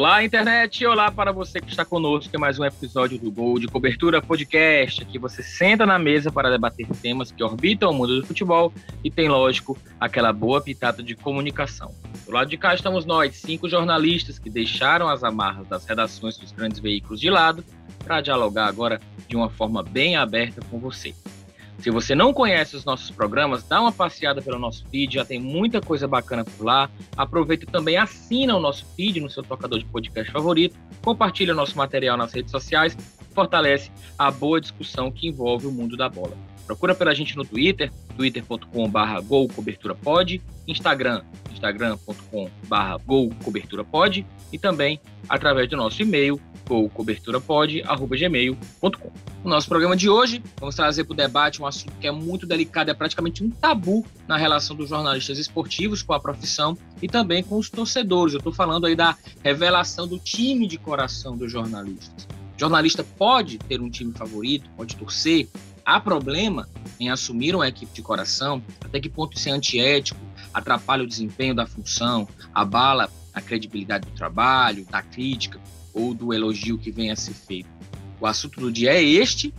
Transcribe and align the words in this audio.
Olá, 0.00 0.24
internet! 0.24 0.86
Olá 0.86 1.10
para 1.10 1.30
você 1.30 1.60
que 1.60 1.68
está 1.68 1.84
conosco 1.84 2.34
em 2.34 2.40
mais 2.40 2.58
um 2.58 2.64
episódio 2.64 3.18
do 3.18 3.30
Gol 3.30 3.58
de 3.58 3.68
Cobertura 3.68 4.22
Podcast. 4.22 5.02
Aqui 5.02 5.18
você 5.18 5.42
senta 5.42 5.84
na 5.84 5.98
mesa 5.98 6.32
para 6.32 6.48
debater 6.48 6.86
temas 7.02 7.30
que 7.30 7.44
orbitam 7.44 7.90
o 7.90 7.92
mundo 7.92 8.18
do 8.18 8.26
futebol 8.26 8.72
e 9.04 9.10
tem, 9.10 9.28
lógico, 9.28 9.76
aquela 10.00 10.32
boa 10.32 10.62
pitada 10.62 11.02
de 11.02 11.14
comunicação. 11.14 11.94
Do 12.24 12.32
lado 12.32 12.48
de 12.48 12.56
cá 12.56 12.74
estamos 12.74 13.04
nós, 13.04 13.36
cinco 13.36 13.68
jornalistas 13.68 14.38
que 14.38 14.48
deixaram 14.48 15.06
as 15.06 15.22
amarras 15.22 15.68
das 15.68 15.84
redações 15.84 16.38
dos 16.38 16.50
grandes 16.50 16.78
veículos 16.78 17.20
de 17.20 17.28
lado 17.28 17.62
para 18.02 18.22
dialogar 18.22 18.68
agora 18.68 18.98
de 19.28 19.36
uma 19.36 19.50
forma 19.50 19.82
bem 19.82 20.16
aberta 20.16 20.62
com 20.70 20.78
você. 20.78 21.14
Se 21.80 21.90
você 21.90 22.14
não 22.14 22.34
conhece 22.34 22.76
os 22.76 22.84
nossos 22.84 23.10
programas, 23.10 23.66
dá 23.66 23.80
uma 23.80 23.90
passeada 23.90 24.42
pelo 24.42 24.58
nosso 24.58 24.84
feed, 24.88 25.14
já 25.14 25.24
tem 25.24 25.40
muita 25.40 25.80
coisa 25.80 26.06
bacana 26.06 26.44
por 26.44 26.62
lá. 26.62 26.90
Aproveita 27.16 27.64
também, 27.64 27.96
assina 27.96 28.54
o 28.54 28.60
nosso 28.60 28.84
feed 28.94 29.18
no 29.18 29.30
seu 29.30 29.42
tocador 29.42 29.78
de 29.78 29.86
podcast 29.86 30.30
favorito, 30.30 30.76
compartilha 31.02 31.54
o 31.54 31.56
nosso 31.56 31.78
material 31.78 32.18
nas 32.18 32.34
redes 32.34 32.50
sociais, 32.50 32.94
fortalece 33.34 33.90
a 34.18 34.30
boa 34.30 34.60
discussão 34.60 35.10
que 35.10 35.26
envolve 35.28 35.66
o 35.66 35.72
mundo 35.72 35.96
da 35.96 36.08
bola. 36.08 36.36
Procura 36.70 36.94
pela 36.94 37.12
gente 37.12 37.36
no 37.36 37.44
Twitter, 37.44 37.90
twitter.com.br 38.16 39.20
golcoberturapod, 39.26 40.40
Instagram, 40.68 41.24
instagram.com.br 41.50 43.04
golcoberturapod 43.04 44.24
e 44.52 44.58
também 44.58 45.00
através 45.28 45.68
do 45.68 45.76
nosso 45.76 46.00
e-mail, 46.00 46.40
golcoberturapod.gmail.com. 46.68 49.12
No 49.42 49.50
nosso 49.50 49.68
programa 49.68 49.96
de 49.96 50.08
hoje, 50.08 50.40
vamos 50.60 50.76
trazer 50.76 51.02
para 51.02 51.12
o 51.12 51.16
debate 51.16 51.60
um 51.60 51.66
assunto 51.66 51.92
que 52.00 52.06
é 52.06 52.12
muito 52.12 52.46
delicado, 52.46 52.88
é 52.88 52.94
praticamente 52.94 53.42
um 53.42 53.50
tabu 53.50 54.06
na 54.28 54.36
relação 54.36 54.76
dos 54.76 54.90
jornalistas 54.90 55.40
esportivos 55.40 56.04
com 56.04 56.12
a 56.12 56.20
profissão 56.20 56.78
e 57.02 57.08
também 57.08 57.42
com 57.42 57.58
os 57.58 57.68
torcedores. 57.68 58.32
Eu 58.32 58.38
estou 58.38 58.52
falando 58.52 58.86
aí 58.86 58.94
da 58.94 59.16
revelação 59.42 60.06
do 60.06 60.20
time 60.20 60.68
de 60.68 60.78
coração 60.78 61.36
dos 61.36 61.50
jornalistas. 61.50 62.28
Jornalista 62.60 63.02
pode 63.02 63.56
ter 63.56 63.80
um 63.80 63.88
time 63.88 64.12
favorito, 64.12 64.68
pode 64.76 64.94
torcer, 64.94 65.48
Há 65.90 65.98
problema 65.98 66.68
em 67.00 67.10
assumir 67.10 67.52
uma 67.52 67.66
equipe 67.66 67.92
de 67.92 68.00
coração? 68.00 68.62
Até 68.80 69.00
que 69.00 69.08
ponto 69.08 69.36
isso 69.36 69.48
é 69.48 69.52
antiético, 69.52 70.20
atrapalha 70.54 71.02
o 71.02 71.06
desempenho 71.06 71.52
da 71.52 71.66
função, 71.66 72.28
abala 72.54 73.10
a 73.34 73.40
credibilidade 73.40 74.06
do 74.06 74.14
trabalho, 74.14 74.86
da 74.88 75.02
crítica 75.02 75.58
ou 75.92 76.14
do 76.14 76.32
elogio 76.32 76.78
que 76.78 76.92
venha 76.92 77.14
a 77.14 77.16
ser 77.16 77.34
feito? 77.34 77.68
O 78.20 78.26
assunto 78.28 78.60
do 78.60 78.70
dia 78.70 78.92
é 78.92 79.02
este, 79.02 79.52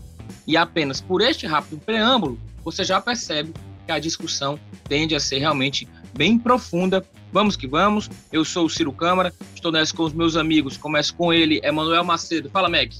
e 0.47 0.55
apenas 0.55 1.01
por 1.01 1.19
este 1.19 1.45
rápido 1.45 1.81
preâmbulo, 1.81 2.39
você 2.63 2.85
já 2.85 3.01
percebe 3.01 3.51
que 3.85 3.91
a 3.91 3.99
discussão 3.99 4.57
tende 4.87 5.13
a 5.13 5.19
ser 5.19 5.39
realmente 5.39 5.85
bem 6.13 6.39
profunda. 6.39 7.05
Vamos 7.33 7.57
que 7.57 7.67
vamos. 7.67 8.09
Eu 8.31 8.45
sou 8.45 8.67
o 8.67 8.69
Ciro 8.69 8.93
Câmara, 8.93 9.33
estou 9.53 9.69
nessa 9.69 9.93
com 9.93 10.03
os 10.03 10.13
meus 10.13 10.37
amigos. 10.37 10.77
Começo 10.77 11.13
com 11.13 11.33
ele, 11.33 11.59
Emanuel 11.61 12.05
Macedo. 12.05 12.49
Fala, 12.49 12.69
Mac. 12.69 12.93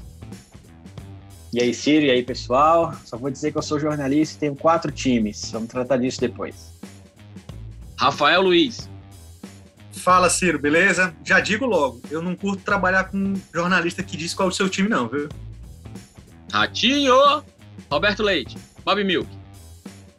E 1.53 1.61
aí, 1.61 1.73
Ciro, 1.73 2.05
e 2.05 2.11
aí, 2.11 2.23
pessoal? 2.23 2.94
Só 3.03 3.17
vou 3.17 3.30
dizer 3.30 3.52
que 3.52 3.57
eu 3.57 3.61
sou 3.61 3.80
jornalista 3.80 4.35
e 4.35 4.39
tenho 4.39 4.55
quatro 4.55 4.91
times. 4.91 5.52
Vamos 5.52 5.67
tratar 5.67 5.97
disso 5.97 6.21
depois. 6.21 6.73
Rafael 7.97 8.41
Luiz. 8.41 8.89
Fala, 9.91 10.29
Ciro, 10.29 10.57
beleza? 10.57 11.13
Já 11.23 11.39
digo 11.39 11.66
logo, 11.66 12.02
eu 12.09 12.22
não 12.22 12.35
curto 12.35 12.63
trabalhar 12.63 13.03
com 13.03 13.17
um 13.17 13.41
jornalista 13.53 14.02
que 14.02 14.16
diz 14.16 14.33
qual 14.33 14.47
é 14.47 14.52
o 14.52 14.55
seu 14.55 14.69
time, 14.69 14.88
não, 14.88 15.07
viu? 15.07 15.27
Ratinho! 16.52 17.44
Roberto 17.91 18.23
Leite. 18.23 18.57
Bob 18.83 19.03
Milk. 19.03 19.29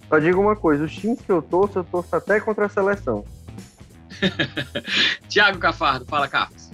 Só 0.09 0.19
digo 0.19 0.41
uma 0.41 0.55
coisa, 0.55 0.85
os 0.85 0.95
times 0.95 1.21
que 1.23 1.33
eu 1.33 1.41
torço, 1.41 1.79
eu 1.79 1.85
torço 1.85 2.15
até 2.15 2.39
contra 2.39 2.67
a 2.67 2.69
seleção. 2.69 3.25
Tiago 5.29 5.59
Cafardo, 5.59 6.05
fala, 6.05 6.29
Carlos. 6.29 6.71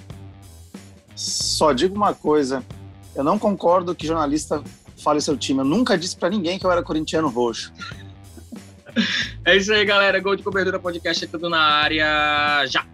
Só 1.14 1.72
digo 1.72 1.94
uma 1.94 2.14
coisa, 2.14 2.64
eu 3.18 3.24
não 3.24 3.38
concordo 3.38 3.94
que 3.94 4.06
jornalista 4.06 4.62
fale 4.96 5.20
seu 5.20 5.36
time. 5.36 5.60
Eu 5.60 5.64
nunca 5.64 5.98
disse 5.98 6.16
para 6.16 6.30
ninguém 6.30 6.58
que 6.58 6.64
eu 6.64 6.70
era 6.70 6.82
corintiano 6.82 7.28
roxo. 7.28 7.72
É 9.44 9.56
isso 9.56 9.72
aí, 9.72 9.84
galera. 9.84 10.20
Gol 10.20 10.36
de 10.36 10.42
cobertura 10.42 10.78
podcast 10.78 11.24
é 11.24 11.28
tudo 11.28 11.48
na 11.48 11.60
área 11.60 12.66
já. 12.66 12.84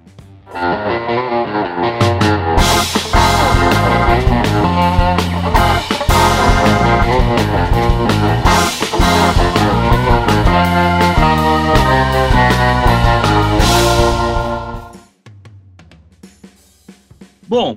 Bom, 17.47 17.77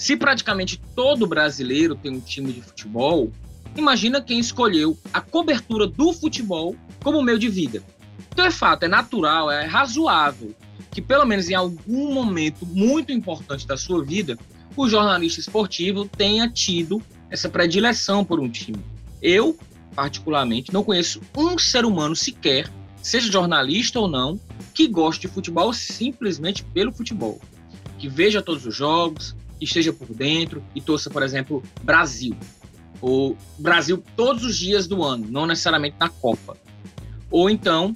se 0.00 0.16
praticamente 0.16 0.80
todo 0.96 1.26
brasileiro 1.26 1.94
tem 1.94 2.10
um 2.10 2.20
time 2.20 2.54
de 2.54 2.62
futebol, 2.62 3.30
imagina 3.76 4.22
quem 4.22 4.38
escolheu 4.38 4.96
a 5.12 5.20
cobertura 5.20 5.86
do 5.86 6.10
futebol 6.14 6.74
como 7.04 7.22
meio 7.22 7.38
de 7.38 7.50
vida. 7.50 7.82
Então 8.32 8.46
é 8.46 8.50
fato, 8.50 8.84
é 8.84 8.88
natural, 8.88 9.50
é 9.50 9.66
razoável 9.66 10.54
que 10.90 11.02
pelo 11.02 11.26
menos 11.26 11.50
em 11.50 11.54
algum 11.54 12.14
momento 12.14 12.64
muito 12.64 13.12
importante 13.12 13.66
da 13.66 13.76
sua 13.76 14.02
vida, 14.02 14.38
o 14.74 14.88
jornalista 14.88 15.38
esportivo 15.38 16.08
tenha 16.08 16.48
tido 16.48 17.02
essa 17.28 17.50
predileção 17.50 18.24
por 18.24 18.40
um 18.40 18.48
time. 18.48 18.82
Eu, 19.20 19.54
particularmente, 19.94 20.72
não 20.72 20.82
conheço 20.82 21.20
um 21.36 21.58
ser 21.58 21.84
humano 21.84 22.16
sequer, 22.16 22.72
seja 23.02 23.30
jornalista 23.30 24.00
ou 24.00 24.08
não, 24.08 24.40
que 24.72 24.88
goste 24.88 25.28
de 25.28 25.34
futebol 25.34 25.74
simplesmente 25.74 26.64
pelo 26.64 26.90
futebol. 26.90 27.38
Que 27.98 28.08
veja 28.08 28.40
todos 28.40 28.64
os 28.64 28.74
jogos, 28.74 29.36
esteja 29.60 29.92
por 29.92 30.08
dentro 30.14 30.62
e 30.74 30.80
torça, 30.80 31.10
por 31.10 31.22
exemplo, 31.22 31.62
Brasil. 31.82 32.36
O 33.02 33.34
Brasil 33.58 34.02
todos 34.16 34.44
os 34.44 34.56
dias 34.56 34.86
do 34.86 35.02
ano, 35.02 35.26
não 35.30 35.46
necessariamente 35.46 35.96
na 35.98 36.08
Copa. 36.08 36.56
Ou 37.30 37.48
então, 37.48 37.94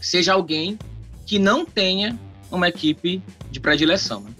seja 0.00 0.32
alguém 0.32 0.78
que 1.26 1.38
não 1.38 1.64
tenha 1.64 2.18
uma 2.50 2.68
equipe 2.68 3.22
de 3.50 3.58
predileção. 3.58 4.20
Né? 4.20 4.30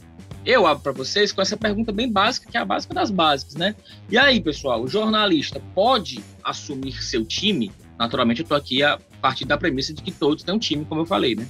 Eu 0.44 0.66
abro 0.66 0.82
para 0.82 0.92
vocês 0.92 1.32
com 1.32 1.40
essa 1.40 1.56
pergunta 1.56 1.92
bem 1.92 2.10
básica, 2.10 2.50
que 2.50 2.56
é 2.56 2.60
a 2.60 2.64
básica 2.64 2.92
das 2.92 3.10
básicas, 3.10 3.54
né? 3.54 3.76
E 4.10 4.18
aí, 4.18 4.40
pessoal, 4.40 4.82
o 4.82 4.88
jornalista 4.88 5.62
pode 5.74 6.22
assumir 6.42 7.00
seu 7.00 7.24
time? 7.24 7.70
Naturalmente, 7.96 8.40
eu 8.40 8.44
estou 8.44 8.56
aqui 8.56 8.82
a 8.82 8.98
partir 9.20 9.44
da 9.44 9.56
premissa 9.56 9.94
de 9.94 10.02
que 10.02 10.10
todos 10.10 10.42
têm 10.42 10.54
um 10.54 10.58
time, 10.58 10.84
como 10.84 11.02
eu 11.02 11.06
falei, 11.06 11.36
né? 11.36 11.46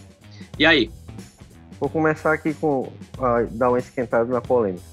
E 0.59 0.67
aí, 0.67 0.91
Vou 1.83 1.91
começar 1.91 2.33
aqui 2.33 2.55
com 2.55 2.93
a 3.19 3.43
dar 3.51 3.71
uma 3.71 3.79
esquentada 3.81 4.33
na 4.33 4.41
polêmica. 4.41 4.85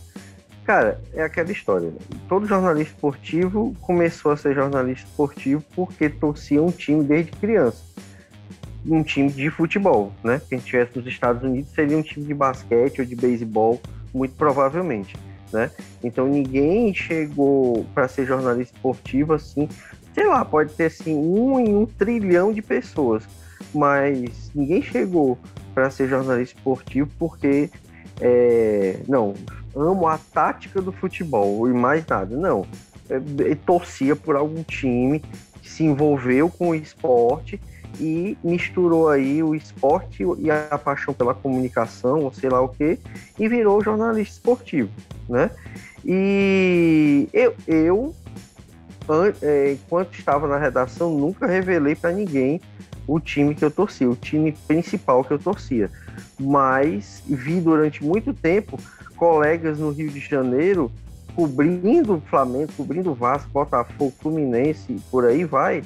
Cara, 0.65 0.99
é 1.13 1.21
aquela 1.21 1.51
história. 1.51 1.89
Né? 1.89 1.99
Todo 2.27 2.47
jornalista 2.47 2.95
esportivo 2.95 3.75
começou 3.79 4.31
a 4.31 4.35
ser 4.35 4.55
jornalista 4.55 5.05
esportivo 5.07 5.63
porque 5.75 6.09
torcia 6.09 6.63
um 6.63 6.71
time 6.71 7.03
desde 7.03 7.31
criança. 7.33 7.77
Um 8.83 9.03
time 9.03 9.29
de 9.29 9.51
futebol, 9.51 10.11
né? 10.23 10.41
Quem 10.49 10.57
estivesse 10.57 10.97
nos 10.97 11.05
Estados 11.05 11.43
Unidos 11.43 11.69
seria 11.75 11.95
um 11.95 12.01
time 12.01 12.25
de 12.25 12.33
basquete 12.33 13.01
ou 13.01 13.05
de 13.05 13.15
beisebol, 13.15 13.79
muito 14.11 14.33
provavelmente, 14.33 15.15
né? 15.53 15.69
Então 16.03 16.27
ninguém 16.27 16.91
chegou 16.91 17.85
para 17.93 18.07
ser 18.07 18.25
jornalista 18.25 18.75
esportivo 18.75 19.33
assim, 19.33 19.69
sei 20.15 20.25
lá, 20.25 20.43
pode 20.43 20.73
ter 20.73 20.85
assim 20.85 21.13
um 21.13 21.59
em 21.59 21.75
um 21.75 21.85
trilhão 21.85 22.51
de 22.51 22.63
pessoas, 22.63 23.25
mas 23.75 24.49
ninguém 24.55 24.81
chegou 24.81 25.37
para 25.79 25.89
ser 25.89 26.09
jornalista 26.09 26.57
esportivo 26.57 27.09
porque 27.17 27.69
é, 28.19 28.99
não 29.07 29.33
amo 29.73 30.07
a 30.07 30.17
tática 30.17 30.81
do 30.81 30.91
futebol 30.91 31.69
e 31.69 31.73
mais 31.73 32.05
nada 32.05 32.35
não. 32.35 32.65
É, 33.09 33.55
torcia 33.65 34.13
por 34.13 34.35
algum 34.35 34.61
time 34.61 35.21
que 35.61 35.69
se 35.69 35.85
envolveu 35.85 36.49
com 36.49 36.71
o 36.71 36.75
esporte 36.75 37.61
e 37.97 38.37
misturou 38.43 39.07
aí 39.07 39.41
o 39.41 39.55
esporte 39.55 40.23
e 40.37 40.51
a 40.51 40.77
paixão 40.77 41.13
pela 41.13 41.33
comunicação 41.33 42.25
ou 42.25 42.33
sei 42.33 42.49
lá 42.49 42.59
o 42.59 42.67
que 42.67 42.99
e 43.39 43.47
virou 43.47 43.81
jornalista 43.81 44.33
esportivo 44.33 44.91
né? 45.29 45.49
E 46.03 47.29
eu, 47.31 47.55
eu 47.65 48.15
é, 49.41 49.73
enquanto 49.73 50.13
estava 50.13 50.45
na 50.45 50.57
redação 50.57 51.17
nunca 51.17 51.47
revelei 51.47 51.95
para 51.95 52.11
ninguém 52.11 52.59
o 53.09 53.19
time 53.19 53.55
que 53.55 53.65
eu 53.65 53.71
torcia, 53.71 54.09
o 54.09 54.15
time 54.15 54.51
principal 54.67 55.23
que 55.23 55.33
eu 55.33 55.39
torcia. 55.39 55.89
Mas 56.39 57.23
vi 57.25 57.59
durante 57.59 58.03
muito 58.03 58.33
tempo 58.33 58.79
colegas 59.15 59.79
no 59.79 59.89
Rio 59.89 60.09
de 60.09 60.19
Janeiro 60.19 60.91
cobrindo 61.35 62.15
o 62.15 62.21
Flamengo, 62.21 62.71
cobrindo 62.77 63.11
o 63.11 63.15
Vasco, 63.15 63.49
Botafogo, 63.49 64.13
Fluminense, 64.19 64.97
por 65.09 65.25
aí 65.25 65.43
vai, 65.43 65.83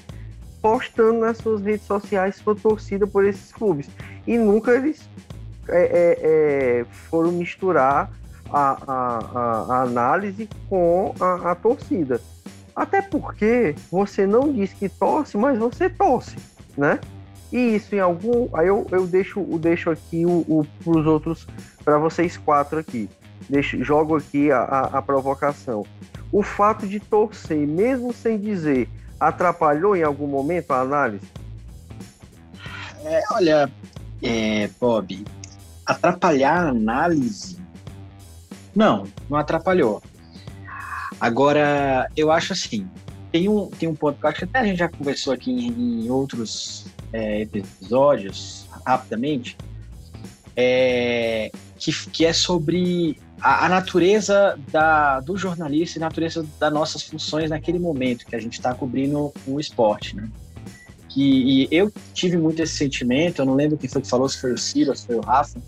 postando 0.62 1.20
nas 1.20 1.38
suas 1.38 1.62
redes 1.62 1.86
sociais 1.86 2.36
sua 2.36 2.56
torcida 2.56 3.08
por 3.08 3.24
esses 3.24 3.52
clubes. 3.52 3.90
E 4.28 4.38
nunca 4.38 4.72
eles 4.72 5.08
é, 5.70 5.84
é, 5.84 6.20
é, 6.82 6.86
foram 7.10 7.32
misturar 7.32 8.12
a, 8.52 8.78
a, 8.88 9.74
a, 9.78 9.82
análise 9.84 10.50
com 10.68 11.14
a, 11.20 11.52
a 11.52 11.56
torcida. 11.56 12.20
Até 12.76 13.02
porque 13.02 13.76
você 13.92 14.26
não 14.26 14.52
diz 14.52 14.74
que 14.74 14.90
torce, 14.90 15.38
mas 15.38 15.58
você 15.58 15.90
torce 15.90 16.36
né? 16.78 17.00
E 17.54 17.76
isso 17.76 17.94
em 17.94 18.00
algum. 18.00 18.50
Aí 18.58 18.68
eu, 18.68 18.88
eu 18.90 19.06
deixo, 19.06 19.40
eu 19.40 19.60
deixo 19.60 19.92
aqui 19.92 20.26
o, 20.26 20.40
o, 20.48 20.66
para 20.84 21.00
os 21.00 21.06
outros, 21.06 21.48
para 21.86 22.00
vocês 22.00 22.36
quatro 22.36 22.80
aqui. 22.80 23.08
deixo, 23.48 23.82
jogo 23.84 24.18
aqui 24.18 24.52
a, 24.52 24.58
a, 24.58 24.98
a 24.98 25.02
provocação. 25.04 25.86
O 26.32 26.42
fato 26.42 26.88
de 26.88 27.00
torcer, 27.00 27.68
mesmo 27.68 28.12
sem 28.12 28.40
dizer, 28.40 28.90
atrapalhou 29.20 29.96
em 29.96 30.02
algum 30.02 30.26
momento 30.26 30.72
a 30.72 30.82
análise? 30.82 31.28
É, 33.06 33.22
olha, 33.32 33.72
é, 34.24 34.68
Bob, 34.82 35.24
atrapalhar 35.86 36.58
a 36.58 36.70
análise? 36.70 37.60
Não, 38.74 39.06
não 39.30 39.38
atrapalhou. 39.38 40.02
Agora, 41.22 42.10
eu 42.18 42.32
acho 42.32 42.54
assim, 42.54 42.90
tem 43.32 43.48
um, 43.48 43.68
tem 43.70 43.88
um 43.88 43.94
ponto 43.94 44.20
que 44.20 44.26
acho 44.26 44.40
que 44.40 44.46
até 44.46 44.60
a 44.60 44.66
gente 44.66 44.80
já 44.80 44.90
conversou 44.90 45.32
aqui 45.34 45.52
em, 45.52 46.06
em 46.06 46.10
outros 46.10 46.88
é, 47.14 47.42
episódios, 47.42 48.66
rapidamente, 48.86 49.56
é, 50.56 51.52
que, 51.78 51.92
que 52.10 52.26
é 52.26 52.34
sobre 52.34 53.18
a, 53.40 53.66
a, 53.66 53.70
natureza 53.70 54.60
da, 54.72 55.20
do 55.20 55.38
jornalista 55.38 55.98
e 56.00 56.02
a 56.02 56.06
natureza 56.06 56.46
das 56.60 56.74
nossas 56.74 57.04
funções 57.04 57.50
naquele 57.50 57.80
momento 57.80 58.26
que 58.26 58.36
a 58.36 58.40
gente 58.40 58.54
está 58.54 58.74
cobrindo 58.74 59.32
o 59.48 59.60
esporte, 59.60 60.16
né? 60.16 60.30
Que, 61.10 61.22
e 61.22 61.68
eu 61.72 61.92
tive 62.14 62.38
muito 62.38 62.62
esse 62.62 62.76
sentimento, 62.76 63.42
eu 63.42 63.46
não 63.46 63.54
lembro 63.54 63.78
quem 63.78 63.88
foi 63.88 64.02
que 64.02 64.10
falou, 64.10 64.28
se 64.28 64.42
foi 64.42 64.52
o 64.52 64.58
Ciro, 64.58 64.96
se 64.96 65.06
foi 65.06 65.16
o 65.16 65.22
Rafa, 65.22 65.62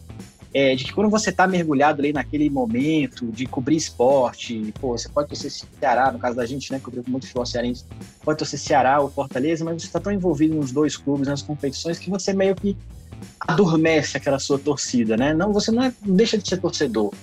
é, 0.58 0.74
de 0.74 0.86
que 0.86 0.94
quando 0.94 1.10
você 1.10 1.32
está 1.32 1.46
mergulhado 1.46 2.02
ali 2.02 2.14
naquele 2.14 2.50
momento 2.50 3.28
de 3.28 3.46
cobrir 3.46 3.76
esporte, 3.76 4.74
pô, 4.80 4.98
você 4.98 5.10
pode 5.10 5.28
torcer 5.28 5.52
Ceará, 5.52 6.10
no 6.14 6.18
caso 6.18 6.38
da 6.38 6.46
gente, 6.46 6.72
né, 6.72 6.80
cobriu 6.80 7.04
muito 7.10 7.24
futebol 7.24 7.46
cearense, 7.46 7.84
pode 8.24 8.40
torcer 8.40 8.58
Ceará 8.58 9.02
ou 9.02 9.12
Fortaleza, 9.12 9.66
mas 9.66 9.82
você 9.82 9.88
está 9.88 10.00
tão 10.00 10.14
envolvido 10.14 10.56
nos 10.56 10.72
dois 10.72 10.96
clubes, 10.96 11.28
nas 11.28 11.42
competições, 11.42 12.00
que 12.00 12.10
você 12.10 12.32
meio 12.32 12.56
que 12.56 12.78
adormece 13.42 14.16
aquela 14.16 14.40
sua 14.40 14.58
torcida, 14.58 15.18
né? 15.18 15.34
Não, 15.34 15.52
você 15.52 15.72
não, 15.72 15.84
é, 15.84 15.94
não 16.06 16.16
deixa 16.16 16.38
de 16.38 16.48
ser 16.48 16.56
torcedor. 16.56 17.14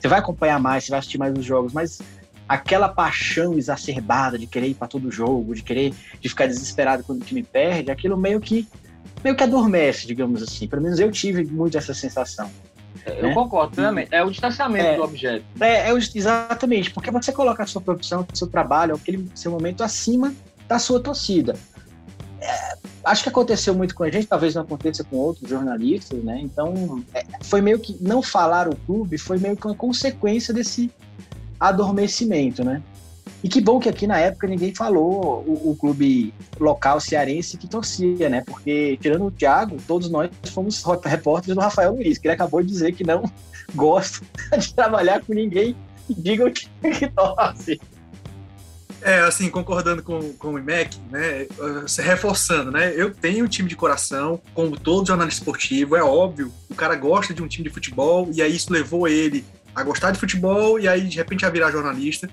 Você 0.00 0.08
vai 0.08 0.18
acompanhar 0.18 0.58
mais, 0.58 0.82
você 0.82 0.90
vai 0.90 0.98
assistir 0.98 1.18
mais 1.18 1.38
os 1.38 1.44
jogos, 1.44 1.72
mas 1.72 2.00
aquela 2.48 2.88
paixão 2.88 3.56
exacerbada 3.56 4.36
de 4.36 4.48
querer 4.48 4.66
ir 4.66 4.74
para 4.74 4.88
todo 4.88 5.08
jogo, 5.08 5.54
de 5.54 5.62
querer, 5.62 5.94
de 6.20 6.28
ficar 6.28 6.48
desesperado 6.48 7.04
quando 7.04 7.22
o 7.22 7.24
time 7.24 7.44
perde, 7.44 7.92
aquilo 7.92 8.16
meio 8.16 8.40
que 8.40 8.66
meio 9.22 9.36
que 9.36 9.44
adormece, 9.44 10.04
digamos 10.04 10.42
assim. 10.42 10.66
Pelo 10.66 10.82
menos 10.82 10.98
eu 10.98 11.12
tive 11.12 11.44
muito 11.44 11.78
essa 11.78 11.94
sensação. 11.94 12.50
Eu 13.06 13.28
né? 13.28 13.34
concordo 13.34 13.74
plenamente. 13.74 14.08
É 14.12 14.22
o 14.22 14.30
distanciamento 14.30 14.86
é, 14.86 14.96
do 14.96 15.02
objeto. 15.02 15.44
É, 15.60 15.90
é 15.90 15.92
exatamente, 15.92 16.90
porque 16.90 17.10
você 17.10 17.32
coloca 17.32 17.62
a 17.62 17.66
sua 17.66 17.80
profissão, 17.80 18.26
o 18.32 18.36
seu 18.36 18.46
trabalho, 18.46 18.94
aquele 18.94 19.28
seu 19.34 19.50
momento 19.50 19.82
acima 19.82 20.32
da 20.68 20.78
sua 20.78 21.00
torcida. 21.00 21.56
É, 22.40 22.76
acho 23.04 23.22
que 23.22 23.28
aconteceu 23.28 23.74
muito 23.74 23.94
com 23.94 24.04
a 24.04 24.10
gente, 24.10 24.26
talvez 24.26 24.54
não 24.54 24.62
aconteça 24.62 25.04
com 25.04 25.16
outros 25.16 25.48
jornalistas, 25.48 26.22
né? 26.22 26.40
Então, 26.40 27.02
é, 27.14 27.24
foi 27.42 27.60
meio 27.60 27.78
que 27.78 27.96
não 28.00 28.22
falar 28.22 28.68
o 28.68 28.76
clube 28.76 29.18
foi 29.18 29.38
meio 29.38 29.56
que 29.56 29.66
uma 29.66 29.74
consequência 29.74 30.52
desse 30.54 30.90
adormecimento, 31.58 32.64
né? 32.64 32.82
E 33.42 33.48
que 33.48 33.60
bom 33.60 33.80
que 33.80 33.88
aqui 33.88 34.06
na 34.06 34.18
época 34.18 34.46
ninguém 34.46 34.74
falou 34.74 35.44
o, 35.46 35.70
o, 35.70 35.76
clube 35.76 36.32
local 36.60 37.00
cearense 37.00 37.56
que 37.56 37.66
torcia, 37.66 38.28
né? 38.28 38.42
Porque, 38.46 38.96
tirando 39.00 39.26
o 39.26 39.30
Thiago, 39.30 39.76
todos 39.86 40.08
nós 40.08 40.30
fomos 40.52 40.82
repórteres 41.04 41.56
do 41.56 41.60
Rafael 41.60 41.92
Luiz, 41.92 42.18
que 42.18 42.28
ele 42.28 42.34
acabou 42.34 42.62
de 42.62 42.68
dizer 42.68 42.92
que 42.92 43.04
não 43.04 43.24
gosta 43.74 44.24
de 44.56 44.72
trabalhar 44.72 45.22
com 45.22 45.34
ninguém 45.34 45.74
que 46.06 46.14
diga 46.14 46.44
o 46.44 46.50
time 46.50 46.94
que 46.96 47.08
torce. 47.08 47.80
É, 49.00 49.18
assim, 49.22 49.50
concordando 49.50 50.00
com, 50.00 50.32
com 50.34 50.54
o 50.54 50.58
IMEC, 50.58 50.96
né, 51.10 51.48
reforçando, 51.98 52.70
né, 52.70 52.92
eu 52.94 53.12
tenho 53.12 53.44
um 53.44 53.48
time 53.48 53.68
de 53.68 53.74
coração, 53.74 54.40
como 54.54 54.78
todo 54.78 55.08
jornalista 55.08 55.40
esportivo, 55.40 55.96
é 55.96 56.04
óbvio, 56.04 56.52
o 56.70 56.74
cara 56.76 56.94
gosta 56.94 57.34
de 57.34 57.42
um 57.42 57.48
time 57.48 57.68
de 57.68 57.74
futebol, 57.74 58.28
e 58.32 58.40
aí 58.40 58.54
isso 58.54 58.72
levou 58.72 59.08
ele 59.08 59.44
a 59.74 59.82
gostar 59.82 60.12
de 60.12 60.20
futebol, 60.20 60.78
e 60.78 60.86
aí 60.86 61.00
de 61.00 61.16
repente 61.16 61.44
a 61.44 61.50
virar 61.50 61.72
jornalista. 61.72 62.30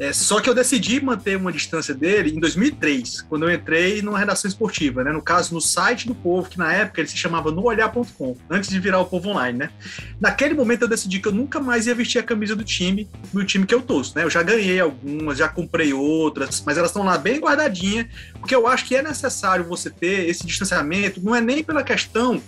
É, 0.00 0.14
só 0.14 0.40
que 0.40 0.48
eu 0.48 0.54
decidi 0.54 0.98
manter 0.98 1.36
uma 1.36 1.52
distância 1.52 1.94
dele 1.94 2.34
em 2.34 2.40
2003, 2.40 3.20
quando 3.20 3.46
eu 3.46 3.54
entrei 3.54 4.00
numa 4.00 4.18
redação 4.18 4.48
esportiva, 4.48 5.04
né? 5.04 5.12
No 5.12 5.20
caso, 5.20 5.52
no 5.52 5.60
site 5.60 6.06
do 6.06 6.14
Povo, 6.14 6.48
que 6.48 6.56
na 6.56 6.72
época 6.72 7.02
ele 7.02 7.08
se 7.08 7.18
chamava 7.18 7.50
noolhar.com, 7.50 8.34
antes 8.48 8.70
de 8.70 8.80
virar 8.80 8.98
o 9.00 9.04
Povo 9.04 9.28
Online, 9.28 9.58
né? 9.58 9.70
Naquele 10.18 10.54
momento 10.54 10.82
eu 10.82 10.88
decidi 10.88 11.20
que 11.20 11.28
eu 11.28 11.32
nunca 11.32 11.60
mais 11.60 11.86
ia 11.86 11.94
vestir 11.94 12.18
a 12.18 12.22
camisa 12.22 12.56
do 12.56 12.64
time, 12.64 13.10
do 13.30 13.44
time 13.44 13.66
que 13.66 13.74
eu 13.74 13.82
torço, 13.82 14.16
né? 14.16 14.24
Eu 14.24 14.30
já 14.30 14.42
ganhei 14.42 14.80
algumas, 14.80 15.36
já 15.36 15.50
comprei 15.50 15.92
outras, 15.92 16.62
mas 16.64 16.78
elas 16.78 16.88
estão 16.88 17.04
lá 17.04 17.18
bem 17.18 17.38
guardadinhas, 17.38 18.06
porque 18.38 18.54
eu 18.54 18.66
acho 18.66 18.86
que 18.86 18.96
é 18.96 19.02
necessário 19.02 19.66
você 19.66 19.90
ter 19.90 20.26
esse 20.30 20.46
distanciamento, 20.46 21.22
não 21.22 21.34
é 21.36 21.42
nem 21.42 21.62
pela 21.62 21.82
questão 21.82 22.42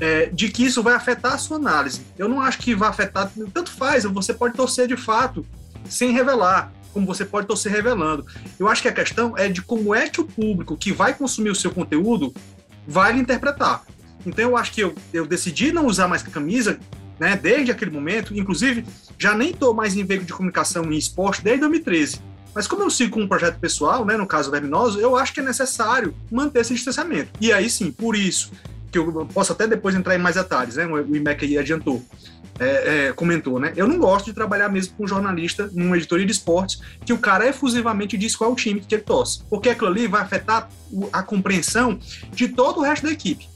é, 0.00 0.26
de 0.26 0.48
que 0.48 0.64
isso 0.64 0.82
vai 0.82 0.94
afetar 0.94 1.34
a 1.34 1.38
sua 1.38 1.58
análise. 1.58 2.00
Eu 2.18 2.28
não 2.28 2.42
acho 2.42 2.58
que 2.58 2.74
vai 2.74 2.88
afetar, 2.88 3.30
tanto 3.54 3.70
faz, 3.70 4.02
você 4.02 4.34
pode 4.34 4.54
torcer 4.54 4.88
de 4.88 4.96
fato 4.96 5.46
sem 5.88 6.10
revelar 6.10 6.72
como 6.92 7.06
você 7.06 7.24
pode 7.24 7.44
estar 7.44 7.56
se 7.56 7.68
revelando. 7.68 8.24
Eu 8.58 8.68
acho 8.68 8.82
que 8.82 8.88
a 8.88 8.92
questão 8.92 9.36
é 9.36 9.48
de 9.48 9.62
como 9.62 9.94
é 9.94 10.08
que 10.08 10.20
o 10.20 10.24
público 10.24 10.76
que 10.76 10.92
vai 10.92 11.14
consumir 11.14 11.50
o 11.50 11.54
seu 11.54 11.70
conteúdo 11.70 12.32
vai 12.86 13.12
lhe 13.12 13.20
interpretar. 13.20 13.84
Então 14.24 14.50
eu 14.50 14.56
acho 14.56 14.72
que 14.72 14.80
eu, 14.80 14.94
eu 15.12 15.26
decidi 15.26 15.72
não 15.72 15.86
usar 15.86 16.08
mais 16.08 16.22
camisa, 16.22 16.78
né, 17.18 17.36
desde 17.36 17.70
aquele 17.72 17.90
momento, 17.90 18.36
inclusive 18.36 18.84
já 19.18 19.34
nem 19.34 19.50
estou 19.50 19.74
mais 19.74 19.96
em 19.96 20.04
veículo 20.04 20.26
de 20.26 20.32
comunicação 20.32 20.84
em 20.92 20.96
esporte 20.96 21.42
desde 21.42 21.60
2013. 21.60 22.20
Mas 22.54 22.66
como 22.66 22.82
eu 22.82 22.90
sigo 22.90 23.12
com 23.12 23.20
um 23.20 23.28
projeto 23.28 23.58
pessoal, 23.58 24.04
né, 24.04 24.16
no 24.16 24.26
caso 24.26 24.50
Verminoso, 24.50 25.00
eu 25.00 25.16
acho 25.16 25.32
que 25.32 25.40
é 25.40 25.42
necessário 25.42 26.14
manter 26.30 26.60
esse 26.60 26.74
distanciamento. 26.74 27.30
E 27.40 27.52
aí 27.52 27.68
sim, 27.68 27.90
por 27.90 28.16
isso, 28.16 28.50
que 28.90 28.98
eu 28.98 29.26
posso 29.26 29.52
até 29.52 29.66
depois 29.66 29.94
entrar 29.94 30.14
em 30.14 30.18
mais 30.18 30.36
detalhes, 30.36 30.76
né, 30.76 30.86
o 30.86 31.14
IMEC 31.14 31.44
aí 31.44 31.58
adiantou 31.58 32.02
é, 32.58 33.08
é, 33.08 33.12
comentou, 33.12 33.58
né? 33.58 33.72
Eu 33.76 33.86
não 33.86 33.98
gosto 33.98 34.26
de 34.26 34.32
trabalhar 34.32 34.68
mesmo 34.68 34.94
com 34.94 35.04
um 35.04 35.08
jornalista 35.08 35.70
numa 35.72 35.96
editoria 35.96 36.26
de 36.26 36.32
esportes 36.32 36.80
que 37.04 37.12
o 37.12 37.18
cara 37.18 37.46
efusivamente 37.46 38.16
diz 38.16 38.34
qual 38.34 38.50
é 38.50 38.52
o 38.52 38.56
time 38.56 38.80
que 38.80 38.94
ele 38.94 39.02
torce, 39.02 39.42
porque 39.48 39.68
aquilo 39.68 39.88
ali 39.88 40.06
vai 40.06 40.22
afetar 40.22 40.68
a 41.12 41.22
compreensão 41.22 41.98
de 42.32 42.48
todo 42.48 42.80
o 42.80 42.82
resto 42.82 43.06
da 43.06 43.12
equipe. 43.12 43.48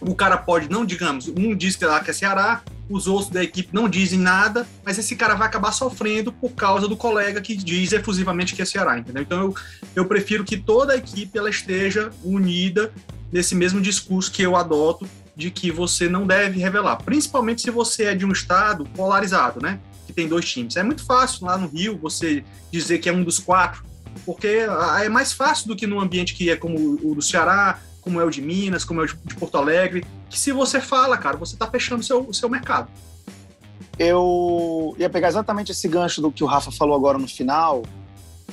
O 0.00 0.14
cara 0.14 0.36
pode 0.36 0.70
não, 0.70 0.84
digamos, 0.84 1.28
um 1.28 1.56
diz 1.56 1.76
que 1.76 1.84
lá 1.84 2.00
que 2.00 2.10
é 2.10 2.14
Ceará, 2.14 2.62
os 2.88 3.06
outros 3.06 3.30
da 3.30 3.42
equipe 3.42 3.70
não 3.72 3.88
dizem 3.88 4.18
nada, 4.18 4.66
mas 4.84 4.98
esse 4.98 5.16
cara 5.16 5.34
vai 5.34 5.48
acabar 5.48 5.72
sofrendo 5.72 6.32
por 6.32 6.50
causa 6.50 6.86
do 6.86 6.96
colega 6.96 7.40
que 7.40 7.56
diz 7.56 7.92
efusivamente 7.92 8.54
que 8.54 8.62
é 8.62 8.64
Ceará, 8.64 8.98
entendeu? 8.98 9.22
Então 9.22 9.40
eu, 9.40 9.54
eu 9.94 10.04
prefiro 10.04 10.44
que 10.44 10.56
toda 10.56 10.92
a 10.92 10.96
equipe 10.96 11.36
ela 11.36 11.50
esteja 11.50 12.10
unida 12.22 12.92
nesse 13.32 13.54
mesmo 13.54 13.80
discurso 13.80 14.30
que 14.30 14.42
eu 14.42 14.54
adoto 14.54 15.08
de 15.36 15.50
que 15.50 15.70
você 15.70 16.08
não 16.08 16.26
deve 16.26 16.58
revelar, 16.58 16.96
principalmente 16.96 17.60
se 17.60 17.70
você 17.70 18.04
é 18.04 18.14
de 18.14 18.24
um 18.24 18.32
estado 18.32 18.86
polarizado, 18.96 19.60
né? 19.60 19.78
Que 20.06 20.12
tem 20.12 20.26
dois 20.26 20.50
times. 20.50 20.76
É 20.76 20.82
muito 20.82 21.04
fácil 21.04 21.44
lá 21.44 21.58
no 21.58 21.68
Rio 21.68 21.98
você 21.98 22.42
dizer 22.72 22.98
que 22.98 23.08
é 23.08 23.12
um 23.12 23.22
dos 23.22 23.38
quatro, 23.38 23.84
porque 24.24 24.66
ah, 24.68 25.04
é 25.04 25.08
mais 25.10 25.34
fácil 25.34 25.68
do 25.68 25.76
que 25.76 25.86
num 25.86 26.00
ambiente 26.00 26.34
que 26.34 26.48
é 26.48 26.56
como 26.56 26.78
o 26.78 27.14
do 27.14 27.20
Ceará, 27.20 27.78
como 28.00 28.18
é 28.18 28.24
o 28.24 28.30
de 28.30 28.40
Minas, 28.40 28.82
como 28.82 29.02
é 29.02 29.04
o 29.04 29.06
de 29.06 29.34
Porto 29.34 29.58
Alegre, 29.58 30.06
que 30.30 30.38
se 30.38 30.52
você 30.52 30.80
fala, 30.80 31.18
cara, 31.18 31.36
você 31.36 31.54
está 31.54 31.66
fechando 31.66 32.00
o 32.00 32.04
seu, 32.04 32.32
seu 32.32 32.48
mercado. 32.48 32.88
Eu 33.98 34.94
ia 34.98 35.10
pegar 35.10 35.28
exatamente 35.28 35.72
esse 35.72 35.86
gancho 35.86 36.22
do 36.22 36.32
que 36.32 36.42
o 36.42 36.46
Rafa 36.46 36.70
falou 36.70 36.94
agora 36.96 37.18
no 37.18 37.28
final, 37.28 37.82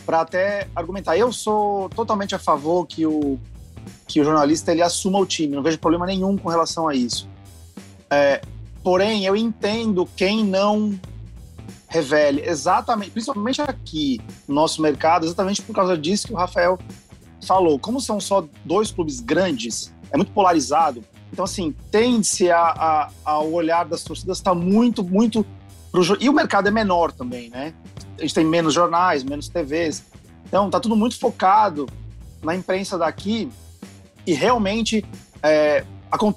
para 0.06 0.22
até 0.22 0.68
argumentar. 0.76 1.18
Eu 1.18 1.32
sou 1.32 1.88
totalmente 1.90 2.36
a 2.36 2.40
favor 2.40 2.86
que 2.86 3.06
o 3.06 3.40
que 4.08 4.20
o 4.22 4.24
jornalista 4.24 4.72
ele 4.72 4.82
assuma 4.82 5.20
o 5.20 5.26
time. 5.26 5.56
Não 5.56 5.64
vejo 5.64 5.80
problema 5.80 6.06
nenhum 6.06 6.38
com 6.38 6.50
relação 6.50 6.88
a 6.88 6.96
isso. 6.96 7.28
É, 8.10 8.42
porém, 8.84 9.26
eu 9.26 9.36
entendo 9.36 10.08
quem 10.16 10.44
não 10.44 11.00
revele 11.88 12.42
exatamente, 12.44 13.12
principalmente 13.12 13.62
aqui 13.62 14.20
no 14.48 14.56
nosso 14.56 14.82
mercado, 14.82 15.26
exatamente 15.26 15.62
por 15.62 15.76
causa 15.76 15.98
disso 15.98 16.28
que 16.28 16.34
o 16.34 16.36
Rafael 16.36 16.78
falou. 17.46 17.78
Como 17.78 18.02
são 18.02 18.20
só 18.20 18.46
dois 18.66 18.92
clubes 18.92 19.20
grandes, 19.20 19.94
é 20.12 20.18
muito 20.18 20.32
polarizado. 20.32 21.04
Então, 21.32 21.46
assim, 21.46 21.74
tende-se 21.92 22.52
a, 22.52 23.10
ao 23.24 23.52
olhar 23.52 23.86
das 23.86 24.04
torcidas 24.04 24.38
está 24.38 24.54
muito, 24.54 25.04
muito 25.04 25.46
pro, 25.92 26.04
e 26.20 26.30
o 26.30 26.34
mercado 26.34 26.68
é 26.68 26.72
menor 26.72 27.12
também, 27.12 27.50
né? 27.50 27.74
A 28.18 28.22
gente 28.22 28.34
tem 28.34 28.46
menos 28.46 28.74
jornais, 28.74 29.24
menos 29.24 29.50
TVs. 29.50 30.04
Então, 30.46 30.70
tá 30.70 30.80
tudo 30.80 30.96
muito 30.96 31.18
focado 31.20 31.88
na 32.44 32.56
imprensa 32.56 32.98
daqui 32.98 33.50
e 34.26 34.34
realmente 34.34 35.04
é, 35.42 35.84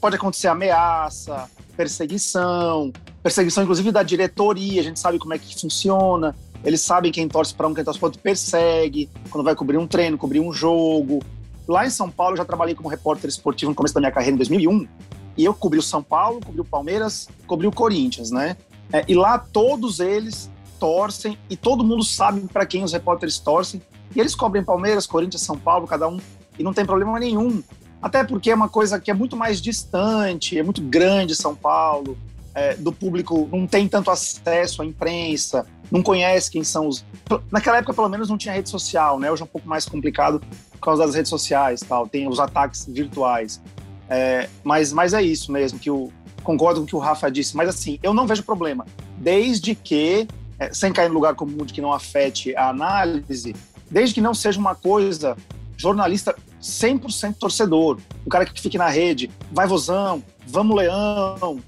pode 0.00 0.16
acontecer 0.16 0.48
ameaça, 0.48 1.48
perseguição, 1.76 2.92
perseguição 3.22 3.62
inclusive 3.62 3.92
da 3.92 4.02
diretoria, 4.02 4.80
a 4.80 4.84
gente 4.84 4.98
sabe 4.98 5.18
como 5.18 5.34
é 5.34 5.38
que 5.38 5.58
funciona, 5.60 6.34
eles 6.64 6.80
sabem 6.80 7.12
quem 7.12 7.28
torce 7.28 7.54
para 7.54 7.68
um, 7.68 7.74
quem 7.74 7.84
torce 7.84 7.98
para 7.98 8.06
outro, 8.06 8.20
persegue, 8.20 9.08
quando 9.30 9.44
vai 9.44 9.54
cobrir 9.54 9.78
um 9.78 9.86
treino, 9.86 10.18
cobrir 10.18 10.40
um 10.40 10.52
jogo. 10.52 11.22
Lá 11.68 11.86
em 11.86 11.90
São 11.90 12.10
Paulo, 12.10 12.32
eu 12.32 12.38
já 12.38 12.44
trabalhei 12.44 12.74
como 12.74 12.88
repórter 12.88 13.28
esportivo 13.28 13.70
no 13.70 13.74
começo 13.74 13.94
da 13.94 14.00
minha 14.00 14.12
carreira, 14.12 14.34
em 14.34 14.38
2001, 14.38 14.88
e 15.36 15.44
eu 15.44 15.52
cobri 15.52 15.78
o 15.78 15.82
São 15.82 16.02
Paulo, 16.02 16.40
cobri 16.44 16.60
o 16.60 16.64
Palmeiras, 16.64 17.28
cobri 17.46 17.66
o 17.66 17.72
Corinthians, 17.72 18.30
né? 18.30 18.56
É, 18.92 19.04
e 19.06 19.14
lá 19.14 19.38
todos 19.38 20.00
eles 20.00 20.50
torcem 20.78 21.36
e 21.50 21.56
todo 21.56 21.84
mundo 21.84 22.04
sabe 22.04 22.40
para 22.52 22.64
quem 22.64 22.84
os 22.84 22.92
repórteres 22.92 23.38
torcem. 23.38 23.82
E 24.14 24.20
eles 24.20 24.34
cobrem 24.34 24.64
Palmeiras, 24.64 25.06
Corinthians, 25.06 25.42
São 25.42 25.58
Paulo, 25.58 25.86
cada 25.86 26.08
um 26.08 26.18
e 26.58 26.62
não 26.62 26.72
tem 26.72 26.86
problema 26.86 27.18
nenhum. 27.18 27.62
Até 28.00 28.22
porque 28.24 28.50
é 28.50 28.54
uma 28.54 28.68
coisa 28.68 29.00
que 29.00 29.10
é 29.10 29.14
muito 29.14 29.36
mais 29.36 29.60
distante, 29.60 30.58
é 30.58 30.62
muito 30.62 30.82
grande 30.82 31.34
São 31.34 31.54
Paulo. 31.54 32.16
é, 32.56 32.74
do 32.74 32.90
público 32.90 33.46
não 33.52 33.66
tem 33.66 33.86
tanto 33.86 34.10
acesso 34.10 34.80
à 34.80 34.86
imprensa, 34.86 35.66
não 35.90 36.02
conhece 36.02 36.50
quem 36.50 36.64
são 36.64 36.88
os. 36.88 37.04
Naquela 37.52 37.76
época, 37.76 37.92
pelo 37.92 38.08
menos, 38.08 38.30
não 38.30 38.38
tinha 38.38 38.54
rede 38.54 38.70
social, 38.70 39.18
né? 39.18 39.30
Hoje 39.30 39.42
é 39.42 39.44
um 39.44 39.48
pouco 39.48 39.68
mais 39.68 39.84
complicado 39.84 40.40
por 40.72 40.80
causa 40.80 41.04
das 41.04 41.14
redes 41.14 41.28
sociais, 41.28 41.80
tal. 41.80 42.08
Tem 42.08 42.26
os 42.26 42.40
ataques 42.40 42.86
virtuais. 42.88 43.60
É, 44.08 44.48
mas, 44.64 44.90
mas 44.90 45.12
é 45.12 45.20
isso 45.20 45.52
mesmo 45.52 45.78
que 45.78 45.90
o 45.90 46.10
concordo 46.42 46.80
com 46.80 46.84
o 46.84 46.86
que 46.86 46.96
o 46.96 46.98
Rafa 46.98 47.30
disse. 47.30 47.54
Mas 47.54 47.68
assim, 47.68 47.98
eu 48.02 48.14
não 48.14 48.26
vejo 48.26 48.42
problema, 48.42 48.86
desde 49.18 49.74
que 49.74 50.26
é, 50.58 50.72
sem 50.72 50.92
cair 50.94 51.08
no 51.08 51.14
lugar 51.14 51.34
comum 51.34 51.62
de 51.62 51.74
que 51.74 51.82
não 51.82 51.92
afete 51.92 52.56
a 52.56 52.70
análise, 52.70 53.54
desde 53.90 54.14
que 54.14 54.20
não 54.22 54.32
seja 54.32 54.58
uma 54.58 54.74
coisa 54.74 55.36
jornalista 55.76 56.34
100% 56.60 57.36
torcedor, 57.38 57.98
o 58.24 58.30
cara 58.30 58.44
que 58.44 58.60
fique 58.60 58.78
na 58.78 58.88
rede, 58.88 59.30
vai 59.52 59.66
vozão, 59.66 60.22
vamos 60.46 60.76
leão, 60.76 61.60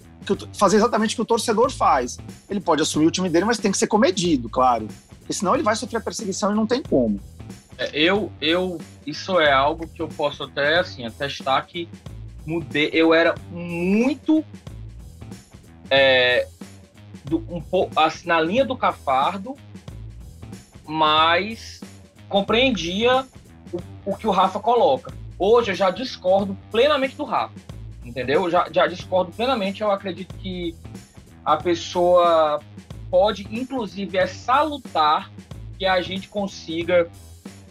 fazer 0.55 0.77
exatamente 0.77 1.15
o 1.15 1.17
que 1.17 1.23
o 1.23 1.27
torcedor 1.27 1.71
faz. 1.71 2.19
Ele 2.49 2.61
pode 2.61 2.83
assumir 2.83 3.07
o 3.07 3.11
time 3.11 3.29
dele, 3.29 3.45
mas 3.45 3.59
tem 3.59 3.71
que 3.71 3.79
ser 3.79 3.87
comedido, 3.87 4.49
claro. 4.49 4.89
Porque 5.19 5.33
senão 5.33 5.55
ele 5.55 5.63
vai 5.63 5.77
sofrer 5.77 6.03
perseguição 6.03 6.53
e 6.53 6.55
não 6.55 6.67
tem 6.67 6.83
como. 6.83 7.21
É, 7.77 7.91
eu, 7.93 8.33
eu, 8.41 8.79
isso 9.07 9.39
é 9.41 9.53
algo 9.53 9.87
que 9.87 10.03
eu 10.03 10.09
posso 10.09 10.43
até, 10.43 10.79
assim, 10.79 11.07
atestar 11.07 11.67
que 11.67 11.89
mudei. 12.45 12.91
Eu 12.93 13.15
era 13.15 13.35
muito 13.51 14.45
é, 15.91 16.49
do, 17.25 17.45
um 17.49 17.61
pouco 17.61 17.99
assim, 18.01 18.27
na 18.27 18.41
linha 18.41 18.65
do 18.65 18.77
Cafardo, 18.77 19.55
mas 20.87 21.81
compreendia 22.29 23.27
o, 24.11 24.17
que 24.17 24.27
o 24.27 24.31
Rafa 24.31 24.61
coloca. 24.61 25.13
Hoje 25.39 25.71
eu 25.71 25.75
já 25.75 25.91
discordo 25.91 26.57
plenamente 26.71 27.17
do 27.17 27.25
Rafa 27.25 27.55
entendeu? 28.09 28.51
Já, 28.51 28.67
já 28.73 28.87
discordo 28.87 29.33
plenamente. 29.33 29.83
Eu 29.83 29.91
acredito 29.91 30.35
que 30.37 30.75
a 31.45 31.57
pessoa 31.57 32.61
pode, 33.11 33.47
inclusive, 33.51 34.19
é 34.19 34.27
salutar 34.27 35.31
que 35.79 35.87
a 35.87 36.01
gente 36.01 36.29
consiga, 36.29 37.09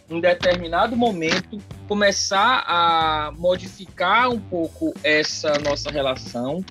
em 0.09 0.21
determinado 0.21 0.95
momento, 0.95 1.59
começar 1.87 2.63
a 2.67 3.31
modificar 3.37 4.29
um 4.29 4.39
pouco 4.39 4.93
essa 5.03 5.57
nossa 5.59 5.89
relação 5.89 6.63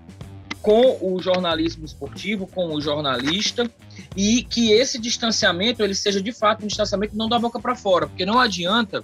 com 0.62 0.98
o 1.00 1.22
jornalismo 1.22 1.84
esportivo, 1.84 2.46
com 2.46 2.74
o 2.74 2.80
jornalista, 2.80 3.70
e 4.16 4.42
que 4.42 4.72
esse 4.72 4.98
distanciamento 4.98 5.80
ele 5.80 5.94
seja 5.94 6.20
de 6.20 6.32
fato 6.32 6.64
um 6.64 6.66
distanciamento 6.66 7.16
não 7.16 7.28
da 7.28 7.38
boca 7.38 7.60
para 7.60 7.76
fora, 7.76 8.08
porque 8.08 8.26
não 8.26 8.40
adianta, 8.40 9.00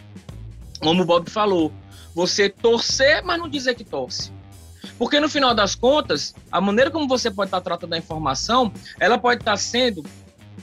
como 0.82 1.02
o 1.02 1.06
Bob 1.06 1.30
falou, 1.30 1.72
você 2.14 2.48
torcer, 2.48 3.22
mas 3.24 3.38
não 3.38 3.48
dizer 3.48 3.74
que 3.74 3.84
torce. 3.84 4.32
Porque 4.98 5.18
no 5.18 5.28
final 5.28 5.54
das 5.54 5.74
contas, 5.74 6.34
a 6.50 6.60
maneira 6.60 6.90
como 6.90 7.08
você 7.08 7.30
pode 7.30 7.48
estar 7.48 7.60
tratando 7.60 7.94
a 7.94 7.98
informação, 7.98 8.72
ela 9.00 9.16
pode 9.16 9.40
estar 9.40 9.56
sendo 9.56 10.04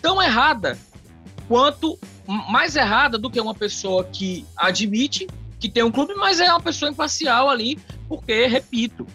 tão 0.01 0.21
errada 0.21 0.77
quanto 1.47 1.97
mais 2.27 2.75
errada 2.75 3.17
do 3.17 3.29
que 3.29 3.41
uma 3.41 3.55
pessoa 3.55 4.03
que 4.03 4.45
admite 4.55 5.27
que 5.59 5.67
tem 5.67 5.83
um 5.83 5.91
clube, 5.91 6.13
mas 6.15 6.39
é 6.39 6.49
uma 6.49 6.61
pessoa 6.61 6.89
imparcial 6.89 7.49
ali, 7.49 7.77
porque, 8.07 8.45
repito, 8.45 9.05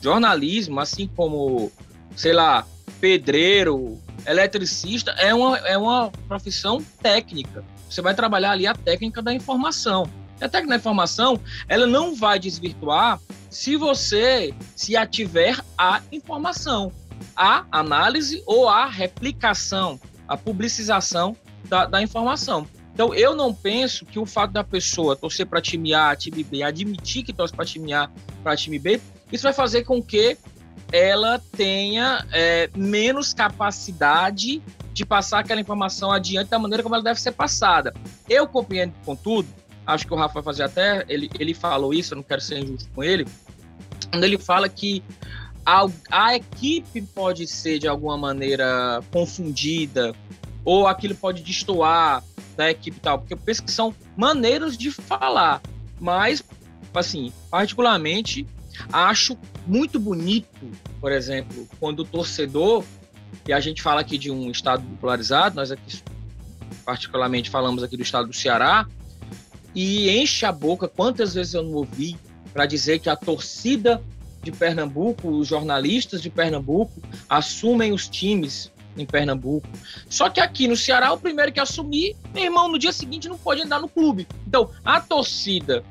jornalismo, 0.00 0.80
assim 0.80 1.06
como, 1.06 1.70
sei 2.16 2.32
lá, 2.32 2.66
pedreiro, 3.00 4.00
eletricista, 4.26 5.12
é 5.12 5.32
uma, 5.32 5.58
é 5.58 5.78
uma 5.78 6.10
profissão 6.26 6.82
técnica. 7.00 7.64
Você 7.88 8.02
vai 8.02 8.14
trabalhar 8.14 8.52
ali 8.52 8.66
a 8.66 8.74
técnica 8.74 9.22
da 9.22 9.32
informação. 9.32 10.08
A 10.42 10.48
técnica 10.48 10.70
da 10.70 10.76
informação, 10.76 11.40
ela 11.68 11.86
não 11.86 12.14
vai 12.14 12.38
desvirtuar 12.38 13.20
se 13.48 13.76
você 13.76 14.54
se 14.74 14.96
ativer 14.96 15.62
a 15.78 16.00
informação, 16.10 16.92
a 17.36 17.64
análise 17.70 18.42
ou 18.46 18.68
a 18.68 18.86
replicação, 18.86 20.00
a 20.26 20.36
publicização 20.36 21.36
da, 21.68 21.86
da 21.86 22.02
informação. 22.02 22.66
Então, 22.92 23.14
eu 23.14 23.34
não 23.34 23.54
penso 23.54 24.04
que 24.04 24.18
o 24.18 24.26
fato 24.26 24.52
da 24.52 24.62
pessoa 24.62 25.16
torcer 25.16 25.46
para 25.46 25.60
time 25.60 25.94
A, 25.94 26.14
time 26.14 26.44
B, 26.44 26.62
admitir 26.62 27.22
que 27.22 27.32
torce 27.32 27.54
para 27.54 27.64
time 27.64 27.92
A, 27.92 28.10
para 28.42 28.54
time 28.56 28.78
B, 28.78 29.00
isso 29.30 29.44
vai 29.44 29.52
fazer 29.52 29.84
com 29.84 30.02
que 30.02 30.36
ela 30.92 31.38
tenha 31.56 32.26
é, 32.30 32.68
menos 32.76 33.32
capacidade 33.32 34.62
de 34.92 35.06
passar 35.06 35.38
aquela 35.38 35.60
informação 35.60 36.12
adiante 36.12 36.50
da 36.50 36.58
maneira 36.58 36.82
como 36.82 36.94
ela 36.94 37.02
deve 37.02 37.18
ser 37.18 37.32
passada. 37.32 37.94
Eu 38.28 38.46
compreendo, 38.46 38.92
contudo, 39.04 39.48
acho 39.86 40.06
que 40.06 40.12
o 40.12 40.16
Rafa 40.16 40.42
fazer 40.42 40.64
até, 40.64 41.04
ele, 41.08 41.30
ele 41.38 41.54
falou 41.54 41.92
isso, 41.92 42.14
eu 42.14 42.16
não 42.16 42.22
quero 42.22 42.40
ser 42.40 42.58
injusto 42.58 42.88
com 42.94 43.02
ele, 43.02 43.26
quando 44.10 44.24
ele 44.24 44.38
fala 44.38 44.68
que 44.68 45.02
a, 45.64 45.86
a 46.10 46.36
equipe 46.36 47.02
pode 47.02 47.46
ser 47.46 47.78
de 47.78 47.88
alguma 47.88 48.16
maneira 48.16 49.02
confundida, 49.12 50.14
ou 50.64 50.86
aquilo 50.86 51.14
pode 51.14 51.42
destoar 51.42 52.22
da 52.56 52.70
equipe 52.70 53.00
tal, 53.00 53.18
porque 53.18 53.34
eu 53.34 53.38
penso 53.38 53.62
que 53.62 53.70
são 53.70 53.94
maneiras 54.16 54.76
de 54.76 54.90
falar, 54.90 55.60
mas, 56.00 56.44
assim, 56.94 57.32
particularmente, 57.50 58.46
acho 58.92 59.36
muito 59.66 59.98
bonito, 59.98 60.70
por 61.00 61.12
exemplo, 61.12 61.66
quando 61.80 62.00
o 62.00 62.04
torcedor, 62.04 62.84
e 63.46 63.52
a 63.52 63.60
gente 63.60 63.82
fala 63.82 64.00
aqui 64.00 64.18
de 64.18 64.30
um 64.30 64.50
estado 64.50 64.84
polarizado, 65.00 65.56
nós 65.56 65.70
aqui 65.70 66.02
particularmente 66.84 67.48
falamos 67.48 67.82
aqui 67.82 67.96
do 67.96 68.02
estado 68.02 68.26
do 68.28 68.32
Ceará, 68.34 68.86
e 69.74 70.10
enche 70.10 70.44
a 70.44 70.52
boca. 70.52 70.88
Quantas 70.88 71.34
vezes 71.34 71.54
eu 71.54 71.62
não 71.62 71.72
ouvi 71.74 72.16
para 72.52 72.66
dizer 72.66 72.98
que 72.98 73.08
a 73.08 73.16
torcida 73.16 74.02
de 74.42 74.50
Pernambuco, 74.50 75.28
os 75.28 75.46
jornalistas 75.46 76.20
de 76.20 76.28
Pernambuco, 76.28 77.00
assumem 77.28 77.92
os 77.92 78.08
times 78.08 78.72
em 78.96 79.06
Pernambuco. 79.06 79.68
Só 80.08 80.28
que 80.28 80.40
aqui 80.40 80.68
no 80.68 80.76
Ceará, 80.76 81.12
o 81.12 81.18
primeiro 81.18 81.52
que 81.52 81.60
assumir, 81.60 82.16
meu 82.34 82.44
irmão, 82.44 82.68
no 82.68 82.78
dia 82.78 82.92
seguinte 82.92 83.28
não 83.28 83.38
pode 83.38 83.62
andar 83.62 83.80
no 83.80 83.88
clube. 83.88 84.26
Então, 84.46 84.70
a 84.84 85.00
torcida 85.00 85.82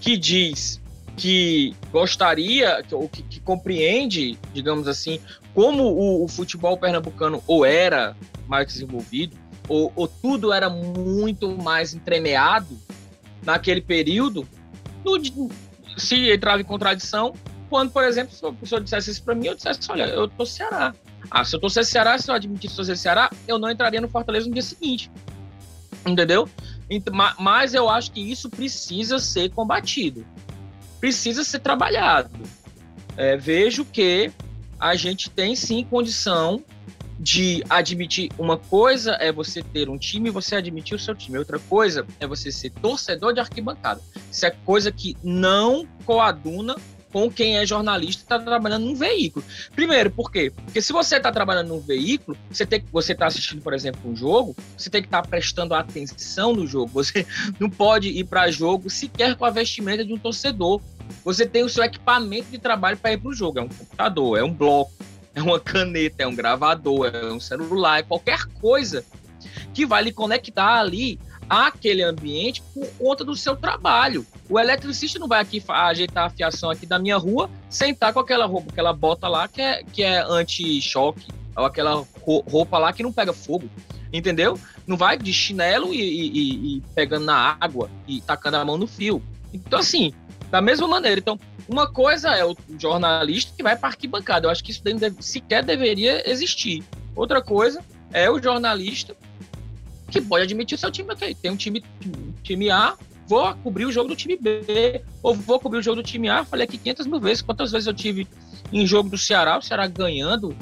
que 0.00 0.16
diz 0.16 0.80
que 1.16 1.74
gostaria, 1.90 2.84
ou 2.92 3.08
que, 3.08 3.22
que 3.22 3.40
compreende, 3.40 4.38
digamos 4.52 4.88
assim, 4.88 5.20
como 5.54 5.84
o, 5.84 6.24
o, 6.24 6.28
futebol 6.28 6.76
pernambucano 6.76 7.42
ou 7.46 7.64
era 7.64 8.16
mais 8.48 8.66
desenvolvido, 8.66 9.36
ou, 9.68 9.92
ou 9.94 10.08
tudo 10.08 10.52
era 10.52 10.68
muito 10.68 11.56
mais 11.56 11.94
entremeado, 11.94 12.76
naquele 13.44 13.80
período, 13.80 14.46
no, 15.04 15.50
se 15.96 16.30
entrava 16.30 16.60
em 16.60 16.64
contradição, 16.64 17.34
quando, 17.68 17.90
por 17.90 18.04
exemplo, 18.04 18.34
se 18.34 18.44
a 18.44 18.52
pessoa 18.52 18.80
dissesse 18.80 19.10
isso 19.10 19.22
para 19.22 19.34
mim, 19.34 19.46
eu 19.46 19.54
dissesse, 19.54 19.90
olha, 19.90 20.04
eu 20.04 20.28
tô 20.28 20.46
Ceará. 20.46 20.94
Ah, 21.30 21.44
se 21.44 21.56
eu 21.56 21.60
torcer 21.60 21.84
Ceará, 21.84 22.18
se 22.18 22.30
eu 22.30 22.34
admitisse 22.34 22.76
torcer 22.76 22.96
Ceará, 22.96 23.30
eu 23.48 23.58
não 23.58 23.70
entraria 23.70 24.00
no 24.00 24.08
Fortaleza 24.08 24.46
no 24.46 24.52
dia 24.52 24.62
seguinte. 24.62 25.10
Entendeu? 26.06 26.48
Mas 27.38 27.72
eu 27.72 27.88
acho 27.88 28.12
que 28.12 28.20
isso 28.20 28.50
precisa 28.50 29.18
ser 29.18 29.50
combatido. 29.50 30.26
Precisa 31.00 31.42
ser 31.42 31.60
trabalhado. 31.60 32.30
É, 33.16 33.36
vejo 33.36 33.84
que 33.84 34.30
a 34.78 34.94
gente 34.94 35.30
tem 35.30 35.56
sim 35.56 35.84
condição 35.84 36.62
de 37.18 37.62
admitir 37.68 38.30
uma 38.38 38.56
coisa 38.56 39.12
é 39.20 39.30
você 39.30 39.62
ter 39.62 39.88
um 39.88 39.98
time 39.98 40.28
e 40.28 40.32
você 40.32 40.56
admitir 40.56 40.94
o 40.94 40.98
seu 40.98 41.14
time. 41.14 41.38
Outra 41.38 41.58
coisa 41.58 42.06
é 42.20 42.26
você 42.26 42.50
ser 42.50 42.70
torcedor 42.70 43.32
de 43.32 43.40
arquibancada. 43.40 44.00
Isso 44.30 44.46
é 44.46 44.50
coisa 44.50 44.90
que 44.90 45.16
não 45.22 45.86
coaduna 46.04 46.76
com 47.14 47.30
quem 47.30 47.58
é 47.58 47.64
jornalista 47.64 48.22
e 48.22 48.24
está 48.24 48.40
trabalhando 48.40 48.86
num 48.86 48.96
veículo. 48.96 49.46
Primeiro, 49.72 50.10
por 50.10 50.32
quê? 50.32 50.52
Porque 50.64 50.82
se 50.82 50.92
você 50.92 51.16
está 51.16 51.30
trabalhando 51.30 51.68
num 51.68 51.78
veículo, 51.78 52.36
você 52.50 52.66
tem 52.66 52.84
você 52.90 53.12
está 53.12 53.26
assistindo, 53.26 53.62
por 53.62 53.72
exemplo, 53.72 54.10
um 54.10 54.16
jogo, 54.16 54.56
você 54.76 54.90
tem 54.90 55.00
que 55.00 55.06
estar 55.06 55.22
tá 55.22 55.28
prestando 55.28 55.74
atenção 55.74 56.52
no 56.52 56.66
jogo. 56.66 56.90
Você 56.92 57.24
não 57.60 57.70
pode 57.70 58.08
ir 58.08 58.24
para 58.24 58.50
jogo 58.50 58.90
sequer 58.90 59.36
com 59.36 59.44
a 59.44 59.50
vestimenta 59.50 60.04
de 60.04 60.12
um 60.12 60.18
torcedor. 60.18 60.80
Você 61.24 61.46
tem 61.46 61.62
o 61.62 61.68
seu 61.68 61.84
equipamento 61.84 62.50
de 62.50 62.58
trabalho 62.58 62.96
para 62.96 63.12
ir 63.12 63.18
para 63.18 63.28
o 63.28 63.32
jogo. 63.32 63.60
É 63.60 63.62
um 63.62 63.68
computador, 63.68 64.36
é 64.36 64.42
um 64.42 64.52
bloco, 64.52 64.92
é 65.34 65.42
uma 65.42 65.58
caneta, 65.58 66.22
é 66.22 66.26
um 66.26 66.34
gravador, 66.34 67.10
é 67.12 67.32
um 67.32 67.40
celular, 67.40 67.98
é 67.98 68.02
qualquer 68.02 68.44
coisa 68.60 69.04
que 69.72 69.84
vai 69.84 70.02
lhe 70.02 70.12
conectar 70.12 70.78
ali 70.78 71.18
àquele 71.48 72.02
ambiente 72.02 72.62
por 72.72 72.86
conta 72.98 73.24
do 73.24 73.34
seu 73.34 73.56
trabalho. 73.56 74.26
O 74.48 74.58
eletricista 74.58 75.18
não 75.18 75.28
vai 75.28 75.40
aqui 75.40 75.62
ajeitar 75.68 76.26
a 76.26 76.30
fiação 76.30 76.70
aqui 76.70 76.86
da 76.86 76.98
minha 76.98 77.16
rua 77.16 77.50
sem 77.68 77.92
estar 77.92 78.12
com 78.12 78.20
aquela 78.20 78.46
roupa, 78.46 78.70
aquela 78.70 78.92
bota 78.92 79.28
lá 79.28 79.48
que 79.48 79.60
é, 79.60 79.82
que 79.82 80.02
é 80.02 80.22
anti-choque, 80.22 81.26
ou 81.56 81.64
aquela 81.64 82.04
roupa 82.22 82.78
lá 82.78 82.92
que 82.92 83.02
não 83.02 83.12
pega 83.12 83.32
fogo, 83.32 83.68
entendeu? 84.12 84.58
Não 84.86 84.96
vai 84.96 85.16
de 85.16 85.32
chinelo 85.32 85.92
e, 85.92 86.00
e, 86.00 86.76
e 86.76 86.80
pegando 86.94 87.26
na 87.26 87.56
água 87.60 87.90
e 88.06 88.20
tacando 88.20 88.56
a 88.56 88.64
mão 88.64 88.76
no 88.76 88.86
fio. 88.86 89.22
Então, 89.52 89.78
assim, 89.78 90.12
da 90.54 90.60
mesma 90.60 90.86
maneira. 90.86 91.18
Então, 91.18 91.36
uma 91.68 91.90
coisa 91.90 92.30
é 92.30 92.44
o 92.44 92.56
jornalista 92.78 93.52
que 93.56 93.60
vai 93.60 93.74
para 93.74 93.88
arquibancada. 93.88 94.46
Eu 94.46 94.52
acho 94.52 94.62
que 94.62 94.70
isso 94.70 94.84
deve, 94.84 95.20
sequer 95.20 95.64
deveria 95.64 96.30
existir. 96.30 96.84
Outra 97.16 97.42
coisa 97.42 97.82
é 98.12 98.30
o 98.30 98.40
jornalista 98.40 99.16
que 100.08 100.20
pode 100.20 100.44
admitir 100.44 100.76
o 100.76 100.78
seu 100.78 100.92
time. 100.92 101.12
Okay, 101.12 101.34
tem 101.34 101.50
um 101.50 101.56
time, 101.56 101.82
time 102.44 102.70
A, 102.70 102.94
vou 103.26 103.52
cobrir 103.64 103.84
o 103.84 103.90
jogo 103.90 104.10
do 104.10 104.14
time 104.14 104.36
B, 104.36 105.02
ou 105.24 105.34
vou 105.34 105.58
cobrir 105.58 105.80
o 105.80 105.82
jogo 105.82 105.96
do 105.96 106.04
time 106.04 106.28
A. 106.28 106.44
Falei 106.44 106.66
aqui 106.66 106.78
500 106.78 107.08
mil 107.08 107.18
vezes. 107.18 107.42
Quantas 107.42 107.72
vezes 107.72 107.88
eu 107.88 107.94
tive 107.94 108.28
em 108.72 108.86
jogo 108.86 109.08
do 109.08 109.18
Ceará, 109.18 109.58
o 109.58 109.62
Ceará 109.62 109.88
ganhando 109.88 110.56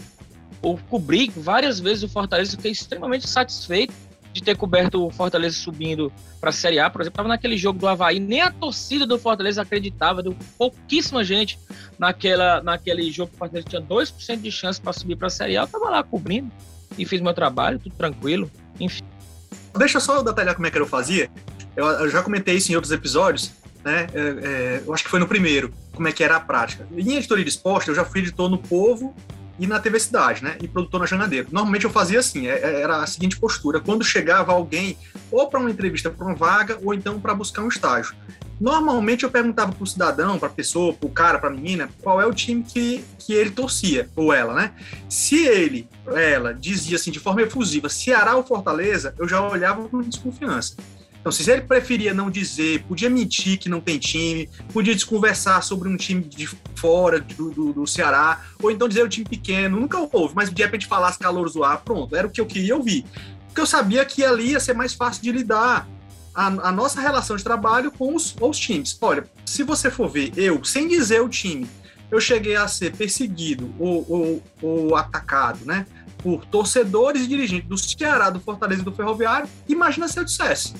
ou 0.63 0.79
cobri 0.89 1.31
várias 1.37 1.79
vezes 1.79 2.03
o 2.03 2.09
Fortaleza, 2.09 2.53
fiquei 2.53 2.71
extremamente 2.71 3.29
satisfeito 3.29 3.93
de 4.33 4.43
ter 4.43 4.57
coberto 4.57 5.07
o 5.07 5.11
Fortaleza 5.11 5.57
subindo 5.57 6.13
para 6.41 6.51
a 6.51 6.53
Série 6.53 6.79
A, 6.79 6.89
por 6.89 7.03
exemplo, 7.03 7.15
estava 7.15 7.29
naquele 7.29 7.57
jogo 7.57 7.79
do 7.79 7.87
Havaí, 7.87 8.19
nem 8.19 8.41
a 8.41 8.51
torcida 8.51 9.07
do 9.07 9.19
Fortaleza 9.19 9.63
acreditava, 9.63 10.23
deu 10.23 10.35
pouquíssima 10.57 11.23
gente 11.23 11.59
naquela, 11.99 12.63
naquele 12.63 13.11
jogo 13.11 13.31
que 13.31 13.37
o 13.37 13.39
Fortaleza 13.39 13.69
tinha 13.69 13.83
2% 13.83 14.41
de 14.41 14.51
chance 14.51 14.81
para 14.81 14.93
subir 14.93 15.17
para 15.17 15.27
a 15.27 15.31
Série 15.31 15.57
A, 15.57 15.63
eu 15.63 15.65
estava 15.65 15.91
lá 15.91 16.03
cobrindo 16.03 16.51
e 16.97 17.05
fiz 17.05 17.21
meu 17.21 17.35
trabalho, 17.35 17.79
tudo 17.79 17.95
tranquilo, 17.95 18.51
enfim. 18.81 19.03
Deixa 19.77 20.01
só 20.01 20.17
eu 20.17 20.25
detalhar 20.25 20.55
como 20.55 20.67
é 20.67 20.71
que 20.71 20.79
eu 20.79 20.87
fazia, 20.87 21.31
eu, 21.77 21.87
eu 21.87 22.11
já 22.11 22.23
comentei 22.23 22.57
isso 22.57 22.73
em 22.73 22.75
outros 22.75 22.93
episódios, 22.93 23.53
né? 23.85 24.07
É, 24.15 24.21
é, 24.21 24.83
eu 24.87 24.95
acho 24.95 25.05
que 25.05 25.11
foi 25.11 25.19
no 25.19 25.27
primeiro, 25.27 25.73
como 25.93 26.09
é 26.09 26.13
que 26.13 26.23
era 26.23 26.37
a 26.37 26.41
prática. 26.41 26.87
Em 26.93 27.17
editoria 27.17 27.45
de 27.45 27.51
esporte, 27.51 27.89
eu 27.89 27.95
já 27.95 28.05
fui 28.05 28.21
editor 28.21 28.49
no 28.49 28.59
Povo 28.59 29.15
e 29.63 29.67
na 29.69 29.79
TV 29.79 30.01
Cidade, 30.01 30.43
né? 30.43 30.57
E 30.61 30.67
produtor 30.67 30.99
na 30.99 31.07
Jangadeiro. 31.07 31.47
Normalmente 31.53 31.85
eu 31.85 31.91
fazia 31.91 32.19
assim, 32.19 32.49
é, 32.49 32.59
é, 32.59 32.81
era 32.81 32.97
a 32.97 33.07
seguinte 33.07 33.39
postura: 33.39 33.79
quando 33.79 34.05
chegava 34.05 34.51
alguém, 34.51 34.99
ou 35.31 35.49
para 35.49 35.61
uma 35.61 35.71
entrevista 35.71 36.11
para 36.11 36.27
uma 36.27 36.35
vaga, 36.35 36.81
ou 36.83 36.93
então 36.93 37.21
para 37.21 37.33
buscar 37.33 37.63
um 37.63 37.69
estágio. 37.69 38.13
Normalmente 38.61 39.23
eu 39.23 39.31
perguntava 39.31 39.71
para 39.71 39.83
o 39.83 39.87
cidadão, 39.87 40.37
para 40.37 40.49
a 40.49 40.53
pessoa, 40.53 40.93
para 40.93 41.07
o 41.07 41.11
cara, 41.11 41.39
para 41.39 41.49
a 41.49 41.53
menina, 41.53 41.89
qual 42.01 42.21
é 42.21 42.27
o 42.27 42.35
time 42.35 42.65
que, 42.65 43.05
que 43.21 43.33
ele 43.35 43.51
torcia, 43.51 44.09
ou 44.17 44.33
ela, 44.33 44.53
né? 44.53 44.73
Se 45.09 45.47
ele, 45.47 45.89
ela, 46.09 46.53
dizia 46.53 46.97
assim 46.97 47.13
de 47.13 47.21
forma 47.21 47.43
efusiva, 47.43 47.89
Ceará 47.89 48.35
ou 48.35 48.43
Fortaleza, 48.43 49.15
eu 49.17 49.29
já 49.29 49.41
olhava 49.41 49.89
com 49.89 50.03
desconfiança. 50.03 50.75
Então, 51.23 51.31
se 51.31 51.49
ele 51.49 51.63
preferia 51.63 52.13
não 52.13 52.29
dizer, 52.29 52.83
podia 52.83 53.09
mentir 53.09 53.57
que 53.57 53.69
não 53.69 53.81
tem 53.81 53.97
time, 53.97 54.51
podia 54.73 54.93
desconversar 54.93 55.63
sobre 55.63 55.89
um 55.89 55.97
time 55.97 56.21
de 56.21 56.49
fora 56.75 57.21
do, 57.21 57.51
do, 57.51 57.73
do 57.73 57.87
Ceará, 57.87 58.41
ou 58.61 58.73
então 58.73 58.89
dizer 58.89 59.05
o 59.05 59.09
time 59.09 59.25
pequeno, 59.25 59.79
nunca 59.79 59.99
houve, 60.13 60.35
mas 60.35 60.51
de 60.51 60.61
repente 60.61 60.85
falasse 60.89 61.21
calor 61.21 61.49
do 61.49 61.63
ar, 61.63 61.81
pronto, 61.83 62.17
era 62.17 62.27
o 62.27 62.31
que 62.31 62.41
eu 62.41 62.47
queria 62.47 62.75
ouvir. 62.75 63.05
Porque 63.47 63.61
eu 63.61 63.67
sabia 63.67 64.05
que 64.05 64.25
ali 64.25 64.51
ia 64.51 64.59
ser 64.59 64.75
mais 64.75 64.95
fácil 64.95 65.23
de 65.23 65.31
lidar 65.31 65.89
a, 66.35 66.47
a 66.47 66.73
nossa 66.73 67.01
relação 67.01 67.37
de 67.37 67.45
trabalho 67.45 67.93
com 67.93 68.17
os, 68.17 68.35
os 68.41 68.59
times. 68.59 68.99
Olha, 69.01 69.25
se 69.47 69.63
você 69.63 69.93
for 69.93 70.09
ver, 70.09 70.33
eu, 70.37 70.65
sem 70.65 70.89
dizer 70.89 71.23
o 71.23 71.29
time, 71.29 71.71
eu 72.11 72.21
cheguei 72.21 72.57
a 72.57 72.67
ser 72.67 72.97
perseguido 72.97 73.73
ou, 73.79 74.05
ou, 74.09 74.43
ou 74.61 74.97
atacado, 74.97 75.65
né? 75.65 75.87
Por 76.19 76.45
torcedores 76.47 77.23
e 77.23 77.29
dirigentes 77.29 77.69
do 77.69 77.79
Ceará, 77.79 78.29
do 78.29 78.41
Fortaleza 78.41 78.83
e 78.83 78.85
do 78.85 78.93
Ferroviário. 78.93 79.49
Imagina 79.69 80.09
se 80.09 80.19
eu 80.19 80.25
dissesse 80.25 80.75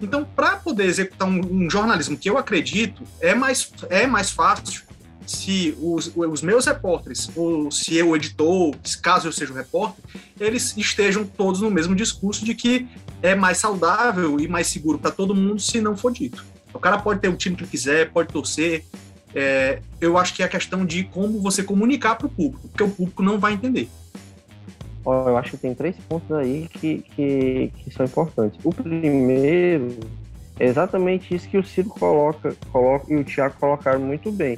então, 0.00 0.24
para 0.24 0.56
poder 0.56 0.84
executar 0.84 1.28
um, 1.28 1.40
um, 1.64 1.70
jornalismo 1.70 2.16
que 2.16 2.28
eu 2.28 2.36
acredito, 2.36 3.02
é 3.20 3.34
mais, 3.34 3.70
é 3.88 4.06
mais 4.06 4.30
fácil 4.30 4.82
se 5.26 5.74
os, 5.80 6.12
os 6.14 6.42
meus 6.42 6.66
repórteres, 6.66 7.30
ou 7.34 7.70
se 7.70 7.96
eu, 7.96 8.14
editor, 8.14 8.74
caso 9.00 9.28
eu 9.28 9.32
seja 9.32 9.52
o 9.52 9.56
repórter, 9.56 10.04
eles 10.38 10.76
estejam 10.76 11.24
todos 11.24 11.60
no 11.60 11.70
mesmo 11.70 11.94
discurso 11.94 12.44
de 12.44 12.54
que 12.54 12.86
é 13.22 13.34
mais 13.34 13.58
saudável 13.58 14.38
e 14.38 14.46
mais 14.46 14.66
seguro 14.66 14.98
para 14.98 15.10
todo 15.10 15.34
mundo 15.34 15.60
se 15.60 15.80
não 15.80 15.96
for 15.96 16.12
dito. 16.12 16.44
O 16.74 16.78
cara 16.78 16.98
pode 16.98 17.20
ter 17.20 17.28
o 17.28 17.36
time 17.36 17.56
que 17.56 17.66
quiser, 17.66 18.10
pode 18.10 18.32
torcer. 18.32 18.84
É, 19.34 19.80
eu 20.00 20.18
acho 20.18 20.34
que 20.34 20.42
é 20.42 20.46
a 20.46 20.48
questão 20.48 20.84
de 20.84 21.04
como 21.04 21.40
você 21.40 21.62
comunicar 21.62 22.16
para 22.16 22.26
o 22.26 22.30
público, 22.30 22.68
porque 22.68 22.82
o 22.82 22.90
público 22.90 23.22
não 23.22 23.38
vai 23.38 23.54
entender. 23.54 23.88
Eu 25.06 25.36
acho 25.36 25.52
que 25.52 25.56
tem 25.58 25.74
três 25.74 25.96
pontos 26.08 26.30
aí 26.32 26.68
que, 26.72 27.04
que, 27.14 27.72
que 27.76 27.90
são 27.90 28.06
importantes. 28.06 28.58
O 28.64 28.72
primeiro 28.72 29.98
é 30.58 30.66
exatamente 30.66 31.34
isso 31.34 31.48
que 31.48 31.58
o 31.58 31.64
Ciro 31.64 31.90
coloca, 31.90 32.54
coloca 32.72 33.12
e 33.12 33.16
o 33.16 33.24
Tiago 33.24 33.56
colocaram 33.58 34.00
muito 34.00 34.30
bem. 34.30 34.56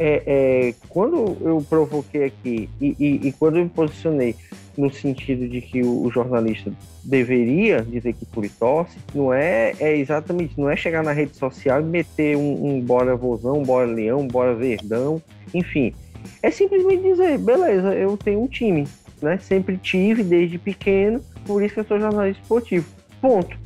É, 0.00 0.22
é, 0.26 0.74
quando 0.88 1.36
eu 1.40 1.64
provoquei 1.68 2.24
aqui 2.24 2.68
e, 2.80 2.96
e, 2.98 3.28
e, 3.28 3.32
quando 3.32 3.58
eu 3.58 3.64
me 3.64 3.68
posicionei 3.68 4.34
no 4.76 4.92
sentido 4.92 5.48
de 5.48 5.60
que 5.60 5.82
o, 5.82 6.04
o 6.04 6.10
jornalista 6.10 6.72
deveria 7.02 7.82
dizer 7.82 8.12
que 8.12 8.24
por 8.26 8.48
tosse, 8.48 8.96
não 9.12 9.32
é, 9.32 9.74
é 9.80 9.96
exatamente, 9.96 10.58
não 10.58 10.70
é 10.70 10.76
chegar 10.76 11.02
na 11.02 11.12
rede 11.12 11.36
social 11.36 11.80
e 11.80 11.84
meter 11.84 12.36
um, 12.36 12.66
um 12.66 12.80
bora 12.80 13.16
vozão, 13.16 13.62
bora 13.62 13.86
leão, 13.86 14.26
bora 14.26 14.54
verdão, 14.54 15.20
enfim. 15.52 15.92
É 16.42 16.50
simplesmente 16.50 17.02
dizer, 17.02 17.38
beleza, 17.38 17.94
eu 17.94 18.16
tenho 18.16 18.42
um 18.42 18.46
time, 18.46 18.86
né? 19.22 19.38
Sempre 19.38 19.76
tive 19.76 20.22
desde 20.22 20.58
pequeno, 20.58 21.20
por 21.46 21.62
isso 21.62 21.74
que 21.74 21.80
eu 21.80 21.84
sou 21.84 22.00
jornalista 22.00 22.42
esportivo. 22.42 22.86
Ponto. 23.20 23.56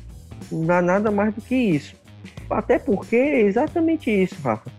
Não 0.51 0.75
há 0.75 0.81
nada 0.81 1.11
mais 1.11 1.33
do 1.33 1.41
que 1.41 1.55
isso. 1.55 1.95
Até 2.49 2.77
porque 2.79 3.15
é 3.15 3.41
exatamente 3.41 4.09
isso, 4.09 4.35
Rafa. 4.41 4.71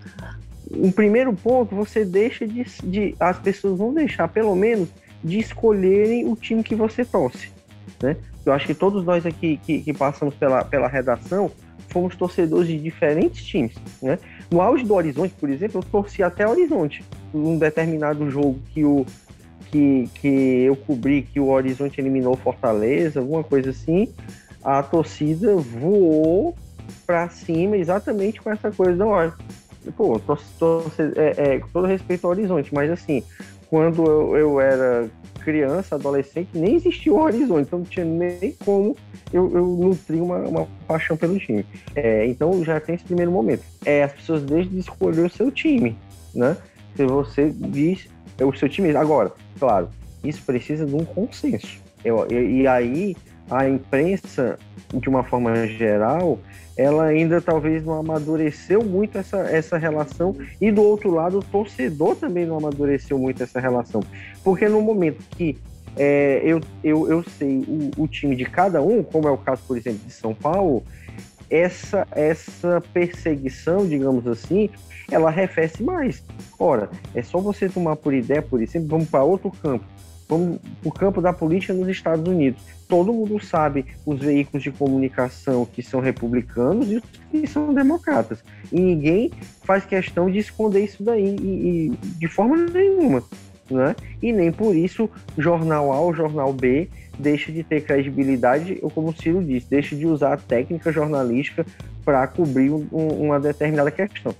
Um 0.70 0.90
primeiro 0.90 1.32
ponto, 1.32 1.74
você 1.74 2.04
deixa 2.04 2.46
de, 2.46 2.64
de, 2.82 3.14
As 3.20 3.38
pessoas 3.38 3.78
vão 3.78 3.92
deixar, 3.92 4.28
pelo 4.28 4.54
menos, 4.54 4.88
de 5.22 5.38
escolherem 5.38 6.26
o 6.26 6.36
time 6.36 6.62
que 6.62 6.74
você 6.74 7.04
torce. 7.04 7.50
Né? 8.02 8.16
Eu 8.44 8.52
acho 8.52 8.66
que 8.66 8.74
todos 8.74 9.04
nós 9.04 9.24
aqui 9.24 9.58
que, 9.58 9.80
que 9.80 9.92
passamos 9.92 10.34
pela, 10.34 10.64
pela 10.64 10.88
redação 10.88 11.50
fomos 11.88 12.16
torcedores 12.16 12.66
de 12.66 12.78
diferentes 12.78 13.44
times. 13.44 13.74
Né? 14.02 14.18
No 14.50 14.60
auge 14.60 14.84
do 14.84 14.94
Horizonte, 14.94 15.34
por 15.38 15.48
exemplo, 15.48 15.80
eu 15.80 15.84
torci 15.84 16.22
até 16.22 16.46
Horizonte. 16.46 17.04
Num 17.32 17.58
determinado 17.58 18.28
jogo 18.30 18.58
que 18.72 18.84
o, 18.84 19.06
que, 19.74 20.08
que 20.14 20.28
eu 20.62 20.76
cobri 20.76 21.22
que 21.22 21.40
o 21.40 21.48
Horizonte 21.48 22.00
eliminou 22.00 22.36
Fortaleza, 22.36 23.18
alguma 23.18 23.42
coisa 23.42 23.70
assim, 23.70 24.08
a 24.62 24.80
torcida 24.84 25.56
voou 25.56 26.54
para 27.04 27.28
cima 27.28 27.76
exatamente 27.76 28.40
com 28.40 28.52
essa 28.52 28.70
coisa 28.70 28.96
da 28.96 29.04
hora. 29.04 29.34
Pô, 29.96 30.18
tô, 30.20 30.38
tô, 30.60 30.82
é, 31.16 31.54
é, 31.54 31.58
com 31.58 31.68
todo 31.70 31.88
respeito 31.88 32.24
ao 32.24 32.30
Horizonte, 32.30 32.72
mas 32.72 32.88
assim, 32.88 33.24
quando 33.68 34.04
eu, 34.04 34.36
eu 34.36 34.60
era 34.60 35.10
criança, 35.40 35.96
adolescente, 35.96 36.50
nem 36.54 36.76
existia 36.76 37.12
o 37.12 37.18
Horizonte, 37.18 37.66
então 37.66 37.80
não 37.80 37.86
tinha 37.86 38.06
nem 38.06 38.52
como 38.64 38.96
eu, 39.32 39.50
eu 39.54 39.66
nutrir 39.66 40.22
uma, 40.22 40.38
uma 40.38 40.68
paixão 40.86 41.16
pelo 41.16 41.36
time. 41.36 41.66
É, 41.96 42.24
então 42.26 42.64
já 42.64 42.78
tem 42.78 42.94
esse 42.94 43.04
primeiro 43.04 43.32
momento. 43.32 43.64
É, 43.84 44.04
as 44.04 44.12
pessoas 44.12 44.44
deixam 44.44 44.70
de 44.70 44.78
escolher 44.78 45.26
o 45.26 45.30
seu 45.30 45.50
time, 45.50 45.98
né? 46.32 46.56
Se 46.96 47.04
você 47.04 47.50
diz 47.50 48.08
é 48.38 48.44
o 48.44 48.52
seu 48.54 48.68
time. 48.68 48.94
Agora, 48.96 49.32
claro, 49.58 49.88
isso 50.22 50.42
precisa 50.42 50.86
de 50.86 50.94
um 50.94 51.04
consenso. 51.04 51.80
Eu, 52.04 52.26
e, 52.30 52.62
e 52.62 52.66
aí 52.66 53.16
a 53.50 53.68
imprensa, 53.68 54.58
de 54.92 55.08
uma 55.08 55.22
forma 55.22 55.66
geral, 55.66 56.38
ela 56.76 57.04
ainda 57.04 57.40
talvez 57.40 57.84
não 57.84 57.94
amadureceu 57.94 58.82
muito 58.82 59.18
essa, 59.18 59.38
essa 59.50 59.78
relação, 59.78 60.36
e 60.60 60.72
do 60.72 60.82
outro 60.82 61.10
lado, 61.10 61.38
o 61.38 61.42
torcedor 61.42 62.16
também 62.16 62.46
não 62.46 62.56
amadureceu 62.56 63.18
muito 63.18 63.42
essa 63.42 63.60
relação. 63.60 64.02
Porque 64.42 64.68
no 64.68 64.80
momento 64.80 65.22
que 65.36 65.56
é, 65.96 66.40
eu, 66.44 66.60
eu, 66.82 67.08
eu 67.08 67.24
sei 67.38 67.58
o, 67.58 68.02
o, 68.02 68.08
time 68.08 68.34
de 68.34 68.44
cada 68.44 68.82
um, 68.82 69.02
como 69.02 69.28
é 69.28 69.30
o 69.30 69.38
caso, 69.38 69.62
por 69.66 69.76
exemplo, 69.76 70.00
de 70.04 70.12
São 70.12 70.34
Paulo, 70.34 70.82
essa, 71.50 72.06
essa 72.12 72.82
perseguição, 72.92 73.86
digamos 73.86 74.26
assim, 74.26 74.70
ela 75.10 75.28
arrefece 75.28 75.82
mais. 75.82 76.22
Ora, 76.58 76.90
é 77.14 77.22
só 77.22 77.38
você 77.38 77.68
tomar 77.68 77.96
por 77.96 78.14
ideia, 78.14 78.42
por 78.42 78.62
exemplo, 78.62 78.88
vamos 78.88 79.08
para 79.08 79.22
outro 79.22 79.50
campo. 79.50 79.84
Vamos 80.28 80.58
para 80.80 80.88
o 80.88 80.92
campo 80.92 81.20
da 81.20 81.32
política 81.32 81.74
nos 81.74 81.88
Estados 81.88 82.26
Unidos. 82.26 82.62
Todo 82.88 83.12
mundo 83.12 83.42
sabe 83.44 83.84
os 84.06 84.20
veículos 84.20 84.62
de 84.62 84.70
comunicação 84.70 85.66
que 85.66 85.82
são 85.82 86.00
republicanos 86.00 86.90
e 86.90 86.96
os 86.96 87.02
que 87.30 87.46
são 87.46 87.74
democratas. 87.74 88.42
E 88.72 88.80
ninguém 88.80 89.30
faz 89.64 89.84
questão 89.84 90.30
de 90.30 90.38
esconder 90.38 90.84
isso 90.84 91.02
daí 91.02 91.36
e, 91.36 91.88
e 91.92 91.96
de 92.18 92.28
forma 92.28 92.56
nenhuma. 92.56 93.22
Né? 93.70 93.96
E 94.22 94.32
nem 94.32 94.52
por 94.52 94.74
isso 94.76 95.08
jornal 95.38 95.90
A 95.92 96.00
ou 96.00 96.14
jornal 96.14 96.52
B 96.52 96.88
deixa 97.18 97.52
de 97.52 97.62
ter 97.62 97.82
credibilidade, 97.82 98.78
ou 98.82 98.90
como 98.90 99.08
o 99.08 99.16
Ciro 99.16 99.42
disse, 99.42 99.66
deixa 99.68 99.94
de 99.96 100.06
usar 100.06 100.34
a 100.34 100.36
técnica 100.36 100.92
jornalística 100.92 101.64
para 102.04 102.26
cobrir 102.26 102.70
um, 102.70 102.86
uma 102.92 103.40
determinada 103.40 103.90
questão 103.90 104.34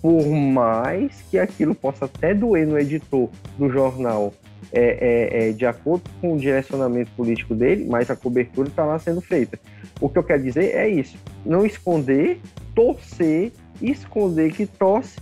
por 0.00 0.26
mais 0.26 1.22
que 1.30 1.38
aquilo 1.38 1.74
possa 1.74 2.04
até 2.04 2.32
doer 2.34 2.66
no 2.66 2.78
editor 2.78 3.28
do 3.58 3.68
jornal 3.68 4.32
é, 4.72 4.80
é, 4.82 5.48
é, 5.48 5.52
de 5.52 5.66
acordo 5.66 6.08
com 6.20 6.34
o 6.34 6.38
direcionamento 6.38 7.10
político 7.12 7.54
dele, 7.54 7.86
mas 7.88 8.10
a 8.10 8.16
cobertura 8.16 8.68
está 8.68 8.84
lá 8.84 8.98
sendo 8.98 9.20
feita. 9.20 9.58
O 10.00 10.08
que 10.08 10.18
eu 10.18 10.22
quero 10.22 10.42
dizer 10.42 10.74
é 10.74 10.88
isso: 10.88 11.16
não 11.44 11.64
esconder, 11.64 12.40
torcer, 12.74 13.52
esconder 13.80 14.52
que 14.52 14.66
torce 14.66 15.18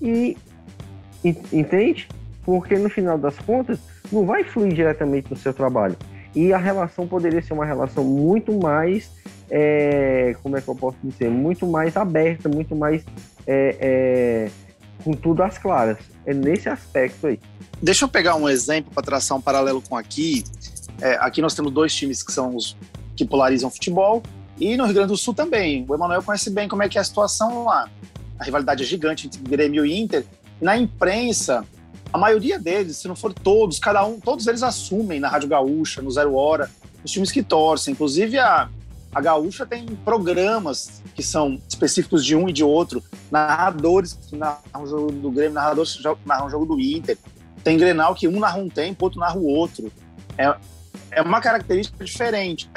e 0.00 0.36
entende? 1.52 2.08
Porque 2.44 2.76
no 2.76 2.88
final 2.88 3.18
das 3.18 3.38
contas 3.38 3.78
não 4.10 4.24
vai 4.26 4.44
fluir 4.44 4.72
diretamente 4.72 5.30
no 5.30 5.36
seu 5.36 5.52
trabalho. 5.52 5.96
E 6.34 6.52
a 6.52 6.58
relação 6.58 7.06
poderia 7.06 7.42
ser 7.42 7.52
uma 7.52 7.64
relação 7.64 8.04
muito 8.04 8.52
mais, 8.52 9.10
é, 9.50 10.36
como 10.42 10.56
é 10.56 10.60
que 10.60 10.68
eu 10.68 10.74
posso 10.74 10.96
dizer, 11.02 11.28
muito 11.28 11.66
mais 11.66 11.96
aberta, 11.96 12.48
muito 12.48 12.76
mais 12.76 13.04
é, 13.46 13.76
é, 13.80 14.50
com 15.02 15.12
tudo 15.12 15.42
às 15.42 15.58
claras. 15.58 15.98
É 16.24 16.32
nesse 16.32 16.68
aspecto 16.68 17.26
aí. 17.26 17.40
Deixa 17.82 18.04
eu 18.04 18.08
pegar 18.08 18.36
um 18.36 18.48
exemplo 18.48 18.92
para 18.92 19.02
traçar 19.02 19.36
um 19.36 19.40
paralelo 19.40 19.82
com 19.82 19.96
aqui. 19.96 20.44
É, 21.00 21.14
aqui 21.14 21.40
nós 21.40 21.54
temos 21.54 21.72
dois 21.72 21.94
times 21.94 22.22
que 22.22 22.32
são 22.32 22.54
os 22.54 22.76
que 23.16 23.24
polarizam 23.24 23.70
futebol 23.70 24.22
e 24.58 24.76
no 24.76 24.84
Rio 24.84 24.94
Grande 24.94 25.08
do 25.08 25.16
Sul 25.16 25.34
também. 25.34 25.84
O 25.88 25.94
Emanuel 25.94 26.22
conhece 26.22 26.50
bem 26.50 26.68
como 26.68 26.82
é 26.82 26.88
que 26.88 26.98
é 26.98 27.00
a 27.00 27.04
situação 27.04 27.64
lá. 27.64 27.88
A 28.38 28.44
rivalidade 28.44 28.82
é 28.82 28.86
gigante 28.86 29.26
entre 29.26 29.40
Grêmio 29.42 29.84
e 29.84 29.98
Inter. 29.98 30.24
Na 30.60 30.76
imprensa, 30.76 31.64
a 32.12 32.18
maioria 32.18 32.58
deles, 32.58 32.96
se 32.96 33.08
não 33.08 33.14
for 33.14 33.32
todos, 33.32 33.78
cada 33.78 34.04
um, 34.04 34.18
todos 34.18 34.46
eles 34.46 34.62
assumem 34.62 35.20
na 35.20 35.28
Rádio 35.28 35.48
Gaúcha, 35.48 36.02
no 36.02 36.10
Zero 36.10 36.34
Hora, 36.34 36.70
os 37.04 37.10
times 37.10 37.30
que 37.30 37.42
torcem. 37.42 37.92
Inclusive 37.92 38.38
a, 38.38 38.68
a 39.12 39.20
Gaúcha 39.20 39.64
tem 39.64 39.86
programas 40.04 41.02
que 41.14 41.22
são 41.22 41.60
específicos 41.68 42.24
de 42.24 42.34
um 42.34 42.48
e 42.48 42.52
de 42.52 42.64
outro, 42.64 43.02
narradores 43.30 44.18
que 44.28 44.36
narram 44.36 44.82
o 44.82 44.86
jogo 44.86 45.12
do 45.12 45.30
Grêmio, 45.30 45.54
narradores 45.54 45.94
que 45.94 46.02
narram 46.26 46.46
o 46.46 46.50
jogo 46.50 46.66
do 46.66 46.80
Inter. 46.80 47.16
Tem 47.62 47.76
Grenal 47.76 48.14
que 48.14 48.26
um 48.26 48.40
narra 48.40 48.58
um 48.58 48.68
tempo, 48.68 49.04
outro 49.04 49.20
narra 49.20 49.36
o 49.36 49.46
outro. 49.46 49.92
É, 50.36 50.54
é 51.10 51.22
uma 51.22 51.40
característica 51.40 52.04
diferente. 52.04 52.70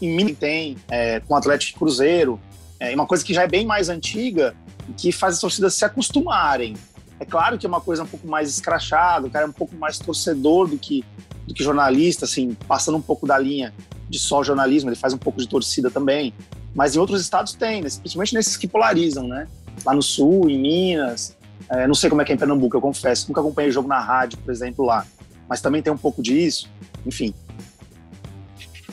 Em 0.00 0.14
Minas 0.14 0.36
tem, 0.38 0.76
é, 0.88 1.20
com 1.20 1.34
Atlético 1.34 1.80
Cruzeiro, 1.80 2.38
é 2.78 2.94
uma 2.94 3.06
coisa 3.06 3.24
que 3.24 3.34
já 3.34 3.42
é 3.42 3.48
bem 3.48 3.66
mais 3.66 3.88
antiga 3.88 4.54
que 4.96 5.12
faz 5.12 5.34
as 5.34 5.40
torcidas 5.40 5.74
se 5.74 5.84
acostumarem. 5.84 6.76
É 7.20 7.24
claro 7.24 7.58
que 7.58 7.66
é 7.66 7.68
uma 7.68 7.80
coisa 7.80 8.04
um 8.04 8.06
pouco 8.06 8.26
mais 8.26 8.48
escrachada, 8.48 9.26
o 9.26 9.30
cara 9.30 9.44
é 9.44 9.48
um 9.48 9.52
pouco 9.52 9.74
mais 9.76 9.98
torcedor 9.98 10.68
do 10.68 10.78
que, 10.78 11.04
do 11.46 11.54
que 11.54 11.64
jornalista, 11.64 12.24
assim, 12.24 12.56
passando 12.66 12.96
um 12.96 13.02
pouco 13.02 13.26
da 13.26 13.38
linha 13.38 13.74
de 14.08 14.18
só 14.18 14.42
jornalismo, 14.42 14.88
ele 14.88 14.96
faz 14.96 15.12
um 15.12 15.18
pouco 15.18 15.38
de 15.38 15.48
torcida 15.48 15.90
também. 15.90 16.32
Mas 16.74 16.94
em 16.94 16.98
outros 16.98 17.20
estados 17.20 17.54
tem, 17.54 17.82
principalmente 17.82 18.34
nesses 18.34 18.56
que 18.56 18.68
polarizam, 18.68 19.26
né? 19.26 19.48
Lá 19.84 19.92
no 19.92 20.02
Sul, 20.02 20.48
em 20.48 20.58
Minas, 20.58 21.36
é, 21.68 21.86
não 21.86 21.94
sei 21.94 22.08
como 22.08 22.22
é 22.22 22.24
que 22.24 22.32
é 22.32 22.34
em 22.34 22.38
Pernambuco, 22.38 22.76
eu 22.76 22.80
confesso, 22.80 23.28
nunca 23.28 23.40
acompanhei 23.40 23.70
jogo 23.70 23.88
na 23.88 24.00
rádio, 24.00 24.38
por 24.38 24.50
exemplo, 24.50 24.84
lá. 24.84 25.06
Mas 25.48 25.60
também 25.60 25.82
tem 25.82 25.92
um 25.92 25.98
pouco 25.98 26.22
disso, 26.22 26.68
enfim. 27.04 27.34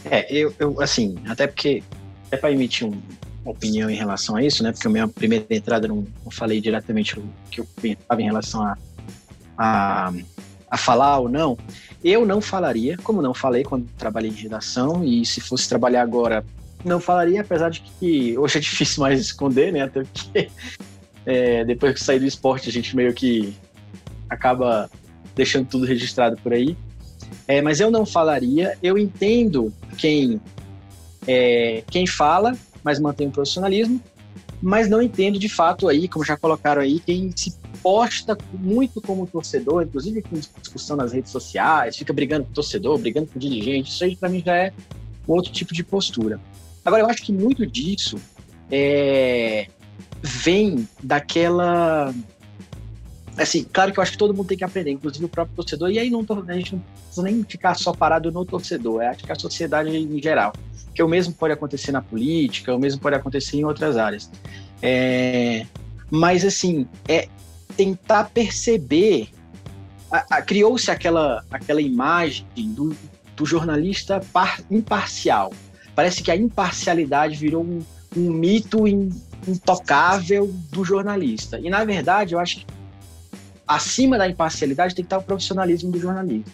É, 0.03 0.31
eu, 0.31 0.53
eu 0.59 0.81
assim, 0.81 1.15
até 1.27 1.47
porque, 1.47 1.83
é 2.31 2.37
para 2.37 2.51
emitir 2.51 2.87
um, 2.87 2.99
opinião 3.45 3.89
em 3.89 3.95
relação 3.95 4.35
a 4.35 4.43
isso, 4.43 4.63
né? 4.63 4.71
Porque 4.71 4.87
a 4.87 4.89
minha 4.89 5.07
primeira 5.07 5.45
entrada 5.49 5.87
não, 5.87 6.05
não 6.23 6.31
falei 6.31 6.59
diretamente 6.59 7.19
o 7.19 7.23
que 7.51 7.61
eu 7.61 7.67
pensava 7.81 8.21
em 8.21 8.25
relação 8.25 8.63
a, 8.63 8.77
a, 9.57 10.13
a, 10.69 10.77
falar 10.77 11.19
ou 11.19 11.29
não. 11.29 11.57
Eu 12.03 12.25
não 12.25 12.41
falaria, 12.41 12.97
como 12.97 13.21
não 13.21 13.33
falei 13.33 13.63
quando 13.63 13.87
trabalhei 13.97 14.31
em 14.31 14.33
redação, 14.33 15.03
e 15.03 15.25
se 15.25 15.39
fosse 15.41 15.69
trabalhar 15.69 16.01
agora, 16.01 16.43
não 16.83 16.99
falaria, 16.99 17.41
apesar 17.41 17.69
de 17.69 17.81
que 17.81 18.37
hoje 18.37 18.57
é 18.57 18.61
difícil 18.61 19.01
mais 19.01 19.19
esconder, 19.19 19.71
né? 19.71 19.81
Até 19.81 20.03
porque 20.03 20.49
é, 21.25 21.63
depois 21.63 21.93
que 21.93 22.03
sair 22.03 22.19
do 22.19 22.25
esporte 22.25 22.69
a 22.69 22.71
gente 22.71 22.95
meio 22.95 23.13
que 23.13 23.55
acaba 24.29 24.89
deixando 25.35 25.67
tudo 25.67 25.85
registrado 25.85 26.37
por 26.37 26.53
aí. 26.53 26.75
É, 27.47 27.61
mas 27.61 27.79
eu 27.79 27.91
não 27.91 28.05
falaria, 28.05 28.77
eu 28.81 28.97
entendo 28.97 29.73
quem 29.97 30.39
é, 31.27 31.83
quem 31.89 32.05
fala 32.05 32.55
mas 32.85 32.99
mantém 32.99 33.27
o 33.27 33.31
profissionalismo, 33.31 33.99
mas 34.61 34.87
não 34.87 35.01
entendo 35.01 35.39
de 35.39 35.49
fato 35.49 35.89
aí, 35.89 36.07
como 36.07 36.23
já 36.23 36.37
colocaram 36.37 36.83
aí, 36.83 36.99
quem 36.99 37.31
se 37.35 37.55
posta 37.81 38.37
muito 38.53 39.01
como 39.01 39.25
torcedor, 39.25 39.83
inclusive 39.83 40.21
com 40.21 40.39
discussão 40.61 40.95
nas 40.95 41.11
redes 41.11 41.31
sociais, 41.31 41.97
fica 41.97 42.13
brigando 42.13 42.45
com 42.45 42.53
torcedor, 42.53 42.97
brigando 42.99 43.27
com 43.27 43.39
dirigente, 43.39 43.89
isso 43.89 44.03
aí 44.03 44.15
para 44.15 44.29
mim 44.29 44.43
já 44.45 44.55
é 44.55 44.71
outro 45.27 45.51
tipo 45.51 45.73
de 45.73 45.83
postura. 45.83 46.39
Agora, 46.85 47.01
eu 47.01 47.09
acho 47.09 47.23
que 47.23 47.33
muito 47.33 47.65
disso 47.65 48.17
é, 48.71 49.67
vem 50.21 50.87
daquela. 51.01 52.13
Assim, 53.37 53.65
claro 53.65 53.91
que 53.91 53.99
eu 53.99 54.01
acho 54.01 54.13
que 54.13 54.17
todo 54.17 54.33
mundo 54.33 54.47
tem 54.47 54.57
que 54.57 54.63
aprender, 54.63 54.91
inclusive 54.91 55.25
o 55.25 55.29
próprio 55.29 55.55
torcedor, 55.55 55.91
e 55.91 55.99
aí 55.99 56.09
não, 56.09 56.25
a 56.47 56.53
gente 56.53 56.75
não 56.75 56.81
precisa 56.81 57.23
nem 57.23 57.43
ficar 57.43 57.75
só 57.75 57.91
parado 57.91 58.31
no 58.31 58.45
torcedor, 58.45 59.01
é, 59.01 59.07
acho 59.07 59.25
que 59.25 59.31
a 59.31 59.35
sociedade 59.35 59.89
em 59.89 60.21
geral 60.21 60.53
que 60.95 61.03
o 61.03 61.07
mesmo 61.09 61.33
pode 61.33 61.53
acontecer 61.53 61.91
na 61.91 62.01
política, 62.01 62.73
o 62.73 62.79
mesmo 62.79 63.01
pode 63.01 63.17
acontecer 63.17 63.57
em 63.57 63.65
outras 63.65 63.97
áreas. 63.97 64.31
É, 64.81 65.65
mas, 66.09 66.45
assim, 66.45 66.87
é 67.07 67.27
tentar 67.75 68.31
perceber. 68.33 69.27
Criou-se 70.47 70.89
aquela, 70.89 71.43
aquela 71.51 71.81
imagem 71.81 72.45
do, 72.55 72.95
do 73.35 73.45
jornalista 73.45 74.21
par, 74.31 74.61
imparcial. 74.71 75.51
Parece 75.93 76.23
que 76.23 76.31
a 76.31 76.35
imparcialidade 76.35 77.35
virou 77.35 77.63
um, 77.63 77.83
um 78.15 78.31
mito 78.31 78.87
in, 78.87 79.09
intocável 79.45 80.47
do 80.71 80.85
jornalista. 80.85 81.59
E, 81.59 81.69
na 81.69 81.83
verdade, 81.83 82.33
eu 82.33 82.39
acho 82.39 82.59
que 82.59 82.65
acima 83.67 84.17
da 84.17 84.27
imparcialidade 84.27 84.95
tem 84.95 85.03
que 85.03 85.07
estar 85.07 85.17
o 85.17 85.23
profissionalismo 85.23 85.91
do 85.91 85.99
jornalismo. 85.99 86.45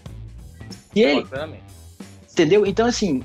E 0.96 1.02
ele, 1.02 1.26
entendeu? 2.32 2.66
Então, 2.66 2.86
assim, 2.86 3.24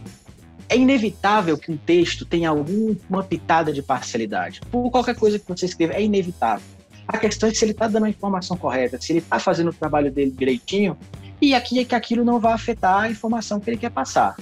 é 0.68 0.76
inevitável 0.76 1.56
que 1.56 1.70
um 1.70 1.76
texto 1.76 2.24
tenha 2.24 2.50
alguma 2.50 3.22
pitada 3.22 3.72
de 3.72 3.82
parcialidade. 3.82 4.60
Por 4.70 4.90
qualquer 4.90 5.16
coisa 5.16 5.38
que 5.38 5.46
você 5.46 5.66
escreva, 5.66 5.94
é 5.94 6.02
inevitável. 6.02 6.66
A 7.06 7.18
questão 7.18 7.48
é 7.48 7.54
se 7.54 7.64
ele 7.64 7.72
está 7.72 7.86
dando 7.86 8.06
a 8.06 8.08
informação 8.08 8.56
correta, 8.56 9.00
se 9.00 9.12
ele 9.12 9.20
está 9.20 9.38
fazendo 9.38 9.70
o 9.70 9.72
trabalho 9.72 10.10
dele 10.10 10.32
direitinho, 10.32 10.98
e 11.40 11.54
aqui 11.54 11.78
é 11.78 11.84
que 11.84 11.94
aquilo 11.94 12.24
não 12.24 12.40
vai 12.40 12.52
afetar 12.52 13.02
a 13.02 13.10
informação 13.10 13.60
que 13.60 13.70
ele 13.70 13.76
quer 13.76 13.90
passar, 13.90 14.36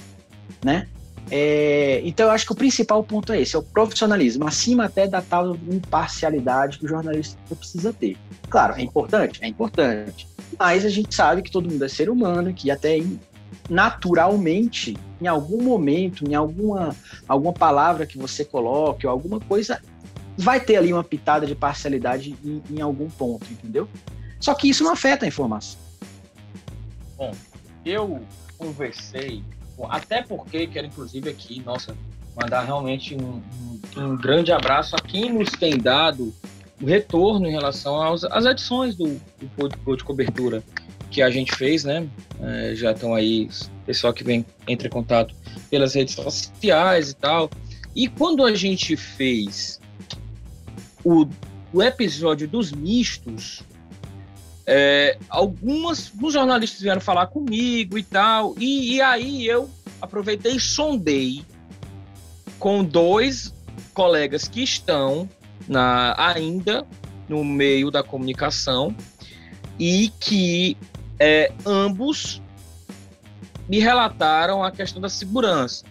né? 0.64 0.88
É, 1.30 2.02
então 2.04 2.26
eu 2.26 2.32
acho 2.32 2.46
que 2.46 2.52
o 2.52 2.54
principal 2.54 3.02
ponto 3.02 3.32
é 3.32 3.40
esse, 3.40 3.56
é 3.56 3.58
o 3.58 3.62
profissionalismo, 3.62 4.46
acima 4.46 4.84
até 4.84 5.06
da 5.06 5.22
tal 5.22 5.56
imparcialidade 5.70 6.78
que 6.78 6.84
o 6.84 6.88
jornalista 6.88 7.38
precisa 7.56 7.92
ter. 7.92 8.16
Claro, 8.48 8.74
é 8.74 8.82
importante? 8.82 9.38
É 9.42 9.48
importante. 9.48 10.28
Mas 10.58 10.84
a 10.84 10.88
gente 10.88 11.14
sabe 11.14 11.42
que 11.42 11.50
todo 11.50 11.70
mundo 11.70 11.84
é 11.84 11.88
ser 11.88 12.10
humano, 12.10 12.52
que 12.52 12.70
até 12.70 12.98
naturalmente, 13.68 14.96
em 15.20 15.26
algum 15.26 15.62
momento, 15.62 16.28
em 16.28 16.34
alguma, 16.34 16.94
alguma 17.26 17.52
palavra 17.52 18.06
que 18.06 18.18
você 18.18 18.44
coloque, 18.44 19.06
ou 19.06 19.12
alguma 19.12 19.40
coisa, 19.40 19.80
vai 20.36 20.60
ter 20.60 20.76
ali 20.76 20.92
uma 20.92 21.04
pitada 21.04 21.46
de 21.46 21.54
parcialidade 21.54 22.36
em, 22.44 22.62
em 22.70 22.80
algum 22.80 23.08
ponto, 23.08 23.50
entendeu? 23.50 23.88
Só 24.38 24.54
que 24.54 24.68
isso 24.68 24.84
não 24.84 24.92
afeta 24.92 25.24
a 25.24 25.28
informação. 25.28 25.80
Bom, 27.16 27.32
eu 27.84 28.20
conversei, 28.58 29.42
até 29.88 30.22
porque 30.22 30.66
quero 30.66 30.86
inclusive 30.86 31.28
aqui, 31.30 31.62
nossa, 31.64 31.96
mandar 32.36 32.62
realmente 32.62 33.14
um, 33.14 33.42
um, 33.96 34.00
um 34.00 34.16
grande 34.16 34.52
abraço 34.52 34.96
a 34.96 34.98
quem 34.98 35.32
nos 35.32 35.50
tem 35.50 35.78
dado 35.78 36.34
o 36.80 36.86
retorno 36.86 37.46
em 37.46 37.52
relação 37.52 37.94
aos, 38.02 38.24
às 38.24 38.44
edições 38.44 38.96
do, 38.96 39.20
do 39.40 39.96
de 39.96 40.04
cobertura 40.04 40.62
que 41.10 41.22
a 41.22 41.30
gente 41.30 41.54
fez, 41.54 41.84
né? 41.84 42.06
É, 42.40 42.74
já 42.74 42.90
estão 42.90 43.14
aí 43.14 43.48
pessoal 43.86 44.12
que 44.12 44.24
vem 44.24 44.44
entra 44.66 44.88
em 44.88 44.90
contato 44.90 45.34
pelas 45.70 45.94
redes 45.94 46.14
sociais 46.14 47.10
e 47.10 47.14
tal. 47.14 47.48
E 47.94 48.08
quando 48.08 48.44
a 48.44 48.54
gente 48.54 48.96
fez 48.96 49.80
o, 51.04 51.26
o 51.72 51.82
episódio 51.82 52.48
dos 52.48 52.72
mistos, 52.72 53.62
é, 54.66 55.18
algumas 55.28 56.10
alguns 56.14 56.32
jornalistas 56.32 56.80
vieram 56.80 57.00
falar 57.00 57.26
comigo 57.26 57.98
e 57.98 58.02
tal, 58.02 58.54
e, 58.58 58.94
e 58.94 59.00
aí 59.00 59.46
eu 59.46 59.70
aproveitei 60.00 60.56
e 60.56 60.60
sondei 60.60 61.44
com 62.58 62.82
dois 62.82 63.52
colegas 63.92 64.48
que 64.48 64.62
estão 64.62 65.28
na, 65.68 66.14
ainda 66.18 66.86
no 67.28 67.44
meio 67.44 67.90
da 67.90 68.02
comunicação 68.02 68.94
e 69.78 70.10
que 70.20 70.76
é, 71.18 71.52
ambos 71.64 72.42
me 73.68 73.78
relataram 73.78 74.62
a 74.62 74.70
questão 74.70 75.00
da 75.00 75.08
segurança. 75.08 75.84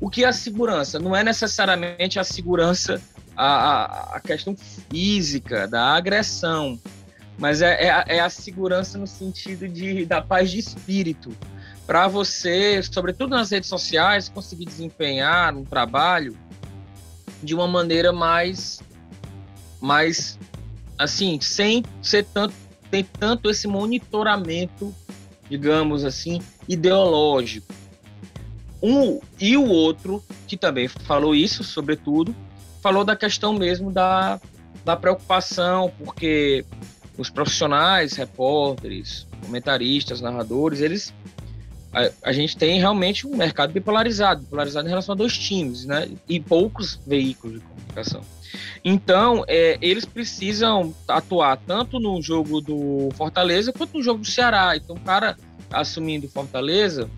O 0.00 0.08
que 0.08 0.24
é 0.24 0.28
a 0.28 0.32
segurança? 0.32 0.98
Não 0.98 1.14
é 1.14 1.24
necessariamente 1.24 2.18
a 2.18 2.24
segurança, 2.24 3.00
a, 3.36 3.46
a, 3.46 4.16
a 4.16 4.20
questão 4.20 4.56
física, 4.56 5.66
da 5.66 5.96
agressão, 5.96 6.78
mas 7.38 7.62
é, 7.62 7.84
é, 7.84 7.90
a, 7.90 8.04
é 8.08 8.20
a 8.20 8.28
segurança 8.28 8.98
no 8.98 9.06
sentido 9.06 9.68
de, 9.68 10.04
da 10.04 10.20
paz 10.20 10.50
de 10.50 10.58
espírito. 10.58 11.30
Para 11.86 12.08
você, 12.08 12.82
sobretudo 12.82 13.30
nas 13.30 13.50
redes 13.50 13.68
sociais, 13.68 14.28
conseguir 14.28 14.66
desempenhar 14.66 15.54
um 15.54 15.64
trabalho 15.64 16.36
de 17.42 17.54
uma 17.54 17.66
maneira 17.66 18.12
mais, 18.12 18.80
mais 19.80 20.38
assim, 20.98 21.40
sem 21.40 21.84
ser 22.02 22.24
tanto 22.24 22.54
tem 22.90 23.04
tanto 23.04 23.50
esse 23.50 23.68
monitoramento, 23.68 24.94
digamos 25.48 26.04
assim, 26.04 26.40
ideológico. 26.66 27.72
Um 28.82 29.20
e 29.38 29.56
o 29.56 29.66
outro, 29.66 30.22
que 30.46 30.56
também 30.56 30.88
falou 30.88 31.34
isso, 31.34 31.62
sobretudo, 31.62 32.34
falou 32.80 33.04
da 33.04 33.16
questão 33.16 33.52
mesmo 33.52 33.90
da, 33.90 34.40
da 34.84 34.96
preocupação, 34.96 35.92
porque 35.98 36.64
os 37.18 37.28
profissionais, 37.28 38.14
repórteres, 38.14 39.26
comentaristas, 39.44 40.20
narradores, 40.20 40.80
eles 40.80 41.12
a, 41.92 42.28
a, 42.30 42.32
gente 42.32 42.56
tem 42.56 42.78
realmente 42.78 43.26
um 43.26 43.36
mercado 43.36 43.72
bipolarizado, 43.72 44.42
bipolarizado 44.42 44.86
em 44.86 44.90
relação 44.90 45.14
a 45.14 45.16
dois 45.16 45.36
times, 45.36 45.84
né? 45.84 46.08
E 46.28 46.38
poucos 46.38 47.00
veículos 47.06 47.60
de 47.60 47.66
comunicação. 47.66 48.20
Então, 48.84 49.44
é, 49.48 49.78
eles 49.80 50.04
precisam 50.04 50.94
atuar 51.06 51.56
tanto 51.56 51.98
no 51.98 52.20
jogo 52.22 52.60
do 52.60 53.08
Fortaleza 53.14 53.72
quanto 53.72 53.96
no 53.96 54.02
jogo 54.02 54.20
do 54.20 54.26
Ceará. 54.26 54.76
Então, 54.76 54.96
o 54.96 55.00
cara 55.00 55.36
assumindo 55.70 56.28
Fortaleza, 56.28 57.10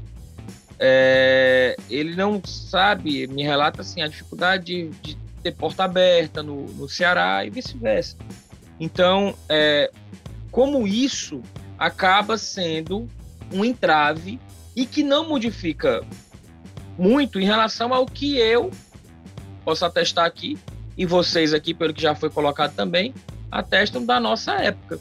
é, 0.78 1.76
ele 1.90 2.14
não 2.14 2.40
sabe, 2.44 3.26
me 3.26 3.42
relata 3.42 3.82
assim, 3.82 4.02
a 4.02 4.08
dificuldade 4.08 4.64
de, 4.64 4.88
de 5.02 5.18
ter 5.42 5.52
porta 5.52 5.84
aberta 5.84 6.42
no, 6.42 6.66
no 6.66 6.88
Ceará 6.88 7.44
e 7.44 7.50
vice-versa. 7.50 8.16
Então, 8.80 9.34
é, 9.46 9.90
como 10.50 10.86
isso 10.88 11.42
acaba 11.78 12.38
sendo 12.38 13.06
um 13.52 13.64
entrave 13.64 14.40
e 14.74 14.86
que 14.86 15.02
não 15.02 15.28
modifica 15.28 16.02
muito 16.98 17.38
em 17.38 17.44
relação 17.44 17.92
ao 17.92 18.06
que 18.06 18.38
eu 18.38 18.70
posso 19.64 19.84
atestar 19.84 20.24
aqui 20.24 20.58
e 20.96 21.04
vocês 21.06 21.52
aqui, 21.52 21.74
pelo 21.74 21.92
que 21.92 22.02
já 22.02 22.14
foi 22.14 22.30
colocado 22.30 22.74
também, 22.74 23.14
atestam 23.50 24.04
da 24.04 24.18
nossa 24.18 24.54
época. 24.54 24.98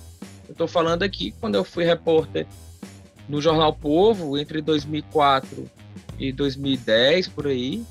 Eu 0.48 0.52
estou 0.52 0.68
falando 0.68 1.04
aqui 1.04 1.34
quando 1.40 1.56
eu 1.56 1.64
fui 1.64 1.84
repórter 1.84 2.46
no 3.28 3.42
Jornal 3.42 3.74
Povo 3.74 4.38
entre 4.38 4.62
2004 4.62 5.70
e 6.18 6.32
2010, 6.32 7.30
por 7.30 7.48
aí, 7.48 7.84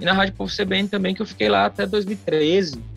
e 0.00 0.04
na 0.04 0.12
Rádio 0.12 0.34
Povo 0.34 0.52
CBN 0.54 0.88
também, 0.88 1.14
que 1.14 1.22
eu 1.22 1.26
fiquei 1.26 1.48
lá 1.48 1.66
até 1.66 1.86
2013. 1.86 2.91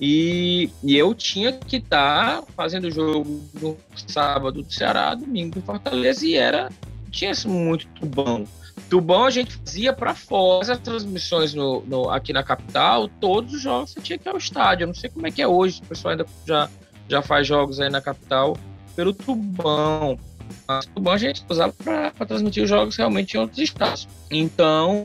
E, 0.00 0.70
e 0.82 0.96
eu 0.96 1.14
tinha 1.14 1.52
que 1.52 1.76
estar 1.76 2.40
tá 2.40 2.46
fazendo 2.56 2.90
jogo 2.90 3.42
no 3.60 3.76
sábado 3.94 4.62
do 4.62 4.72
Ceará, 4.72 5.14
domingo 5.14 5.56
do 5.56 5.62
Fortaleza, 5.62 6.24
e 6.24 6.34
era 6.34 6.70
tinha 7.10 7.32
muito 7.46 7.86
tubão. 7.88 8.44
Tubão 8.88 9.24
a 9.24 9.30
gente 9.30 9.56
fazia 9.56 9.92
para 9.92 10.14
fora, 10.14 10.72
as 10.72 10.78
transmissões 10.78 11.52
no, 11.52 11.82
no, 11.82 12.08
aqui 12.08 12.32
na 12.32 12.42
capital, 12.42 13.08
todos 13.20 13.54
os 13.54 13.60
jogos 13.60 13.90
você 13.90 14.00
tinha 14.00 14.18
que 14.18 14.28
ir 14.28 14.30
ao 14.30 14.38
estádio. 14.38 14.84
Eu 14.84 14.88
não 14.88 14.94
sei 14.94 15.10
como 15.10 15.26
é 15.26 15.30
que 15.30 15.42
é 15.42 15.46
hoje, 15.46 15.82
o 15.84 15.86
pessoal 15.86 16.12
ainda 16.12 16.26
já, 16.46 16.68
já 17.08 17.20
faz 17.20 17.46
jogos 17.46 17.78
aí 17.78 17.90
na 17.90 18.00
capital 18.00 18.56
pelo 18.96 19.12
tubão. 19.12 20.18
Mas 20.66 20.86
o 20.86 20.90
tubão 20.90 21.12
a 21.12 21.18
gente 21.18 21.44
usava 21.48 21.72
para 21.72 22.26
transmitir 22.26 22.62
os 22.62 22.68
jogos 22.68 22.96
realmente 22.96 23.34
em 23.34 23.40
outros 23.40 23.58
estados. 23.58 24.08
Então, 24.30 25.04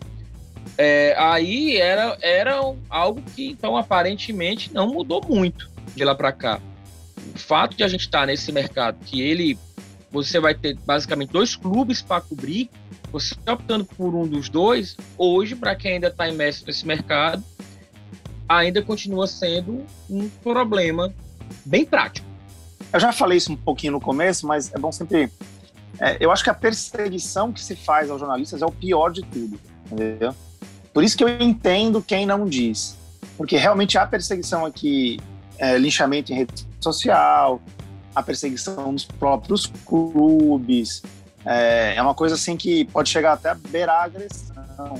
é, 0.78 1.16
aí 1.18 1.78
era, 1.78 2.18
era 2.22 2.60
algo 2.90 3.22
que, 3.36 3.50
então, 3.50 3.78
aparentemente 3.78 4.74
não 4.74 4.88
mudou 4.88 5.24
muito 5.28 5.70
de 5.96 6.04
lá 6.04 6.16
para 6.16 6.32
cá. 6.32 6.62
O 7.34 7.40
fato 7.40 7.76
de 7.76 7.84
a 7.84 7.88
gente 7.88 8.02
estar 8.02 8.22
tá 8.22 8.26
nesse 8.26 8.52
mercado, 8.52 8.98
que 9.06 9.22
ele, 9.22 9.58
você 10.12 10.40
vai 10.40 10.54
ter 10.54 10.76
basicamente 10.86 11.32
dois 11.32 11.56
clubes 11.56 12.02
para 12.02 12.22
cobrir, 12.22 12.70
você 13.12 13.36
optando 13.50 13.86
por 13.86 14.14
um 14.14 14.28
dos 14.28 14.50
dois, 14.50 14.98
hoje, 15.18 15.56
para 15.56 15.76
quem 15.76 15.94
ainda 15.94 16.08
está 16.08 16.28
imerso 16.28 16.66
nesse 16.66 16.86
mercado, 16.86 17.44
ainda 18.48 18.82
continua 18.82 19.28
sendo 19.28 19.86
um 20.10 20.30
problema 20.30 21.14
bem 21.66 21.86
prático. 21.86 22.28
Eu 22.92 23.00
já 23.00 23.12
falei 23.12 23.38
isso 23.38 23.52
um 23.52 23.58
pouquinho 23.58 23.94
no 23.94 24.02
começo, 24.02 24.46
mas 24.48 24.74
é 24.74 24.78
bom 24.78 24.92
sempre. 24.92 25.30
É, 26.00 26.18
eu 26.20 26.32
acho 26.32 26.44
que 26.44 26.50
a 26.50 26.54
perseguição 26.54 27.52
que 27.52 27.62
se 27.62 27.76
faz 27.76 28.10
aos 28.10 28.20
jornalistas 28.20 28.62
é 28.62 28.66
o 28.66 28.72
pior 28.72 29.12
de 29.12 29.22
tudo, 29.24 29.60
entendeu? 29.92 30.36
Por 30.96 31.04
isso 31.04 31.18
que 31.18 31.26
eu 31.26 31.28
entendo 31.28 32.02
quem 32.02 32.26
não 32.26 32.48
diz. 32.48 32.98
Porque 33.36 33.58
realmente 33.58 33.98
há 33.98 34.08
perseguição 34.08 34.66
aqui, 34.66 35.20
é, 35.58 35.78
linchamento 35.78 36.32
em 36.32 36.38
rede 36.38 36.66
social, 36.80 37.62
a 38.16 38.24
perseguição 38.24 38.94
nos 38.94 39.04
próprios 39.04 39.66
clubes. 39.86 41.04
É, 41.46 41.96
é, 41.98 42.02
uma 42.02 42.14
coisa 42.14 42.36
assim 42.36 42.56
que 42.56 42.86
pode 42.86 43.10
chegar 43.10 43.34
até 43.34 43.50
a 43.50 43.56
beirar 43.56 44.00
a 44.00 44.04
agressão. 44.06 44.98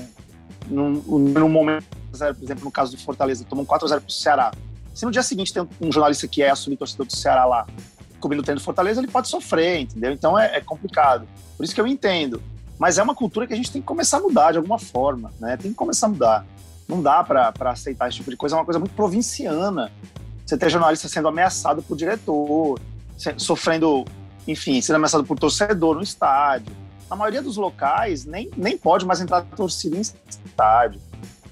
Num, 0.66 1.00
num 1.00 1.48
momento, 1.48 1.86
por 2.10 2.44
exemplo, 2.44 2.64
no 2.66 2.70
caso 2.70 2.94
do 2.94 2.98
Fortaleza, 2.98 3.46
tomou 3.48 3.64
um 3.64 3.66
4x0 3.66 4.00
pro 4.02 4.12
Ceará. 4.12 4.52
Se 4.92 5.06
no 5.06 5.10
dia 5.10 5.22
seguinte 5.22 5.50
tem 5.50 5.66
um 5.80 5.90
jornalista 5.90 6.28
que 6.28 6.42
é 6.42 6.50
assumir 6.50 6.76
torcedor 6.76 7.06
do 7.06 7.16
Ceará 7.16 7.46
lá, 7.46 7.66
cobrindo 8.20 8.42
o 8.42 8.44
treino 8.44 8.60
do 8.60 8.64
Fortaleza, 8.64 9.00
ele 9.00 9.08
pode 9.08 9.28
sofrer, 9.28 9.80
entendeu? 9.80 10.12
Então 10.12 10.38
é, 10.38 10.58
é 10.58 10.60
complicado. 10.60 11.26
Por 11.56 11.64
isso 11.64 11.74
que 11.74 11.80
eu 11.80 11.86
entendo. 11.86 12.42
Mas 12.78 12.98
é 12.98 13.02
uma 13.02 13.14
cultura 13.14 13.46
que 13.46 13.52
a 13.52 13.56
gente 13.56 13.72
tem 13.72 13.80
que 13.80 13.86
começar 13.86 14.18
a 14.18 14.20
mudar 14.20 14.52
de 14.52 14.58
alguma 14.58 14.78
forma, 14.78 15.32
né? 15.40 15.56
Tem 15.56 15.70
que 15.70 15.76
começar 15.76 16.06
a 16.06 16.10
mudar. 16.10 16.46
Não 16.88 17.02
dá 17.02 17.24
para 17.24 17.52
aceitar 17.70 18.08
esse 18.08 18.18
tipo 18.18 18.30
de 18.30 18.36
coisa, 18.36 18.54
é 18.54 18.58
uma 18.58 18.64
coisa 18.64 18.78
muito 18.78 18.94
provinciana. 18.94 19.90
Você 20.44 20.56
ter 20.56 20.70
jornalista 20.70 21.08
sendo 21.08 21.26
ameaçado 21.26 21.82
por 21.82 21.96
diretor, 21.96 22.78
sofrendo, 23.36 24.04
enfim, 24.46 24.80
sendo 24.80 24.96
ameaçado 24.96 25.24
por 25.24 25.38
torcedor 25.38 25.96
no 25.96 26.02
estádio. 26.02 26.72
Na 27.10 27.16
maioria 27.16 27.42
dos 27.42 27.56
locais, 27.56 28.24
nem, 28.24 28.50
nem 28.56 28.76
pode 28.76 29.04
mais 29.04 29.20
entrar 29.20 29.42
torcida 29.42 29.96
em 29.96 30.00
estádio, 30.00 31.00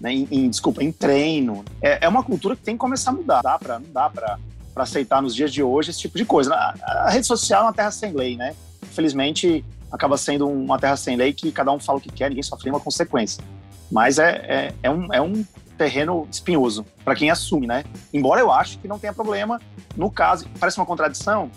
né? 0.01 0.13
em, 0.13 0.29
em, 0.31 0.51
desculpa, 0.51 0.83
em 0.83 0.93
treino. 0.93 1.65
É, 1.81 2.05
é 2.05 2.09
uma 2.09 2.23
cultura 2.23 2.55
que 2.55 2.63
tem 2.63 2.75
que 2.75 2.81
começar 2.81 3.11
a 3.11 3.15
mudar. 3.15 3.41
Dá 3.43 3.59
pra, 3.59 3.79
não 3.79 3.91
dá 3.93 4.11
para 4.11 4.39
aceitar 4.77 5.23
nos 5.23 5.35
dias 5.35 5.53
de 5.53 5.63
hoje 5.63 5.91
esse 5.91 6.01
tipo 6.01 6.19
de 6.19 6.25
coisa. 6.25 6.55
A, 6.55 7.07
a 7.07 7.11
rede 7.11 7.27
social 7.27 7.63
é 7.63 7.65
uma 7.67 7.73
terra 7.73 7.91
sem 7.91 8.13
lei, 8.13 8.37
né? 8.37 8.55
Infelizmente, 8.83 9.65
acaba 9.95 10.17
sendo 10.17 10.49
uma 10.49 10.77
terra 10.77 10.97
sem 10.97 11.17
lei 11.17 11.33
que 11.33 11.53
cada 11.53 11.71
um 11.71 11.79
fala 11.79 11.99
o 11.99 12.01
que 12.01 12.11
quer, 12.11 12.29
ninguém 12.29 12.43
sofre 12.43 12.65
nenhuma 12.65 12.83
consequência. 12.83 13.45
Mas 13.93 14.19
é, 14.19 14.31
é, 14.31 14.75
é, 14.83 14.91
um, 14.91 15.15
é 15.15 15.23
um 15.23 15.45
terreno 15.79 16.27
espinhoso 16.29 16.85
para 17.05 17.15
quem 17.15 17.31
assume, 17.31 17.69
né? 17.69 17.85
Embora 18.13 18.41
eu 18.41 18.51
ache 18.51 18.77
que 18.77 18.89
não 18.89 18.99
tenha 18.99 19.13
problema, 19.13 19.61
no 19.97 20.11
caso, 20.11 20.49
parece 20.59 20.79
uma 20.79 20.87
contradição, 20.87 21.49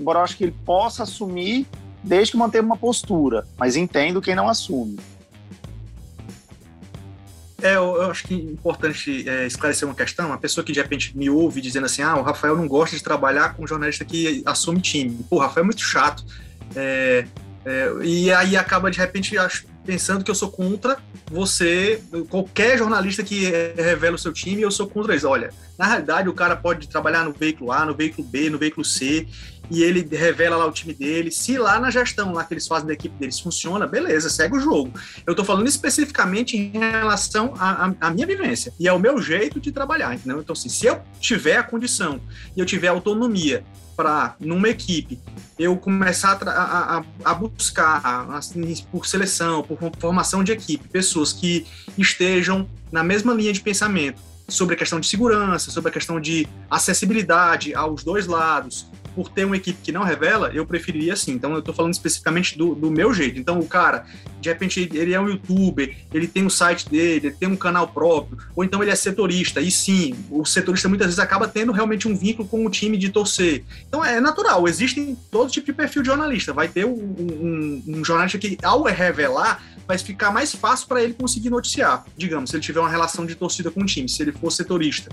embora 0.00 0.18
eu 0.18 0.24
acho 0.24 0.36
que 0.36 0.42
ele 0.42 0.54
possa 0.64 1.04
assumir 1.04 1.64
desde 2.02 2.32
que 2.32 2.38
mantenha 2.38 2.64
uma 2.64 2.76
postura, 2.76 3.46
mas 3.56 3.76
entendo 3.76 4.20
quem 4.20 4.34
não 4.34 4.48
assume. 4.48 4.98
É, 7.62 7.76
eu, 7.76 8.10
acho 8.10 8.24
que 8.24 8.34
é 8.34 8.52
importante 8.52 9.28
é, 9.28 9.46
esclarecer 9.46 9.88
uma 9.88 9.94
questão. 9.94 10.26
Uma 10.26 10.38
pessoa 10.38 10.64
que 10.64 10.72
de 10.72 10.80
repente 10.80 11.16
me 11.16 11.30
ouve 11.30 11.60
dizendo 11.60 11.86
assim: 11.86 12.02
ah, 12.02 12.16
o 12.16 12.22
Rafael 12.22 12.54
não 12.54 12.68
gosta 12.68 12.94
de 12.94 13.02
trabalhar 13.02 13.54
com 13.54 13.66
jornalista 13.66 14.04
que 14.04 14.42
assume 14.44 14.80
time. 14.80 15.24
Pô, 15.28 15.36
o 15.36 15.38
Rafael 15.38 15.62
é 15.62 15.66
muito 15.66 15.80
chato. 15.80 16.22
É, 16.74 17.26
é, 17.66 17.92
e 18.04 18.32
aí 18.32 18.56
acaba 18.56 18.92
de 18.92 18.98
repente 18.98 19.34
pensando 19.84 20.24
que 20.24 20.30
eu 20.30 20.34
sou 20.36 20.50
contra 20.50 20.96
você, 21.28 22.00
qualquer 22.28 22.78
jornalista 22.78 23.24
que 23.24 23.50
revela 23.76 24.14
o 24.14 24.18
seu 24.18 24.32
time, 24.32 24.62
eu 24.62 24.70
sou 24.70 24.86
contra 24.86 25.12
eles. 25.12 25.24
Olha, 25.24 25.50
na 25.76 25.84
realidade 25.84 26.28
o 26.28 26.32
cara 26.32 26.54
pode 26.54 26.88
trabalhar 26.88 27.24
no 27.24 27.32
veículo 27.32 27.72
A, 27.72 27.84
no 27.84 27.92
veículo 27.92 28.26
B, 28.26 28.48
no 28.48 28.58
veículo 28.58 28.84
C, 28.84 29.26
e 29.70 29.82
ele 29.82 30.06
revela 30.10 30.56
lá 30.56 30.66
o 30.66 30.72
time 30.72 30.92
dele. 30.92 31.30
Se 31.30 31.58
lá 31.58 31.78
na 31.78 31.90
gestão, 31.90 32.32
lá 32.32 32.44
que 32.44 32.54
eles 32.54 32.66
fazem 32.66 32.86
da 32.86 32.92
equipe 32.92 33.16
deles 33.18 33.40
funciona, 33.40 33.86
beleza, 33.86 34.28
segue 34.28 34.56
o 34.56 34.60
jogo. 34.60 34.92
Eu 35.26 35.34
tô 35.34 35.44
falando 35.44 35.66
especificamente 35.66 36.56
em 36.56 36.70
relação 36.70 37.54
à 37.58 38.10
minha 38.10 38.26
vivência 38.26 38.72
e 38.78 38.88
ao 38.88 38.98
meu 38.98 39.20
jeito 39.20 39.60
de 39.60 39.72
trabalhar, 39.72 40.14
entendeu? 40.14 40.40
Então, 40.40 40.52
assim, 40.52 40.68
se 40.68 40.86
eu 40.86 41.00
tiver 41.20 41.56
a 41.56 41.62
condição 41.62 42.20
e 42.56 42.60
eu 42.60 42.66
tiver 42.66 42.88
autonomia 42.88 43.64
para, 43.96 44.36
numa 44.38 44.68
equipe, 44.68 45.18
eu 45.58 45.76
começar 45.76 46.38
a, 46.46 46.98
a, 46.98 47.04
a 47.24 47.34
buscar, 47.34 48.30
assim, 48.34 48.84
por 48.92 49.06
seleção, 49.06 49.62
por 49.62 49.78
formação 49.98 50.44
de 50.44 50.52
equipe, 50.52 50.86
pessoas 50.88 51.32
que 51.32 51.66
estejam 51.96 52.68
na 52.92 53.02
mesma 53.02 53.32
linha 53.32 53.52
de 53.52 53.60
pensamento 53.60 54.20
sobre 54.48 54.74
a 54.74 54.78
questão 54.78 55.00
de 55.00 55.08
segurança, 55.08 55.70
sobre 55.70 55.90
a 55.90 55.92
questão 55.92 56.20
de 56.20 56.46
acessibilidade 56.70 57.74
aos 57.74 58.04
dois 58.04 58.26
lados, 58.26 58.86
por 59.16 59.30
ter 59.30 59.46
uma 59.46 59.56
equipe 59.56 59.78
que 59.82 59.90
não 59.90 60.04
revela, 60.04 60.50
eu 60.52 60.66
preferiria 60.66 61.14
assim. 61.14 61.32
Então, 61.32 61.54
eu 61.54 61.60
estou 61.60 61.74
falando 61.74 61.94
especificamente 61.94 62.58
do, 62.58 62.74
do, 62.74 62.90
meu 62.90 63.14
jeito. 63.14 63.40
Então, 63.40 63.58
o 63.58 63.66
cara, 63.66 64.04
de 64.42 64.50
repente, 64.50 64.90
ele 64.92 65.14
é 65.14 65.18
um 65.18 65.26
youtuber, 65.26 65.96
ele 66.12 66.28
tem 66.28 66.44
um 66.44 66.50
site 66.50 66.86
dele, 66.86 67.28
ele 67.28 67.34
tem 67.34 67.48
um 67.48 67.56
canal 67.56 67.88
próprio, 67.88 68.36
ou 68.54 68.62
então 68.62 68.82
ele 68.82 68.90
é 68.90 68.94
setorista. 68.94 69.58
E 69.62 69.70
sim, 69.70 70.14
o 70.30 70.44
setorista 70.44 70.86
muitas 70.86 71.06
vezes 71.06 71.18
acaba 71.18 71.48
tendo 71.48 71.72
realmente 71.72 72.06
um 72.06 72.14
vínculo 72.14 72.46
com 72.46 72.66
o 72.66 72.68
time 72.68 72.98
de 72.98 73.08
torcer. 73.08 73.64
Então, 73.88 74.04
é 74.04 74.20
natural, 74.20 74.68
existem 74.68 75.16
todo 75.30 75.50
tipo 75.50 75.64
de 75.64 75.72
perfil 75.72 76.02
de 76.02 76.08
jornalista. 76.08 76.52
Vai 76.52 76.68
ter 76.68 76.84
um, 76.84 76.92
um, 76.92 77.82
um 77.88 78.04
jornalista 78.04 78.36
que, 78.36 78.58
ao 78.62 78.82
revelar, 78.82 79.62
vai 79.86 79.98
ficar 79.98 80.30
mais 80.30 80.54
fácil 80.54 80.88
para 80.88 81.02
ele 81.02 81.14
conseguir 81.14 81.50
noticiar. 81.50 82.04
Digamos, 82.16 82.50
se 82.50 82.56
ele 82.56 82.62
tiver 82.62 82.80
uma 82.80 82.88
relação 82.88 83.24
de 83.24 83.34
torcida 83.34 83.70
com 83.70 83.82
o 83.82 83.86
time, 83.86 84.08
se 84.08 84.22
ele 84.22 84.32
for 84.32 84.50
setorista 84.50 85.10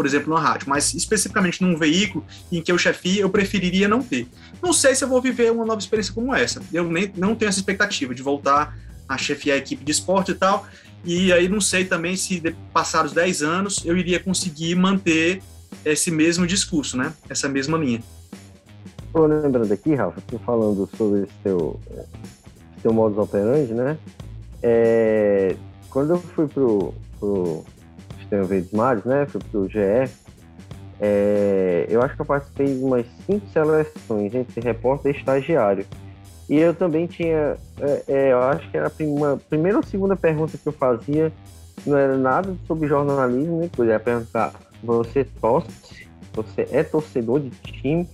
por 0.00 0.06
exemplo, 0.06 0.32
na 0.32 0.40
rádio, 0.40 0.66
mas 0.66 0.94
especificamente 0.94 1.62
num 1.62 1.76
veículo 1.76 2.24
em 2.50 2.62
que 2.62 2.72
eu 2.72 2.78
chefia, 2.78 3.20
eu 3.20 3.28
preferiria 3.28 3.86
não 3.86 4.02
ter. 4.02 4.26
Não 4.62 4.72
sei 4.72 4.94
se 4.94 5.04
eu 5.04 5.08
vou 5.08 5.20
viver 5.20 5.52
uma 5.52 5.62
nova 5.62 5.78
experiência 5.78 6.14
como 6.14 6.34
essa. 6.34 6.62
Eu 6.72 6.90
nem, 6.90 7.12
não 7.18 7.34
tenho 7.34 7.50
essa 7.50 7.58
expectativa 7.58 8.14
de 8.14 8.22
voltar 8.22 8.74
a 9.06 9.18
chefiar 9.18 9.56
a 9.56 9.58
equipe 9.58 9.84
de 9.84 9.92
esporte 9.92 10.30
e 10.30 10.34
tal. 10.34 10.66
E 11.04 11.30
aí 11.34 11.50
não 11.50 11.60
sei 11.60 11.84
também 11.84 12.16
se 12.16 12.40
passar 12.72 13.04
os 13.04 13.12
10 13.12 13.42
anos 13.42 13.84
eu 13.84 13.94
iria 13.94 14.18
conseguir 14.18 14.74
manter 14.74 15.42
esse 15.84 16.10
mesmo 16.10 16.46
discurso, 16.46 16.96
né? 16.96 17.12
Essa 17.28 17.46
mesma 17.46 17.76
linha. 17.76 18.02
Tô 19.12 19.26
lembrando 19.26 19.70
aqui, 19.70 19.94
Rafa, 19.94 20.18
tô 20.22 20.38
falando 20.38 20.88
sobre 20.96 21.24
esse 21.24 21.32
teu, 21.42 21.78
teu 22.82 22.92
modus 22.92 23.18
operandi, 23.18 23.72
né? 23.72 23.98
É, 24.62 25.54
quando 25.90 26.10
eu 26.10 26.18
fui 26.18 26.46
pro, 26.46 26.94
pro 27.18 27.64
Estênio 28.20 28.46
Verdes 28.46 28.72
Mares, 28.72 29.04
né? 29.04 29.26
Fui 29.26 29.40
pro 29.50 29.68
GE. 29.68 30.10
É, 31.02 31.86
eu 31.88 32.02
acho 32.02 32.14
que 32.14 32.20
eu 32.20 32.26
participei 32.26 32.66
de 32.66 32.84
umas 32.84 33.06
cinco 33.26 33.46
seleções 33.52 34.34
entre 34.34 34.60
repórter 34.60 35.14
e 35.14 35.18
estagiário. 35.18 35.86
E 36.48 36.58
eu 36.58 36.74
também 36.74 37.06
tinha, 37.06 37.56
é, 37.78 38.02
é, 38.08 38.32
eu 38.32 38.42
acho 38.42 38.68
que 38.70 38.76
era 38.76 38.88
a 38.88 38.90
prima, 38.90 39.40
primeira 39.48 39.78
ou 39.78 39.84
segunda 39.84 40.16
pergunta 40.16 40.58
que 40.58 40.66
eu 40.66 40.72
fazia, 40.72 41.32
não 41.86 41.96
era 41.96 42.16
nada 42.18 42.54
sobre 42.66 42.88
jornalismo, 42.88 43.60
né? 43.60 43.70
Eu 43.78 43.84
ia 43.86 44.00
perguntar, 44.00 44.52
você 44.82 45.24
torce? 45.40 46.08
Você 46.34 46.66
é 46.70 46.82
torcedor 46.82 47.40
de 47.40 47.50
time? 47.50 48.08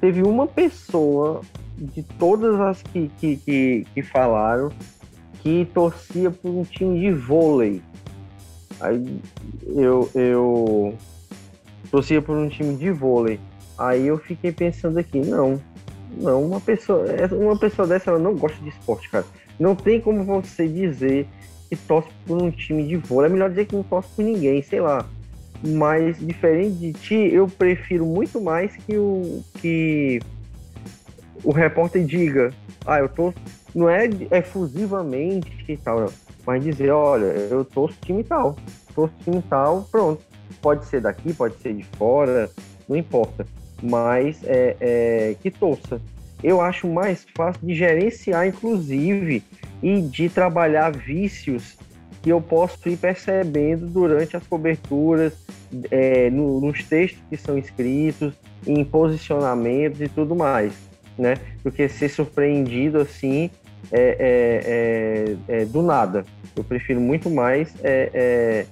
Teve 0.00 0.22
uma 0.22 0.46
pessoa 0.46 1.40
de 1.80 2.02
todas 2.02 2.60
as 2.60 2.82
que, 2.82 3.10
que, 3.18 3.36
que, 3.36 3.86
que 3.94 4.02
falaram 4.02 4.70
que 5.42 5.66
torcia 5.72 6.30
por 6.30 6.50
um 6.50 6.64
time 6.64 7.00
de 7.00 7.10
vôlei. 7.12 7.80
Aí 8.78 9.20
eu, 9.66 10.10
eu 10.14 10.94
torcia 11.90 12.20
por 12.20 12.36
um 12.36 12.48
time 12.48 12.76
de 12.76 12.90
vôlei. 12.90 13.40
Aí 13.78 14.06
eu 14.06 14.18
fiquei 14.18 14.52
pensando 14.52 14.98
aqui, 14.98 15.18
não, 15.18 15.60
Não, 16.18 16.44
uma 16.44 16.60
pessoa, 16.60 17.06
uma 17.32 17.58
pessoa 17.58 17.88
dessa 17.88 18.10
ela 18.10 18.18
não 18.18 18.36
gosta 18.36 18.62
de 18.62 18.68
esporte, 18.68 19.08
cara. 19.08 19.24
Não 19.58 19.74
tem 19.74 20.00
como 20.00 20.24
você 20.24 20.68
dizer 20.68 21.26
que 21.68 21.76
torce 21.76 22.10
por 22.26 22.42
um 22.42 22.50
time 22.50 22.86
de 22.86 22.96
vôlei. 22.96 23.30
É 23.30 23.32
melhor 23.32 23.48
dizer 23.48 23.66
que 23.66 23.74
não 23.74 23.82
torce 23.82 24.08
por 24.14 24.24
ninguém, 24.24 24.62
sei 24.62 24.80
lá. 24.80 25.06
Mas 25.62 26.18
diferente 26.18 26.76
de 26.76 26.92
ti, 26.92 27.14
eu 27.14 27.46
prefiro 27.46 28.04
muito 28.04 28.40
mais 28.40 28.74
que 28.76 28.96
o 28.96 29.42
que 29.60 30.20
o 31.44 31.52
repórter 31.52 32.04
diga, 32.04 32.52
ah, 32.86 32.98
eu 32.98 33.08
tô 33.08 33.32
não 33.74 33.88
é 33.88 34.08
efusivamente 34.32 35.64
e 35.68 35.76
tal, 35.76 36.10
mas 36.46 36.62
dizer, 36.62 36.90
olha, 36.90 37.24
eu 37.24 37.64
torço 37.64 37.96
time 38.00 38.24
tal, 38.24 38.56
torço 38.94 39.14
time 39.22 39.42
tal, 39.48 39.86
pronto. 39.90 40.22
Pode 40.60 40.84
ser 40.86 41.00
daqui, 41.00 41.32
pode 41.32 41.54
ser 41.58 41.74
de 41.74 41.84
fora, 41.96 42.50
não 42.88 42.96
importa. 42.96 43.46
Mas 43.82 44.42
é, 44.44 44.76
é 44.80 45.36
que 45.40 45.50
torça. 45.50 46.00
Eu 46.42 46.60
acho 46.60 46.88
mais 46.88 47.24
fácil 47.36 47.60
de 47.66 47.74
gerenciar, 47.74 48.46
inclusive, 48.46 49.44
e 49.82 50.02
de 50.02 50.28
trabalhar 50.28 50.90
vícios 50.90 51.78
que 52.22 52.30
eu 52.30 52.40
posso 52.40 52.88
ir 52.88 52.96
percebendo 52.96 53.86
durante 53.86 54.36
as 54.36 54.46
coberturas, 54.46 55.34
é, 55.90 56.28
no, 56.30 56.60
nos 56.60 56.82
textos 56.84 57.22
que 57.30 57.36
são 57.36 57.56
escritos, 57.56 58.34
em 58.66 58.84
posicionamentos 58.84 60.00
e 60.00 60.08
tudo 60.08 60.34
mais, 60.34 60.74
né? 61.20 61.36
Porque 61.62 61.88
ser 61.88 62.08
surpreendido 62.08 62.98
assim 62.98 63.50
é, 63.92 65.36
é, 65.48 65.56
é, 65.56 65.62
é 65.62 65.64
do 65.64 65.82
nada. 65.82 66.24
Eu 66.56 66.64
prefiro 66.64 67.00
muito 67.00 67.30
mais 67.30 67.72
é, 67.82 68.10
é, 68.12 68.66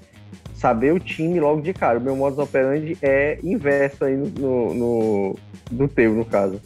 saber 0.54 0.92
o 0.92 1.00
time 1.00 1.38
logo 1.38 1.60
de 1.60 1.72
cara. 1.72 1.98
O 1.98 2.02
meu 2.02 2.16
modus 2.16 2.38
operandi 2.38 2.96
é 3.00 3.38
inverso 3.42 4.04
aí 4.04 4.16
no, 4.16 4.74
no, 4.74 5.36
do 5.70 5.88
teu, 5.88 6.12
no 6.12 6.24
caso. 6.24 6.60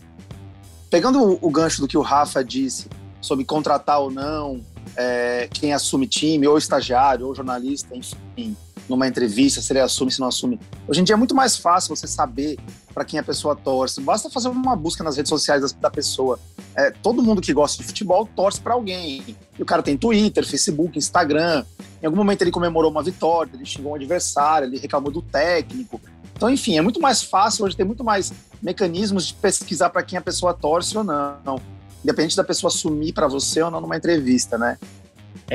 Pegando 0.90 1.38
o 1.40 1.50
gancho 1.50 1.80
do 1.80 1.88
que 1.88 1.96
o 1.96 2.02
Rafa 2.02 2.44
disse 2.44 2.88
sobre 3.20 3.44
contratar 3.44 4.00
ou 4.00 4.10
não, 4.10 4.60
é, 4.96 5.48
quem 5.52 5.72
assume 5.72 6.06
time, 6.06 6.46
ou 6.46 6.58
estagiário, 6.58 7.26
ou 7.26 7.34
jornalista, 7.34 7.96
enfim, 7.96 8.56
numa 8.88 9.06
entrevista, 9.06 9.60
se 9.60 9.72
ele 9.72 9.80
assume, 9.80 10.10
se 10.10 10.20
não 10.20 10.28
assume. 10.28 10.60
Hoje 10.86 11.00
em 11.00 11.04
dia 11.04 11.14
é 11.14 11.16
muito 11.16 11.34
mais 11.34 11.56
fácil 11.56 11.94
você 11.94 12.06
saber 12.06 12.58
para 12.92 13.04
quem 13.04 13.18
a 13.18 13.22
pessoa 13.22 13.56
torce. 13.56 14.00
Basta 14.00 14.28
fazer 14.28 14.48
uma 14.48 14.76
busca 14.76 15.02
nas 15.02 15.16
redes 15.16 15.30
sociais 15.30 15.72
da 15.72 15.90
pessoa. 15.90 16.38
É, 16.74 16.90
todo 16.90 17.22
mundo 17.22 17.40
que 17.40 17.52
gosta 17.52 17.82
de 17.82 17.86
futebol 17.86 18.28
torce 18.36 18.60
para 18.60 18.74
alguém. 18.74 19.36
E 19.58 19.62
o 19.62 19.64
cara 19.64 19.82
tem 19.82 19.96
Twitter, 19.96 20.46
Facebook, 20.46 20.98
Instagram. 20.98 21.64
Em 22.02 22.06
algum 22.06 22.16
momento 22.16 22.42
ele 22.42 22.50
comemorou 22.50 22.90
uma 22.90 23.02
vitória, 23.02 23.50
ele 23.54 23.64
xingou 23.64 23.92
um 23.92 23.94
adversário, 23.94 24.66
ele 24.66 24.78
reclamou 24.78 25.10
do 25.10 25.22
técnico. 25.22 26.00
Então, 26.34 26.50
enfim, 26.50 26.76
é 26.76 26.82
muito 26.82 27.00
mais 27.00 27.22
fácil 27.22 27.64
hoje, 27.64 27.76
tem 27.76 27.86
muito 27.86 28.02
mais 28.02 28.32
mecanismos 28.60 29.28
de 29.28 29.34
pesquisar 29.34 29.90
para 29.90 30.02
quem 30.02 30.18
a 30.18 30.22
pessoa 30.22 30.52
torce 30.52 30.96
ou 30.98 31.04
não. 31.04 31.60
Independente 32.02 32.36
da 32.36 32.42
pessoa 32.42 32.68
assumir 32.68 33.12
para 33.12 33.28
você 33.28 33.62
ou 33.62 33.70
não 33.70 33.80
numa 33.80 33.96
entrevista, 33.96 34.58
né? 34.58 34.76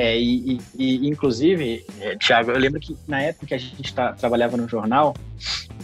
É, 0.00 0.16
e, 0.16 0.60
e, 0.78 1.08
inclusive, 1.08 1.84
é, 2.00 2.14
Thiago, 2.14 2.52
eu 2.52 2.56
lembro 2.56 2.78
que 2.78 2.96
na 3.08 3.20
época 3.20 3.46
que 3.46 3.54
a 3.54 3.58
gente 3.58 3.92
tá, 3.92 4.12
trabalhava 4.12 4.56
no 4.56 4.68
jornal, 4.68 5.12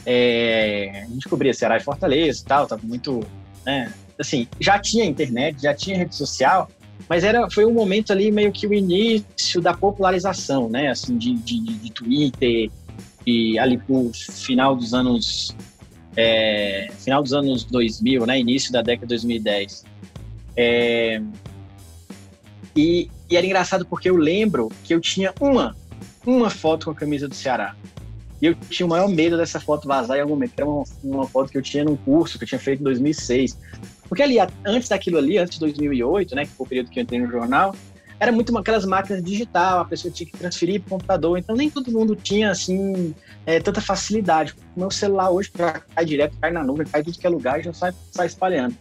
é, 0.06 1.02
a 1.04 1.08
gente 1.08 1.28
cobria 1.28 1.52
Ceará 1.52 1.78
e 1.78 1.80
Fortaleza 1.80 2.40
e 2.40 2.44
tal, 2.44 2.64
tava 2.64 2.86
muito, 2.86 3.26
né, 3.66 3.92
assim, 4.16 4.46
já 4.60 4.78
tinha 4.78 5.04
internet, 5.04 5.60
já 5.60 5.74
tinha 5.74 5.98
rede 5.98 6.14
social, 6.14 6.70
mas 7.08 7.24
era, 7.24 7.50
foi 7.50 7.64
um 7.64 7.72
momento 7.72 8.12
ali 8.12 8.30
meio 8.30 8.52
que 8.52 8.68
o 8.68 8.72
início 8.72 9.60
da 9.60 9.74
popularização, 9.74 10.70
né, 10.70 10.90
assim, 10.90 11.18
de, 11.18 11.34
de, 11.34 11.60
de 11.60 11.90
Twitter, 11.90 12.70
e 13.26 13.58
ali 13.58 13.78
pro 13.78 14.12
final 14.14 14.76
dos 14.76 14.94
anos, 14.94 15.56
é, 16.16 16.88
final 17.00 17.20
dos 17.20 17.32
anos 17.32 17.64
2000, 17.64 18.26
né, 18.26 18.38
início 18.38 18.72
da 18.72 18.80
década 18.80 19.06
de 19.06 19.26
2010. 19.26 19.84
É, 20.56 21.20
e, 22.76 23.10
e 23.34 23.36
era 23.36 23.44
engraçado 23.44 23.84
porque 23.84 24.08
eu 24.08 24.16
lembro 24.16 24.70
que 24.84 24.94
eu 24.94 25.00
tinha 25.00 25.34
uma, 25.40 25.74
uma 26.24 26.48
foto 26.48 26.84
com 26.84 26.92
a 26.92 26.94
camisa 26.94 27.26
do 27.26 27.34
Ceará. 27.34 27.74
E 28.40 28.46
eu 28.46 28.54
tinha 28.54 28.86
o 28.86 28.88
maior 28.88 29.08
medo 29.08 29.36
dessa 29.36 29.58
foto 29.58 29.88
vazar 29.88 30.16
em 30.16 30.20
algum 30.20 30.34
momento. 30.34 30.52
Era 30.56 30.68
uma, 30.68 30.84
uma 31.02 31.26
foto 31.26 31.50
que 31.50 31.58
eu 31.58 31.62
tinha 31.62 31.82
num 31.82 31.96
curso 31.96 32.38
que 32.38 32.44
eu 32.44 32.48
tinha 32.48 32.60
feito 32.60 32.78
em 32.78 32.84
2006. 32.84 33.58
Porque 34.08 34.22
ali, 34.22 34.36
antes 34.64 34.88
daquilo 34.88 35.18
ali, 35.18 35.36
antes 35.36 35.54
de 35.54 35.60
2008, 35.60 36.32
né, 36.36 36.44
que 36.44 36.52
foi 36.52 36.64
o 36.64 36.68
período 36.68 36.90
que 36.90 37.00
eu 37.00 37.02
entrei 37.02 37.20
no 37.20 37.28
jornal, 37.28 37.74
era 38.20 38.30
muito 38.30 38.56
aquelas 38.56 38.84
máquinas 38.84 39.20
digital, 39.20 39.80
a 39.80 39.84
pessoa 39.84 40.14
tinha 40.14 40.30
que 40.30 40.38
transferir 40.38 40.80
para 40.80 40.86
o 40.86 40.90
computador, 40.90 41.36
então 41.36 41.56
nem 41.56 41.68
todo 41.68 41.90
mundo 41.90 42.14
tinha, 42.14 42.52
assim, 42.52 43.12
é, 43.44 43.58
tanta 43.58 43.80
facilidade. 43.80 44.54
O 44.76 44.80
meu 44.80 44.92
celular 44.92 45.30
hoje 45.30 45.50
cai 45.50 46.04
direto, 46.04 46.36
cai 46.40 46.52
na 46.52 46.62
nuvem, 46.62 46.86
cai 46.86 47.02
tudo 47.02 47.18
que 47.18 47.26
é 47.26 47.30
lugar 47.30 47.58
e 47.58 47.64
já 47.64 47.72
sai, 47.72 47.92
sai 48.12 48.26
espalhando. 48.26 48.76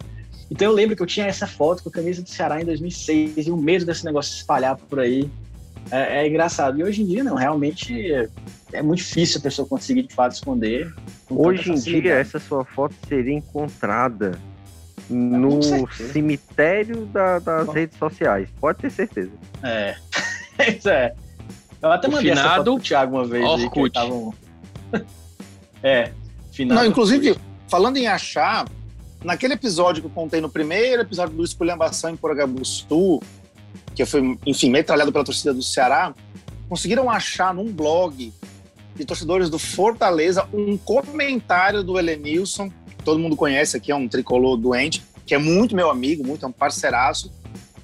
Então 0.54 0.68
eu 0.68 0.72
lembro 0.72 0.96
que 0.96 1.02
eu 1.02 1.08
tinha 1.08 1.26
essa 1.26 1.48
foto 1.48 1.82
com 1.82 1.90
a 1.90 1.92
camisa 1.92 2.22
do 2.22 2.30
Ceará 2.30 2.62
em 2.62 2.66
2006 2.66 3.48
e 3.48 3.50
o 3.50 3.58
medo 3.58 3.86
desse 3.86 4.06
negócio 4.06 4.34
se 4.34 4.38
espalhar 4.38 4.78
por 4.78 5.00
aí 5.00 5.28
é, 5.90 6.20
é 6.20 6.28
engraçado. 6.28 6.80
E 6.80 6.84
hoje 6.84 7.02
em 7.02 7.08
dia, 7.08 7.24
não, 7.24 7.34
realmente 7.34 8.14
é, 8.14 8.30
é, 8.72 8.82
muito 8.84 9.00
difícil 9.00 9.40
a 9.40 9.42
pessoa 9.42 9.68
conseguir 9.68 10.04
de 10.04 10.14
fato 10.14 10.34
esconder. 10.34 10.94
Hoje 11.28 11.72
em 11.72 11.74
dia, 11.74 12.14
essa 12.14 12.38
sua 12.40 12.64
foto 12.64 12.94
seria 13.08 13.34
encontrada 13.34 14.40
no 15.10 15.60
cemitério 15.92 17.08
da, 17.08 17.40
das 17.40 17.66
Bom. 17.66 17.72
redes 17.72 17.98
sociais, 17.98 18.48
pode 18.62 18.78
ter 18.78 18.92
certeza. 18.92 19.32
É, 19.64 19.96
isso 20.70 20.88
é. 20.88 21.16
Eu 21.82 21.92
até 21.92 22.08
mandei 22.08 22.30
finado, 22.30 22.48
essa 22.48 22.58
foto 22.58 22.74
pro 22.76 22.84
Thiago 22.84 23.16
uma 23.16 23.26
vez. 23.26 23.44
Aí, 23.44 23.70
que 23.72 23.90
tavam... 23.90 24.32
é, 25.82 26.12
finado. 26.52 26.80
Não, 26.80 26.88
inclusive, 26.88 27.36
falando 27.68 27.98
em 27.98 28.06
achar, 28.06 28.66
naquele 29.24 29.54
episódio 29.54 30.02
que 30.02 30.08
eu 30.08 30.12
contei 30.12 30.42
no 30.42 30.50
primeiro 30.50 31.02
episódio 31.02 31.36
do 31.36 31.44
Esculhambação 31.44 32.12
em 32.12 32.16
Poragabuçu, 32.16 33.22
que 33.96 34.06
foi, 34.06 34.38
enfim, 34.46 34.70
metralhado 34.70 35.12
pela 35.12 35.24
torcida 35.24 35.54
do 35.54 35.62
Ceará, 35.62 36.14
conseguiram 36.68 37.10
achar 37.10 37.54
num 37.54 37.72
blog 37.72 38.34
de 38.96 39.06
torcedores 39.06 39.50
do 39.50 39.58
Fortaleza 39.58 40.48
um 40.54 40.78
comentário 40.78 41.84
do 41.84 41.98
Elenilson, 41.98 42.70
que 42.70 43.04
todo 43.04 43.20
mundo 43.20 43.36
conhece 43.36 43.78
aqui, 43.78 43.92
é 43.92 43.96
um 43.96 44.08
tricolor 44.08 44.58
doente, 44.58 45.04
que 45.26 45.34
é 45.34 45.38
muito 45.38 45.76
meu 45.76 45.90
amigo, 45.90 46.26
muito 46.26 46.46
é 46.46 46.48
um 46.48 46.52
parceiraço, 46.52 47.32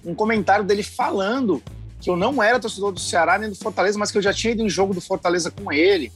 um 0.06 0.14
comentário 0.14 0.66
dele 0.66 0.84
falando 0.84 1.62
que 2.00 2.10
eu 2.10 2.16
não 2.16 2.42
era 2.42 2.60
torcedor 2.60 2.92
do 2.92 3.00
Ceará 3.00 3.38
nem 3.38 3.50
do 3.50 3.56
Fortaleza, 3.56 3.98
mas 3.98 4.12
que 4.12 4.18
eu 4.18 4.22
já 4.22 4.34
tinha 4.34 4.54
ido 4.54 4.64
em 4.64 4.70
jogo 4.70 4.94
do 4.94 5.02
Fortaleza 5.02 5.52
com 5.52 5.72
ele 5.72 6.12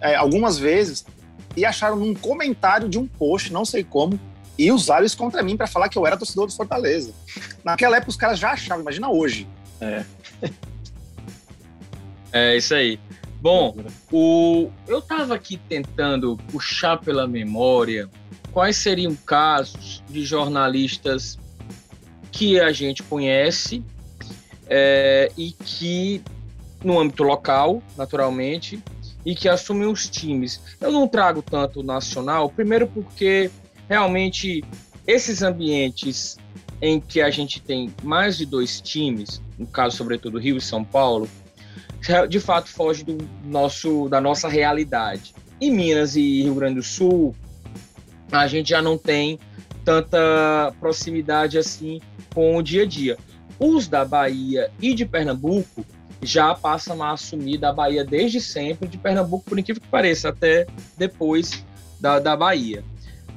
é, 0.00 0.14
algumas 0.14 0.58
vezes, 0.58 1.04
e 1.56 1.64
acharam 1.64 1.96
num 1.96 2.14
comentário 2.14 2.88
de 2.88 2.98
um 2.98 3.06
post, 3.06 3.52
não 3.52 3.64
sei 3.64 3.84
como, 3.84 4.18
e 4.62 4.70
usaram 4.70 5.04
isso 5.04 5.16
contra 5.16 5.42
mim 5.42 5.56
para 5.56 5.66
falar 5.66 5.88
que 5.88 5.98
eu 5.98 6.06
era 6.06 6.16
torcedor 6.16 6.46
do 6.46 6.52
Fortaleza. 6.52 7.12
Naquela 7.64 7.96
época 7.96 8.10
os 8.10 8.16
caras 8.16 8.38
já 8.38 8.52
achavam, 8.52 8.82
imagina 8.82 9.10
hoje. 9.10 9.48
É. 9.80 10.04
é 12.32 12.56
isso 12.56 12.72
aí. 12.72 13.00
Bom, 13.40 13.74
o, 14.12 14.70
eu 14.86 15.00
estava 15.00 15.34
aqui 15.34 15.56
tentando 15.56 16.36
puxar 16.52 16.96
pela 16.98 17.26
memória 17.26 18.08
quais 18.52 18.76
seriam 18.76 19.16
casos 19.16 20.00
de 20.08 20.24
jornalistas 20.24 21.36
que 22.30 22.60
a 22.60 22.70
gente 22.70 23.02
conhece 23.02 23.82
é, 24.68 25.32
e 25.36 25.50
que, 25.50 26.22
no 26.84 27.00
âmbito 27.00 27.24
local, 27.24 27.82
naturalmente, 27.96 28.80
e 29.26 29.34
que 29.34 29.48
assumem 29.48 29.88
os 29.88 30.08
times. 30.08 30.60
Eu 30.80 30.92
não 30.92 31.08
trago 31.08 31.42
tanto 31.42 31.82
nacional, 31.82 32.48
primeiro 32.48 32.86
porque 32.86 33.50
realmente 33.92 34.64
esses 35.06 35.42
ambientes 35.42 36.38
em 36.80 36.98
que 36.98 37.20
a 37.20 37.28
gente 37.28 37.60
tem 37.60 37.92
mais 38.02 38.38
de 38.38 38.46
dois 38.46 38.80
times, 38.80 39.42
no 39.58 39.66
caso 39.66 39.98
sobretudo 39.98 40.38
Rio 40.38 40.56
e 40.56 40.62
São 40.62 40.82
Paulo, 40.82 41.28
de 42.26 42.40
fato 42.40 42.70
foge 42.70 43.04
do 43.04 43.18
nosso 43.44 44.08
da 44.08 44.18
nossa 44.18 44.48
realidade. 44.48 45.34
Em 45.60 45.70
Minas 45.70 46.16
e 46.16 46.42
Rio 46.42 46.54
Grande 46.54 46.76
do 46.76 46.82
Sul, 46.82 47.36
a 48.32 48.46
gente 48.46 48.70
já 48.70 48.80
não 48.80 48.96
tem 48.96 49.38
tanta 49.84 50.74
proximidade 50.80 51.58
assim 51.58 52.00
com 52.34 52.56
o 52.56 52.62
dia 52.62 52.84
a 52.84 52.86
dia. 52.86 53.18
Os 53.58 53.88
da 53.88 54.06
Bahia 54.06 54.70
e 54.80 54.94
de 54.94 55.04
Pernambuco 55.04 55.84
já 56.22 56.54
passam 56.54 57.02
a 57.02 57.12
assumir 57.12 57.58
da 57.58 57.72
Bahia 57.72 58.04
desde 58.04 58.40
sempre, 58.40 58.88
de 58.88 58.96
Pernambuco, 58.96 59.44
por 59.44 59.58
incrível 59.58 59.82
que 59.82 59.88
pareça, 59.88 60.30
até 60.30 60.66
depois 60.96 61.62
da, 62.00 62.18
da 62.18 62.34
Bahia. 62.34 62.82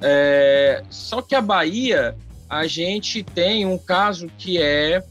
É, 0.01 0.83
só 0.89 1.21
que 1.21 1.35
a 1.35 1.41
Bahia, 1.41 2.15
a 2.49 2.67
gente 2.67 3.23
tem 3.23 3.65
um 3.65 3.77
caso 3.77 4.29
que 4.37 4.61
é. 4.61 5.03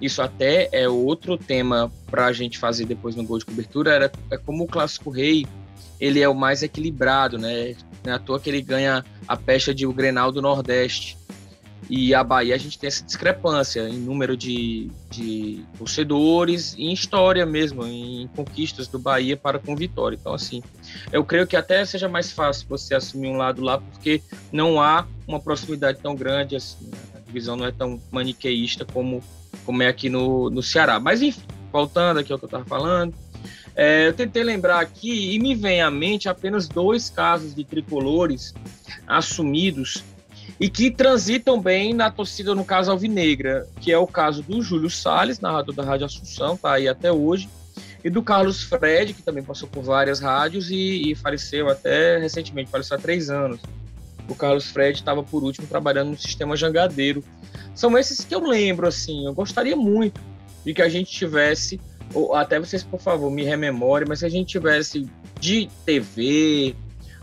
Isso 0.00 0.22
até 0.22 0.68
é 0.72 0.88
outro 0.88 1.36
tema 1.36 1.92
para 2.10 2.24
a 2.24 2.32
gente 2.32 2.58
fazer 2.58 2.86
depois 2.86 3.14
no 3.14 3.22
gol 3.22 3.38
de 3.38 3.44
cobertura. 3.44 3.92
Era, 3.92 4.12
é 4.30 4.38
como 4.38 4.64
o 4.64 4.66
Clássico 4.66 5.10
Rei 5.10 5.46
ele 6.00 6.20
é 6.20 6.28
o 6.28 6.34
mais 6.34 6.62
equilibrado, 6.62 7.36
né? 7.36 7.76
Não 8.02 8.12
é 8.12 8.16
à 8.16 8.18
toa 8.18 8.40
que 8.40 8.48
ele 8.48 8.62
ganha 8.62 9.04
a 9.28 9.36
pecha 9.36 9.74
de 9.74 9.86
o 9.86 9.92
Grenal 9.92 10.32
do 10.32 10.40
Nordeste. 10.40 11.18
E 11.90 12.14
a 12.14 12.22
Bahia 12.22 12.54
a 12.54 12.58
gente 12.58 12.78
tem 12.78 12.86
essa 12.86 13.02
discrepância 13.02 13.88
em 13.88 13.98
número 13.98 14.36
de, 14.36 14.88
de 15.10 15.64
torcedores 15.76 16.72
e 16.78 16.84
em 16.84 16.92
história 16.92 17.44
mesmo, 17.44 17.84
em 17.84 18.28
conquistas 18.28 18.86
do 18.86 18.96
Bahia 18.96 19.36
para 19.36 19.58
com 19.58 19.74
Vitória. 19.74 20.16
Então, 20.18 20.32
assim, 20.32 20.62
eu 21.10 21.24
creio 21.24 21.48
que 21.48 21.56
até 21.56 21.84
seja 21.84 22.08
mais 22.08 22.30
fácil 22.30 22.68
você 22.68 22.94
assumir 22.94 23.26
um 23.26 23.36
lado 23.36 23.60
lá, 23.60 23.78
porque 23.78 24.22
não 24.52 24.80
há 24.80 25.04
uma 25.26 25.40
proximidade 25.40 25.98
tão 26.00 26.14
grande, 26.14 26.54
assim, 26.54 26.86
né? 26.86 26.96
a 27.16 27.18
divisão 27.18 27.56
não 27.56 27.66
é 27.66 27.72
tão 27.72 28.00
maniqueísta 28.12 28.84
como, 28.84 29.20
como 29.66 29.82
é 29.82 29.88
aqui 29.88 30.08
no, 30.08 30.48
no 30.48 30.62
Ceará. 30.62 31.00
Mas, 31.00 31.20
enfim, 31.20 31.42
voltando 31.72 32.20
aqui 32.20 32.32
ao 32.32 32.38
que 32.38 32.44
eu 32.44 32.46
estava 32.46 32.64
falando, 32.64 33.12
é, 33.74 34.06
eu 34.06 34.12
tentei 34.12 34.44
lembrar 34.44 34.78
aqui 34.78 35.34
e 35.34 35.40
me 35.40 35.56
vem 35.56 35.82
à 35.82 35.90
mente 35.90 36.28
apenas 36.28 36.68
dois 36.68 37.10
casos 37.10 37.52
de 37.52 37.64
tricolores 37.64 38.54
assumidos 39.08 40.04
e 40.60 40.68
que 40.68 40.90
transitam 40.90 41.58
bem 41.58 41.94
na 41.94 42.10
torcida, 42.10 42.54
no 42.54 42.66
caso 42.66 42.90
alvinegra, 42.90 43.66
que 43.80 43.90
é 43.90 43.96
o 43.96 44.06
caso 44.06 44.42
do 44.42 44.60
Júlio 44.60 44.90
Salles, 44.90 45.40
narrador 45.40 45.74
da 45.74 45.82
Rádio 45.82 46.04
Assunção, 46.04 46.54
tá 46.54 46.74
aí 46.74 46.86
até 46.86 47.10
hoje, 47.10 47.48
e 48.04 48.10
do 48.10 48.22
Carlos 48.22 48.62
Fred, 48.62 49.14
que 49.14 49.22
também 49.22 49.42
passou 49.42 49.66
por 49.66 49.82
várias 49.82 50.20
rádios 50.20 50.70
e, 50.70 51.10
e 51.10 51.14
faleceu 51.14 51.70
até 51.70 52.18
recentemente, 52.18 52.70
faleceu 52.70 52.98
há 52.98 53.00
três 53.00 53.30
anos. 53.30 53.58
O 54.28 54.34
Carlos 54.34 54.70
Fred 54.70 54.98
estava, 54.98 55.22
por 55.22 55.42
último, 55.42 55.66
trabalhando 55.66 56.10
no 56.10 56.18
sistema 56.18 56.54
jangadeiro. 56.54 57.24
São 57.74 57.96
esses 57.96 58.22
que 58.22 58.34
eu 58.34 58.46
lembro, 58.46 58.86
assim, 58.86 59.24
eu 59.24 59.32
gostaria 59.32 59.74
muito 59.74 60.20
de 60.64 60.74
que 60.74 60.82
a 60.82 60.90
gente 60.90 61.10
tivesse, 61.10 61.80
ou 62.12 62.34
até 62.34 62.60
vocês, 62.60 62.84
por 62.84 63.00
favor, 63.00 63.30
me 63.30 63.44
rememorem, 63.44 64.06
mas 64.06 64.18
se 64.18 64.26
a 64.26 64.28
gente 64.28 64.48
tivesse 64.48 65.08
de 65.40 65.70
TV, 65.86 66.76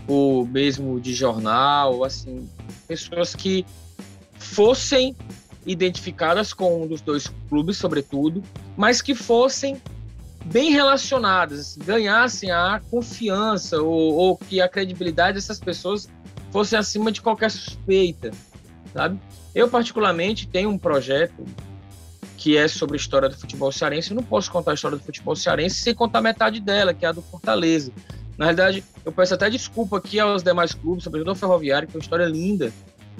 ou 0.08 0.46
mesmo 0.46 1.00
de 1.00 1.14
jornal, 1.14 2.04
assim, 2.04 2.50
pessoas 2.88 3.36
que 3.36 3.66
fossem 4.40 5.16
identificadas 5.66 6.54
com 6.54 6.84
um 6.84 6.88
dos 6.88 7.02
dois 7.02 7.32
clubes, 7.50 7.78
sobretudo, 7.78 8.42
mas 8.76 9.02
que 9.02 9.14
fossem 9.14 9.82
bem 10.46 10.72
relacionadas, 10.72 11.60
assim, 11.60 11.80
ganhassem 11.82 12.52
a 12.52 12.82
confiança 12.90 13.82
ou, 13.82 14.14
ou, 14.14 14.38
que 14.38 14.62
a 14.62 14.70
credibilidade 14.70 15.36
dessas 15.36 15.60
pessoas 15.60 16.08
fosse 16.52 16.76
acima 16.76 17.12
de 17.12 17.22
qualquer 17.22 17.52
suspeita, 17.52 18.32
sabe? 18.94 19.20
Eu 19.54 19.68
particularmente 19.68 20.48
tenho 20.48 20.70
um 20.70 20.78
projeto 20.78 21.44
que 22.38 22.56
é 22.56 22.68
sobre 22.68 22.96
a 22.96 23.00
história 23.00 23.28
do 23.28 23.36
futebol 23.36 23.72
cearense. 23.72 24.12
Eu 24.12 24.16
não 24.16 24.24
posso 24.24 24.52
contar 24.52 24.72
a 24.72 24.74
história 24.76 24.98
do 24.98 25.04
futebol 25.04 25.36
cearense 25.36 25.78
sem 25.78 25.94
contar 25.94 26.22
metade 26.22 26.62
dela, 26.62 26.94
que 26.94 27.06
é 27.06 27.10
a 27.10 27.12
do 27.12 27.22
Fortaleza. 27.22 27.92
Na 28.38 28.46
realidade, 28.46 28.84
eu 29.04 29.12
peço 29.12 29.34
até 29.34 29.50
desculpa 29.50 29.98
aqui 29.98 30.20
aos 30.20 30.44
demais 30.44 30.74
clubes, 30.74 31.04
sobretudo 31.04 31.30
ao 31.30 31.36
Ferroviário, 31.36 31.88
que 31.88 31.96
é 31.96 31.98
uma 31.98 32.04
história 32.04 32.26
linda, 32.26 32.72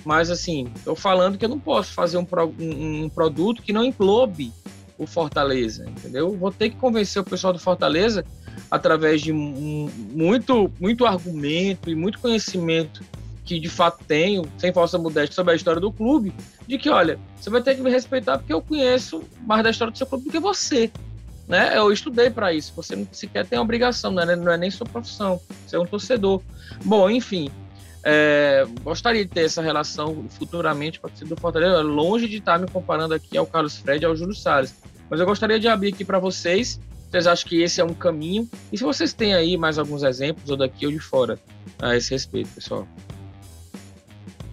mas 0.06 0.30
assim, 0.30 0.72
estou 0.76 0.96
falando 0.96 1.38
que 1.38 1.46
eu 1.46 1.50
não 1.50 1.60
posso 1.60 1.94
fazer 1.94 2.18
um, 2.18 2.26
pro, 2.26 2.54
um, 2.60 3.06
um, 3.06 3.10
produto 3.10 3.64
que 3.64 3.74
não 3.74 3.84
englobe 3.84 4.54
o 4.98 5.08
Fortaleza, 5.08 5.86
entendeu? 5.90 6.36
Vou 6.38 6.52
ter 6.52 6.70
que 6.70 6.76
convencer 6.76 7.22
o 7.22 7.26
pessoal 7.26 7.52
do 7.52 7.60
Fortaleza 7.60 8.24
através 8.70 9.22
de 9.22 9.34
muito, 9.34 10.72
muito 10.80 11.06
argumento 11.06 11.90
e 11.90 11.96
muito 11.96 12.20
conhecimento 12.20 13.04
que 13.44 13.60
de 13.60 13.70
fato 13.70 14.04
tenho, 14.06 14.44
sem 14.58 14.74
falsa 14.74 14.98
modéstia, 14.98 15.34
sobre 15.34 15.54
a 15.54 15.56
história 15.56 15.80
do 15.80 15.92
clube, 15.92 16.34
de 16.68 16.78
que, 16.78 16.90
olha, 16.90 17.18
você 17.40 17.50
vai 17.50 17.62
ter 17.62 17.76
que 17.76 17.82
me 17.82 17.90
respeitar 17.90 18.38
porque 18.38 18.54
eu 18.54 18.62
conheço 18.62 19.24
mais 19.46 19.64
da 19.64 19.70
história 19.70 19.92
do 19.92 19.98
seu 19.98 20.06
clube 20.06 20.26
do 20.26 20.32
que 20.32 20.40
você 20.40 20.92
né? 21.48 21.78
Eu 21.78 21.92
estudei 21.92 22.30
para 22.30 22.54
isso. 22.54 22.74
Você 22.76 22.96
não 22.96 23.08
sequer 23.12 23.46
tem 23.46 23.58
obrigação, 23.58 24.12
né? 24.12 24.36
não 24.36 24.52
é 24.52 24.58
nem 24.58 24.70
sua 24.70 24.86
profissão. 24.86 25.40
Você 25.66 25.76
é 25.76 25.80
um 25.80 25.86
torcedor. 25.86 26.42
Bom, 26.84 27.10
enfim, 27.10 27.50
é, 28.04 28.66
gostaria 28.84 29.26
de 29.26 29.32
ter 29.32 29.46
essa 29.46 29.62
relação 29.62 30.26
futuramente 30.30 31.00
com 31.00 31.08
a 31.08 31.10
torcida 31.10 31.34
do 31.34 31.40
Fortaleza, 31.40 31.82
longe 31.82 32.28
de 32.28 32.38
estar 32.38 32.60
me 32.60 32.68
comparando 32.68 33.14
aqui 33.14 33.38
ao 33.38 33.46
Carlos 33.46 33.78
Fred 33.78 34.04
e 34.04 34.06
ao 34.06 34.16
Júlio 34.16 34.36
Salles. 34.36 34.76
Mas 35.10 35.20
eu 35.20 35.26
gostaria 35.26 35.60
de 35.60 35.68
abrir 35.68 35.94
aqui 35.94 36.04
para 36.04 36.20
vocês. 36.20 36.80
Vocês 37.10 37.26
acham 37.26 37.48
que 37.48 37.62
esse 37.62 37.80
é 37.80 37.84
um 37.86 37.94
caminho? 37.94 38.50
E 38.72 38.78
se 38.78 38.84
vocês 38.84 39.14
têm 39.14 39.34
aí 39.34 39.56
mais 39.56 39.80
alguns 39.80 40.04
exemplos, 40.04 40.50
ou 40.50 40.58
daqui 40.58 40.86
ou 40.86 40.92
de 40.92 41.00
fora, 41.00 41.40
a 41.82 41.96
esse 41.96 42.12
respeito, 42.12 42.50
pessoal? 42.50 42.86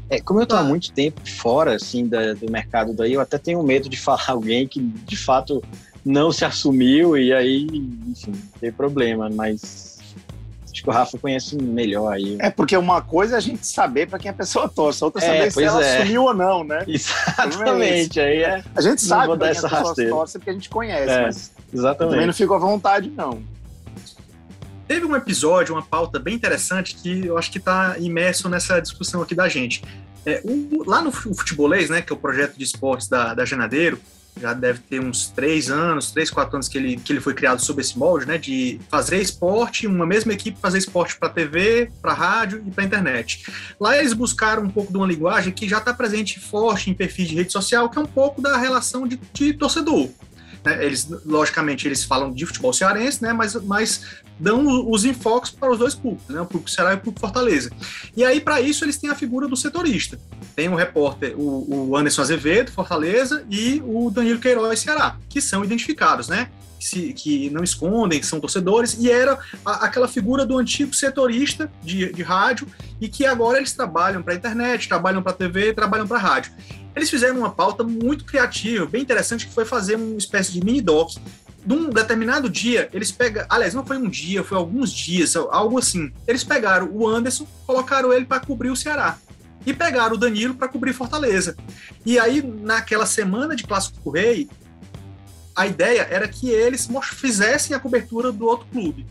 É, 0.09 0.21
como 0.21 0.39
eu 0.39 0.45
estou 0.45 0.59
há 0.59 0.63
muito 0.63 0.93
tempo 0.93 1.21
fora 1.29 1.75
assim 1.75 2.07
da, 2.07 2.35
do 2.35 2.51
mercado 2.51 2.93
daí, 2.93 3.15
eu 3.15 3.21
até 3.21 3.39
tenho 3.39 3.63
medo 3.63 3.89
de 3.89 3.97
falar 3.99 4.25
alguém 4.29 4.69
que 4.69 4.81
de 4.81 5.17
fato 5.17 5.63
não 6.05 6.31
se 6.31 6.45
assumiu 6.45 7.17
e 7.17 7.33
aí, 7.33 7.67
enfim, 8.09 8.33
tem 8.61 8.71
problema, 8.71 9.31
mas 9.31 9.99
acho 10.71 10.83
que 10.83 10.89
o 10.89 10.93
Rafa 10.93 11.19
conhece 11.19 11.57
melhor 11.57 12.13
aí. 12.13 12.37
É 12.41 12.51
porque 12.51 12.77
uma 12.77 13.01
coisa 13.01 13.37
é 13.37 13.39
a 13.39 13.41
gente 13.41 13.67
saber 13.67 14.09
para 14.09 14.19
quem 14.19 14.31
a 14.31 14.35
pessoa 14.35 14.69
torce, 14.69 15.03
outra 15.03 15.25
é 15.25 15.27
saber 15.27 15.53
se 15.53 15.63
ela 15.63 15.85
é. 15.85 15.99
assumiu 15.99 16.25
ou 16.25 16.35
não, 16.35 16.63
né? 16.63 16.85
Exatamente, 16.89 18.21
aí 18.21 18.43
é. 18.43 18.65
A 18.75 18.81
gente 18.83 19.01
sabe 19.03 19.37
para 19.37 19.53
quem 19.53 19.59
a 19.59 19.71
pessoa 19.71 19.95
torce 19.95 20.39
porque 20.39 20.51
a 20.51 20.55
gente 20.55 20.69
conhece, 20.69 21.11
é, 21.11 21.23
mas 21.23 21.53
exatamente. 21.73 22.13
também 22.13 22.27
não 22.27 22.35
fico 22.35 22.55
à 22.55 22.59
vontade, 22.59 23.11
não. 23.11 23.43
Teve 24.87 25.07
um 25.07 25.17
episódio, 25.17 25.75
uma 25.75 25.83
pauta 25.83 26.19
bem 26.19 26.35
interessante 26.35 26.95
que 26.97 27.27
eu 27.27 27.39
acho 27.39 27.51
que 27.51 27.59
está 27.59 27.97
imerso 27.99 28.51
nessa 28.51 28.81
discussão 28.81 29.23
aqui 29.23 29.35
da 29.35 29.49
gente. 29.49 29.83
É, 30.27 30.43
o, 30.45 30.85
lá 30.87 31.01
no 31.01 31.11
Futebolês, 31.11 31.89
né, 31.89 32.03
que 32.03 32.13
é 32.13 32.17
o 32.17 32.19
projeto 32.19 32.57
de 32.57 32.65
esportes 32.65 33.09
da, 33.09 33.33
da 33.33 33.45
Genadeiro, 33.47 33.99
já 34.41 34.53
deve 34.53 34.81
ter 34.81 35.01
uns 35.01 35.29
três 35.29 35.71
anos, 35.71 36.11
três, 36.11 36.31
quatro 36.31 36.57
anos 36.57 36.69
que 36.69 36.77
ele, 36.77 36.97
que 36.97 37.13
ele 37.13 37.21
foi 37.21 37.35
criado 37.35 37.61
sob 37.61 37.81
esse 37.81 37.99
molde, 37.99 38.27
né? 38.27 38.37
De 38.37 38.81
fazer 38.91 39.21
esporte, 39.21 39.87
uma 39.87 40.07
mesma 40.07 40.33
equipe 40.33 40.59
fazer 40.61 40.79
esporte 40.79 41.17
para 41.17 41.29
TV, 41.29 41.91
para 42.03 42.13
rádio 42.13 42.63
e 42.67 42.71
para 42.71 42.85
internet. 42.85 43.45
Lá 43.79 43.97
eles 43.97 44.13
buscaram 44.13 44.65
um 44.65 44.71
pouco 44.71 44.91
de 44.91 44.99
uma 44.99 45.07
linguagem 45.07 45.53
que 45.53 45.69
já 45.69 45.79
está 45.79 45.95
presente 45.95 46.41
forte 46.41 46.91
em 46.91 46.95
perfis 46.95 47.29
de 47.29 47.37
rede 47.37 47.53
social, 47.53 47.89
que 47.89 47.99
é 47.99 48.01
um 48.01 48.07
pouco 48.07 48.43
da 48.43 48.57
relação 48.57 49.07
de, 49.07 49.21
de 49.33 49.53
torcedor. 49.53 50.11
Né? 50.65 50.85
Eles, 50.85 51.07
logicamente, 51.25 51.87
eles 51.87 52.03
falam 52.03 52.33
de 52.33 52.47
futebol 52.47 52.73
cearense, 52.73 53.23
né? 53.23 53.33
Mas, 53.33 53.55
mas 53.55 54.05
dão 54.39 54.91
os 54.91 55.05
enfoques 55.05 55.51
para 55.51 55.71
os 55.71 55.79
dois 55.79 55.95
públicos, 55.95 56.35
né? 56.35 56.41
o 56.41 56.47
público 56.47 56.71
Ceará 56.71 56.93
e 56.93 56.97
o 56.97 56.99
público 56.99 57.21
Fortaleza. 57.21 57.71
E 58.17 58.25
aí, 58.25 58.41
para 58.41 58.61
isso, 58.61 58.85
eles 58.85 58.97
têm 58.97 59.11
a 59.11 59.15
figura 59.15 59.47
do 59.47 59.57
setorista. 59.57 60.19
Tem 60.57 60.69
o 60.69 60.75
repórter, 60.75 61.35
o, 61.39 61.91
o 61.91 61.97
Anderson 61.97 62.23
Azevedo, 62.23 62.73
Fortaleza, 62.73 63.45
e 63.51 63.83
o 63.85 64.11
Danilo 64.11 64.41
Queiroz, 64.41 64.81
Ceará, 64.81 65.17
que 65.29 65.41
são 65.41 65.65
identificados, 65.65 66.29
né? 66.29 66.51
Se, 66.81 67.15
que 67.15 67.49
não 67.49 67.65
escondem, 67.65 68.21
que 68.21 68.27
são 68.27 68.39
torcedores, 68.39 68.95
e 68.99 69.11
era 69.11 69.39
a, 69.65 69.87
aquela 69.87 70.07
figura 70.07 70.45
do 70.45 70.59
antigo 70.59 70.95
setorista 70.95 71.71
de, 71.83 72.13
de 72.13 72.23
rádio, 72.23 72.67
e 73.01 73.09
que 73.09 73.25
agora 73.25 73.59
eles 73.59 73.73
trabalham 73.73 74.23
para 74.23 74.35
a 74.35 74.37
internet, 74.37 74.89
trabalham 74.89 75.23
para 75.23 75.33
a 75.33 75.35
TV, 75.35 75.73
trabalham 75.73 76.07
para 76.07 76.19
a 76.19 76.21
rádio. 76.21 76.53
Eles 76.95 77.09
fizeram 77.09 77.39
uma 77.39 77.51
pauta 77.51 77.83
muito 77.83 78.25
criativa, 78.25 78.85
bem 78.87 79.03
interessante, 79.03 79.47
que 79.47 79.55
foi 79.55 79.65
fazer 79.65 79.97
uma 79.97 80.19
espécie 80.19 80.53
de 80.53 80.63
mini-doc 80.63 81.17
num 81.67 81.89
determinado 81.89 82.49
dia, 82.49 82.89
eles 82.93 83.11
pegam. 83.11 83.45
Aliás, 83.49 83.75
não 83.75 83.85
foi 83.85 83.97
um 83.97 84.09
dia, 84.09 84.45
foi 84.45 84.59
alguns 84.59 84.93
dias, 84.93 85.35
algo 85.37 85.79
assim. 85.79 86.13
Eles 86.27 86.45
pegaram 86.45 86.91
o 86.93 87.07
Anderson, 87.07 87.47
colocaram 87.67 88.13
ele 88.13 88.25
para 88.25 88.41
cobrir 88.41 88.71
o 88.71 88.77
Ceará. 88.77 89.19
E 89.67 89.73
pegaram 89.73 90.15
o 90.15 90.19
Danilo 90.19 90.55
para 90.55 90.69
cobrir 90.69 90.93
Fortaleza. 90.93 91.57
E 92.05 92.19
aí, 92.19 92.43
naquela 92.43 93.07
semana 93.07 93.57
de 93.57 93.65
Clássico 93.65 94.11
Rei, 94.11 94.49
a 95.57 95.67
ideia 95.67 96.07
era 96.11 96.29
que 96.29 96.51
eles 96.51 96.89
fizessem 97.15 97.75
a 97.75 97.81
cobertura 97.81 98.31
do 98.31 98.45
outro 98.45 98.67
clube. 98.71 99.07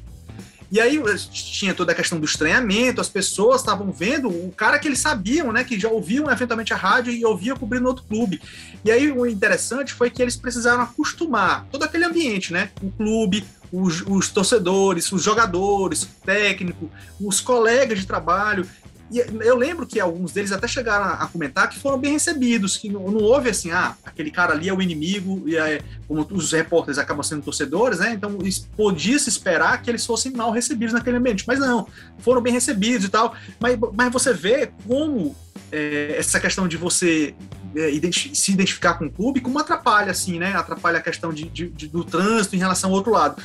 E 0.74 0.82
aí 0.82 0.99
tinha 1.32 1.71
toda 1.71 1.91
a 1.91 1.95
questão 1.95 2.19
do 2.19 2.26
estranhamento, 2.26 2.99
as 2.99 3.07
pessoas 3.07 3.61
estavam 3.61 3.91
vendo 3.91 4.28
o 4.28 4.51
cara 4.51 4.80
que 4.80 4.88
eles 4.88 4.97
sabiam, 4.97 5.53
né, 5.53 5.63
que 5.63 5.80
já 5.80 5.88
ouviam 5.88 6.32
eventualmente 6.32 6.74
a 6.74 6.76
rádio 6.76 7.13
e 7.13 7.24
ouvia 7.24 7.55
cobrindo 7.55 7.88
outro 7.88 8.03
clube. 8.05 8.41
E 8.84 8.91
aí 8.91 9.11
o 9.11 9.24
interessante 9.24 9.93
foi 9.93 10.09
que 10.09 10.19
eles 10.19 10.36
precisaram 10.36 10.82
acostumar 10.82 11.67
todo 11.71 11.84
aquele 11.84 12.05
ambiente, 12.05 12.51
né, 12.51 12.71
o 12.82 12.89
clube, 12.89 13.45
os, 13.71 14.01
os 14.01 14.30
torcedores, 14.30 15.11
os 15.11 15.21
jogadores, 15.21 16.01
o 16.01 16.07
técnico, 16.26 16.89
os 17.21 17.39
colegas 17.39 17.99
de 17.99 18.07
trabalho, 18.07 18.67
e 19.12 19.20
eu 19.20 19.56
lembro 19.56 19.86
que 19.86 19.99
alguns 19.99 20.32
deles 20.32 20.51
até 20.51 20.68
chegaram 20.68 21.06
a 21.06 21.28
comentar 21.28 21.70
que 21.70 21.78
foram 21.78 21.99
bem 21.99 22.14
recebidos, 22.14 22.78
que 22.78 22.89
não, 22.89 23.12
não 23.12 23.22
houve 23.22 23.49
assim, 23.49 23.72
ah, 23.72 23.95
aquele 24.04 24.32
cara 24.32 24.54
ali 24.54 24.70
é 24.70 24.74
o 24.74 24.82
inimigo, 24.82 25.43
e 25.47 25.56
é, 25.56 25.82
como 26.08 26.28
os 26.32 26.51
repórteres 26.51 26.97
acabam 26.97 27.24
sendo 27.24 27.43
torcedores, 27.43 27.99
né? 27.99 28.14
Então 28.14 28.38
podia-se 28.76 29.30
esperar 29.30 29.82
que 29.82 29.89
eles 29.89 30.06
fossem 30.06 30.32
mal 30.32 30.51
recebidos 30.51 30.93
naquele 30.93 31.18
ambiente, 31.18 31.43
mas 31.45 31.60
não, 31.60 31.88
foram 32.20 32.41
bem 32.41 32.54
recebidos 32.54 33.06
e 33.06 33.10
tal. 33.10 33.36
Mas, 33.60 33.78
mas 33.93 34.12
você 34.12 34.34
vê 34.34 34.72
como 34.88 35.36
é, 35.72 36.16
essa 36.18 36.39
questão 36.39 36.68
de 36.68 36.78
você 36.78 37.36
é, 37.76 37.91
se 38.34 38.51
identificar 38.51 38.95
com 38.95 39.06
o 39.06 39.12
clube, 39.12 39.41
como 39.41 39.60
atrapalha, 39.60 40.12
assim, 40.12 40.39
né? 40.39 40.56
Atrapalha 40.56 40.99
a 40.99 41.01
questão 41.01 41.34
de, 41.34 41.45
de, 41.49 41.70
de, 41.70 41.88
do 41.88 42.04
trânsito 42.04 42.56
em 42.56 42.60
relação 42.60 42.89
ao 42.89 42.95
outro 42.95 43.12
lado. 43.12 43.41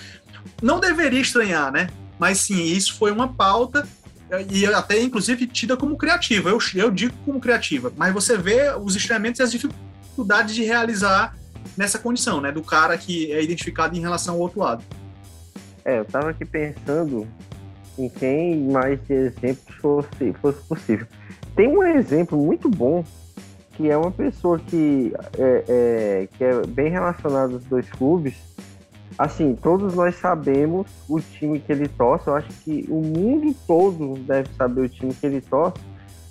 Não 0.63 0.81
deveria 0.81 1.21
estranhar, 1.21 1.73
né? 1.73 1.89
Mas 2.19 2.41
sim, 2.41 2.63
isso 2.63 2.97
foi 2.97 3.13
uma 3.13 3.29
pauta 3.29 3.87
e 4.51 4.67
até 4.67 5.01
inclusive 5.01 5.47
tida 5.47 5.77
como 5.77 5.97
criativa. 5.97 6.51
Eu, 6.51 6.59
eu 6.75 6.91
digo 6.91 7.15
como 7.25 7.41
criativa, 7.41 7.93
mas 7.97 8.13
você 8.13 8.37
vê 8.37 8.71
os 8.73 8.95
estranhamentos 8.97 9.41
e 9.41 9.43
as 9.43 9.53
dificuldades 9.53 10.55
de 10.55 10.65
realizar 10.65 11.37
nessa 11.77 11.99
condição, 11.99 12.41
né, 12.41 12.51
do 12.51 12.63
cara 12.63 12.97
que 12.99 13.33
é 13.33 13.43
identificado 13.43 13.97
em 13.97 14.01
relação 14.01 14.35
ao 14.35 14.41
outro 14.41 14.61
lado. 14.61 14.85
É, 15.85 16.01
eu 16.01 16.05
tava 16.05 16.31
aqui 16.31 16.45
pensando 16.45 17.27
em 17.99 18.09
quem 18.09 18.69
mais 18.71 18.99
exemplos 19.09 19.75
fosse, 19.81 20.33
fosse 20.41 20.63
possível. 20.65 21.07
Tem 21.57 21.69
um 21.69 21.83
exemplo 21.83 22.39
muito 22.39 22.69
bom 22.69 23.05
que 23.73 23.89
é 23.89 23.97
uma 23.97 24.11
pessoa 24.11 24.59
que 24.59 25.13
é, 25.39 25.65
é, 25.69 26.29
que 26.37 26.43
é 26.43 26.67
bem 26.67 26.91
relacionada 26.91 27.55
aos 27.55 27.65
dois 27.65 27.89
clubes, 27.89 28.35
assim, 29.17 29.55
todos 29.55 29.95
nós 29.95 30.17
sabemos 30.17 30.87
o 31.09 31.21
time 31.21 31.61
que 31.61 31.73
ele 31.73 31.89
torce. 31.89 32.29
Eu 32.29 32.37
acho 32.37 32.49
que 32.65 32.85
o 32.89 33.01
mundo 33.01 33.55
todo 33.67 34.15
deve 34.21 34.49
saber 34.57 34.83
o 34.83 34.89
time 34.89 35.15
que 35.15 35.27
ele 35.27 35.41
torce. 35.41 35.81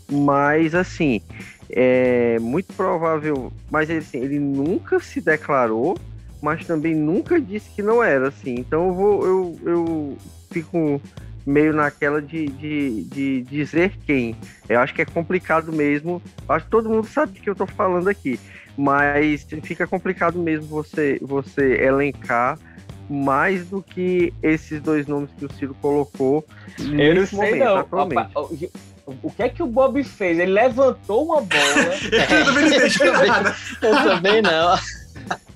Mas, 0.09 0.73
assim, 0.73 1.21
é 1.69 2.39
muito 2.39 2.73
provável. 2.73 3.51
Mas 3.69 3.89
assim, 3.89 4.19
ele 4.19 4.39
nunca 4.39 4.99
se 4.99 5.21
declarou, 5.21 5.97
mas 6.41 6.65
também 6.65 6.95
nunca 6.95 7.39
disse 7.39 7.69
que 7.71 7.81
não 7.81 8.03
era 8.03 8.29
assim. 8.29 8.55
Então 8.55 8.87
eu 8.87 8.93
vou. 8.93 9.25
Eu, 9.25 9.59
eu 9.65 10.17
fico 10.49 11.01
meio 11.45 11.73
naquela 11.73 12.21
de, 12.21 12.47
de, 12.47 13.03
de 13.05 13.41
dizer 13.43 13.97
quem. 14.05 14.35
Eu 14.67 14.79
acho 14.79 14.93
que 14.93 15.01
é 15.01 15.05
complicado 15.05 15.71
mesmo. 15.71 16.21
Acho 16.47 16.65
que 16.65 16.71
todo 16.71 16.89
mundo 16.89 17.07
sabe 17.07 17.33
do 17.33 17.39
que 17.39 17.49
eu 17.49 17.55
tô 17.55 17.65
falando 17.65 18.07
aqui. 18.09 18.39
Mas 18.77 19.45
fica 19.63 19.87
complicado 19.87 20.37
mesmo 20.37 20.67
você, 20.67 21.17
você 21.21 21.81
elencar 21.81 22.59
mais 23.09 23.67
do 23.67 23.81
que 23.81 24.33
esses 24.43 24.81
dois 24.81 25.07
nomes 25.07 25.29
que 25.37 25.45
o 25.45 25.53
Ciro 25.53 25.75
colocou. 25.81 26.45
Eu 26.79 27.15
não 27.15 27.25
sei 27.25 27.59
momento, 27.59 27.89
não. 27.91 28.01
Opa, 28.03 28.31
o 29.23 29.31
que 29.31 29.43
é 29.43 29.49
que 29.49 29.63
o 29.63 29.67
Bob 29.67 30.03
fez? 30.03 30.37
Ele 30.37 30.51
levantou 30.51 31.25
uma 31.25 31.41
bola. 31.41 31.95
eu 32.11 32.45
também 32.45 32.69
não 32.69 32.77
entendi 32.77 33.03
nada. 33.27 33.55
Eu 33.81 33.95
também 34.03 34.41
não. 34.41 34.77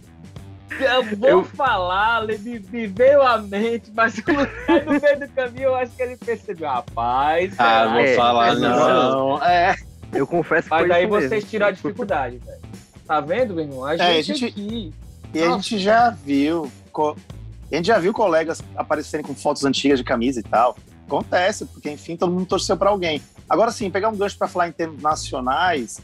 Eu 0.80 1.04
vou 1.16 1.30
eu... 1.30 1.44
falar, 1.44 2.26
me, 2.26 2.60
me 2.72 2.88
veio 2.88 3.22
à 3.22 3.38
mente, 3.38 3.92
mas 3.94 4.16
no 4.18 5.00
meio 5.00 5.20
do 5.20 5.28
caminho 5.28 5.66
eu 5.66 5.76
acho 5.76 5.92
que 5.96 6.02
ele 6.02 6.18
percebeu. 6.18 6.68
Rapaz, 6.68 7.54
ah, 7.60 7.86
não 7.86 7.94
vou 7.94 8.16
falar 8.16 8.56
não. 8.56 9.38
não. 9.38 9.46
É. 9.46 9.76
Eu 10.12 10.26
confesso 10.26 10.64
que 10.64 10.74
Mas 10.74 10.88
daí 10.88 11.06
vocês 11.06 11.44
tiram 11.44 11.68
a 11.68 11.72
dificuldade, 11.72 12.38
velho. 12.38 12.62
Tá 13.12 13.20
vendo, 13.20 13.54
meu 13.54 13.66
irmão? 13.66 13.84
A 13.84 13.98
gente, 13.98 14.06
é, 14.06 14.18
a 14.18 14.22
gente 14.22 14.46
aqui... 14.46 14.94
E 15.34 15.40
Nossa. 15.40 15.52
a 15.52 15.56
gente 15.58 15.80
já 15.80 16.10
viu 16.12 16.72
a 17.70 17.76
gente 17.76 17.88
já 17.88 18.00
viu 18.00 18.14
colegas 18.14 18.64
aparecerem 18.74 19.26
com 19.26 19.36
fotos 19.36 19.66
antigas 19.66 20.00
de 20.00 20.06
camisa 20.06 20.40
e 20.40 20.44
tal. 20.44 20.78
Acontece, 21.08 21.66
porque 21.66 21.92
enfim, 21.92 22.16
todo 22.16 22.32
mundo 22.32 22.46
torceu 22.46 22.78
para 22.78 22.90
alguém. 22.90 23.22
Agora 23.50 23.70
sim, 23.70 23.92
pegar 23.92 24.08
um 24.08 24.16
gancho 24.16 24.38
para 24.38 24.48
falar 24.48 24.70
em 24.70 24.72
termos 24.72 25.02
nacionais, 25.02 26.00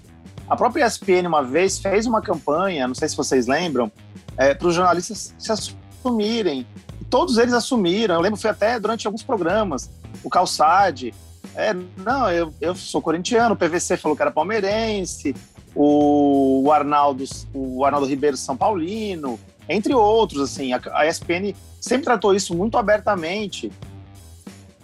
a 0.50 0.56
própria 0.58 0.86
ESPN 0.86 1.26
uma 1.28 1.42
vez 1.42 1.80
fez 1.80 2.06
uma 2.06 2.22
campanha, 2.22 2.86
não 2.86 2.96
sei 2.96 3.08
se 3.08 3.16
vocês 3.16 3.48
lembram, 3.48 3.90
é, 4.36 4.54
para 4.54 4.68
os 4.68 4.76
jornalistas 4.76 5.34
se 5.40 5.50
assumirem. 5.50 6.68
E 7.00 7.06
todos 7.06 7.38
eles 7.38 7.54
assumiram. 7.54 8.16
Eu 8.16 8.22
lembro, 8.22 8.38
foi 8.38 8.50
até 8.50 8.78
durante 8.82 9.08
alguns 9.08 9.24
programas. 9.24 9.90
O 10.26 10.30
Calçade, 10.30 11.14
é, 11.56 11.74
não, 11.74 12.30
eu, 12.30 12.54
eu 12.60 12.76
sou 12.76 13.02
corintiano, 13.02 13.56
o 13.56 13.58
PVC 13.58 13.96
falou 13.96 14.14
que 14.14 14.22
era 14.22 14.32
palmeirense, 14.32 15.34
o, 15.80 16.72
Arnaldo, 16.72 17.24
o 17.54 17.86
Arnaldo 17.86 18.08
Ribeiro 18.08 18.36
São 18.36 18.58
Paulino, 18.58 19.40
entre 19.70 19.94
outros, 19.94 20.42
assim, 20.42 20.74
a, 20.74 20.82
a 20.94 21.06
ESPN 21.06 21.54
sempre 21.80 22.06
tratou 22.06 22.34
isso 22.34 22.56
muito 22.56 22.78
abertamente 22.78 23.72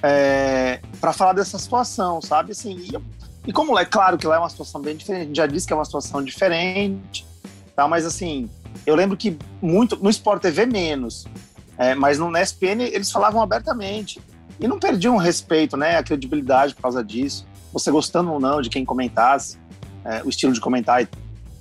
é, 0.04 0.80
para 1.02 1.12
falar 1.12 1.34
dessa 1.34 1.58
situação, 1.58 2.22
sabe? 2.22 2.52
Assim, 2.52 2.76
e, 2.78 3.50
e, 3.50 3.54
como 3.54 3.78
é 3.80 3.86
claro 3.86 4.18
que 4.18 4.28
lá 4.28 4.36
é 4.36 4.39
uma 4.39 4.50
situação 4.50 4.82
bem 4.82 4.96
diferente, 4.96 5.24
a 5.24 5.26
gente 5.26 5.38
já 5.38 5.48
disse 5.48 5.66
que 5.66 5.74
é 5.74 5.76
uma 5.76 5.86
situação 5.86 6.22
diferente, 6.24 7.26
tá? 7.76 7.88
Mas 7.88 8.06
assim, 8.06 8.50
eu 8.86 8.96
lembro 8.96 9.18
que 9.18 9.38
muito 9.62 9.96
no 9.96 10.10
Sport 10.10 10.41
TV 10.41 10.66
menos, 10.66 11.26
é, 11.78 11.96
mas 11.96 12.20
no 12.20 12.38
ESPN 12.38 12.82
eles 12.82 13.12
falavam 13.12 13.41
abertamente 13.41 14.22
e 14.60 14.68
não 14.68 14.78
perdiam 14.78 15.16
o 15.16 15.20
respeito, 15.20 15.76
né, 15.76 15.98
a 15.98 16.04
credibilidade 16.04 16.76
por 16.76 16.84
causa 16.84 17.04
disso. 17.04 17.48
Você 17.72 17.89
gostando 17.89 18.32
ou 18.32 18.39
não 18.39 18.62
de 18.62 18.70
quem 18.70 18.86
comentasse, 18.86 19.58
é, 20.06 20.22
o 20.24 20.30
estilo 20.30 20.54
de 20.54 20.60
comentar. 20.60 21.08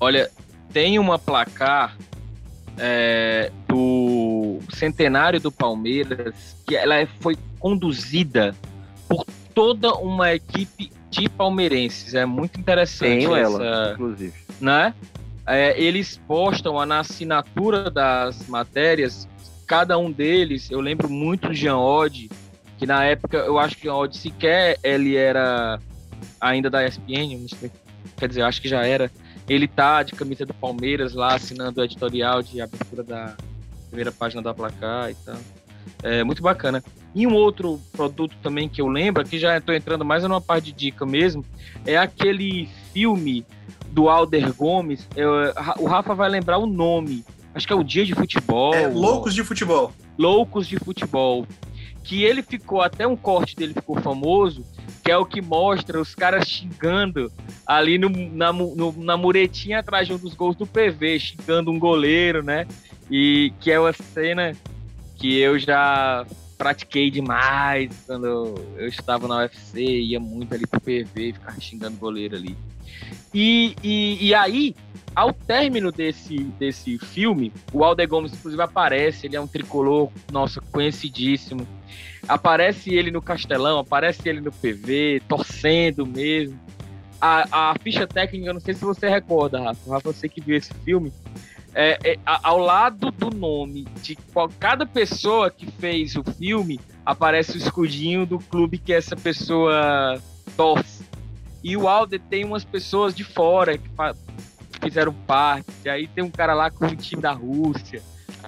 Olha, 0.00 0.30
tem 0.72 0.98
uma 0.98 1.18
placar 1.18 1.96
é, 2.78 3.50
do 3.68 4.58
centenário 4.74 5.40
do 5.40 5.52
Palmeiras, 5.52 6.56
que 6.66 6.76
ela 6.76 7.06
foi 7.20 7.36
conduzida 7.58 8.54
por 9.08 9.24
toda 9.54 9.94
uma 9.94 10.32
equipe 10.32 10.90
de 11.10 11.28
palmeirenses. 11.28 12.14
É 12.14 12.24
muito 12.24 12.58
interessante 12.58 13.18
Tenho 13.18 13.36
essa, 13.36 13.62
ela, 13.62 13.92
inclusive. 13.92 14.32
Né? 14.60 14.94
É, 15.46 15.80
eles 15.80 16.20
postam 16.26 16.84
na 16.86 17.00
assinatura 17.00 17.90
das 17.90 18.46
matérias, 18.48 19.28
cada 19.66 19.98
um 19.98 20.10
deles, 20.10 20.70
eu 20.70 20.80
lembro 20.80 21.08
muito 21.08 21.48
do 21.48 21.54
Jean 21.54 21.78
Odd, 21.78 22.30
que 22.78 22.86
na 22.86 23.04
época 23.04 23.38
eu 23.38 23.58
acho 23.58 23.76
que 23.76 23.88
o 23.88 23.92
Jean 23.92 23.96
Odd 23.96 24.16
sequer 24.16 24.78
ele 24.82 25.16
era 25.16 25.80
ainda 26.40 26.70
da 26.70 26.86
ESPN, 26.86 27.46
quer 28.16 28.28
dizer, 28.28 28.42
eu 28.42 28.46
acho 28.46 28.60
que 28.60 28.68
já 28.68 28.84
era 28.84 29.10
ele 29.48 29.66
tá 29.66 30.02
de 30.02 30.12
camisa 30.12 30.46
do 30.46 30.54
Palmeiras 30.54 31.14
lá, 31.14 31.34
assinando 31.34 31.80
o 31.80 31.84
editorial 31.84 32.42
de 32.42 32.60
abertura 32.60 33.02
da 33.02 33.36
primeira 33.88 34.12
página 34.12 34.40
da 34.40 34.54
placar 34.54 35.10
e 35.10 35.14
tal. 35.14 35.36
É 36.02 36.22
muito 36.22 36.42
bacana. 36.42 36.82
E 37.14 37.26
um 37.26 37.34
outro 37.34 37.80
produto 37.92 38.36
também 38.42 38.68
que 38.68 38.80
eu 38.80 38.88
lembro, 38.88 39.24
que 39.24 39.38
já 39.38 39.58
estou 39.58 39.74
entrando 39.74 40.04
mais 40.04 40.22
numa 40.22 40.40
parte 40.40 40.66
de 40.66 40.72
dica 40.72 41.04
mesmo, 41.04 41.44
é 41.84 41.96
aquele 41.96 42.68
filme 42.92 43.44
do 43.90 44.08
Alder 44.08 44.52
Gomes. 44.54 45.06
Eu, 45.14 45.30
o 45.78 45.86
Rafa 45.86 46.14
vai 46.14 46.28
lembrar 46.30 46.58
o 46.58 46.66
nome. 46.66 47.24
Acho 47.54 47.66
que 47.66 47.72
é 47.72 47.76
o 47.76 47.84
Dia 47.84 48.06
de 48.06 48.14
Futebol. 48.14 48.72
É, 48.72 48.86
Loucos 48.86 49.34
de 49.34 49.44
Futebol. 49.44 49.92
Loucos 50.16 50.66
de 50.66 50.78
Futebol. 50.78 51.46
Que 52.02 52.24
ele 52.24 52.42
ficou, 52.42 52.80
até 52.80 53.06
um 53.06 53.16
corte 53.16 53.54
dele 53.54 53.74
ficou 53.74 54.00
famoso, 54.00 54.64
que 55.02 55.10
é 55.10 55.16
o 55.16 55.26
que 55.26 55.42
mostra 55.42 56.00
os 56.00 56.14
caras 56.14 56.48
xingando 56.48 57.32
ali 57.66 57.98
no, 57.98 58.08
na, 58.08 58.52
no, 58.52 58.92
na 58.98 59.16
muretinha 59.16 59.80
atrás 59.80 60.06
de 60.06 60.14
um 60.14 60.18
dos 60.18 60.34
gols 60.34 60.54
do 60.54 60.66
PV, 60.66 61.18
xingando 61.18 61.70
um 61.70 61.78
goleiro, 61.78 62.42
né? 62.42 62.66
E 63.10 63.52
que 63.60 63.70
é 63.70 63.80
uma 63.80 63.92
cena 63.92 64.56
que 65.16 65.38
eu 65.38 65.58
já 65.58 66.24
pratiquei 66.56 67.10
demais 67.10 67.90
quando 68.06 68.26
eu 68.76 68.86
estava 68.86 69.26
na 69.26 69.38
UFC, 69.38 69.82
ia 69.82 70.20
muito 70.20 70.54
ali 70.54 70.66
pro 70.66 70.80
PV, 70.80 71.32
ficar 71.32 71.60
xingando 71.60 71.96
goleiro 71.96 72.36
ali. 72.36 72.56
E, 73.34 73.74
e, 73.82 74.28
e 74.28 74.34
aí, 74.34 74.74
ao 75.14 75.32
término 75.32 75.90
desse, 75.90 76.38
desse 76.58 76.98
filme, 76.98 77.52
o 77.72 77.84
Alder 77.84 78.08
Gomes, 78.08 78.32
inclusive, 78.32 78.62
aparece, 78.62 79.26
ele 79.26 79.36
é 79.36 79.40
um 79.40 79.46
tricolor, 79.46 80.10
nossa, 80.30 80.60
conhecidíssimo. 80.60 81.66
Aparece 82.28 82.94
ele 82.94 83.10
no 83.10 83.20
Castelão, 83.20 83.78
aparece 83.78 84.28
ele 84.28 84.40
no 84.40 84.52
PV, 84.52 85.22
torcendo 85.28 86.06
mesmo. 86.06 86.58
A, 87.20 87.70
a 87.70 87.74
ficha 87.78 88.06
técnica, 88.06 88.52
não 88.52 88.60
sei 88.60 88.74
se 88.74 88.84
você 88.84 89.08
recorda, 89.08 89.60
Rafa, 89.60 89.90
Rafa, 89.90 90.12
você 90.12 90.28
que 90.28 90.40
viu 90.40 90.56
esse 90.56 90.74
filme, 90.84 91.12
é, 91.74 91.98
é, 92.04 92.18
ao 92.24 92.58
lado 92.58 93.10
do 93.10 93.30
nome 93.30 93.86
de 94.02 94.16
qual, 94.32 94.50
cada 94.58 94.84
pessoa 94.84 95.50
que 95.50 95.70
fez 95.70 96.16
o 96.16 96.24
filme, 96.24 96.80
aparece 97.04 97.56
o 97.56 97.58
escudinho 97.58 98.26
do 98.26 98.38
clube 98.38 98.78
que 98.78 98.92
essa 98.92 99.16
pessoa 99.16 100.20
torce. 100.56 101.04
E 101.62 101.76
o 101.76 101.88
Alder 101.88 102.20
tem 102.28 102.44
umas 102.44 102.64
pessoas 102.64 103.14
de 103.14 103.24
fora 103.24 103.78
que 103.78 103.88
fizeram 104.80 105.12
parte. 105.12 105.88
Aí 105.88 106.06
tem 106.08 106.24
um 106.24 106.30
cara 106.30 106.54
lá 106.54 106.70
com 106.70 106.86
o 106.86 106.96
time 106.96 107.22
da 107.22 107.32
Rússia. 107.32 108.02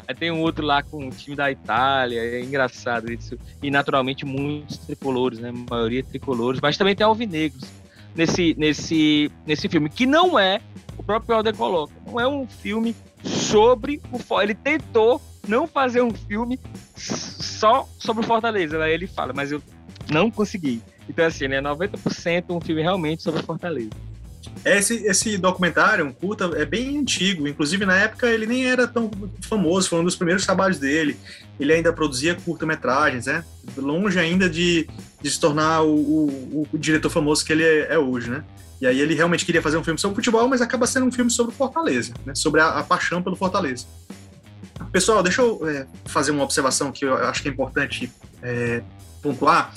Aí 0.07 0.15
tem 0.15 0.31
um 0.31 0.41
outro 0.41 0.65
lá 0.65 0.83
com 0.83 1.09
o 1.09 1.11
time 1.11 1.37
da 1.37 1.51
Itália. 1.51 2.21
É 2.21 2.41
engraçado 2.41 3.13
isso. 3.13 3.39
E 3.63 3.71
naturalmente 3.71 4.25
muitos 4.25 4.79
tricolores, 4.79 5.39
né? 5.39 5.51
A 5.51 5.71
maioria 5.71 6.03
tricolores, 6.03 6.61
mas 6.61 6.77
também 6.77 6.97
tem 6.97 7.07
alvinegros 7.07 7.65
nesse, 8.15 8.55
nesse, 8.57 9.31
nesse 9.47 9.69
filme, 9.69 9.89
que 9.89 10.07
não 10.07 10.39
é, 10.39 10.61
o 10.97 11.03
próprio 11.03 11.37
Alder 11.37 11.55
coloca, 11.57 11.93
não 12.07 12.21
é 12.21 12.27
um 12.27 12.47
filme 12.47 12.95
sobre 13.23 14.01
o 14.13 14.41
Ele 14.41 14.55
tentou 14.55 15.21
não 15.47 15.67
fazer 15.67 16.03
um 16.03 16.13
filme 16.13 16.59
só 16.97 17.89
sobre 17.99 18.25
o 18.25 18.27
Fortaleza. 18.27 18.83
Aí 18.83 18.93
ele 18.93 19.07
fala, 19.07 19.33
mas 19.35 19.53
eu 19.53 19.63
não 20.11 20.31
consegui. 20.31 20.83
Então, 21.09 21.25
assim, 21.25 21.45
ele 21.45 21.55
é 21.55 21.63
90% 21.63 22.45
um 22.51 22.61
filme 22.61 22.83
realmente 22.83 23.23
sobre 23.23 23.43
Fortaleza. 23.43 23.91
Esse, 24.65 24.95
esse 25.07 25.37
documentário, 25.37 26.05
um 26.07 26.13
curta, 26.13 26.51
é 26.57 26.65
bem 26.65 26.99
antigo. 26.99 27.47
Inclusive, 27.47 27.85
na 27.85 27.97
época, 27.97 28.29
ele 28.29 28.47
nem 28.47 28.67
era 28.67 28.87
tão 28.87 29.11
famoso. 29.43 29.89
Foi 29.89 30.01
um 30.01 30.05
dos 30.05 30.17
primeiros 30.17 30.45
trabalhos 30.45 30.79
dele. 30.79 31.17
Ele 31.59 31.73
ainda 31.73 31.93
produzia 31.93 32.35
curta-metragens, 32.35 33.27
né? 33.27 33.45
Longe 33.77 34.19
ainda 34.19 34.49
de, 34.49 34.89
de 35.21 35.31
se 35.31 35.39
tornar 35.39 35.83
o, 35.83 35.95
o, 35.95 36.69
o, 36.73 36.79
diretor 36.79 37.11
famoso 37.11 37.45
que 37.45 37.53
ele 37.53 37.65
é, 37.65 37.95
é, 37.95 37.99
hoje, 37.99 38.31
né? 38.31 38.45
E 38.81 38.87
aí 38.87 39.01
ele 39.01 39.15
realmente 39.15 39.45
queria 39.45 39.63
fazer 39.63 39.77
um 39.77 39.85
filme 39.85 39.99
sobre 39.99 40.17
futebol, 40.17 40.49
mas 40.49 40.61
acaba 40.61 40.87
sendo 40.87 41.07
um 41.07 41.13
filme 41.13 41.31
sobre 41.31 41.55
Fortaleza, 41.55 42.13
né? 42.25 42.35
Sobre 42.35 42.61
a, 42.61 42.79
a 42.79 42.83
paixão 42.83 43.23
pelo 43.23 43.37
Fortaleza. 43.37 43.87
Pessoal, 44.93 45.23
deixa 45.23 45.43
eu 45.43 45.69
é, 45.69 45.87
fazer 46.07 46.31
uma 46.31 46.43
observação 46.43 46.91
que 46.91 47.05
eu 47.05 47.15
acho 47.15 47.43
que 47.43 47.49
é 47.49 47.53
importante 47.53 48.13
é, 48.43 48.83
pontuar 49.23 49.73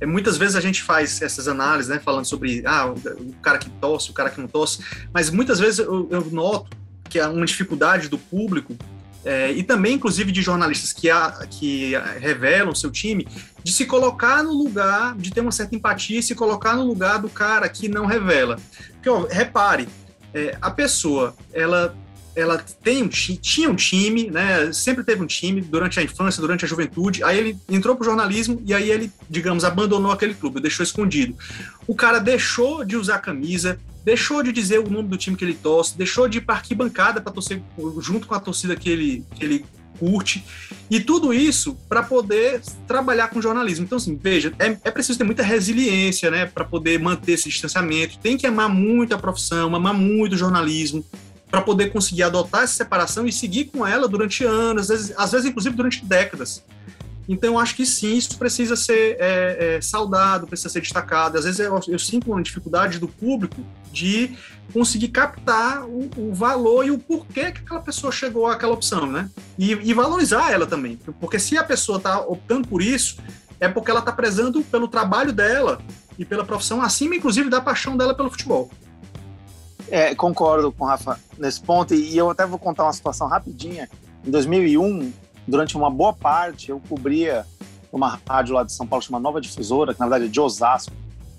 é, 0.00 0.06
muitas 0.06 0.36
vezes 0.36 0.56
a 0.56 0.60
gente 0.60 0.82
faz 0.82 1.20
essas 1.22 1.48
análises, 1.48 1.88
né, 1.88 1.98
falando 1.98 2.24
sobre 2.24 2.62
ah, 2.66 2.86
o, 2.86 3.32
cara 3.42 3.58
que 3.58 3.70
tosse, 3.70 4.10
o 4.10 4.14
cara 4.14 4.30
que 4.30 4.40
não 4.40 4.48
tosse, 4.48 4.80
mas 5.12 5.30
muitas 5.30 5.58
vezes 5.58 5.80
eu, 5.80 6.08
eu 6.10 6.24
noto 6.30 6.76
que 7.08 7.18
há 7.18 7.28
uma 7.28 7.46
dificuldade 7.46 8.08
do 8.08 8.18
público 8.18 8.76
é, 9.24 9.52
e 9.52 9.62
também, 9.62 9.94
inclusive, 9.94 10.30
de 10.30 10.40
jornalistas 10.40 10.92
que, 10.92 11.10
há, 11.10 11.46
que 11.50 11.92
revelam 12.18 12.74
seu 12.74 12.90
time, 12.90 13.26
de 13.62 13.72
se 13.72 13.84
colocar 13.84 14.42
no 14.42 14.52
lugar, 14.52 15.16
de 15.16 15.30
ter 15.30 15.40
uma 15.40 15.52
certa 15.52 15.74
empatia 15.74 16.20
e 16.20 16.22
se 16.22 16.34
colocar 16.34 16.74
no 16.74 16.84
lugar 16.84 17.18
do 17.18 17.28
cara 17.28 17.68
que 17.68 17.88
não 17.88 18.06
revela. 18.06 18.56
Porque, 18.92 19.10
ó, 19.10 19.26
repare, 19.26 19.88
é, 20.32 20.56
a 20.60 20.70
pessoa, 20.70 21.36
ela 21.52 21.94
ela 22.38 22.58
tem 22.82 23.02
um, 23.02 23.08
tinha 23.08 23.68
um 23.68 23.74
time, 23.74 24.30
né? 24.30 24.72
Sempre 24.72 25.02
teve 25.02 25.22
um 25.22 25.26
time 25.26 25.60
durante 25.60 25.98
a 25.98 26.02
infância, 26.02 26.40
durante 26.40 26.64
a 26.64 26.68
juventude. 26.68 27.24
Aí 27.24 27.36
ele 27.36 27.58
entrou 27.68 27.96
pro 27.96 28.04
jornalismo 28.04 28.62
e 28.64 28.72
aí 28.72 28.90
ele, 28.90 29.10
digamos, 29.28 29.64
abandonou 29.64 30.12
aquele 30.12 30.34
clube, 30.34 30.60
deixou 30.60 30.84
escondido. 30.84 31.36
O 31.86 31.96
cara 31.96 32.20
deixou 32.20 32.84
de 32.84 32.96
usar 32.96 33.18
camisa, 33.18 33.80
deixou 34.04 34.40
de 34.42 34.52
dizer 34.52 34.78
o 34.78 34.88
nome 34.88 35.08
do 35.08 35.16
time 35.16 35.36
que 35.36 35.44
ele 35.44 35.54
torce, 35.54 35.98
deixou 35.98 36.28
de 36.28 36.38
ir 36.38 36.42
para 36.42 36.54
arquibancada 36.54 37.20
para 37.20 37.32
torcer 37.32 37.60
junto 38.00 38.28
com 38.28 38.34
a 38.34 38.40
torcida 38.40 38.76
que 38.76 38.88
ele, 38.88 39.24
que 39.34 39.44
ele 39.44 39.64
curte, 39.98 40.44
e 40.88 41.00
tudo 41.00 41.34
isso 41.34 41.76
para 41.88 42.02
poder 42.02 42.62
trabalhar 42.86 43.28
com 43.28 43.42
jornalismo. 43.42 43.84
Então, 43.84 43.98
assim, 43.98 44.16
veja, 44.16 44.52
é, 44.58 44.76
é 44.84 44.90
preciso 44.90 45.18
ter 45.18 45.24
muita 45.24 45.42
resiliência, 45.42 46.30
né, 46.30 46.46
para 46.46 46.64
poder 46.64 46.98
manter 47.00 47.32
esse 47.32 47.48
distanciamento. 47.48 48.18
Tem 48.18 48.36
que 48.36 48.46
amar 48.46 48.68
muito 48.68 49.14
a 49.14 49.18
profissão, 49.18 49.74
amar 49.74 49.94
muito 49.94 50.34
o 50.34 50.38
jornalismo, 50.38 51.04
para 51.50 51.62
poder 51.62 51.90
conseguir 51.90 52.22
adotar 52.22 52.62
essa 52.62 52.74
separação 52.74 53.26
e 53.26 53.32
seguir 53.32 53.66
com 53.66 53.86
ela 53.86 54.06
durante 54.06 54.44
anos, 54.44 54.82
às 54.82 54.88
vezes, 54.88 55.14
às 55.16 55.32
vezes 55.32 55.46
inclusive 55.46 55.74
durante 55.74 56.04
décadas. 56.04 56.62
Então, 57.28 57.58
acho 57.58 57.76
que 57.76 57.84
sim, 57.84 58.16
isso 58.16 58.38
precisa 58.38 58.74
ser 58.74 59.18
é, 59.20 59.76
é, 59.76 59.80
saudado, 59.82 60.46
precisa 60.46 60.70
ser 60.70 60.80
destacado. 60.80 61.36
Às 61.36 61.44
vezes 61.44 61.60
eu, 61.60 61.78
eu, 61.86 61.98
sinto 61.98 62.30
uma 62.30 62.42
dificuldade 62.42 62.98
do 62.98 63.06
público 63.06 63.62
de 63.92 64.34
conseguir 64.72 65.08
captar 65.08 65.84
o, 65.84 66.08
o, 66.16 66.32
valor 66.32 66.86
e 66.86 66.90
o 66.90 66.98
porquê 66.98 67.52
que 67.52 67.60
aquela 67.60 67.80
pessoa 67.80 68.10
chegou 68.10 68.46
àquela 68.46 68.72
opção, 68.72 69.06
né? 69.06 69.28
E, 69.58 69.72
e 69.72 69.92
valorizar 69.92 70.50
ela 70.50 70.66
também. 70.66 70.98
Porque 71.20 71.38
se 71.38 71.58
a 71.58 71.64
pessoa 71.64 71.98
está 71.98 72.18
optando 72.18 72.66
por 72.66 72.80
isso, 72.80 73.18
é 73.60 73.68
porque 73.68 73.90
ela 73.90 74.00
está 74.00 74.12
prezando 74.12 74.62
pelo 74.62 74.88
trabalho 74.88 75.32
dela 75.32 75.82
e 76.18 76.24
pela 76.24 76.46
profissão, 76.46 76.80
acima, 76.80 77.14
inclusive, 77.14 77.50
da 77.50 77.60
paixão 77.60 77.94
dela 77.94 78.14
pelo 78.14 78.30
futebol. 78.30 78.70
É, 79.90 80.14
concordo 80.14 80.70
com 80.70 80.84
o 80.84 80.86
Rafa 80.86 81.18
nesse 81.38 81.60
ponto, 81.60 81.94
e 81.94 82.16
eu 82.16 82.30
até 82.30 82.46
vou 82.46 82.58
contar 82.58 82.84
uma 82.84 82.92
situação 82.92 83.26
rapidinha. 83.26 83.88
Em 84.24 84.30
2001, 84.30 85.12
durante 85.46 85.76
uma 85.76 85.90
boa 85.90 86.12
parte, 86.12 86.70
eu 86.70 86.80
cobria 86.88 87.46
uma 87.90 88.20
rádio 88.28 88.54
lá 88.54 88.62
de 88.62 88.72
São 88.72 88.86
Paulo 88.86 89.02
chamada 89.02 89.22
Nova 89.22 89.40
Difusora, 89.40 89.94
que 89.94 90.00
na 90.00 90.06
verdade 90.06 90.26
é 90.26 90.28
de 90.28 90.40
Osasco. 90.40 90.92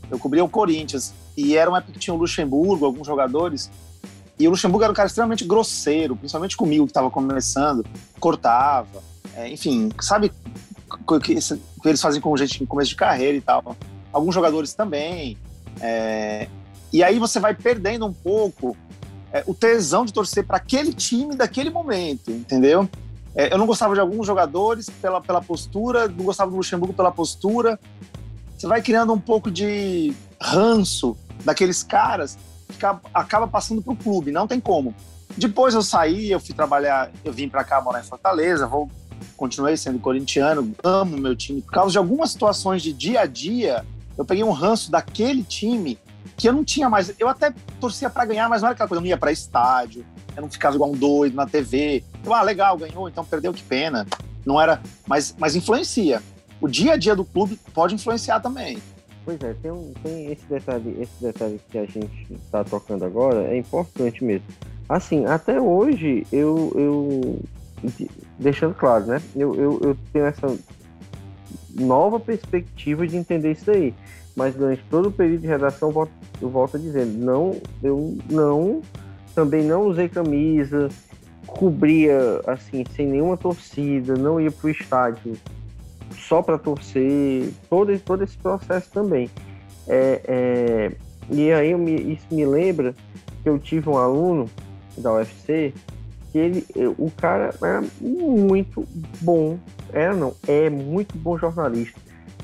Eu 0.09 0.17
cobria 0.17 0.43
o 0.43 0.49
Corinthians. 0.49 1.13
E 1.37 1.55
era 1.55 1.69
uma 1.69 1.77
época 1.77 1.93
que 1.93 1.99
tinha 1.99 2.13
o 2.13 2.17
Luxemburgo, 2.17 2.85
alguns 2.85 3.05
jogadores. 3.05 3.69
E 4.37 4.47
o 4.47 4.51
Luxemburgo 4.51 4.83
era 4.83 4.91
um 4.91 4.95
cara 4.95 5.07
extremamente 5.07 5.45
grosseiro, 5.45 6.15
principalmente 6.15 6.57
comigo, 6.57 6.85
que 6.85 6.91
estava 6.91 7.11
começando, 7.11 7.85
cortava. 8.19 9.03
É, 9.35 9.47
enfim, 9.49 9.91
sabe 10.01 10.31
o 11.07 11.19
que, 11.19 11.35
que, 11.35 11.39
eles 11.85 12.01
fazem 12.01 12.19
com 12.19 12.35
gente 12.35 12.63
em 12.63 12.65
começo 12.65 12.89
de 12.89 12.95
carreira 12.95 13.37
e 13.37 13.41
tal. 13.41 13.75
Alguns 14.11 14.33
jogadores 14.33 14.73
também. 14.73 15.37
É, 15.79 16.47
e 16.91 17.03
aí 17.03 17.19
você 17.19 17.39
vai 17.39 17.53
perdendo 17.53 18.05
um 18.05 18.13
pouco 18.13 18.75
é, 19.31 19.43
o 19.45 19.53
tesão 19.53 20.05
de 20.05 20.13
torcer 20.13 20.45
para 20.45 20.57
aquele 20.57 20.93
time 20.93 21.35
daquele 21.35 21.69
momento, 21.69 22.31
entendeu? 22.31 22.89
É, 23.35 23.53
eu 23.53 23.57
não 23.57 23.65
gostava 23.65 23.93
de 23.93 23.99
alguns 23.99 24.25
jogadores 24.25 24.89
pela, 24.89 25.21
pela 25.21 25.41
postura, 25.41 26.07
não 26.07 26.25
gostava 26.25 26.49
do 26.49 26.57
Luxemburgo 26.57 26.93
pela 26.93 27.11
postura. 27.11 27.79
Você 28.57 28.67
vai 28.67 28.81
criando 28.81 29.13
um 29.13 29.19
pouco 29.19 29.51
de 29.51 30.13
ranço 30.41 31.15
daqueles 31.45 31.83
caras 31.83 32.37
que 32.77 32.85
acaba 33.13 33.47
passando 33.47 33.81
para 33.81 33.93
o 33.93 33.95
clube, 33.95 34.31
não 34.31 34.47
tem 34.47 34.59
como. 34.59 34.93
Depois 35.37 35.73
eu 35.73 35.81
saí, 35.81 36.31
eu 36.31 36.39
fui 36.39 36.55
trabalhar, 36.55 37.11
eu 37.23 37.31
vim 37.31 37.47
para 37.47 37.63
cá 37.63 37.79
morar 37.81 37.99
em 37.99 38.03
Fortaleza, 38.03 38.67
vou 38.67 38.89
continuei 39.35 39.77
sendo 39.77 39.99
corintiano, 39.99 40.73
amo 40.83 41.17
meu 41.17 41.35
time. 41.35 41.61
Por 41.61 41.71
causa 41.71 41.91
de 41.91 41.97
algumas 41.97 42.31
situações 42.31 42.81
de 42.81 42.91
dia 42.91 43.21
a 43.21 43.25
dia, 43.25 43.85
eu 44.17 44.25
peguei 44.25 44.43
um 44.43 44.51
ranço 44.51 44.91
daquele 44.91 45.43
time 45.43 45.97
que 46.39 46.47
eu 46.47 46.53
não 46.53 46.63
tinha 46.63 46.89
mais. 46.89 47.13
Eu 47.19 47.27
até 47.27 47.53
torcia 47.81 48.09
para 48.09 48.23
ganhar, 48.23 48.47
mas 48.47 48.61
não 48.61 48.69
era 48.69 48.73
aquela 48.73 48.87
coisa, 48.87 48.99
eu 48.99 49.03
não 49.03 49.09
ia 49.09 49.17
para 49.17 49.31
estádio, 49.31 50.05
eu 50.35 50.41
não 50.41 50.49
ficava 50.49 50.75
igual 50.75 50.89
um 50.89 50.95
doido 50.95 51.35
na 51.35 51.45
TV. 51.45 52.01
Eu, 52.25 52.33
ah, 52.33 52.41
legal, 52.41 52.77
ganhou, 52.77 53.09
então 53.09 53.25
perdeu, 53.25 53.53
que 53.53 53.61
pena. 53.61 54.07
Não 54.45 54.59
era. 54.59 54.81
Mas, 55.05 55.35
mas 55.37 55.55
influencia. 55.55 56.23
O 56.61 56.67
dia 56.67 56.93
a 56.93 56.97
dia 56.97 57.13
do 57.13 57.25
clube 57.25 57.59
pode 57.73 57.93
influenciar 57.93 58.39
também. 58.39 58.81
Pois 59.25 59.39
é, 59.43 59.53
tem, 59.61 59.69
um, 59.69 59.93
tem 60.01 60.31
esse 60.31 60.45
detalhe, 60.45 60.97
esse 61.01 61.21
detalhe 61.21 61.59
que 61.69 61.77
a 61.77 61.85
gente 61.85 62.33
está 62.33 62.63
tocando 62.63 63.03
agora, 63.03 63.47
é 63.47 63.57
importante 63.57 64.23
mesmo. 64.23 64.47
Assim, 64.87 65.25
até 65.25 65.59
hoje, 65.59 66.25
eu, 66.31 66.71
eu 66.75 67.39
deixando 68.39 68.73
claro, 68.73 69.05
né? 69.05 69.21
Eu, 69.35 69.53
eu, 69.55 69.79
eu 69.83 69.97
tenho 70.11 70.25
essa 70.25 70.57
nova 71.75 72.19
perspectiva 72.19 73.05
de 73.05 73.17
entender 73.17 73.51
isso 73.51 73.69
aí. 73.69 73.93
Mas 74.39 74.55
durante 74.55 74.81
todo 74.89 75.09
o 75.09 75.11
período 75.11 75.41
de 75.41 75.47
redação, 75.47 75.89
eu 75.89 75.93
volto, 75.93 76.11
eu 76.41 76.49
volto 76.49 76.79
dizer, 76.79 77.05
não, 77.05 77.59
eu 77.83 78.17
não, 78.31 78.81
também 79.35 79.65
não 79.65 79.85
usei 79.85 80.07
camisa, 80.07 80.87
cobria 81.45 82.39
assim, 82.47 82.85
sem 82.95 83.05
nenhuma 83.05 83.35
torcida, 83.35 84.15
não 84.15 84.39
ia 84.39 84.49
pro 84.49 84.69
estádio 84.69 85.33
só 86.17 86.41
para 86.41 86.57
torcer, 86.57 87.49
todo, 87.69 87.99
todo 87.99 88.23
esse 88.23 88.37
processo 88.37 88.89
também. 88.91 89.29
É, 89.85 90.21
é, 90.25 90.91
e 91.29 91.51
aí 91.51 91.75
me, 91.75 92.13
isso 92.13 92.25
me 92.31 92.45
lembra 92.45 92.95
que 93.43 93.49
eu 93.49 93.59
tive 93.59 93.89
um 93.89 93.97
aluno 93.97 94.49
da 94.97 95.15
UFC 95.15 95.73
que 96.31 96.37
ele, 96.37 96.65
o 96.97 97.11
cara 97.11 97.53
era 97.61 97.83
muito 97.99 98.87
bom, 99.19 99.59
era 99.91 100.15
não, 100.15 100.33
é 100.47 100.69
muito 100.69 101.17
bom 101.17 101.37
jornalista. 101.37 101.99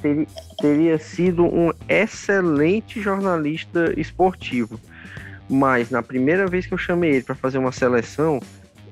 Teria, 0.06 0.28
teria 0.60 1.00
sido 1.00 1.46
um 1.46 1.72
excelente 1.90 3.02
jornalista 3.02 3.92
esportivo. 4.00 4.80
Mas 5.50 5.90
na 5.90 6.04
primeira 6.04 6.46
vez 6.46 6.68
que 6.68 6.76
eu 6.76 6.78
chamei 6.78 7.16
ele 7.16 7.24
para 7.24 7.34
fazer 7.34 7.58
uma 7.58 7.72
seleção, 7.72 8.40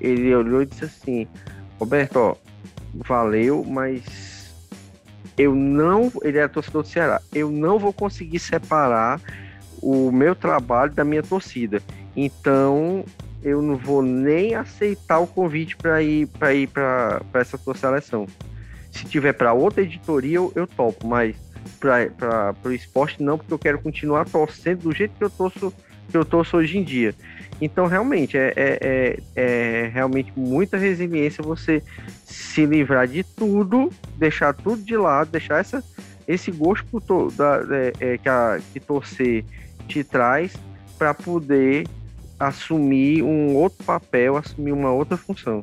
ele 0.00 0.34
olhou 0.34 0.62
e 0.62 0.66
disse 0.66 0.84
assim: 0.84 1.28
Roberto, 1.78 2.16
ó, 2.16 2.36
valeu, 2.94 3.64
mas 3.64 4.52
eu 5.38 5.54
não, 5.54 6.10
ele 6.22 6.38
é 6.38 6.48
torcedor 6.48 6.82
do 6.82 6.88
Ceará, 6.88 7.22
eu 7.32 7.48
não 7.48 7.78
vou 7.78 7.92
conseguir 7.92 8.40
separar 8.40 9.20
o 9.80 10.10
meu 10.10 10.34
trabalho 10.34 10.92
da 10.92 11.04
minha 11.04 11.22
torcida. 11.22 11.80
Então, 12.16 13.04
eu 13.40 13.62
não 13.62 13.76
vou 13.76 14.02
nem 14.02 14.56
aceitar 14.56 15.20
o 15.20 15.28
convite 15.28 15.76
para 15.76 16.02
ir 16.02 16.26
para 16.26 16.52
ir 16.52 16.66
para 16.66 17.22
essa 17.34 17.56
tua 17.56 17.76
seleção. 17.76 18.26
Se 18.94 19.04
tiver 19.04 19.32
para 19.32 19.52
outra 19.52 19.82
editoria, 19.82 20.36
eu, 20.36 20.52
eu 20.54 20.66
topo, 20.66 21.06
mas 21.06 21.36
para 21.80 22.54
o 22.64 22.72
esporte 22.72 23.22
não, 23.22 23.36
porque 23.36 23.52
eu 23.52 23.58
quero 23.58 23.80
continuar 23.80 24.24
torcendo 24.24 24.82
do 24.82 24.92
jeito 24.92 25.14
que 25.18 25.24
eu 25.24 25.30
torço 25.30 25.72
que 26.08 26.16
eu 26.16 26.24
torço 26.24 26.56
hoje 26.58 26.78
em 26.78 26.84
dia. 26.84 27.14
Então, 27.60 27.86
realmente, 27.86 28.36
é, 28.36 28.52
é, 28.56 28.78
é, 28.80 29.18
é, 29.34 29.90
realmente 29.92 30.32
muita 30.36 30.76
resiliência 30.76 31.42
você 31.42 31.82
se 32.24 32.66
livrar 32.66 33.08
de 33.08 33.24
tudo, 33.24 33.90
deixar 34.16 34.52
tudo 34.52 34.82
de 34.82 34.96
lado, 34.96 35.30
deixar 35.30 35.60
essa, 35.60 35.82
esse 36.26 36.50
gosto 36.50 36.84
por 36.86 37.32
da, 37.32 37.62
é, 37.70 37.92
é, 38.00 38.18
que, 38.18 38.28
a, 38.28 38.60
que 38.72 38.80
torcer 38.80 39.44
te 39.88 40.04
traz 40.04 40.52
para 40.98 41.14
poder 41.14 41.86
assumir 42.38 43.22
um 43.22 43.54
outro 43.54 43.82
papel, 43.84 44.36
assumir 44.36 44.72
uma 44.72 44.90
outra 44.90 45.16
função. 45.16 45.62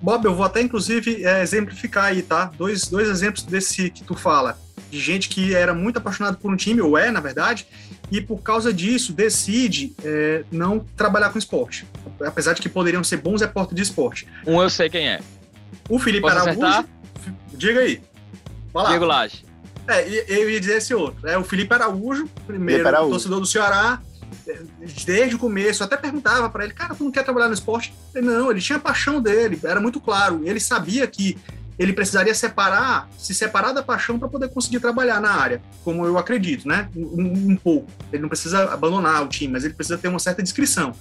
Bob, 0.00 0.24
eu 0.24 0.34
vou 0.34 0.44
até 0.44 0.60
inclusive 0.60 1.24
é, 1.24 1.42
exemplificar 1.42 2.06
aí, 2.06 2.22
tá? 2.22 2.50
Dois, 2.56 2.88
dois 2.88 3.08
exemplos 3.08 3.42
desse 3.42 3.90
que 3.90 4.02
tu 4.02 4.14
fala 4.14 4.58
de 4.90 4.98
gente 4.98 5.28
que 5.28 5.54
era 5.54 5.72
muito 5.72 5.98
apaixonada 5.98 6.36
por 6.36 6.50
um 6.50 6.56
time, 6.56 6.80
ou 6.80 6.98
é, 6.98 7.10
na 7.10 7.20
verdade, 7.20 7.66
e 8.10 8.20
por 8.20 8.42
causa 8.42 8.72
disso 8.72 9.12
decide 9.12 9.94
é, 10.02 10.44
não 10.50 10.80
trabalhar 10.96 11.30
com 11.30 11.38
esporte. 11.38 11.86
Apesar 12.24 12.54
de 12.54 12.60
que 12.60 12.68
poderiam 12.68 13.04
ser 13.04 13.18
bons 13.18 13.40
repórteres 13.40 13.76
de 13.76 13.82
esporte. 13.82 14.26
Um 14.46 14.60
eu 14.60 14.68
sei 14.68 14.90
quem 14.90 15.08
é. 15.08 15.20
O 15.88 15.98
Felipe 15.98 16.22
Posso 16.22 16.36
Araújo. 16.36 16.64
Acertar? 16.64 16.84
Diga 17.54 17.80
aí. 17.80 18.02
Vai 18.72 18.82
lá. 18.84 18.88
Diego 18.90 19.04
Lage. 19.04 19.44
É, 19.86 20.08
eu 20.28 20.50
ia 20.50 20.60
dizer 20.60 20.78
esse 20.78 20.94
outro. 20.94 21.28
É 21.28 21.38
o 21.38 21.44
Felipe 21.44 21.72
Araújo, 21.74 22.28
primeiro 22.46 22.82
Felipe 22.82 22.88
Araújo. 22.88 23.12
torcedor 23.12 23.40
do 23.40 23.46
Ceará, 23.46 24.00
desde 25.04 25.36
o 25.36 25.38
começo, 25.38 25.84
até 25.84 25.96
perguntava 25.96 26.48
para 26.48 26.64
ele, 26.64 26.72
cara, 26.72 26.94
tu 26.94 27.04
não 27.04 27.10
quer 27.10 27.24
trabalhar 27.24 27.48
no 27.48 27.54
esporte? 27.54 27.94
Ele, 28.14 28.26
não, 28.26 28.50
ele 28.50 28.60
tinha 28.60 28.76
a 28.76 28.80
paixão 28.80 29.20
dele, 29.20 29.58
era 29.62 29.80
muito 29.80 30.00
claro. 30.00 30.42
Ele 30.44 30.60
sabia 30.60 31.06
que 31.06 31.36
ele 31.78 31.94
precisaria 31.94 32.34
separar, 32.34 33.08
se 33.16 33.34
separar 33.34 33.72
da 33.72 33.82
paixão 33.82 34.18
para 34.18 34.28
poder 34.28 34.50
conseguir 34.50 34.80
trabalhar 34.80 35.18
na 35.18 35.30
área, 35.30 35.62
como 35.82 36.04
eu 36.04 36.18
acredito, 36.18 36.68
né? 36.68 36.90
Um, 36.94 37.52
um, 37.52 37.56
pouco. 37.56 37.90
Ele 38.12 38.20
não 38.20 38.28
precisa 38.28 38.64
abandonar 38.70 39.22
o 39.24 39.28
time, 39.28 39.54
mas 39.54 39.64
ele 39.64 39.72
precisa 39.72 39.96
ter 39.96 40.08
uma 40.08 40.18
certa 40.18 40.42
descrição. 40.42 40.92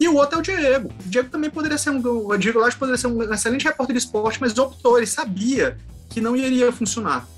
E 0.00 0.08
o 0.08 0.14
outro 0.14 0.36
é 0.36 0.38
o 0.38 0.42
Diego. 0.42 0.90
O 1.04 1.08
Diego 1.10 1.28
também 1.28 1.50
poderia 1.50 1.76
ser 1.76 1.90
um. 1.90 1.98
O 1.98 2.36
Diego 2.38 2.58
Lage 2.58 2.76
poderia 2.76 2.96
ser 2.96 3.08
um 3.08 3.22
excelente 3.34 3.66
repórter 3.66 3.94
de 3.94 4.02
esporte, 4.02 4.40
mas 4.40 4.56
optou, 4.56 4.96
ele 4.96 5.06
sabia 5.06 5.76
que 6.08 6.22
não 6.22 6.34
iria 6.34 6.72
funcionar. 6.72 7.28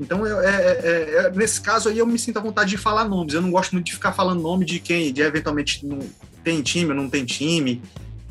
Então, 0.00 0.26
é, 0.26 0.30
é, 0.32 1.14
é, 1.26 1.30
nesse 1.30 1.60
caso 1.60 1.88
aí, 1.88 1.98
eu 1.98 2.06
me 2.06 2.18
sinto 2.18 2.38
à 2.38 2.42
vontade 2.42 2.70
de 2.70 2.76
falar 2.76 3.04
nomes. 3.08 3.34
Eu 3.34 3.42
não 3.42 3.50
gosto 3.50 3.72
muito 3.72 3.86
de 3.86 3.92
ficar 3.92 4.12
falando 4.12 4.40
nome 4.40 4.64
de 4.64 4.80
quem, 4.80 5.12
de 5.12 5.20
eventualmente 5.22 5.86
não 5.86 6.00
tem 6.42 6.62
time 6.62 6.90
ou 6.90 6.96
não 6.96 7.08
tem 7.08 7.24
time 7.24 7.80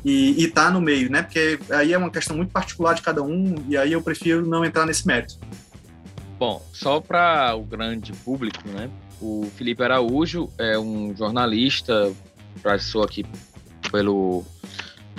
e, 0.04 0.44
estar 0.44 0.66
tá 0.66 0.70
no 0.70 0.80
meio, 0.80 1.10
né? 1.10 1.22
Porque 1.22 1.58
aí 1.70 1.92
é 1.92 1.98
uma 1.98 2.10
questão 2.10 2.36
muito 2.36 2.50
particular 2.50 2.94
de 2.94 3.02
cada 3.02 3.22
um 3.22 3.54
e 3.68 3.76
aí 3.76 3.92
eu 3.92 4.02
prefiro 4.02 4.46
não 4.46 4.64
entrar 4.64 4.86
nesse 4.86 5.06
mérito. 5.06 5.38
Bom, 6.38 6.64
só 6.72 7.00
para 7.00 7.54
o 7.54 7.62
grande 7.62 8.12
público, 8.12 8.68
né? 8.68 8.90
O 9.20 9.48
Felipe 9.56 9.82
Araújo 9.82 10.50
é 10.58 10.76
um 10.78 11.14
jornalista 11.16 12.12
passou 12.62 13.02
aqui 13.02 13.24
pelo 13.90 14.44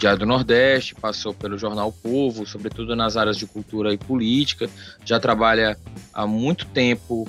Diário 0.03 0.19
do 0.19 0.25
Nordeste, 0.25 0.93
passou 0.95 1.33
pelo 1.33 1.57
Jornal 1.57 1.89
Povo, 1.89 2.45
sobretudo 2.45 2.93
nas 2.93 3.15
áreas 3.15 3.37
de 3.37 3.45
cultura 3.45 3.93
e 3.93 3.97
política, 3.97 4.69
já 5.05 5.17
trabalha 5.17 5.77
há 6.13 6.27
muito 6.27 6.65
tempo 6.65 7.25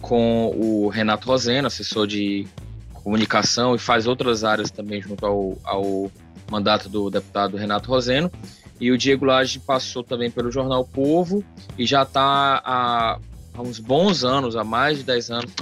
com 0.00 0.46
o 0.56 0.88
Renato 0.88 1.28
Roseno, 1.28 1.66
assessor 1.66 2.06
de 2.06 2.48
comunicação, 2.94 3.74
e 3.74 3.78
faz 3.78 4.06
outras 4.06 4.42
áreas 4.42 4.70
também 4.70 5.02
junto 5.02 5.26
ao, 5.26 5.58
ao 5.62 6.10
mandato 6.50 6.88
do 6.88 7.10
deputado 7.10 7.58
Renato 7.58 7.90
Roseno. 7.90 8.32
E 8.80 8.90
o 8.90 8.96
Diego 8.96 9.26
Lage 9.26 9.58
passou 9.58 10.02
também 10.02 10.30
pelo 10.30 10.50
Jornal 10.50 10.86
Povo 10.86 11.44
e 11.76 11.84
já 11.84 12.04
está 12.04 12.62
há, 12.64 13.18
há, 13.52 13.60
uns 13.60 13.78
bons 13.78 14.24
anos, 14.24 14.56
há 14.56 14.64
mais 14.64 14.96
de 14.96 15.04
10 15.04 15.30
anos, 15.30 15.52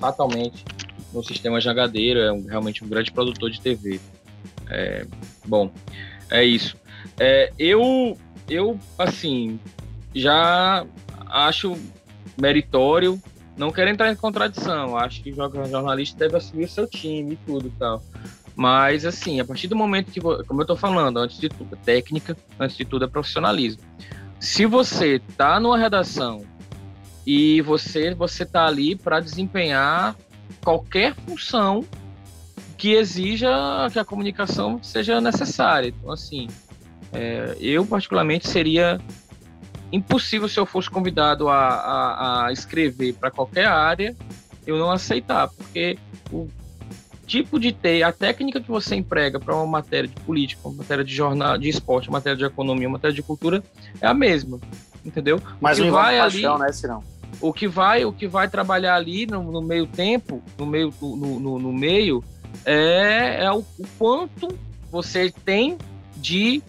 fatalmente 0.00 0.64
no 1.12 1.22
sistema 1.22 1.60
Jangadeiro, 1.60 2.20
é 2.20 2.32
um, 2.32 2.46
realmente 2.46 2.82
um 2.82 2.88
grande 2.88 3.12
produtor 3.12 3.50
de 3.50 3.60
TV. 3.60 4.00
É, 4.70 5.06
bom, 5.44 5.70
é 6.30 6.44
isso. 6.44 6.76
É, 7.18 7.52
eu, 7.58 8.16
eu, 8.48 8.78
assim, 8.98 9.58
já 10.14 10.86
acho 11.26 11.76
meritório, 12.40 13.20
não 13.56 13.70
quero 13.70 13.90
entrar 13.90 14.10
em 14.10 14.16
contradição, 14.16 14.96
acho 14.96 15.22
que 15.22 15.30
o 15.30 15.34
jornalista 15.66 16.18
deve 16.18 16.36
assumir 16.36 16.64
o 16.64 16.68
seu 16.68 16.86
time 16.88 17.34
e 17.34 17.36
tudo 17.36 17.68
e 17.68 17.70
tal. 17.78 18.02
Mas, 18.56 19.04
assim, 19.04 19.40
a 19.40 19.44
partir 19.44 19.66
do 19.66 19.74
momento 19.74 20.12
que, 20.12 20.20
como 20.20 20.60
eu 20.60 20.62
estou 20.62 20.76
falando, 20.76 21.18
antes 21.18 21.38
de 21.38 21.48
tudo 21.48 21.74
é 21.74 21.76
técnica, 21.84 22.36
antes 22.58 22.76
de 22.76 22.84
tudo 22.84 23.04
é 23.04 23.08
profissionalismo. 23.08 23.82
Se 24.38 24.64
você 24.64 25.16
está 25.16 25.58
numa 25.58 25.78
redação 25.78 26.44
e 27.26 27.60
você 27.62 28.14
você 28.14 28.42
está 28.42 28.66
ali 28.66 28.94
para 28.94 29.18
desempenhar 29.18 30.14
qualquer 30.62 31.14
função 31.14 31.84
que 32.76 32.92
exija 32.92 33.48
que 33.92 33.98
a 33.98 34.04
comunicação 34.04 34.82
seja 34.82 35.20
necessária. 35.20 35.88
Então, 35.88 36.12
assim, 36.12 36.48
é, 37.12 37.56
eu 37.60 37.86
particularmente 37.86 38.48
seria 38.48 39.00
impossível 39.92 40.48
se 40.48 40.58
eu 40.58 40.66
fosse 40.66 40.90
convidado 40.90 41.48
a, 41.48 41.56
a, 41.56 42.46
a 42.46 42.52
escrever 42.52 43.14
para 43.14 43.30
qualquer 43.30 43.66
área, 43.66 44.16
eu 44.66 44.76
não 44.78 44.90
aceitar, 44.90 45.48
porque 45.48 45.96
o 46.32 46.48
tipo 47.26 47.58
de 47.58 47.72
ter, 47.72 48.02
a 48.02 48.12
técnica 48.12 48.60
que 48.60 48.68
você 48.68 48.96
emprega 48.96 49.38
para 49.38 49.54
uma 49.54 49.66
matéria 49.66 50.08
de 50.08 50.20
política, 50.22 50.68
uma 50.68 50.78
matéria 50.78 51.04
de 51.04 51.14
jornal, 51.14 51.56
de 51.56 51.68
esporte, 51.68 52.08
uma 52.08 52.18
matéria 52.18 52.36
de 52.36 52.44
economia, 52.44 52.88
uma 52.88 52.94
matéria 52.94 53.14
de 53.14 53.22
cultura 53.22 53.62
é 54.00 54.06
a 54.06 54.14
mesma, 54.14 54.58
entendeu? 55.04 55.40
Mas 55.60 55.78
o 55.78 55.84
que 55.84 55.90
vai 55.90 56.18
paixão, 56.18 56.54
ali, 56.54 56.64
né, 56.64 56.72
Cirão? 56.72 57.04
O 57.40 57.52
que 57.52 57.66
vai, 57.66 58.04
o 58.04 58.12
que 58.12 58.26
vai 58.26 58.48
trabalhar 58.48 58.94
ali 58.94 59.26
no, 59.26 59.42
no 59.50 59.62
meio 59.62 59.86
tempo, 59.86 60.42
no 60.58 60.66
meio, 60.66 60.92
no, 61.00 61.40
no, 61.40 61.58
no 61.58 61.72
meio, 61.72 62.22
é, 62.64 63.44
é 63.44 63.52
o, 63.52 63.58
o, 63.58 63.86
quanto 63.98 64.48
você 64.90 65.32
tem 65.44 65.78
de 66.16 66.62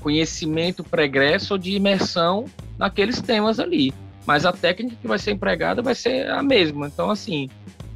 conhecimento 0.00 0.84
pregresso 0.84 1.54
ou 1.54 1.58
de 1.58 1.72
imersão 1.72 2.46
naqueles 2.78 3.20
temas 3.20 3.58
ali. 3.58 3.92
Mas 4.26 4.44
a 4.44 4.52
técnica 4.52 4.96
que 5.00 5.08
vai 5.08 5.18
ser 5.18 5.32
empregada 5.32 5.82
vai 5.82 5.94
ser 5.94 6.30
a 6.30 6.42
mesma. 6.42 6.86
Então, 6.86 7.10
assim, 7.10 7.48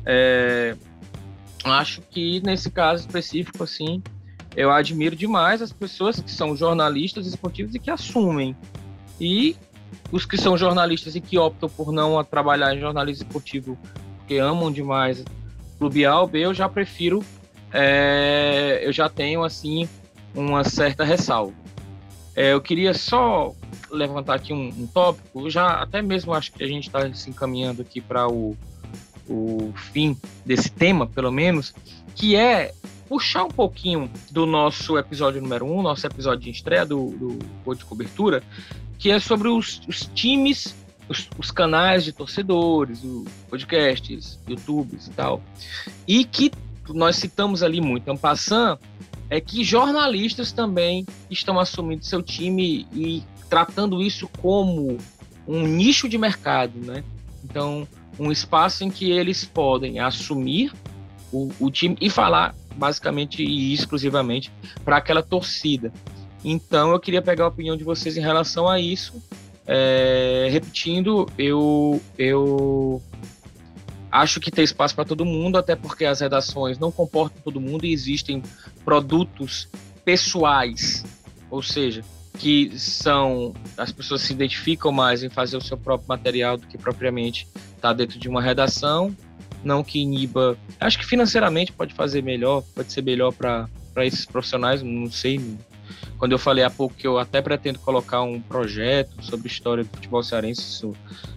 é, 0.04 0.76
acho 1.64 2.00
que 2.02 2.40
nesse 2.44 2.70
caso 2.70 3.06
específico, 3.06 3.62
assim, 3.62 4.02
eu 4.56 4.70
admiro 4.70 5.14
demais 5.14 5.62
as 5.62 5.72
pessoas 5.72 6.20
que 6.20 6.30
são 6.30 6.56
jornalistas 6.56 7.26
esportivos 7.26 7.74
e 7.74 7.78
que 7.78 7.90
assumem. 7.90 8.56
E 9.20 9.56
os 10.10 10.26
que 10.26 10.36
são 10.36 10.56
jornalistas 10.56 11.14
e 11.14 11.20
que 11.20 11.38
optam 11.38 11.68
por 11.68 11.92
não 11.92 12.22
trabalhar 12.24 12.74
em 12.74 12.80
jornalismo 12.80 13.24
esportivo 13.24 13.78
porque 14.26 14.38
amam 14.38 14.72
demais 14.72 15.24
Clube 15.78 16.04
A 16.04 16.20
ou 16.20 16.26
B, 16.26 16.40
eu 16.40 16.54
já 16.54 16.68
prefiro, 16.68 17.24
é, 17.72 18.80
eu 18.82 18.92
já 18.92 19.08
tenho, 19.08 19.44
assim, 19.44 19.88
uma 20.34 20.64
certa 20.64 21.04
ressalva. 21.04 21.54
É, 22.34 22.52
eu 22.52 22.60
queria 22.60 22.92
só 22.92 23.54
levantar 23.90 24.34
aqui 24.34 24.52
um, 24.52 24.68
um 24.68 24.86
tópico, 24.86 25.48
já 25.48 25.80
até 25.80 26.02
mesmo 26.02 26.34
acho 26.34 26.52
que 26.52 26.62
a 26.62 26.66
gente 26.66 26.86
está 26.86 27.12
se 27.14 27.30
encaminhando 27.30 27.80
aqui 27.82 28.00
para 28.00 28.28
o, 28.28 28.56
o 29.28 29.72
fim 29.74 30.16
desse 30.44 30.70
tema, 30.70 31.06
pelo 31.06 31.32
menos, 31.32 31.74
que 32.14 32.36
é 32.36 32.74
puxar 33.08 33.44
um 33.44 33.50
pouquinho 33.50 34.10
do 34.30 34.44
nosso 34.44 34.98
episódio 34.98 35.40
número 35.40 35.64
um, 35.64 35.80
nosso 35.80 36.06
episódio 36.06 36.44
de 36.44 36.50
estreia 36.50 36.84
do, 36.84 37.38
do 37.64 37.74
de 37.74 37.84
Cobertura, 37.84 38.42
que 38.98 39.10
é 39.10 39.18
sobre 39.18 39.48
os, 39.48 39.80
os 39.88 40.10
times, 40.14 40.74
os, 41.08 41.28
os, 41.38 41.50
canais 41.50 42.04
de 42.04 42.12
torcedores, 42.12 43.02
os 43.02 43.28
podcasts, 43.48 44.38
YouTubes 44.48 45.06
e 45.06 45.10
tal, 45.10 45.42
e 46.06 46.24
que 46.24 46.50
nós 46.88 47.16
citamos 47.16 47.62
ali 47.62 47.80
muito, 47.80 48.02
então 48.02 48.16
passando 48.16 48.78
é 49.28 49.40
que 49.40 49.64
jornalistas 49.64 50.52
também 50.52 51.04
estão 51.30 51.58
assumindo 51.58 52.04
seu 52.04 52.22
time 52.22 52.86
e 52.92 53.24
tratando 53.48 54.00
isso 54.00 54.28
como 54.40 54.98
um 55.46 55.66
nicho 55.66 56.08
de 56.08 56.18
mercado, 56.18 56.78
né? 56.78 57.02
Então, 57.44 57.86
um 58.18 58.30
espaço 58.30 58.84
em 58.84 58.90
que 58.90 59.10
eles 59.10 59.44
podem 59.44 59.98
assumir 60.00 60.72
o, 61.32 61.50
o 61.60 61.70
time 61.70 61.96
e 62.00 62.08
falar 62.08 62.54
basicamente 62.74 63.42
e 63.42 63.72
exclusivamente 63.72 64.52
para 64.84 64.96
aquela 64.96 65.22
torcida. 65.22 65.92
Então, 66.44 66.92
eu 66.92 67.00
queria 67.00 67.22
pegar 67.22 67.44
a 67.44 67.48
opinião 67.48 67.76
de 67.76 67.84
vocês 67.84 68.16
em 68.16 68.20
relação 68.20 68.68
a 68.68 68.78
isso. 68.78 69.22
É, 69.66 70.48
repetindo, 70.50 71.28
eu, 71.36 72.00
eu 72.16 73.02
acho 74.10 74.40
que 74.40 74.50
tem 74.50 74.64
espaço 74.64 74.94
para 74.94 75.04
todo 75.04 75.24
mundo, 75.24 75.58
até 75.58 75.74
porque 75.74 76.04
as 76.04 76.20
redações 76.20 76.78
não 76.78 76.92
comportam 76.92 77.40
todo 77.42 77.60
mundo 77.60 77.84
e 77.84 77.92
existem 77.92 78.42
produtos 78.84 79.68
pessoais, 80.04 81.04
ou 81.50 81.62
seja, 81.62 82.02
que 82.38 82.78
são 82.78 83.54
as 83.76 83.90
pessoas 83.90 84.22
se 84.22 84.32
identificam 84.32 84.92
mais 84.92 85.22
em 85.22 85.28
fazer 85.28 85.56
o 85.56 85.60
seu 85.60 85.76
próprio 85.76 86.08
material 86.08 86.56
do 86.56 86.66
que 86.66 86.78
propriamente 86.78 87.46
estar 87.54 87.88
tá 87.88 87.92
dentro 87.92 88.18
de 88.18 88.28
uma 88.28 88.40
redação, 88.40 89.14
não 89.64 89.82
que 89.82 89.98
iniba. 89.98 90.56
Acho 90.78 90.98
que 90.98 91.04
financeiramente 91.04 91.72
pode 91.72 91.92
fazer 91.94 92.22
melhor, 92.22 92.62
pode 92.74 92.92
ser 92.92 93.02
melhor 93.02 93.32
para 93.32 93.68
esses 94.06 94.24
profissionais, 94.24 94.82
não 94.82 95.10
sei. 95.10 95.40
Quando 96.18 96.32
eu 96.32 96.38
falei 96.38 96.64
há 96.64 96.70
pouco 96.70 96.94
que 96.94 97.06
eu 97.06 97.18
até 97.18 97.42
pretendo 97.42 97.78
colocar 97.78 98.22
um 98.22 98.40
projeto 98.40 99.22
sobre 99.22 99.48
história 99.48 99.84
do 99.84 99.90
futebol 99.90 100.22
cearense, 100.22 100.62
isso 100.62 100.94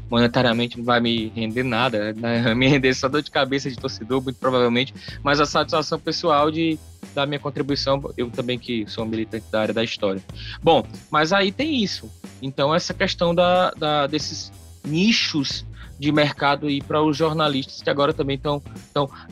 monetariamente 0.10 0.78
não 0.78 0.86
vai 0.86 1.00
me 1.00 1.28
render 1.36 1.64
nada, 1.64 2.14
né? 2.14 2.54
me 2.56 2.68
render 2.70 2.94
só 2.94 3.08
dor 3.08 3.22
de 3.22 3.30
cabeça 3.30 3.70
de 3.70 3.76
torcedor, 3.76 4.22
muito 4.24 4.38
provavelmente, 4.38 4.94
mas 5.24 5.40
a 5.40 5.46
satisfação 5.46 6.00
pessoal 6.00 6.50
de 6.50 6.80
dar 7.14 7.26
minha 7.26 7.40
contribuição, 7.40 8.02
eu 8.18 8.30
também 8.30 8.58
que 8.58 8.86
sou 8.88 9.06
militante 9.06 9.46
da 9.52 9.62
área 9.62 9.74
da 9.74 9.84
história. 9.84 10.22
Bom, 10.62 10.86
mas 11.12 11.32
aí 11.32 11.52
tem 11.52 11.84
isso. 11.84 12.10
Então 12.42 12.74
essa 12.74 12.94
questão 12.94 13.34
da, 13.36 13.72
da 13.72 14.08
desses 14.08 14.52
nichos 14.84 15.66
de 16.00 16.12
mercado 16.12 16.68
aí 16.68 16.82
para 16.82 17.02
os 17.04 17.18
jornalistas 17.18 17.82
que 17.82 17.90
agora 17.90 18.14
também 18.14 18.38
estão, 18.38 18.62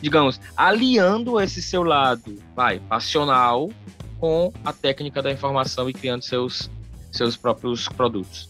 digamos, 0.02 0.40
aliando 0.56 1.40
esse 1.40 1.62
seu 1.62 1.82
lado, 1.82 2.36
vai, 2.54 2.80
passional 2.80 3.70
com 4.20 4.52
a 4.64 4.74
técnica 4.74 5.22
da 5.22 5.32
informação 5.32 5.90
e 5.90 5.94
criando 5.94 6.24
seus 6.24 6.70
seus 7.12 7.38
próprios 7.38 7.88
produtos 7.88 8.50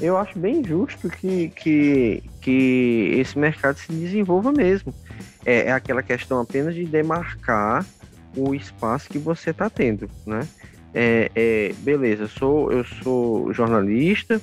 eu 0.00 0.16
acho 0.16 0.38
bem 0.38 0.64
justo 0.64 1.08
que, 1.10 1.50
que, 1.50 2.22
que 2.40 3.12
esse 3.18 3.38
mercado 3.38 3.76
se 3.76 3.92
desenvolva 3.92 4.50
mesmo. 4.50 4.94
É, 5.44 5.66
é 5.66 5.72
aquela 5.72 6.02
questão 6.02 6.40
apenas 6.40 6.74
de 6.74 6.84
demarcar 6.84 7.84
o 8.34 8.54
espaço 8.54 9.08
que 9.08 9.18
você 9.18 9.50
está 9.50 9.68
tendo, 9.68 10.08
né? 10.26 10.46
É, 10.92 11.30
é, 11.34 11.72
beleza, 11.80 12.26
sou, 12.26 12.72
eu 12.72 12.84
sou 12.84 13.52
jornalista 13.52 14.40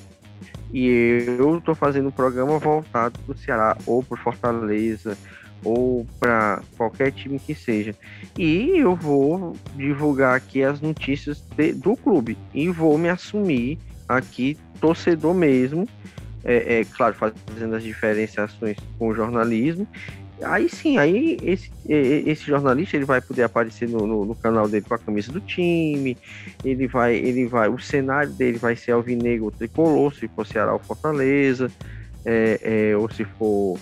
e 0.72 1.26
eu 1.40 1.58
estou 1.58 1.76
fazendo 1.76 2.08
um 2.08 2.12
programa 2.12 2.58
voltado 2.60 3.20
para 3.20 3.36
o 3.36 3.38
Ceará 3.38 3.78
ou 3.86 4.04
para 4.04 4.18
Fortaleza 4.18 5.18
ou 5.64 6.06
para 6.20 6.62
qualquer 6.78 7.12
time 7.12 7.40
que 7.40 7.54
seja. 7.56 7.96
E 8.38 8.78
eu 8.78 8.96
vou 8.96 9.56
divulgar 9.76 10.36
aqui 10.36 10.64
as 10.64 10.82
notícias 10.82 11.42
de, 11.56 11.74
do 11.74 11.96
clube 11.96 12.38
e 12.54 12.70
vou 12.70 12.98
me 12.98 13.10
assumir 13.10 13.78
aqui 14.08 14.58
torcedor 14.80 15.34
mesmo, 15.34 15.88
é, 16.44 16.80
é, 16.80 16.86
claro, 16.86 17.16
fazendo 17.16 17.76
as 17.76 17.84
diferenciações 17.84 18.78
com 18.98 19.10
o 19.10 19.14
jornalismo. 19.14 19.88
Aí 20.44 20.70
sim, 20.70 21.00
aí 21.00 21.38
esse, 21.42 21.72
esse 21.88 22.44
jornalista 22.44 22.96
ele 22.96 23.06
vai 23.06 23.20
poder 23.20 23.42
aparecer 23.42 23.90
no, 23.90 24.06
no, 24.06 24.24
no, 24.24 24.36
canal 24.36 24.70
dele 24.70 24.86
com 24.88 24.94
a 24.94 25.00
camisa 25.00 25.32
do 25.32 25.42
time, 25.42 26.16
ele 26.64 26.86
vai, 26.86 27.16
ele 27.16 27.48
vai, 27.48 27.68
o 27.68 27.80
cenário 27.80 28.32
dele 28.32 28.60
vai 28.60 28.76
ser 28.76 28.92
alvinegro 28.92 29.50
tricolor, 29.50 30.14
se 30.14 30.28
for 30.28 30.46
Ceará 30.46 30.74
ou 30.74 30.80
Fortaleza, 30.80 31.72
é, 32.24 32.92
é, 32.92 32.98
ou 32.98 33.10
se 33.10 33.26
for, 33.26 33.80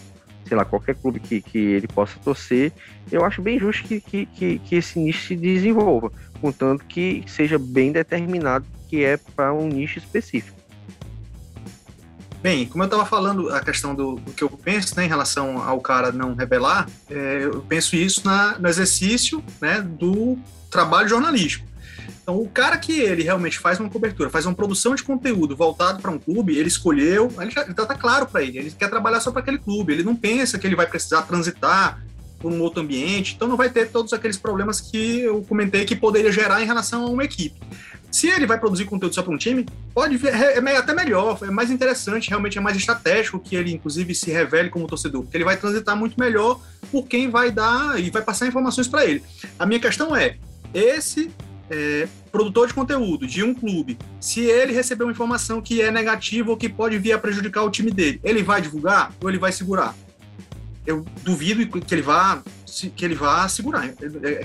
sei 0.48 0.56
lá, 0.56 0.64
qualquer 0.64 0.96
clube 0.96 1.20
que, 1.20 1.41
que 1.41 1.58
ele 1.58 1.88
possa 1.88 2.18
torcer. 2.24 2.72
Eu 3.12 3.26
acho 3.26 3.41
bem 3.41 3.60
justo 3.60 3.88
que, 3.88 4.00
que, 4.00 4.26
que, 4.26 4.60
que 4.60 4.76
esse 4.76 5.00
nicho 5.00 5.28
se 5.28 5.36
desenvolva, 5.36 6.12
contanto 6.39 6.86
que 6.86 7.24
seja 7.28 7.58
bem 7.58 7.91
determinado 7.91 8.66
que 8.88 9.04
é 9.04 9.18
para 9.18 9.54
um 9.54 9.68
nicho 9.68 9.98
específico. 9.98 10.56
Bem, 12.41 12.68
como 12.68 12.84
eu 12.84 12.86
estava 12.86 13.06
falando, 13.06 13.50
a 13.50 13.60
questão 13.60 13.96
do, 13.96 14.18
do, 14.18 14.32
que 14.32 14.43
eu 14.43 14.50
penso 14.50 14.96
né, 14.96 15.06
em 15.06 15.08
relação 15.08 15.58
ao 15.58 15.82
cara 15.82 16.12
não 16.12 16.36
revelar, 16.36 16.88
é, 17.10 17.39
eu 17.41 17.62
penso 17.64 17.96
isso 17.96 18.22
na, 18.24 18.60
no 18.60 18.70
exercício 18.70 19.43
né, 19.60 19.82
do 19.82 20.38
trabalho 20.70 21.10
jornalístico. 21.10 21.66
Então, 22.26 22.42
o 22.42 22.50
cara 22.50 22.76
que 22.76 23.00
ele 23.00 23.22
realmente 23.22 23.60
faz 23.60 23.80
uma 23.80 23.88
cobertura, 23.88 24.32
faz 24.32 24.48
uma 24.48 24.56
produção 24.56 24.96
de 24.96 25.04
conteúdo 25.04 25.56
voltado 25.56 26.02
para 26.02 26.10
um 26.10 26.18
clube, 26.18 26.58
ele 26.58 26.68
escolheu, 26.68 27.32
ele 27.40 27.52
já 27.52 27.62
está 27.62 27.86
tá 27.86 27.94
claro 27.94 28.26
para 28.26 28.42
ele, 28.42 28.58
ele 28.58 28.72
quer 28.72 28.90
trabalhar 28.90 29.20
só 29.20 29.30
para 29.30 29.42
aquele 29.42 29.60
clube, 29.60 29.94
ele 29.94 30.02
não 30.02 30.16
pensa 30.16 30.58
que 30.58 30.66
ele 30.66 30.76
vai 30.76 30.88
precisar 30.88 31.22
transitar 31.22 32.04
por 32.40 32.52
um 32.52 32.60
outro 32.62 32.82
ambiente, 32.82 33.36
então 33.36 33.48
não 33.48 33.56
vai 33.56 33.70
ter 33.70 33.92
todos 33.92 34.12
aqueles 34.12 34.38
problemas 34.38 34.82
que 34.82 35.20
eu 35.20 35.44
comentei 35.44 35.86
que 35.86 35.96
poderia 35.96 36.32
gerar 36.32 36.64
em 36.64 36.66
relação 36.66 37.04
a 37.06 37.10
uma 37.12 37.24
equipe. 37.24 37.60
Se 38.10 38.28
ele 38.28 38.48
vai 38.48 38.60
produzir 38.60 38.86
conteúdo 38.86 39.14
só 39.14 39.22
para 39.22 39.32
um 39.32 39.38
time, 39.38 39.64
pode 39.94 40.18
ver, 40.18 40.34
é, 40.34 40.58
é 40.58 40.78
até 40.78 40.96
melhor, 40.96 41.38
é 41.44 41.52
mais 41.52 41.70
interessante, 41.70 42.30
realmente 42.30 42.58
é 42.58 42.62
mais 42.62 42.76
estratégico 42.76 43.40
que 43.40 43.56
ele, 43.56 43.72
inclusive, 43.72 44.16
se 44.16 44.32
revele 44.32 44.72
como 44.72 44.88
torcedor, 44.88 45.22
porque 45.22 45.38
ele 45.38 45.44
vai 45.44 45.58
transitar 45.58 45.96
muito 45.96 46.20
melhor 46.20 46.60
por 46.92 47.08
quem 47.08 47.30
vai 47.30 47.52
dar 47.52 48.00
e 48.00 48.10
vai 48.10 48.24
passar 48.24 48.48
informações 48.48 48.88
para 48.88 49.06
ele. 49.06 49.22
A 49.60 49.66
minha 49.68 49.80
questão 49.80 50.16
é: 50.16 50.38
esse 50.74 51.30
é, 51.70 52.07
produtor 52.32 52.68
de 52.68 52.74
conteúdo 52.74 53.26
de 53.26 53.43
um 53.43 53.53
clube, 53.53 53.97
se 54.20 54.41
ele 54.41 54.74
receber 54.74 55.03
uma 55.03 55.11
informação 55.11 55.61
que 55.61 55.82
é 55.82 55.91
negativa 55.91 56.49
ou 56.49 56.57
que 56.57 56.70
pode 56.70 56.97
vir 56.97 57.13
a 57.13 57.20
prejudicar 57.20 57.63
o 57.63 57.70
time 57.70 57.91
dele, 57.91 58.20
ele 58.24 58.43
vai 58.43 58.61
divulgar 58.61 59.11
ou 59.22 59.30
ele 59.30 59.38
vai 59.38 59.51
segurar? 59.51 59.95
Eu 60.86 61.03
duvido 61.24 61.66
que 61.82 61.93
ele 61.93 62.01
vá 62.01 62.43
que 62.95 63.05
ele 63.05 63.16
vá 63.16 63.47
segurar, 63.47 63.88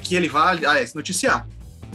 que 0.03 0.15
ele 0.15 0.29
vá 0.29 0.53
ah, 0.53 0.57
noticiar. 0.95 1.47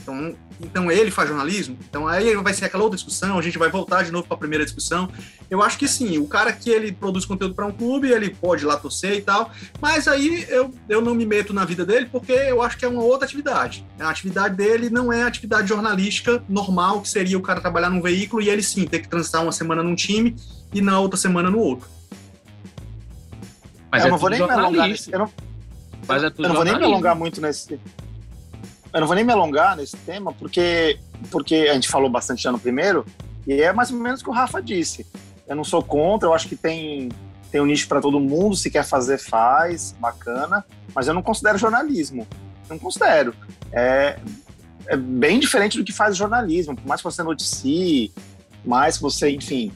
Então, 0.01 0.35
então 0.59 0.91
ele 0.91 1.09
faz 1.11 1.29
jornalismo? 1.29 1.77
Então 1.89 2.07
aí 2.07 2.35
vai 2.35 2.53
ser 2.53 2.65
aquela 2.65 2.83
outra 2.83 2.95
discussão, 2.95 3.37
a 3.37 3.41
gente 3.41 3.57
vai 3.57 3.69
voltar 3.69 4.03
de 4.03 4.11
novo 4.11 4.27
para 4.27 4.35
a 4.35 4.39
primeira 4.39 4.63
discussão. 4.63 5.09
Eu 5.49 5.61
acho 5.61 5.77
que 5.77 5.87
sim, 5.87 6.17
o 6.17 6.27
cara 6.27 6.51
que 6.51 6.69
ele 6.69 6.91
produz 6.91 7.25
conteúdo 7.25 7.55
para 7.55 7.65
um 7.65 7.71
clube, 7.71 8.11
ele 8.11 8.29
pode 8.29 8.63
ir 8.63 8.65
lá 8.65 8.77
torcer 8.77 9.13
e 9.17 9.21
tal, 9.21 9.51
mas 9.81 10.07
aí 10.07 10.45
eu, 10.49 10.73
eu 10.89 11.01
não 11.01 11.15
me 11.15 11.25
meto 11.25 11.53
na 11.53 11.65
vida 11.65 11.85
dele 11.85 12.07
porque 12.11 12.31
eu 12.31 12.61
acho 12.61 12.77
que 12.77 12.85
é 12.85 12.87
uma 12.87 13.03
outra 13.03 13.25
atividade. 13.25 13.85
A 13.99 14.09
atividade 14.09 14.55
dele 14.55 14.89
não 14.89 15.11
é 15.11 15.23
a 15.23 15.27
atividade 15.27 15.67
jornalística 15.67 16.43
normal, 16.47 17.01
que 17.01 17.09
seria 17.09 17.37
o 17.37 17.41
cara 17.41 17.61
trabalhar 17.61 17.89
num 17.89 18.01
veículo 18.01 18.41
e 18.41 18.49
ele 18.49 18.63
sim 18.63 18.85
ter 18.85 18.99
que 18.99 19.07
transitar 19.07 19.41
uma 19.43 19.51
semana 19.51 19.81
num 19.81 19.95
time 19.95 20.35
e 20.73 20.81
na 20.81 20.99
outra 20.99 21.17
semana 21.17 21.49
no 21.49 21.59
outro. 21.59 21.87
Mas 23.91 24.03
eu 24.03 24.07
é 24.07 24.11
não 24.11 24.17
vou 24.17 24.29
nem 24.29 24.39
me 24.39 24.49
alongar 24.49 24.87
nesse, 24.89 25.11
eu 25.11 25.19
não, 25.19 25.31
mas 26.07 26.23
é 26.23 26.27
eu 26.27 26.33
não 26.37 26.55
vou 26.55 26.65
nem 26.65 26.77
me 26.77 26.83
alongar 26.83 27.15
muito 27.15 27.39
nesse, 27.39 27.79
eu 28.95 29.01
não 29.01 29.07
vou 29.07 29.15
nem 29.15 29.25
me 29.25 29.33
alongar 29.33 29.75
nesse 29.75 29.97
tema, 29.97 30.31
porque, 30.31 30.97
porque 31.29 31.67
a 31.69 31.73
gente 31.73 31.89
falou 31.89 32.09
bastante 32.09 32.41
já 32.41 32.49
no 32.49 32.57
primeiro, 32.57 33.05
e 33.45 33.61
é 33.61 33.73
mais 33.73 33.91
ou 33.91 33.99
menos 33.99 34.21
o 34.21 34.23
que 34.23 34.29
o 34.29 34.33
Rafa 34.33 34.61
disse. 34.61 35.05
Eu 35.45 35.53
não 35.53 35.65
sou 35.65 35.83
contra, 35.83 36.29
eu 36.29 36.33
acho 36.33 36.47
que 36.47 36.55
tem, 36.55 37.09
tem 37.51 37.59
um 37.59 37.65
nicho 37.65 37.89
para 37.89 37.99
todo 37.99 38.21
mundo, 38.21 38.55
se 38.55 38.71
quer 38.71 38.85
fazer, 38.85 39.17
faz, 39.17 39.93
bacana, 39.99 40.63
mas 40.95 41.09
eu 41.09 41.13
não 41.13 41.21
considero 41.21 41.57
jornalismo. 41.57 42.25
Não 42.69 42.79
considero. 42.79 43.35
É, 43.73 44.17
é 44.87 44.95
bem 44.95 45.41
diferente 45.41 45.77
do 45.77 45.83
que 45.83 45.91
faz 45.91 46.15
jornalismo. 46.15 46.73
Por 46.73 46.87
mais 46.87 47.01
que 47.01 47.05
você 47.05 47.21
noticie, 47.21 48.13
mais 48.63 48.95
que 48.95 49.03
você, 49.03 49.29
enfim, 49.29 49.73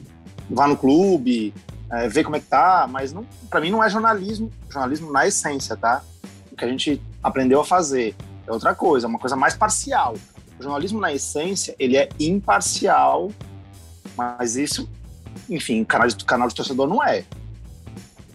vá 0.48 0.66
no 0.66 0.78
clube, 0.78 1.52
é, 1.92 2.08
ver 2.08 2.24
como 2.24 2.36
é 2.36 2.40
que 2.40 2.46
tá, 2.46 2.88
mas 2.90 3.14
para 3.50 3.60
mim 3.60 3.70
não 3.70 3.84
é 3.84 3.90
jornalismo, 3.90 4.50
jornalismo 4.70 5.12
na 5.12 5.26
essência, 5.26 5.76
tá? 5.76 6.00
O 6.50 6.56
que 6.56 6.64
a 6.64 6.68
gente 6.68 7.02
aprendeu 7.22 7.60
a 7.60 7.66
fazer 7.66 8.16
é 8.50 8.52
outra 8.52 8.74
coisa, 8.74 9.06
é 9.06 9.08
uma 9.08 9.18
coisa 9.18 9.36
mais 9.36 9.54
parcial. 9.54 10.16
O 10.58 10.62
jornalismo, 10.62 11.00
na 11.00 11.12
essência, 11.12 11.74
ele 11.78 11.96
é 11.96 12.08
imparcial, 12.18 13.30
mas 14.16 14.56
isso, 14.56 14.88
enfim, 15.48 15.84
canal 15.84 16.08
de, 16.08 16.24
canal 16.24 16.48
de 16.48 16.54
torcedor 16.54 16.88
não 16.88 17.02
é. 17.02 17.24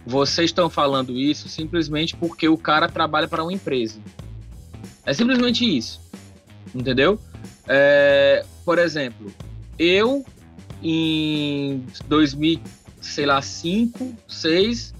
Vocês 0.06 0.50
estão 0.50 0.70
falando 0.70 1.12
isso 1.18 1.48
simplesmente 1.48 2.16
porque 2.16 2.48
o 2.48 2.56
cara 2.56 2.88
trabalha 2.88 3.28
para 3.28 3.42
uma 3.42 3.52
empresa. 3.52 4.00
É 5.04 5.12
simplesmente 5.12 5.64
isso. 5.64 6.00
Entendeu? 6.74 7.20
É, 7.68 8.44
por 8.64 8.78
exemplo, 8.78 9.32
eu 9.78 10.24
em 10.82 11.84
2000, 12.06 12.60
sei 13.00 13.26
lá, 13.26 13.42
5, 13.42 14.14
6, 14.28 14.94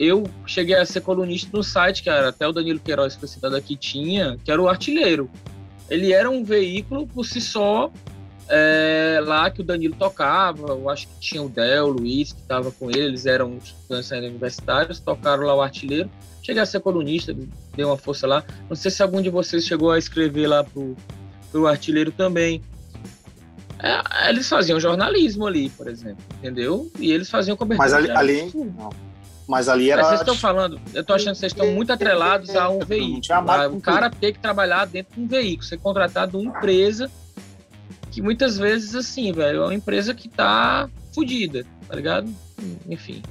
eu 0.00 0.24
cheguei 0.46 0.74
a 0.74 0.86
ser 0.86 1.02
colunista 1.02 1.54
no 1.54 1.62
site, 1.62 2.02
que 2.02 2.08
era 2.08 2.30
até 2.30 2.48
o 2.48 2.52
Danilo 2.52 2.80
Queiroz, 2.80 3.12
que 3.12 3.20
foi 3.20 3.28
citado 3.28 3.54
aqui, 3.54 3.76
tinha, 3.76 4.38
que 4.42 4.50
era 4.50 4.60
o 4.60 4.66
Artilheiro. 4.66 5.30
Ele 5.90 6.10
era 6.14 6.30
um 6.30 6.42
veículo 6.42 7.06
por 7.06 7.26
si 7.26 7.38
só, 7.38 7.92
é, 8.48 9.20
lá 9.22 9.50
que 9.50 9.60
o 9.60 9.64
Danilo 9.64 9.94
tocava, 9.94 10.68
eu 10.68 10.88
acho 10.88 11.06
que 11.06 11.20
tinha 11.20 11.42
o 11.42 11.50
Del, 11.50 11.84
o 11.84 11.90
Luiz, 11.90 12.32
que 12.32 12.40
estava 12.40 12.72
com 12.72 12.90
ele, 12.90 13.02
eles 13.02 13.26
eram 13.26 13.58
estudantes 13.58 14.10
universitários, 14.10 14.98
tocaram 15.00 15.42
lá 15.42 15.54
o 15.54 15.60
Artilheiro. 15.60 16.10
Cheguei 16.42 16.62
a 16.62 16.66
ser 16.66 16.80
colunista, 16.80 17.36
dei 17.76 17.84
uma 17.84 17.98
força 17.98 18.26
lá. 18.26 18.42
Não 18.70 18.76
sei 18.76 18.90
se 18.90 19.02
algum 19.02 19.20
de 19.20 19.28
vocês 19.28 19.66
chegou 19.66 19.90
a 19.90 19.98
escrever 19.98 20.46
lá 20.46 20.64
pro, 20.64 20.96
pro 21.52 21.66
Artilheiro 21.66 22.10
também. 22.10 22.62
É, 23.78 24.30
eles 24.30 24.48
faziam 24.48 24.80
jornalismo 24.80 25.46
ali, 25.46 25.68
por 25.68 25.86
exemplo, 25.86 26.24
entendeu? 26.38 26.90
E 26.98 27.12
eles 27.12 27.28
faziam 27.28 27.54
cobertura. 27.54 27.86
Mas 27.86 27.92
ali, 27.92 28.10
ali 28.10 28.50
não. 28.54 29.09
Mas 29.50 29.68
ali 29.68 29.90
era. 29.90 30.02
Mas 30.02 30.10
vocês 30.10 30.20
estão 30.20 30.36
falando, 30.36 30.80
eu 30.94 31.02
tô 31.02 31.12
achando 31.12 31.32
que 31.32 31.40
vocês 31.40 31.50
estão 31.50 31.66
muito 31.72 31.92
atrelados 31.92 32.54
a 32.54 32.68
um 32.68 32.78
veículo. 32.78 33.20
O 33.72 33.80
cara 33.80 34.08
ter 34.08 34.32
que 34.32 34.38
trabalhar 34.38 34.84
dentro 34.84 35.16
de 35.16 35.20
um 35.20 35.26
veículo, 35.26 35.64
ser 35.64 35.76
contratado 35.78 36.38
de 36.38 36.46
uma 36.46 36.56
empresa 36.56 37.10
que 38.12 38.22
muitas 38.22 38.56
vezes, 38.56 38.94
assim, 38.94 39.32
velho, 39.32 39.62
é 39.62 39.64
uma 39.64 39.74
empresa 39.74 40.14
que 40.14 40.28
tá 40.28 40.88
fodida, 41.12 41.66
tá 41.88 41.96
ligado? 41.96 42.32
Enfim. 42.88 43.22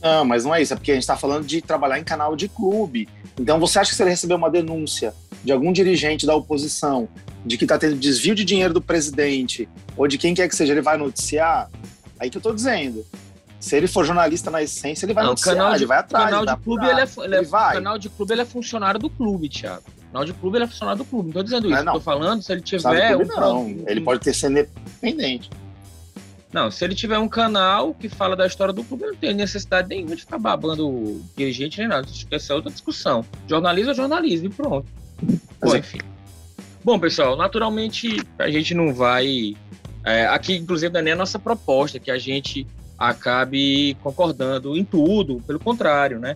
Não, 0.00 0.24
mas 0.24 0.44
não 0.44 0.52
é 0.52 0.60
isso, 0.60 0.72
é 0.72 0.76
porque 0.76 0.90
a 0.90 0.94
gente 0.96 1.06
tá 1.06 1.16
falando 1.16 1.46
de 1.46 1.62
trabalhar 1.62 2.00
em 2.00 2.04
canal 2.04 2.34
de 2.34 2.48
clube. 2.48 3.08
Então 3.38 3.60
você 3.60 3.78
acha 3.78 3.90
que 3.90 3.96
se 3.96 4.02
ele 4.02 4.10
receber 4.10 4.34
uma 4.34 4.50
denúncia 4.50 5.14
de 5.44 5.52
algum 5.52 5.72
dirigente 5.72 6.26
da 6.26 6.34
oposição 6.34 7.08
de 7.46 7.56
que 7.56 7.64
tá 7.64 7.78
tendo 7.78 7.94
desvio 7.94 8.34
de 8.34 8.44
dinheiro 8.44 8.74
do 8.74 8.82
presidente 8.82 9.68
ou 9.96 10.08
de 10.08 10.18
quem 10.18 10.34
quer 10.34 10.48
que 10.48 10.56
seja, 10.56 10.72
ele 10.72 10.82
vai 10.82 10.96
noticiar? 10.96 11.70
Aí 12.18 12.28
que 12.28 12.38
eu 12.38 12.42
tô 12.42 12.52
dizendo. 12.52 13.06
Se 13.62 13.76
ele 13.76 13.86
for 13.86 14.04
jornalista 14.04 14.50
na 14.50 14.60
essência, 14.60 15.06
ele 15.06 15.14
vai 15.14 15.22
não, 15.22 15.30
noticiar, 15.30 15.54
canal 15.54 15.70
de, 15.70 15.78
ele 15.78 15.86
vai 15.86 15.98
atrás. 15.98 16.24
Canal 16.24 16.44
de 16.44 16.56
clube, 16.64 16.84
ele 16.84 17.00
é, 17.00 17.08
ele 17.18 17.36
é, 17.36 17.42
vai. 17.42 17.74
canal 17.74 17.96
de 17.96 18.08
clube, 18.08 18.32
ele 18.32 18.42
é 18.42 18.44
funcionário 18.44 18.98
do 18.98 19.08
clube, 19.08 19.48
Thiago. 19.48 19.84
Canal 20.10 20.24
de 20.24 20.32
clube, 20.32 20.56
ele 20.56 20.64
é 20.64 20.66
funcionário 20.66 20.98
do 20.98 21.04
clube. 21.04 21.28
Não 21.28 21.34
tô 21.34 21.42
dizendo 21.44 21.72
isso. 21.72 21.84
Não. 21.84 21.92
Tô 21.92 22.00
falando, 22.00 22.42
se 22.42 22.50
ele 22.50 22.60
tiver... 22.60 23.14
Clube, 23.14 23.32
um, 23.32 23.40
não, 23.40 23.84
ele 23.86 24.00
pode 24.00 24.20
ter 24.20 24.34
sido 24.34 24.50
independente. 24.50 25.48
Não, 26.52 26.72
se 26.72 26.84
ele 26.84 26.96
tiver 26.96 27.20
um 27.20 27.28
canal 27.28 27.94
que 27.94 28.08
fala 28.08 28.34
da 28.34 28.48
história 28.48 28.74
do 28.74 28.82
clube, 28.82 29.04
ele 29.04 29.12
não 29.12 29.18
tem 29.18 29.32
necessidade 29.32 29.88
nenhuma 29.88 30.16
de 30.16 30.22
ficar 30.22 30.40
babando 30.40 30.88
o 30.88 31.24
dirigente 31.36 31.78
nem 31.78 31.86
nada. 31.86 32.08
Essa 32.32 32.52
é 32.52 32.56
outra 32.56 32.70
discussão. 32.72 33.24
Jornalismo 33.46 33.92
é 33.92 33.94
jornalismo 33.94 34.48
e 34.48 34.50
pronto. 34.50 34.88
Bom, 35.60 35.76
enfim. 35.76 36.00
Bom, 36.82 36.98
pessoal, 36.98 37.36
naturalmente 37.36 38.20
a 38.40 38.50
gente 38.50 38.74
não 38.74 38.92
vai... 38.92 39.54
É, 40.04 40.26
aqui, 40.26 40.56
inclusive, 40.56 40.92
não 40.92 40.98
é 40.98 41.04
nem 41.04 41.12
a 41.12 41.16
nossa 41.16 41.38
proposta, 41.38 42.00
que 42.00 42.10
a 42.10 42.18
gente 42.18 42.66
acabe 43.10 43.96
concordando 44.00 44.76
em 44.76 44.84
tudo, 44.84 45.42
pelo 45.44 45.58
contrário, 45.58 46.20
né? 46.20 46.34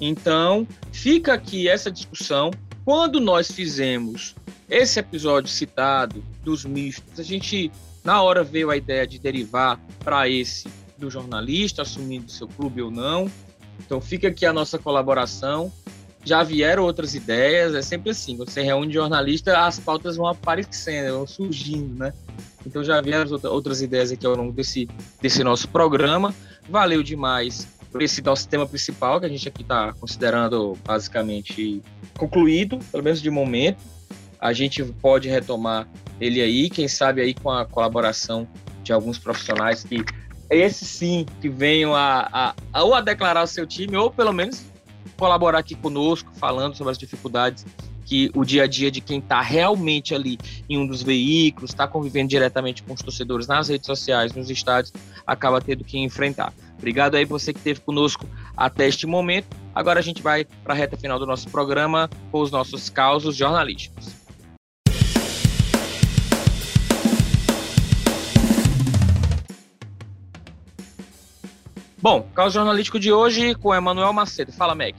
Então, 0.00 0.66
fica 0.90 1.32
aqui 1.32 1.68
essa 1.68 1.90
discussão. 1.90 2.50
Quando 2.84 3.20
nós 3.20 3.50
fizemos 3.50 4.34
esse 4.68 4.98
episódio 4.98 5.48
citado 5.48 6.22
dos 6.42 6.64
mistos, 6.64 7.20
a 7.20 7.22
gente 7.22 7.70
na 8.02 8.20
hora 8.20 8.42
veio 8.42 8.70
a 8.70 8.76
ideia 8.76 9.06
de 9.06 9.18
derivar 9.18 9.78
para 10.00 10.28
esse 10.28 10.68
do 10.96 11.08
jornalista 11.08 11.82
assumindo 11.82 12.30
seu 12.30 12.48
clube 12.48 12.82
ou 12.82 12.90
não. 12.90 13.30
Então 13.78 14.00
fica 14.00 14.26
aqui 14.26 14.44
a 14.44 14.52
nossa 14.52 14.76
colaboração. 14.76 15.72
Já 16.24 16.42
vieram 16.42 16.82
outras 16.82 17.14
ideias, 17.14 17.74
é 17.74 17.82
sempre 17.82 18.10
assim, 18.10 18.36
você 18.36 18.60
reúne 18.60 18.92
jornalista, 18.92 19.64
as 19.64 19.78
pautas 19.78 20.16
vão 20.16 20.26
aparecendo, 20.26 21.14
vão 21.14 21.26
surgindo, 21.26 21.94
né? 21.94 22.12
Então 22.66 22.82
já 22.84 23.00
vieram 23.00 23.30
outras 23.44 23.80
ideias 23.82 24.12
aqui 24.12 24.26
ao 24.26 24.34
longo 24.34 24.52
desse, 24.52 24.88
desse 25.20 25.42
nosso 25.42 25.68
programa. 25.68 26.34
Valeu 26.68 27.02
demais 27.02 27.66
por 27.90 28.02
esse 28.02 28.22
nosso 28.22 28.48
tema 28.48 28.66
principal, 28.66 29.18
que 29.18 29.26
a 29.26 29.28
gente 29.28 29.48
aqui 29.48 29.62
está 29.62 29.92
considerando 29.94 30.76
basicamente 30.84 31.82
concluído, 32.16 32.78
pelo 32.90 33.02
menos 33.02 33.22
de 33.22 33.30
momento. 33.30 33.82
A 34.40 34.52
gente 34.52 34.84
pode 34.84 35.28
retomar 35.28 35.88
ele 36.20 36.40
aí, 36.40 36.68
quem 36.70 36.86
sabe 36.86 37.20
aí 37.20 37.34
com 37.34 37.50
a 37.50 37.64
colaboração 37.64 38.46
de 38.82 38.92
alguns 38.92 39.18
profissionais 39.18 39.82
que 39.84 40.04
esse 40.50 40.84
sim 40.84 41.26
que 41.40 41.48
venham 41.48 41.94
a, 41.94 42.28
a, 42.32 42.54
a, 42.72 42.84
ou 42.84 42.94
a 42.94 43.00
declarar 43.00 43.42
o 43.42 43.46
seu 43.46 43.66
time 43.66 43.96
ou 43.96 44.10
pelo 44.10 44.32
menos 44.32 44.64
colaborar 45.18 45.58
aqui 45.58 45.74
conosco 45.74 46.30
falando 46.36 46.74
sobre 46.74 46.92
as 46.92 46.98
dificuldades 46.98 47.66
que 48.08 48.30
o 48.34 48.42
dia 48.42 48.62
a 48.62 48.66
dia 48.66 48.90
de 48.90 49.02
quem 49.02 49.18
está 49.18 49.42
realmente 49.42 50.14
ali 50.14 50.38
em 50.66 50.78
um 50.78 50.86
dos 50.86 51.02
veículos, 51.02 51.70
está 51.70 51.86
convivendo 51.86 52.30
diretamente 52.30 52.82
com 52.82 52.94
os 52.94 53.02
torcedores 53.02 53.46
nas 53.46 53.68
redes 53.68 53.84
sociais, 53.86 54.32
nos 54.32 54.48
estádios, 54.48 54.94
acaba 55.26 55.60
tendo 55.60 55.84
que 55.84 55.98
enfrentar. 55.98 56.54
Obrigado 56.78 57.16
aí 57.16 57.26
você 57.26 57.52
que 57.52 57.58
esteve 57.58 57.80
conosco 57.80 58.26
até 58.56 58.88
este 58.88 59.06
momento. 59.06 59.54
Agora 59.74 60.00
a 60.00 60.02
gente 60.02 60.22
vai 60.22 60.46
para 60.64 60.72
a 60.72 60.76
reta 60.76 60.96
final 60.96 61.18
do 61.18 61.26
nosso 61.26 61.50
programa 61.50 62.08
com 62.32 62.40
os 62.40 62.50
nossos 62.50 62.88
causos 62.88 63.36
jornalísticos. 63.36 64.08
Bom, 72.00 72.26
caso 72.34 72.54
jornalístico 72.54 72.98
de 72.98 73.12
hoje 73.12 73.54
com 73.54 73.74
Emanuel 73.74 74.14
Macedo. 74.14 74.50
Fala, 74.50 74.74
Mac. 74.74 74.94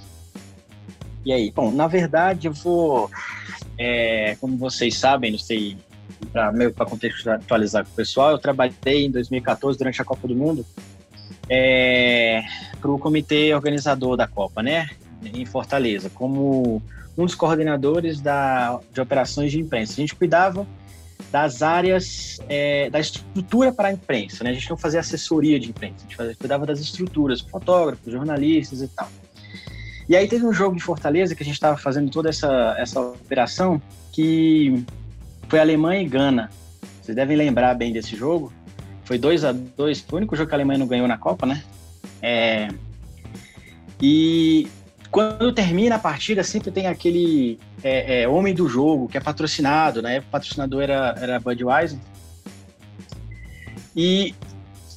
E 1.26 1.34
aí? 1.34 1.52
Bom, 1.52 1.72
na 1.72 1.88
verdade, 1.88 2.48
eu 2.48 2.54
vou, 2.54 3.10
é, 3.78 4.38
como 4.40 4.58
vocês 4.58 4.98
sabem, 4.98 5.32
não 5.32 5.40
sei, 5.40 5.78
para 6.32 6.86
contextualizar 6.86 7.84
com 7.86 7.92
o 7.92 7.96
pessoal, 7.96 8.32
eu 8.32 8.38
trabalhei 8.38 9.06
em 9.06 9.12
2014 9.12 9.78
durante 9.78 10.02
a 10.02 10.06
Copa 10.06 10.28
do 10.28 10.36
Mundo 10.36 10.66
é, 11.50 12.44
para 12.80 12.92
o 12.92 13.00
comitê 13.00 13.54
organizador 13.54 14.16
da 14.16 14.28
Copa, 14.28 14.62
né, 14.62 14.90
em 15.34 15.46
Fortaleza, 15.46 16.10
como 16.10 16.82
um 17.18 17.26
dos 17.26 17.36
coordenadores 17.36 18.22
da, 18.22 18.80
de 18.94 19.02
operações 19.02 19.52
de 19.52 19.60
imprensa. 19.60 19.94
A 19.94 19.96
gente 19.96 20.16
cuidava 20.16 20.66
das 21.32 21.62
áreas 21.62 22.40
é, 22.48 22.90
da 22.90 23.00
estrutura 23.00 23.74
para 23.74 23.90
a 23.90 23.92
imprensa, 23.92 24.44
né? 24.44 24.52
A 24.52 24.54
gente 24.54 24.70
não 24.70 24.78
fazia 24.78 25.02
assessoria 25.02 25.60
de 25.60 25.70
imprensa, 25.70 25.96
a 25.98 26.02
gente 26.04 26.16
fazia, 26.16 26.36
cuidava 26.36 26.66
das 26.66 26.80
estruturas, 26.80 27.42
fotógrafos, 27.42 28.12
jornalistas 28.12 28.82
e 28.82 28.88
tal. 28.88 29.10
E 30.10 30.16
aí 30.16 30.28
teve 30.28 30.44
um 30.44 30.52
jogo 30.52 30.76
em 30.76 30.80
Fortaleza 30.80 31.36
que 31.36 31.44
a 31.44 31.46
gente 31.46 31.54
estava 31.54 31.78
fazendo 31.78 32.10
toda 32.10 32.30
essa, 32.30 32.76
essa 32.80 33.00
operação 33.00 33.80
que 34.12 34.84
foi 35.48 35.60
Alemanha 35.60 36.02
e 36.02 36.08
Gana. 36.08 36.50
Vocês 37.00 37.16
devem 37.16 37.38
lembrar 37.38 37.76
bem 37.76 37.94
desse 37.94 38.16
jogo. 38.16 38.52
Foi 39.04 39.20
2 39.20 39.46
a 39.46 39.52
2 39.52 40.02
foi 40.02 40.18
o 40.18 40.18
único 40.18 40.36
jogo 40.36 40.50
que 40.50 40.56
a 40.56 40.58
Alemanha 40.58 40.80
não 40.80 40.88
ganhou 40.88 41.08
na 41.08 41.16
Copa, 41.16 41.46
né? 41.46 41.64
É, 42.24 42.70
e 44.02 44.68
quando 45.12 45.54
termina 45.54 45.96
a 45.96 46.00
partida, 46.00 46.44
sempre 46.44 46.72
tem 46.72 46.88
aquele 46.88 47.60
é, 47.84 48.24
é, 48.24 48.28
homem 48.28 48.54
do 48.54 48.68
jogo 48.68 49.08
que 49.08 49.18
é 49.18 49.22
patrocinado. 49.22 50.02
Na 50.02 50.10
época, 50.10 50.30
o 50.30 50.32
patrocinador 50.32 50.82
era, 50.82 51.16
era 51.20 51.40
Budweiser. 51.40 52.00
E 53.96 54.34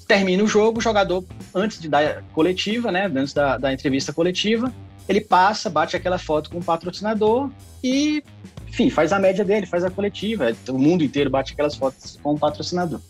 termina 0.07 0.43
o 0.43 0.47
jogo, 0.47 0.79
o 0.79 0.83
jogador, 0.83 1.23
antes 1.55 1.81
de 1.81 1.89
dar 1.89 2.23
coletiva, 2.33 2.91
né, 2.91 3.11
antes 3.15 3.35
da, 3.35 3.59
da 3.59 3.73
entrevista 3.73 4.13
coletiva, 4.13 4.73
ele 5.13 5.21
passa, 5.21 5.71
bate 5.71 5.97
aquela 5.97 6.19
foto 6.19 6.51
com 6.51 6.59
o 6.59 6.65
patrocinador 6.65 7.51
e, 7.83 8.23
enfim, 8.69 8.91
faz 8.91 9.13
a 9.13 9.19
média 9.19 9.45
dele, 9.45 9.67
faz 9.67 9.85
a 9.85 9.91
coletiva. 9.91 10.53
O 10.69 10.79
mundo 10.79 11.05
inteiro 11.05 11.31
bate 11.31 11.53
aquelas 11.53 11.77
fotos 11.77 12.19
com 12.23 12.35
o 12.35 12.39
patrocinador. 12.39 13.01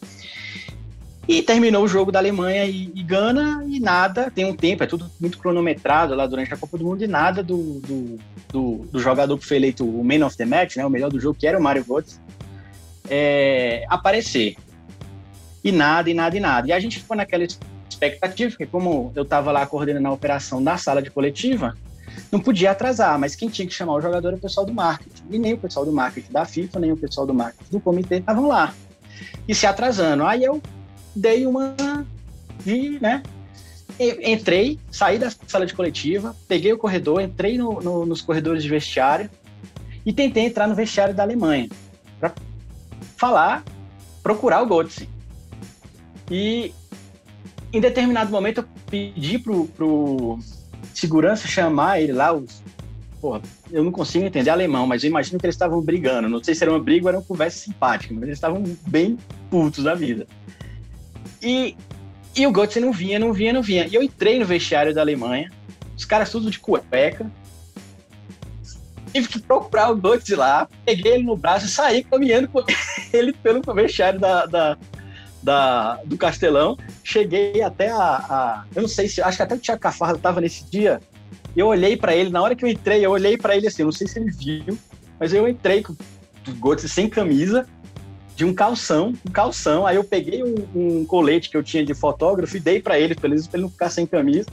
E 1.29 1.41
terminou 1.41 1.85
o 1.85 1.89
jogo 1.89 2.11
da 2.11 2.19
Alemanha 2.19 2.65
e, 2.65 2.91
e 2.95 3.03
Gana 3.03 3.65
e 3.69 3.79
nada, 3.79 4.31
tem 4.31 4.45
um 4.45 4.57
tempo, 4.57 4.83
é 4.83 4.87
tudo 4.87 5.09
muito 5.21 5.39
cronometrado 5.39 6.15
lá 6.17 6.27
durante 6.27 6.53
a 6.53 6.57
Copa 6.57 6.77
do 6.77 6.85
Mundo 6.85 7.05
e 7.05 7.07
nada 7.07 7.45
do, 7.45 7.81
do, 7.81 8.19
do, 8.51 8.77
do 8.91 8.99
jogador 8.99 9.39
que 9.39 9.47
foi 9.47 9.57
eleito 9.57 9.89
o 9.89 10.05
Man 10.05 10.27
of 10.27 10.37
the 10.37 10.45
Match, 10.45 10.77
né, 10.77 10.85
o 10.85 10.91
melhor 10.91 11.11
do 11.11 11.21
jogo, 11.21 11.39
que 11.39 11.47
era 11.47 11.57
o 11.57 11.63
Mario 11.63 11.85
Götze, 11.85 12.19
é, 13.09 13.85
aparecer. 13.89 14.57
E 15.63 15.71
nada, 15.71 16.11
e 16.11 16.15
nada, 16.15 16.37
e 16.37 16.41
nada. 16.41 16.69
E 16.69 16.73
a 16.73 16.81
gente 16.81 16.99
ficou 16.99 17.17
naquela 17.17 17.45
expectativa, 17.89 18.51
porque 18.51 18.67
como 18.67 19.13
eu 19.15 19.23
estava 19.23 19.53
lá 19.53 19.65
coordenando 19.65 20.09
a 20.09 20.13
operação 20.13 20.63
da 20.63 20.77
sala 20.77 21.01
de 21.01 21.11
coletiva, 21.11 21.77
não 22.33 22.41
podia 22.41 22.71
atrasar, 22.71 23.19
mas 23.19 23.37
quem 23.37 23.51
tinha 23.51 23.69
que 23.69 23.75
chamar 23.75 23.93
o 23.93 24.01
jogador 24.01 24.29
era 24.29 24.37
o 24.39 24.41
pessoal 24.41 24.65
do 24.65 24.73
marketing. 24.73 25.23
E 25.31 25.39
nem 25.39 25.53
o 25.53 25.59
pessoal 25.59 25.85
do 25.85 25.93
marketing 25.93 26.33
da 26.33 26.47
FIFA, 26.47 26.81
nem 26.81 26.91
o 26.91 26.97
pessoal 26.97 27.27
do 27.27 27.35
marketing 27.35 27.71
do 27.71 27.79
comitê 27.79 28.17
estavam 28.17 28.49
lá. 28.49 28.75
E 29.47 29.55
se 29.55 29.67
atrasando. 29.67 30.25
Aí 30.25 30.43
eu 30.43 30.63
dei 31.15 31.47
uma 31.47 31.77
de, 32.65 32.99
né? 33.03 33.23
Entrei, 34.01 34.81
saí 34.91 35.19
da 35.19 35.31
sala 35.47 35.67
de 35.67 35.75
coletiva, 35.75 36.35
peguei 36.49 36.73
o 36.73 36.79
corredor, 36.79 37.21
entrei 37.21 37.59
no, 37.59 37.83
no, 37.83 38.07
nos 38.07 38.23
corredores 38.23 38.63
de 38.63 38.71
vestiário 38.71 39.29
e 40.05 40.11
tentei 40.11 40.47
entrar 40.47 40.67
no 40.67 40.75
vestiário 40.75 41.15
da 41.15 41.23
Alemanha 41.23 41.69
para 42.19 42.33
falar, 43.15 43.63
procurar 44.23 44.63
o 44.63 44.67
Götze. 44.67 45.07
E 46.31 46.73
em 47.71 47.81
determinado 47.81 48.31
momento 48.31 48.63
eu 48.63 48.65
pedi 48.91 49.39
pro, 49.39 49.67
pro 49.67 50.39
segurança 51.03 51.49
chamar 51.49 52.01
ele 52.01 52.13
lá, 52.13 52.33
os, 52.33 52.63
porra, 53.21 53.43
eu 53.73 53.83
não 53.83 53.91
consigo 53.91 54.25
entender 54.25 54.51
alemão, 54.51 54.87
mas 54.87 55.03
eu 55.03 55.11
imagino 55.11 55.39
que 55.39 55.47
eles 55.47 55.57
estavam 55.57 55.81
brigando. 55.81 56.29
Não 56.29 56.43
sei 56.43 56.55
se 56.55 56.63
era 56.63 56.73
uma 56.73 56.79
briga 56.79 57.07
ou 57.07 57.09
era 57.09 57.19
uma 57.19 57.25
conversa 57.25 57.59
simpática, 57.59 58.15
mas 58.15 58.23
eles 58.23 58.37
estavam 58.37 58.63
bem 58.87 59.19
putos 59.51 59.83
da 59.83 59.95
vida. 59.95 60.29
E, 61.43 61.77
e 62.37 62.47
o 62.47 62.53
Götze 62.53 62.79
não 62.79 62.93
vinha, 62.93 63.19
não 63.19 63.33
vinha, 63.33 63.53
não 63.53 63.63
vinha. 63.63 63.87
E 63.87 63.95
eu 63.95 64.03
entrei 64.03 64.39
no 64.39 64.47
vestiário 64.47 64.95
da 64.95 65.01
Alemanha, 65.01 65.51
os 65.97 66.05
caras 66.05 66.31
tudo 66.31 66.51
de 66.51 66.61
cueca. 66.61 67.29
Tive 69.13 69.29
que 69.29 69.41
procurar 69.41 69.91
o 69.91 69.97
Götze 69.97 70.37
lá, 70.37 70.69
peguei 70.85 71.15
ele 71.15 71.25
no 71.25 71.37
braço 71.37 71.67
e 71.67 71.69
saí 71.69 72.05
caminhando 72.05 72.47
com 72.47 72.65
ele 73.13 73.33
pelo 73.33 73.61
vestiário 73.75 74.21
da, 74.21 74.47
da, 74.47 74.79
da, 75.43 75.97
do 76.05 76.17
Castelão. 76.17 76.77
Cheguei 77.03 77.63
até 77.63 77.91
a, 77.91 77.99
a, 77.99 78.65
Eu 78.75 78.83
não 78.83 78.89
sei 78.89 79.09
se. 79.09 79.21
Acho 79.21 79.37
que 79.37 79.43
até 79.43 79.55
o 79.55 79.59
Tiago 79.59 79.81
Cafarra 79.81 80.15
estava 80.15 80.41
nesse 80.41 80.65
dia. 80.71 81.01
Eu 81.57 81.67
olhei 81.67 81.97
para 81.97 82.15
ele, 82.15 82.31
na 82.31 82.41
hora 82.41 82.55
que 82.55 82.65
eu 82.65 82.69
entrei, 82.69 83.05
eu 83.05 83.11
olhei 83.11 83.37
para 83.37 83.57
ele 83.57 83.67
assim, 83.67 83.85
não 83.85 83.93
sei 83.93 84.07
se 84.07 84.19
ele 84.19 84.31
viu, 84.31 84.79
mas 85.21 85.35
eu 85.35 85.47
entrei 85.47 85.83
com 85.83 85.93
o 85.93 86.53
Götze 86.55 86.89
sem 86.89 87.11
camisa, 87.11 87.67
de 88.35 88.45
um 88.45 88.55
calção, 88.55 89.13
um 89.27 89.31
calção. 89.31 89.87
Aí 89.87 89.97
eu 89.97 90.05
peguei 90.05 90.43
um, 90.43 90.55
um 90.75 91.05
colete 91.05 91.51
que 91.51 91.57
eu 91.57 91.63
tinha 91.63 91.85
de 91.85 91.95
fotógrafo 91.95 92.57
e 92.57 92.61
dei 92.61 92.81
para 92.81 92.99
ele, 92.99 93.15
para 93.15 93.29
ele 93.29 93.41
não 93.57 93.69
ficar 93.69 93.91
sem 93.91 94.07
camisa. 94.07 94.49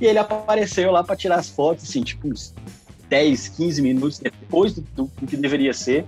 E 0.00 0.06
ele 0.06 0.18
apareceu 0.18 0.90
lá 0.90 1.02
para 1.02 1.16
tirar 1.16 1.36
as 1.36 1.48
fotos, 1.48 1.88
assim, 1.88 2.02
tipo, 2.02 2.28
uns 2.28 2.54
10, 3.08 3.48
15 3.48 3.82
minutos 3.82 4.18
depois 4.18 4.74
do, 4.74 4.82
do, 4.94 5.08
que 5.26 5.36
deveria 5.36 5.72
ser. 5.72 6.04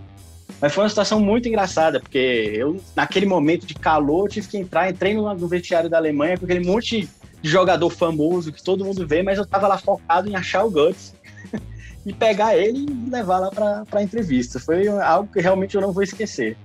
Mas 0.61 0.75
foi 0.75 0.83
uma 0.83 0.89
situação 0.89 1.21
muito 1.21 1.49
engraçada, 1.49 2.01
porque 2.01 2.53
eu, 2.55 2.81
naquele 2.97 3.27
momento 3.27 3.67
de 3.67 3.75
calor, 3.75 4.29
tive 4.29 4.49
que 4.49 4.57
entrar, 4.57 4.91
entrei 4.91 5.15
no, 5.15 5.33
no 5.35 5.49
vestiário 5.49 5.89
da 5.89 5.99
Alemanha 5.99 6.37
com 6.37 6.45
aquele 6.45 6.67
monte 6.67 7.09
de 7.41 7.49
jogador 7.49 7.91
famoso 7.91 8.53
que 8.53 8.63
todo 8.63 8.85
mundo 8.85 9.07
vê, 9.07 9.23
mas 9.23 9.39
eu 9.39 9.47
tava 9.47 9.69
lá 9.69 9.79
focado 9.79 10.29
em 10.29 10.35
achar 10.35 10.65
o 10.65 10.71
Guts 10.71 11.15
e 12.05 12.13
pegar 12.13 12.57
ele 12.57 12.87
e 12.89 13.11
levar 13.11 13.39
lá 13.39 13.51
para 13.51 13.85
a 13.93 14.03
entrevista. 14.03 14.59
Foi 14.59 14.89
algo 14.89 15.33
que 15.33 15.41
realmente 15.41 15.77
eu 15.77 15.81
não 15.81 15.93
vou 15.93 16.03
esquecer 16.03 16.57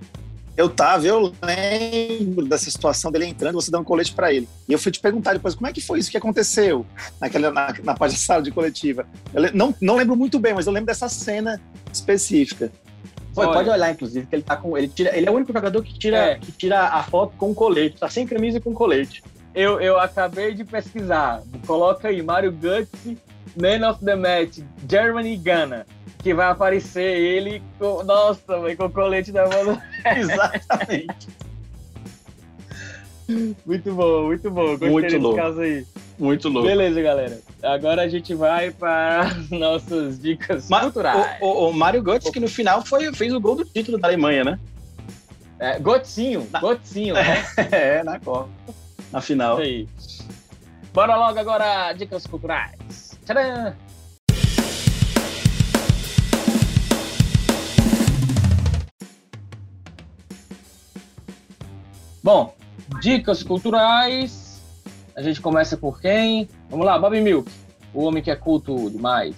eu 0.56 0.68
tava, 0.68 1.06
eu 1.06 1.32
lembro 1.42 2.46
dessa 2.46 2.70
situação 2.70 3.10
dele 3.10 3.26
entrando, 3.26 3.54
você 3.54 3.70
dá 3.70 3.78
um 3.78 3.84
colete 3.84 4.14
para 4.14 4.32
ele. 4.32 4.48
E 4.68 4.72
eu 4.72 4.78
fui 4.78 4.92
te 4.92 5.00
perguntar 5.00 5.32
depois, 5.32 5.54
como 5.54 5.66
é 5.66 5.72
que 5.72 5.80
foi 5.80 5.98
isso 5.98 6.10
que 6.10 6.16
aconteceu 6.16 6.86
naquela, 7.20 7.50
na, 7.50 7.74
na 7.82 8.10
sala 8.10 8.42
de 8.42 8.52
coletiva? 8.52 9.04
Eu 9.32 9.52
não, 9.52 9.74
não 9.80 9.96
lembro 9.96 10.14
muito 10.14 10.38
bem, 10.38 10.54
mas 10.54 10.66
eu 10.66 10.72
lembro 10.72 10.86
dessa 10.86 11.08
cena 11.08 11.60
específica. 11.92 12.70
Foi, 13.34 13.46
pode 13.46 13.68
olhar, 13.68 13.90
inclusive, 13.90 14.26
que 14.26 14.34
ele 14.36 14.42
tá 14.42 14.56
com. 14.56 14.78
Ele, 14.78 14.88
tira, 14.88 15.16
ele 15.16 15.26
é 15.26 15.30
o 15.30 15.34
único 15.34 15.52
jogador 15.52 15.82
que 15.82 15.98
tira, 15.98 16.18
é. 16.18 16.34
que 16.36 16.52
tira 16.52 16.88
a 16.88 17.02
foto 17.02 17.34
com 17.36 17.54
colete, 17.54 17.98
tá 17.98 18.08
sem 18.08 18.26
camisa 18.26 18.58
e 18.58 18.60
com 18.60 18.72
colete. 18.72 19.22
Eu, 19.54 19.80
eu 19.80 19.98
acabei 19.98 20.54
de 20.54 20.64
pesquisar. 20.64 21.42
Coloca 21.66 22.08
aí, 22.08 22.22
Mario 22.22 22.52
Götze, 22.52 23.18
Man 23.56 23.88
of 23.88 24.04
the 24.04 24.14
Match, 24.16 24.58
Germany 24.88 25.36
Ghana 25.36 25.86
que 26.24 26.32
vai 26.32 26.46
aparecer 26.46 27.18
ele 27.18 27.62
com. 27.78 28.02
Nossa, 28.02 28.40
com 28.78 28.84
o 28.86 28.90
colete 28.90 29.30
da 29.30 29.46
mão. 29.46 29.80
Exatamente. 30.16 31.28
muito 33.66 33.92
bom, 33.92 34.26
muito 34.26 34.50
bom. 34.50 34.68
Gostei 34.68 34.90
muito 34.90 35.04
desse 35.04 35.18
louco. 35.18 35.36
caso 35.36 35.60
aí. 35.60 35.86
Muito 36.18 36.48
louco. 36.48 36.68
Beleza, 36.68 37.02
galera. 37.02 37.40
Agora 37.62 38.02
a 38.02 38.08
gente 38.08 38.34
vai 38.34 38.70
para 38.70 39.30
nossas 39.50 40.20
dicas 40.20 40.68
Ma 40.68 40.80
culturais. 40.80 41.38
O, 41.40 41.46
o, 41.46 41.68
o 41.70 41.72
Mário 41.72 42.02
Götze, 42.02 42.30
que 42.30 42.40
no 42.40 42.48
final 42.48 42.84
foi, 42.84 43.12
fez 43.14 43.32
o 43.32 43.40
gol 43.40 43.56
do 43.56 43.64
título 43.64 43.98
da 43.98 44.08
Alemanha, 44.08 44.44
né? 44.44 44.58
É, 45.58 45.78
Gotzinho, 45.78 46.46
na... 46.52 46.60
Gotzinho, 46.60 47.14
né? 47.14 47.44
é, 47.70 48.02
na 48.02 48.18
Copa. 48.20 48.48
Na 49.12 49.20
final. 49.20 49.60
Isso 49.60 49.62
aí. 49.62 49.88
Bora 50.92 51.16
logo 51.16 51.38
agora, 51.38 51.92
dicas 51.92 52.26
culturais. 52.26 53.18
Tcharam! 53.24 53.74
Bom, 62.22 62.54
dicas 63.02 63.42
culturais. 63.42 64.43
A 65.16 65.22
gente 65.22 65.40
começa 65.40 65.76
por 65.76 66.00
quem? 66.00 66.48
Vamos 66.68 66.84
lá, 66.84 66.98
Bob 66.98 67.20
Milk, 67.20 67.50
o 67.92 68.02
homem 68.02 68.22
que 68.22 68.30
é 68.30 68.36
culto 68.36 68.90
demais. 68.90 69.36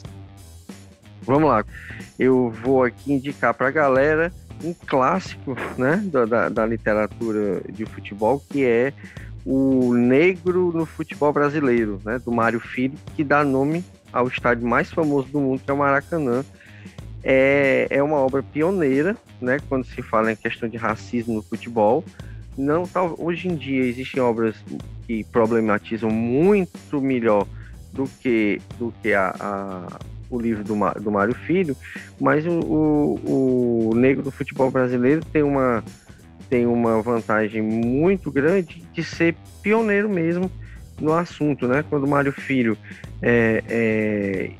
Vamos 1.22 1.48
lá. 1.48 1.64
Eu 2.18 2.50
vou 2.62 2.84
aqui 2.84 3.12
indicar 3.12 3.52
para 3.52 3.68
a 3.68 3.70
galera 3.70 4.32
um 4.64 4.72
clássico 4.72 5.54
né, 5.76 6.02
da, 6.26 6.48
da 6.48 6.66
literatura 6.66 7.60
de 7.70 7.84
futebol, 7.84 8.42
que 8.48 8.64
é 8.64 8.92
o 9.44 9.92
Negro 9.92 10.72
no 10.72 10.86
Futebol 10.86 11.32
Brasileiro, 11.32 12.00
né, 12.04 12.18
do 12.18 12.32
Mário 12.32 12.58
Filho, 12.58 12.98
que 13.14 13.22
dá 13.22 13.44
nome 13.44 13.84
ao 14.12 14.28
estádio 14.28 14.66
mais 14.66 14.90
famoso 14.90 15.28
do 15.28 15.40
mundo, 15.40 15.60
que 15.62 15.70
é 15.70 15.74
o 15.74 15.76
Maracanã. 15.76 16.42
É, 17.22 17.86
é 17.90 18.02
uma 18.02 18.16
obra 18.16 18.42
pioneira, 18.42 19.14
né, 19.40 19.58
quando 19.68 19.84
se 19.84 20.00
fala 20.00 20.32
em 20.32 20.36
questão 20.36 20.68
de 20.68 20.76
racismo 20.76 21.34
no 21.34 21.42
futebol 21.42 22.02
não 22.56 22.86
tal, 22.86 23.14
hoje 23.18 23.48
em 23.48 23.54
dia 23.54 23.84
existem 23.84 24.22
obras 24.22 24.54
que 25.06 25.24
problematizam 25.24 26.10
muito 26.10 27.00
melhor 27.00 27.46
do 27.92 28.04
que 28.20 28.60
do 28.78 28.92
que 29.02 29.12
a, 29.14 29.34
a 29.38 29.98
o 30.28 30.40
livro 30.40 30.64
do, 30.64 30.74
do 31.00 31.10
Mário 31.10 31.34
Filho, 31.34 31.76
mas 32.20 32.44
o, 32.46 32.50
o, 32.50 33.90
o, 33.90 33.94
negro 33.94 34.24
do 34.24 34.30
futebol 34.30 34.70
brasileiro 34.70 35.24
tem 35.24 35.42
uma 35.42 35.84
tem 36.48 36.66
uma 36.66 37.00
vantagem 37.02 37.62
muito 37.62 38.30
grande 38.30 38.84
de 38.92 39.02
ser 39.02 39.36
pioneiro 39.62 40.08
mesmo 40.08 40.50
no 41.00 41.12
assunto, 41.12 41.66
né? 41.66 41.84
Quando 41.88 42.06
Mário 42.06 42.32
Filho 42.32 42.78
é, 43.20 43.62
é, 43.68 44.50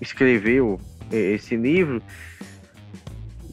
escreveu 0.00 0.80
esse 1.10 1.56
livro, 1.56 2.02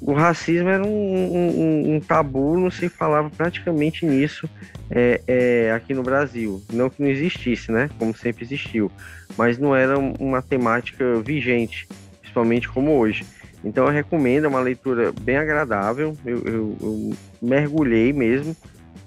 o 0.06 0.14
racismo 0.14 0.70
era 0.70 0.86
um, 0.86 0.88
um, 0.88 1.96
um, 1.96 2.00
tabu, 2.00 2.60
não 2.60 2.70
se 2.70 2.88
falava 2.90 3.28
praticamente 3.28 4.06
nisso 4.06 4.48
é, 4.92 5.20
é, 5.28 5.72
aqui 5.72 5.96
no 5.96 6.04
Brasil. 6.04 6.62
Não 6.72 6.92
que 6.92 7.02
não 7.02 7.10
existisse, 7.10 7.72
né? 7.72 7.90
Como 7.98 8.16
sempre 8.16 8.46
existiu, 8.46 8.92
mas 9.36 9.58
não 9.58 9.76
era 9.76 9.98
uma 9.98 10.44
temática 10.44 11.20
vigente, 11.22 11.88
principalmente 12.22 12.70
como 12.70 12.92
hoje. 12.92 13.26
Então 13.64 13.86
eu 13.86 13.92
recomendo, 13.92 14.46
é 14.46 14.48
uma 14.48 14.60
leitura 14.60 15.12
bem 15.22 15.38
agradável. 15.38 16.16
Eu, 16.24 16.38
eu, 16.46 16.78
eu 16.80 17.14
mergulhei 17.42 18.14
mesmo 18.14 18.56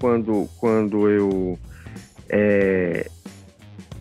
quando, 0.01 0.49
quando 0.59 1.09
eu 1.09 1.59
é, 2.29 3.09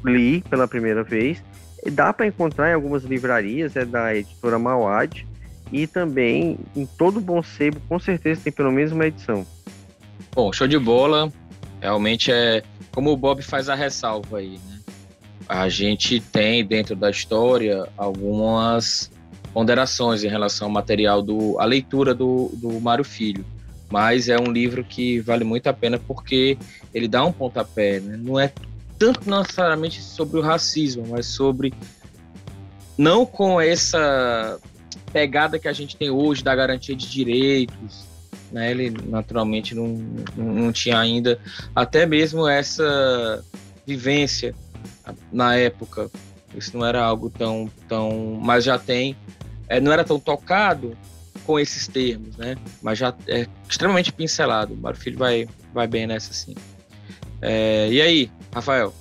li 0.04 0.42
pela 0.50 0.68
primeira 0.68 1.04
vez. 1.04 1.44
Dá 1.92 2.12
para 2.12 2.26
encontrar 2.26 2.72
em 2.72 2.74
algumas 2.74 3.04
livrarias, 3.04 3.76
é 3.76 3.86
da 3.86 4.16
editora 4.16 4.58
Mauad, 4.58 5.28
e 5.72 5.88
também 5.88 6.58
em 6.76 6.86
todo 6.86 7.20
bom 7.20 7.42
sebo, 7.42 7.80
com 7.88 8.00
certeza 8.00 8.42
tem 8.44 8.54
pelo 8.54 8.72
menos 8.72 8.92
uma 8.92 9.08
edição. 9.08 9.46
Bom, 10.34 10.52
show 10.52 10.68
de 10.68 10.78
bola. 10.78 11.32
Realmente 11.82 12.32
é 12.32 12.64
como 12.92 13.12
o 13.12 13.18
Bob 13.18 13.42
faz 13.42 13.70
a 13.70 13.76
ressalva 13.76 14.40
aí, 14.40 14.60
né? 14.68 14.80
A 15.48 15.70
gente 15.70 16.20
tem 16.20 16.66
dentro 16.66 16.96
da 16.96 17.10
história 17.10 17.88
algumas 17.96 19.12
ponderações 19.54 20.24
em 20.24 20.28
relação 20.28 20.68
ao 20.68 20.74
material 20.74 21.22
do 21.22 21.60
a 21.60 21.66
leitura 21.66 22.14
do, 22.14 22.52
do 22.54 22.80
Mário 22.82 23.04
Filho, 23.04 23.46
mas 23.90 24.30
é 24.30 24.38
um 24.38 24.52
livro 24.52 24.84
que 24.84 25.20
vale 25.22 25.44
muito 25.44 25.68
a 25.68 25.74
pena 25.74 25.98
porque 25.98 26.58
ele 26.94 27.08
dá 27.08 27.24
um 27.24 27.32
pontapé, 27.32 28.00
né? 28.00 28.18
não 28.18 28.40
é 28.40 28.52
tanto 29.00 29.30
necessariamente 29.30 30.02
sobre 30.02 30.40
o 30.40 30.42
racismo, 30.42 31.06
mas 31.10 31.28
sobre 31.28 31.74
não 32.98 33.26
com 33.26 33.62
essa 33.62 34.60
pegada 35.12 35.60
que 35.60 35.68
a 35.68 35.74
gente 35.74 35.96
tem 35.96 36.10
hoje 36.10 36.44
da 36.44 36.56
garantia 36.56 36.96
de 36.96 37.10
direitos, 37.10 38.06
né? 38.52 38.72
Ele 38.72 38.90
naturalmente 39.06 39.74
não, 39.74 39.88
não 40.36 40.72
tinha 40.72 41.00
ainda 41.00 41.40
até 41.76 42.06
mesmo 42.06 42.48
essa 42.48 43.44
vivência 43.86 44.54
na 45.32 45.56
época. 45.56 46.10
Isso 46.56 46.78
não 46.78 46.86
era 46.86 47.04
algo 47.04 47.30
tão 47.30 47.70
tão, 47.88 48.40
mas 48.42 48.64
já 48.64 48.78
tem, 48.78 49.16
é, 49.68 49.80
não 49.80 49.92
era 49.92 50.04
tão 50.04 50.20
tocado 50.20 50.98
com 51.46 51.60
esses 51.60 51.88
termos, 51.88 52.36
né? 52.38 52.56
Mas 52.82 52.98
já 52.98 53.14
é 53.28 53.48
extremamente 53.70 54.12
pincelado. 54.12 54.74
O 54.74 54.78
Mário 54.78 55.00
Filho 55.00 55.18
vai 55.18 55.48
vai 55.74 55.88
bem 55.88 56.08
nessa 56.08 56.34
sim. 56.34 56.56
É, 57.42 57.90
e 57.92 58.02
aí, 58.02 58.32
Rafael? 58.54 58.94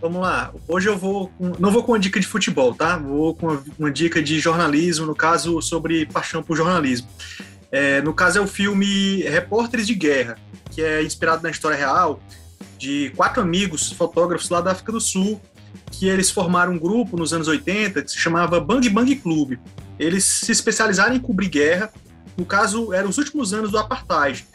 Vamos 0.00 0.20
lá. 0.20 0.52
Hoje 0.68 0.88
eu 0.88 0.96
vou. 0.96 1.28
Com, 1.28 1.52
não 1.58 1.70
vou 1.72 1.82
com 1.82 1.92
uma 1.92 1.98
dica 1.98 2.20
de 2.20 2.26
futebol, 2.26 2.72
tá? 2.72 2.96
Vou 2.96 3.34
com 3.34 3.48
uma, 3.48 3.64
uma 3.78 3.90
dica 3.90 4.22
de 4.22 4.38
jornalismo, 4.38 5.04
no 5.04 5.14
caso, 5.14 5.60
sobre 5.60 6.06
paixão 6.06 6.42
por 6.42 6.56
jornalismo. 6.56 7.08
É, 7.70 8.00
no 8.00 8.14
caso, 8.14 8.38
é 8.38 8.40
o 8.40 8.46
filme 8.46 9.22
Repórteres 9.22 9.86
de 9.86 9.94
Guerra, 9.94 10.38
que 10.70 10.82
é 10.82 11.02
inspirado 11.02 11.42
na 11.42 11.50
história 11.50 11.76
real 11.76 12.20
de 12.78 13.12
quatro 13.16 13.42
amigos 13.42 13.90
fotógrafos 13.92 14.48
lá 14.48 14.60
da 14.60 14.70
África 14.70 14.92
do 14.92 15.00
Sul, 15.00 15.40
que 15.90 16.06
eles 16.08 16.30
formaram 16.30 16.72
um 16.72 16.78
grupo 16.78 17.16
nos 17.16 17.32
anos 17.32 17.48
80 17.48 18.02
que 18.02 18.10
se 18.12 18.18
chamava 18.18 18.60
Bang 18.60 18.88
Bang 18.88 19.14
Club. 19.16 19.58
Eles 19.98 20.24
se 20.24 20.52
especializaram 20.52 21.16
em 21.16 21.20
cobrir 21.20 21.48
guerra. 21.48 21.90
No 22.36 22.46
caso, 22.46 22.92
eram 22.92 23.10
os 23.10 23.18
últimos 23.18 23.52
anos 23.52 23.72
do 23.72 23.78
apartheid 23.78 24.46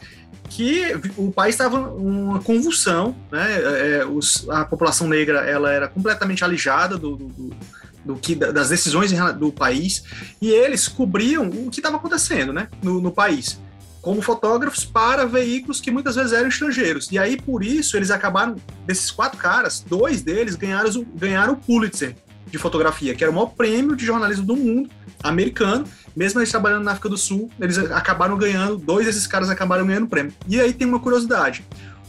que 0.48 0.94
o 1.16 1.32
país 1.32 1.54
estava 1.54 1.78
uma 1.78 2.40
convulsão, 2.40 3.16
né? 3.30 3.46
É, 3.52 3.96
é, 3.98 4.06
os, 4.06 4.48
a 4.48 4.64
população 4.64 5.08
negra 5.08 5.40
ela 5.40 5.72
era 5.72 5.88
completamente 5.88 6.44
alijada 6.44 6.96
do, 6.96 7.16
do, 7.16 7.28
do, 7.28 7.56
do 8.04 8.16
que 8.16 8.34
das 8.34 8.68
decisões 8.68 9.12
do 9.38 9.50
país 9.50 10.04
e 10.40 10.50
eles 10.50 10.86
cobriam 10.86 11.48
o 11.48 11.70
que 11.70 11.80
estava 11.80 11.96
acontecendo, 11.96 12.52
né? 12.52 12.68
No, 12.82 13.00
no, 13.00 13.10
país, 13.10 13.60
como 14.00 14.20
fotógrafos 14.20 14.84
para 14.84 15.26
veículos 15.26 15.80
que 15.80 15.90
muitas 15.90 16.14
vezes 16.14 16.32
eram 16.32 16.48
estrangeiros. 16.48 17.10
E 17.10 17.18
aí 17.18 17.40
por 17.40 17.64
isso 17.64 17.96
eles 17.96 18.10
acabaram 18.10 18.56
desses 18.86 19.10
quatro 19.10 19.38
caras, 19.38 19.84
dois 19.86 20.22
deles 20.22 20.54
ganharam 20.54 21.04
ganharam 21.14 21.54
o 21.54 21.56
Pulitzer 21.56 22.14
de 22.46 22.58
fotografia, 22.58 23.14
que 23.14 23.24
era 23.24 23.30
o 23.30 23.34
maior 23.34 23.46
prêmio 23.46 23.96
de 23.96 24.04
jornalismo 24.04 24.44
do 24.44 24.56
mundo 24.56 24.90
americano 25.22 25.86
mesmo 26.16 26.40
eles 26.40 26.50
trabalhando 26.50 26.84
na 26.84 26.92
África 26.92 27.08
do 27.08 27.16
Sul, 27.16 27.50
eles 27.60 27.78
acabaram 27.78 28.36
ganhando, 28.36 28.76
dois 28.76 29.06
desses 29.06 29.26
caras 29.26 29.50
acabaram 29.50 29.86
ganhando 29.86 30.06
prêmio. 30.06 30.32
E 30.46 30.60
aí 30.60 30.72
tem 30.72 30.86
uma 30.86 31.00
curiosidade. 31.00 31.64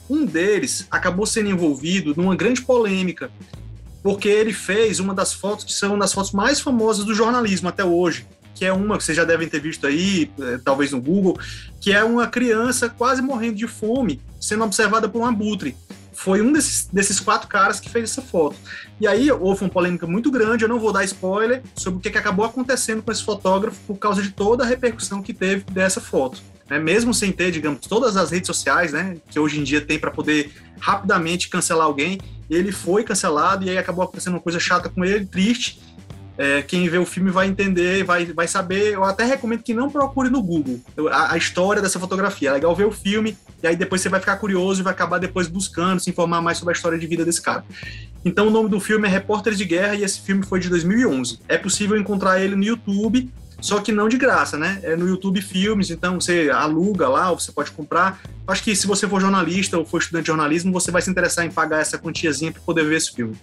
Um 0.09 0.25
deles 0.25 0.85
acabou 0.91 1.25
sendo 1.25 1.49
envolvido 1.49 2.13
numa 2.15 2.35
grande 2.35 2.61
polêmica, 2.61 3.31
porque 4.03 4.27
ele 4.27 4.53
fez 4.53 4.99
uma 4.99 5.13
das 5.13 5.33
fotos 5.33 5.65
que 5.65 5.73
são 5.73 5.97
das 5.97 6.13
fotos 6.13 6.31
mais 6.31 6.59
famosas 6.59 7.03
do 7.05 7.15
jornalismo 7.15 7.67
até 7.67 7.83
hoje, 7.83 8.27
que 8.53 8.63
é 8.63 8.71
uma 8.71 8.97
que 8.97 9.03
vocês 9.03 9.17
já 9.17 9.25
devem 9.25 9.49
ter 9.49 9.59
visto 9.59 9.87
aí, 9.87 10.31
eh, 10.39 10.59
talvez 10.63 10.91
no 10.91 11.01
Google, 11.01 11.37
que 11.81 11.91
é 11.91 12.03
uma 12.03 12.27
criança 12.27 12.87
quase 12.87 13.21
morrendo 13.21 13.55
de 13.55 13.67
fome, 13.67 14.21
sendo 14.39 14.63
observada 14.63 15.09
por 15.09 15.21
um 15.21 15.25
abutre 15.25 15.75
foi 16.15 16.41
um 16.41 16.51
desses, 16.51 16.87
desses 16.87 17.19
quatro 17.19 17.47
caras 17.47 17.79
que 17.79 17.89
fez 17.89 18.11
essa 18.11 18.21
foto. 18.21 18.55
E 18.99 19.07
aí 19.07 19.29
houve 19.31 19.63
uma 19.63 19.69
polêmica 19.69 20.07
muito 20.07 20.31
grande, 20.31 20.63
eu 20.63 20.69
não 20.69 20.79
vou 20.79 20.91
dar 20.91 21.03
spoiler 21.03 21.61
sobre 21.75 21.99
o 21.99 22.01
que, 22.01 22.09
que 22.09 22.17
acabou 22.17 22.45
acontecendo 22.45 23.03
com 23.03 23.11
esse 23.11 23.23
fotógrafo 23.23 23.79
por 23.85 23.97
causa 23.97 24.21
de 24.21 24.31
toda 24.31 24.63
a 24.63 24.67
repercussão 24.67 25.21
que 25.21 25.33
teve 25.33 25.63
dessa 25.71 25.99
foto. 26.01 26.41
Né? 26.69 26.79
Mesmo 26.79 27.13
sem 27.13 27.31
ter, 27.31 27.51
digamos, 27.51 27.81
todas 27.81 28.17
as 28.17 28.31
redes 28.31 28.47
sociais, 28.47 28.91
né, 28.91 29.17
que 29.29 29.39
hoje 29.39 29.59
em 29.59 29.63
dia 29.63 29.81
tem 29.81 29.99
para 29.99 30.11
poder 30.11 30.51
rapidamente 30.79 31.49
cancelar 31.49 31.85
alguém, 31.85 32.19
ele 32.49 32.71
foi 32.71 33.03
cancelado 33.03 33.65
e 33.65 33.69
aí 33.69 33.77
acabou 33.77 34.03
acontecendo 34.03 34.33
uma 34.33 34.41
coisa 34.41 34.59
chata 34.59 34.89
com 34.89 35.03
ele, 35.03 35.25
triste, 35.25 35.81
é, 36.37 36.61
quem 36.61 36.87
vê 36.89 36.97
o 36.97 37.05
filme 37.05 37.31
vai 37.31 37.47
entender, 37.47 38.03
vai, 38.03 38.25
vai 38.25 38.47
saber. 38.47 38.93
Eu 38.93 39.03
até 39.03 39.23
recomendo 39.23 39.63
que 39.63 39.73
não 39.73 39.89
procure 39.89 40.29
no 40.29 40.41
Google 40.41 40.79
a, 41.11 41.33
a, 41.33 41.37
história 41.37 41.81
dessa 41.81 41.99
fotografia. 41.99 42.49
É 42.49 42.53
legal 42.53 42.75
ver 42.75 42.85
o 42.85 42.91
filme, 42.91 43.37
e 43.63 43.67
aí 43.67 43.75
depois 43.75 44.01
você 44.01 44.09
vai 44.09 44.19
ficar 44.19 44.37
curioso 44.37 44.81
e 44.81 44.83
vai 44.83 44.93
acabar 44.93 45.17
depois 45.17 45.47
buscando 45.47 45.99
se 45.99 46.09
informar 46.09 46.41
mais 46.41 46.57
sobre 46.57 46.73
a 46.73 46.75
história 46.75 46.97
de 46.97 47.07
vida 47.07 47.23
desse 47.23 47.41
cara. 47.41 47.63
Então 48.23 48.47
o 48.47 48.49
nome 48.49 48.69
do 48.69 48.79
filme 48.79 49.07
é 49.07 49.11
Repórteres 49.11 49.57
de 49.57 49.65
Guerra 49.65 49.95
e 49.95 50.03
esse 50.03 50.19
filme 50.21 50.43
foi 50.43 50.59
de 50.59 50.69
2011. 50.69 51.39
É 51.47 51.57
possível 51.57 51.97
encontrar 51.97 52.41
ele 52.41 52.55
no 52.55 52.63
YouTube, 52.63 53.31
só 53.61 53.79
que 53.79 53.91
não 53.91 54.09
de 54.09 54.17
graça, 54.17 54.57
né? 54.57 54.79
É 54.83 54.95
no 54.95 55.07
YouTube 55.07 55.41
Filmes, 55.41 55.89
então 55.89 56.19
você 56.19 56.49
aluga 56.49 57.07
lá 57.07 57.31
ou 57.31 57.39
você 57.39 57.51
pode 57.51 57.71
comprar. 57.71 58.19
Acho 58.45 58.63
que 58.63 58.75
se 58.75 58.85
você 58.85 59.07
for 59.07 59.21
jornalista 59.21 59.77
ou 59.77 59.85
for 59.85 59.99
estudante 59.99 60.23
de 60.23 60.27
jornalismo, 60.27 60.73
você 60.73 60.91
vai 60.91 61.01
se 61.01 61.09
interessar 61.09 61.45
em 61.45 61.51
pagar 61.51 61.79
essa 61.79 61.97
quantiazinha 61.97 62.51
para 62.51 62.61
poder 62.61 62.83
ver 62.83 62.97
esse 62.97 63.13
filme 63.13 63.35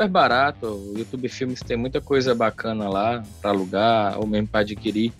super 0.00 0.08
barato. 0.08 0.66
O 0.66 0.94
YouTube 0.96 1.28
Filmes 1.28 1.60
tem 1.60 1.76
muita 1.76 2.00
coisa 2.00 2.34
bacana 2.34 2.88
lá 2.88 3.22
para 3.40 3.50
alugar 3.50 4.18
ou 4.18 4.26
mesmo 4.26 4.48
para 4.48 4.60
adquirir. 4.60 5.12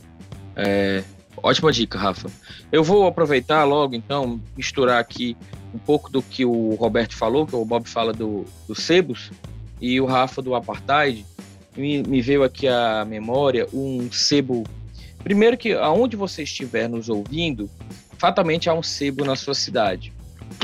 É, 0.56 1.02
ótima 1.36 1.70
dica, 1.70 1.98
Rafa. 1.98 2.30
Eu 2.72 2.82
vou 2.82 3.06
aproveitar 3.06 3.64
logo, 3.64 3.94
então, 3.94 4.40
misturar 4.56 4.98
aqui 4.98 5.36
um 5.74 5.78
pouco 5.78 6.10
do 6.10 6.22
que 6.22 6.44
o 6.44 6.74
Roberto 6.76 7.14
falou, 7.14 7.46
que 7.46 7.54
o 7.54 7.64
Bob 7.64 7.86
fala 7.86 8.12
do, 8.12 8.44
do 8.66 8.74
Sebos, 8.74 9.30
e 9.80 10.00
o 10.00 10.06
Rafa 10.06 10.40
do 10.40 10.54
Apartheid. 10.54 11.26
Me, 11.76 12.02
me 12.02 12.22
veio 12.22 12.42
aqui 12.42 12.66
à 12.66 13.04
memória 13.04 13.66
um 13.72 14.10
sebo. 14.10 14.64
Primeiro 15.22 15.58
que 15.58 15.72
aonde 15.74 16.16
você 16.16 16.42
estiver 16.42 16.88
nos 16.88 17.08
ouvindo, 17.08 17.68
fatalmente 18.16 18.68
há 18.68 18.74
um 18.74 18.82
sebo 18.82 19.24
na 19.24 19.36
sua 19.36 19.54
cidade, 19.54 20.12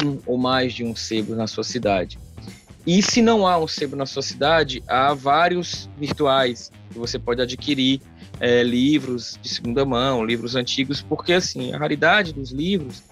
um 0.02 0.18
ou 0.26 0.38
mais 0.38 0.72
de 0.72 0.84
um 0.84 0.96
sebo 0.96 1.34
na 1.34 1.46
sua 1.46 1.62
cidade. 1.62 2.18
E 2.86 3.02
se 3.02 3.20
não 3.20 3.46
há 3.46 3.58
um 3.58 3.66
sebo 3.66 3.96
na 3.96 4.06
sua 4.06 4.22
cidade, 4.22 4.82
há 4.86 5.12
vários 5.12 5.90
virtuais 5.98 6.70
que 6.92 6.98
você 6.98 7.18
pode 7.18 7.42
adquirir 7.42 8.00
é, 8.38 8.62
livros 8.62 9.38
de 9.42 9.48
segunda 9.48 9.84
mão, 9.84 10.24
livros 10.24 10.54
antigos, 10.54 11.02
porque 11.02 11.32
assim 11.32 11.74
a 11.74 11.78
raridade 11.78 12.32
dos 12.32 12.52
livros 12.52 13.02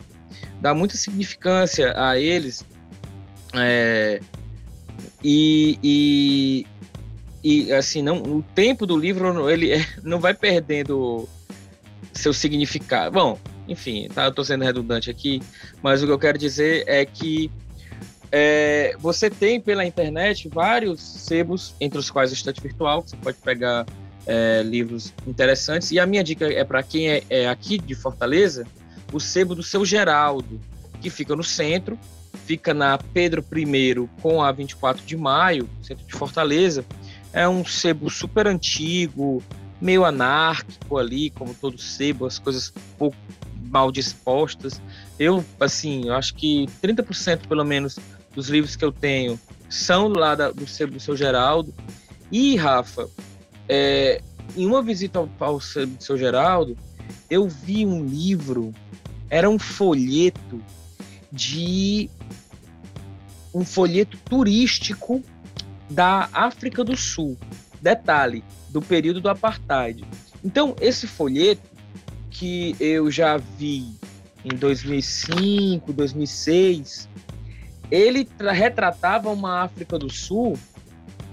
dá 0.60 0.72
muita 0.72 0.96
significância 0.96 1.92
a 1.96 2.18
eles 2.18 2.64
é, 3.52 4.20
e, 5.22 5.78
e, 5.82 6.66
e, 7.42 7.72
assim 7.72 8.00
não 8.00 8.22
o 8.22 8.44
tempo 8.54 8.86
do 8.86 8.96
livro 8.96 9.50
ele 9.50 9.72
é, 9.72 9.84
não 10.04 10.20
vai 10.20 10.34
perdendo 10.34 11.28
seu 12.12 12.32
significado. 12.32 13.12
Bom, 13.12 13.38
enfim, 13.66 14.08
tá, 14.14 14.32
eu 14.36 14.44
sendo 14.44 14.62
redundante 14.62 15.10
aqui, 15.10 15.42
mas 15.82 16.00
o 16.00 16.06
que 16.06 16.12
eu 16.12 16.18
quero 16.18 16.38
dizer 16.38 16.84
é 16.86 17.04
que 17.04 17.50
é, 18.36 18.96
você 18.98 19.30
tem 19.30 19.60
pela 19.60 19.84
internet 19.84 20.48
vários 20.48 21.00
sebos, 21.00 21.72
entre 21.80 22.00
os 22.00 22.10
quais 22.10 22.32
o 22.32 22.34
estante 22.34 22.60
virtual, 22.60 23.00
que 23.00 23.10
você 23.10 23.16
pode 23.16 23.38
pegar 23.38 23.86
é, 24.26 24.60
livros 24.64 25.14
interessantes. 25.24 25.92
E 25.92 26.00
a 26.00 26.06
minha 26.06 26.24
dica 26.24 26.52
é 26.52 26.64
para 26.64 26.82
quem 26.82 27.08
é, 27.08 27.22
é, 27.30 27.48
aqui 27.48 27.78
de 27.78 27.94
Fortaleza, 27.94 28.66
o 29.12 29.20
sebo 29.20 29.54
do 29.54 29.62
seu 29.62 29.84
Geraldo, 29.84 30.60
que 31.00 31.10
fica 31.10 31.36
no 31.36 31.44
centro, 31.44 31.96
fica 32.44 32.74
na 32.74 32.98
Pedro 32.98 33.44
I 33.54 34.08
com 34.20 34.42
a 34.42 34.50
24 34.50 35.06
de 35.06 35.16
maio, 35.16 35.70
centro 35.80 36.04
de 36.04 36.12
Fortaleza. 36.12 36.84
É 37.32 37.48
um 37.48 37.64
sebo 37.64 38.10
super 38.10 38.48
antigo, 38.48 39.44
meio 39.80 40.04
anárquico 40.04 40.98
ali, 40.98 41.30
como 41.30 41.54
todo 41.54 41.78
sebo, 41.78 42.26
as 42.26 42.40
coisas 42.40 42.74
pouco 42.98 43.16
mal 43.70 43.92
dispostas. 43.92 44.82
Eu, 45.20 45.44
assim, 45.60 46.08
eu 46.08 46.14
acho 46.14 46.34
que 46.34 46.66
30% 46.82 47.46
pelo 47.46 47.64
menos 47.64 47.96
dos 48.34 48.48
livros 48.48 48.76
que 48.76 48.84
eu 48.84 48.92
tenho 48.92 49.38
são 49.68 50.10
do 50.10 50.18
lado 50.18 50.52
do 50.54 50.66
seu, 50.66 50.86
do 50.86 51.00
seu 51.00 51.16
Geraldo. 51.16 51.74
E, 52.30 52.56
Rafa, 52.56 53.08
é, 53.68 54.20
em 54.56 54.66
uma 54.66 54.82
visita 54.82 55.18
ao, 55.18 55.28
ao 55.38 55.60
seu, 55.60 55.86
do 55.86 56.02
seu 56.02 56.16
Geraldo, 56.16 56.76
eu 57.30 57.48
vi 57.48 57.86
um 57.86 58.04
livro, 58.04 58.72
era 59.30 59.48
um 59.48 59.58
folheto 59.58 60.60
de 61.30 62.08
um 63.52 63.64
folheto 63.64 64.16
turístico 64.28 65.22
da 65.88 66.28
África 66.32 66.82
do 66.82 66.96
Sul. 66.96 67.36
Detalhe, 67.80 68.42
do 68.70 68.80
período 68.80 69.20
do 69.20 69.28
apartheid. 69.28 70.04
Então, 70.42 70.74
esse 70.80 71.06
folheto 71.06 71.68
que 72.30 72.74
eu 72.80 73.10
já 73.10 73.36
vi 73.36 73.94
em 74.44 74.56
2005, 74.56 75.92
2006, 75.92 77.08
ele 77.90 78.28
retratava 78.52 79.30
uma 79.30 79.62
África 79.62 79.98
do 79.98 80.10
Sul 80.10 80.58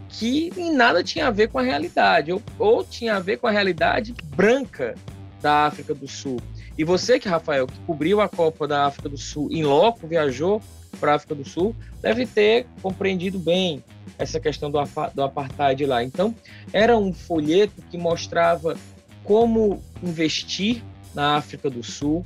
que 0.09 0.51
em 0.57 0.73
nada 0.73 1.03
tinha 1.03 1.27
a 1.27 1.31
ver 1.31 1.47
com 1.49 1.57
a 1.57 1.61
realidade, 1.61 2.31
ou, 2.31 2.41
ou 2.59 2.83
tinha 2.83 3.15
a 3.15 3.19
ver 3.19 3.37
com 3.37 3.47
a 3.47 3.51
realidade 3.51 4.13
branca 4.35 4.95
da 5.41 5.65
África 5.65 5.93
do 5.93 6.07
Sul. 6.07 6.37
E 6.77 6.83
você 6.83 7.19
que, 7.19 7.29
Rafael, 7.29 7.65
que 7.65 7.79
cobriu 7.81 8.21
a 8.21 8.27
Copa 8.27 8.67
da 8.67 8.85
África 8.85 9.07
do 9.07 9.17
Sul 9.17 9.49
em 9.51 9.63
loco, 9.63 10.07
viajou 10.07 10.61
para 10.99 11.13
a 11.13 11.15
África 11.15 11.33
do 11.33 11.47
Sul, 11.47 11.75
deve 12.01 12.25
ter 12.25 12.67
compreendido 12.81 13.39
bem 13.39 13.83
essa 14.17 14.39
questão 14.39 14.69
do, 14.69 14.77
do 15.13 15.23
apartheid 15.23 15.85
lá. 15.85 16.03
Então, 16.03 16.35
era 16.73 16.97
um 16.97 17.13
folheto 17.13 17.81
que 17.89 17.97
mostrava 17.97 18.77
como 19.23 19.81
investir 20.03 20.83
na 21.13 21.35
África 21.35 21.69
do 21.69 21.83
Sul, 21.83 22.25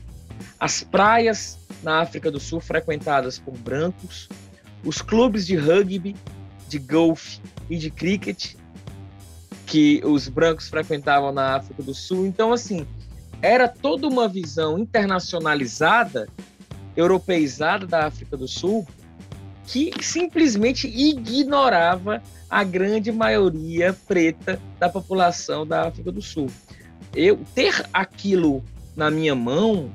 as 0.59 0.83
praias 0.83 1.57
na 1.83 2.01
África 2.01 2.31
do 2.31 2.39
Sul 2.39 2.59
frequentadas 2.59 3.37
por 3.39 3.57
brancos, 3.57 4.27
os 4.83 5.01
clubes 5.01 5.45
de 5.45 5.55
rugby, 5.55 6.15
de 6.67 6.79
golfe 6.79 7.39
e 7.69 7.77
de 7.77 7.89
cricket 7.89 8.55
que 9.65 10.01
os 10.05 10.27
brancos 10.27 10.69
frequentavam 10.69 11.31
na 11.31 11.55
África 11.55 11.81
do 11.81 11.93
Sul. 11.93 12.25
Então, 12.25 12.53
assim, 12.53 12.85
era 13.41 13.67
toda 13.67 14.07
uma 14.07 14.27
visão 14.27 14.77
internacionalizada, 14.77 16.27
europeizada 16.95 17.85
da 17.85 18.05
África 18.05 18.37
do 18.37 18.47
Sul, 18.47 18.87
que 19.65 19.91
simplesmente 20.01 20.87
ignorava 20.87 22.21
a 22.49 22.63
grande 22.63 23.11
maioria 23.11 23.93
preta 24.07 24.61
da 24.79 24.87
população 24.87 25.65
da 25.65 25.87
África 25.87 26.11
do 26.11 26.21
Sul. 26.21 26.49
Eu 27.13 27.39
ter 27.55 27.83
aquilo 27.91 28.63
na 28.95 29.09
minha 29.09 29.35
mão, 29.35 29.91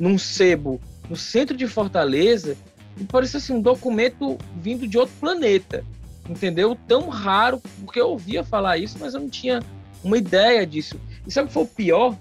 num 0.00 0.18
sebo 0.18 0.80
no 1.08 1.16
centro 1.16 1.56
de 1.56 1.66
Fortaleza, 1.66 2.56
me 2.96 3.04
parecia 3.04 3.38
assim, 3.38 3.52
um 3.52 3.60
documento 3.60 4.38
vindo 4.56 4.86
de 4.86 4.96
outro 4.96 5.14
planeta, 5.20 5.84
entendeu? 6.28 6.76
Tão 6.86 7.08
raro, 7.08 7.60
porque 7.84 8.00
eu 8.00 8.10
ouvia 8.10 8.44
falar 8.44 8.78
isso, 8.78 8.96
mas 9.00 9.14
eu 9.14 9.20
não 9.20 9.28
tinha 9.28 9.60
uma 10.02 10.16
ideia 10.16 10.66
disso. 10.66 10.98
E 11.26 11.32
sabe 11.32 11.46
o 11.46 11.48
que 11.48 11.54
foi 11.54 11.62
o 11.64 11.66
pior? 11.66 12.16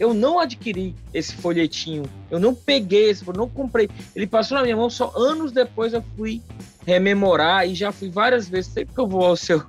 Eu 0.00 0.14
não 0.14 0.40
adquiri 0.40 0.96
esse 1.14 1.34
folhetinho, 1.34 2.04
eu 2.30 2.40
não 2.40 2.54
peguei 2.54 3.10
esse, 3.10 3.26
eu 3.26 3.34
não 3.34 3.48
comprei. 3.48 3.88
Ele 4.16 4.26
passou 4.26 4.56
na 4.56 4.64
minha 4.64 4.76
mão 4.76 4.90
só 4.90 5.12
anos 5.14 5.52
depois 5.52 5.92
eu 5.92 6.02
fui 6.16 6.42
rememorar 6.84 7.68
e 7.68 7.74
já 7.74 7.92
fui 7.92 8.10
várias 8.10 8.48
vezes. 8.48 8.72
Sempre 8.72 8.94
que 8.94 9.00
eu 9.00 9.06
vou 9.06 9.24
ao 9.24 9.36
seu, 9.36 9.62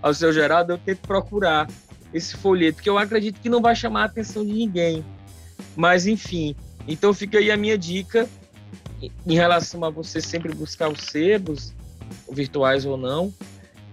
ao 0.00 0.14
seu 0.14 0.32
Geraldo, 0.32 0.74
eu 0.74 0.78
tento 0.78 1.00
procurar 1.00 1.66
esse 2.12 2.36
folheto, 2.36 2.82
que 2.82 2.90
eu 2.90 2.98
acredito 2.98 3.40
que 3.40 3.48
não 3.48 3.62
vai 3.62 3.74
chamar 3.74 4.02
a 4.02 4.04
atenção 4.04 4.44
de 4.44 4.52
ninguém. 4.52 5.04
Mas 5.74 6.06
enfim, 6.06 6.54
então 6.86 7.12
fica 7.12 7.38
aí 7.38 7.50
a 7.50 7.56
minha 7.56 7.76
dica 7.76 8.28
em 9.26 9.34
relação 9.34 9.84
a 9.84 9.90
você 9.90 10.20
sempre 10.20 10.52
buscar 10.54 10.88
os 10.88 11.00
sebos, 11.00 11.72
virtuais 12.30 12.84
ou 12.84 12.96
não, 12.96 13.32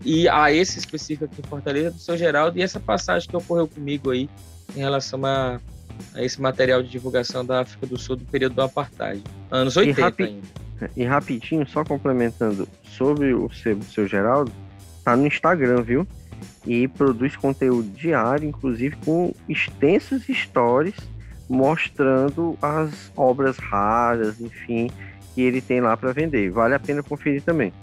e 0.04 0.28
a 0.28 0.52
esse 0.52 0.78
específico 0.78 1.26
aqui 1.26 1.42
em 1.42 1.48
Fortaleza 1.48 1.92
do 1.92 2.00
seu 2.00 2.18
Geraldo 2.18 2.58
e 2.58 2.62
essa 2.62 2.80
passagem 2.80 3.30
que 3.30 3.36
ocorreu 3.36 3.68
comigo 3.68 4.12
aí 4.12 4.30
em 4.76 4.80
relação 4.80 5.26
a 5.26 5.60
a 6.14 6.22
esse 6.22 6.42
material 6.42 6.82
de 6.82 6.90
divulgação 6.90 7.46
da 7.46 7.62
África 7.62 7.86
do 7.86 7.98
Sul 7.98 8.16
do 8.16 8.26
período 8.26 8.56
do 8.56 8.62
apartheid, 8.62 9.24
anos 9.50 9.76
80 9.76 10.00
e 10.00 10.04
rapi 10.04 10.24
ainda. 10.24 10.48
E 10.96 11.04
rapidinho, 11.04 11.68
só 11.68 11.84
complementando 11.84 12.68
sobre 12.84 13.34
o 13.34 13.50
sebo 13.52 13.84
do 13.84 13.92
seu 13.92 14.08
Geraldo, 14.08 14.52
tá 15.04 15.16
no 15.16 15.26
Instagram, 15.26 15.82
viu? 15.82 16.08
E 16.66 16.88
produz 16.88 17.36
conteúdo 17.36 17.90
diário, 17.90 18.48
inclusive 18.48 18.96
com 18.98 19.34
extensos 19.50 20.24
stories 20.30 20.96
mostrando 21.49 22.57
as 22.61 23.11
obras 23.15 23.57
raras, 23.57 24.40
enfim, 24.40 24.91
que 25.34 25.41
ele 25.41 25.61
tem 25.61 25.82
lá 25.82 25.95
para 25.95 26.11
vender. 26.11 26.49
Vale 26.49 26.76
a 26.76 26.80
pena 26.80 27.02
conferir 27.02 27.41
também. 27.41 27.74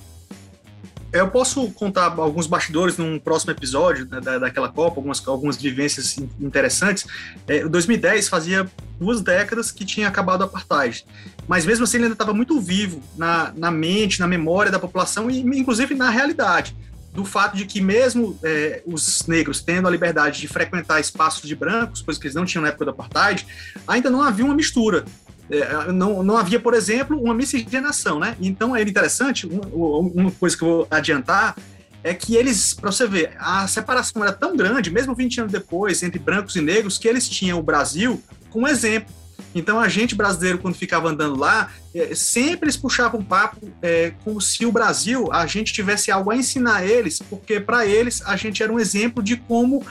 Eu 1.12 1.28
posso 1.28 1.70
contar 1.70 2.12
alguns 2.19 2.49
bastidores 2.49 2.99
num 2.99 3.20
próximo 3.20 3.53
episódio 3.53 4.05
da, 4.05 4.36
daquela 4.36 4.69
Copa, 4.69 4.97
algumas, 4.97 5.27
algumas 5.28 5.57
vivências 5.57 6.19
interessantes. 6.41 7.07
É, 7.47 7.65
2010 7.69 8.28
fazia 8.28 8.69
duas 8.99 9.20
décadas 9.20 9.70
que 9.70 9.85
tinha 9.85 10.09
acabado 10.09 10.41
o 10.41 10.45
apartheid, 10.45 11.07
mas 11.47 11.65
mesmo 11.65 11.85
assim 11.85 11.99
ele 11.99 12.07
ainda 12.07 12.15
estava 12.15 12.35
muito 12.35 12.61
vivo 12.61 13.01
na, 13.16 13.53
na 13.57 13.70
mente, 13.70 14.19
na 14.19 14.27
memória 14.27 14.73
da 14.73 14.78
população 14.78 15.31
e 15.31 15.39
inclusive 15.39 15.95
na 15.95 16.11
realidade 16.11 16.74
do 17.15 17.24
fato 17.24 17.57
de 17.57 17.65
que 17.65 17.81
mesmo 17.81 18.36
é, 18.43 18.82
os 18.85 19.24
negros 19.28 19.61
tendo 19.61 19.86
a 19.86 19.91
liberdade 19.91 20.41
de 20.41 20.49
frequentar 20.49 21.01
espaços 21.01 21.49
de 21.49 21.55
brancos, 21.55 22.03
coisa 22.03 22.19
que 22.19 22.27
eles 22.27 22.35
não 22.35 22.45
tinham 22.45 22.62
na 22.62 22.69
época 22.69 22.86
do 22.86 22.91
apartheid, 22.91 23.47
ainda 23.86 24.11
não 24.11 24.20
havia 24.20 24.45
uma 24.45 24.55
mistura. 24.55 25.05
É, 25.49 25.93
não, 25.93 26.23
não 26.24 26.36
havia, 26.36 26.59
por 26.59 26.74
exemplo, 26.74 27.16
uma 27.23 27.32
miscigenação, 27.32 28.19
né? 28.19 28.36
Então 28.41 28.74
é 28.74 28.82
interessante, 28.82 29.47
uma 29.47 30.31
coisa 30.32 30.57
que 30.57 30.65
eu 30.65 30.69
vou 30.69 30.89
adiantar 30.91 31.55
é 32.03 32.12
que 32.12 32.35
eles, 32.35 32.74
para 32.74 32.91
você 32.91 33.07
ver, 33.07 33.32
a 33.39 33.66
separação 33.69 34.23
era 34.23 34.32
tão 34.32 34.57
grande, 34.57 34.91
mesmo 34.91 35.15
20 35.15 35.41
anos 35.41 35.53
depois, 35.53 36.03
entre 36.03 36.19
brancos 36.19 36.57
e 36.57 36.61
negros, 36.61 36.99
que 36.99 37.07
eles 37.07 37.28
tinham 37.28 37.59
o 37.59 37.62
Brasil 37.62 38.23
como 38.51 38.66
exemplo. 38.69 39.15
Então 39.55 39.79
a 39.79 39.89
gente 39.89 40.15
brasileiro, 40.15 40.59
quando 40.59 40.75
ficava 40.75 41.09
andando 41.09 41.39
lá, 41.39 41.71
é, 41.95 42.15
sempre 42.15 42.67
eles 42.67 42.77
puxavam 42.77 43.21
um 43.21 43.25
papo 43.25 43.73
é, 43.81 44.13
como 44.25 44.41
se 44.41 44.67
o 44.67 44.73
Brasil, 44.73 45.33
a 45.33 45.47
gente 45.47 45.73
tivesse 45.73 46.11
algo 46.11 46.31
a 46.31 46.37
ensinar 46.37 46.85
eles, 46.85 47.21
porque 47.21 47.61
para 47.61 47.87
eles 47.87 48.21
a 48.23 48.37
gente 48.37 48.63
era 48.63 48.73
um 48.73 48.81
exemplo 48.81 49.23
de 49.23 49.37
como 49.37 49.87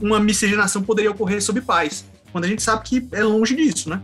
uma 0.00 0.18
miscigenação 0.18 0.82
poderia 0.82 1.10
ocorrer 1.10 1.42
sob 1.42 1.60
paz, 1.60 2.04
quando 2.32 2.44
a 2.44 2.48
gente 2.48 2.62
sabe 2.62 2.82
que 2.82 3.08
é 3.12 3.22
longe 3.22 3.54
disso, 3.54 3.90
né? 3.90 4.00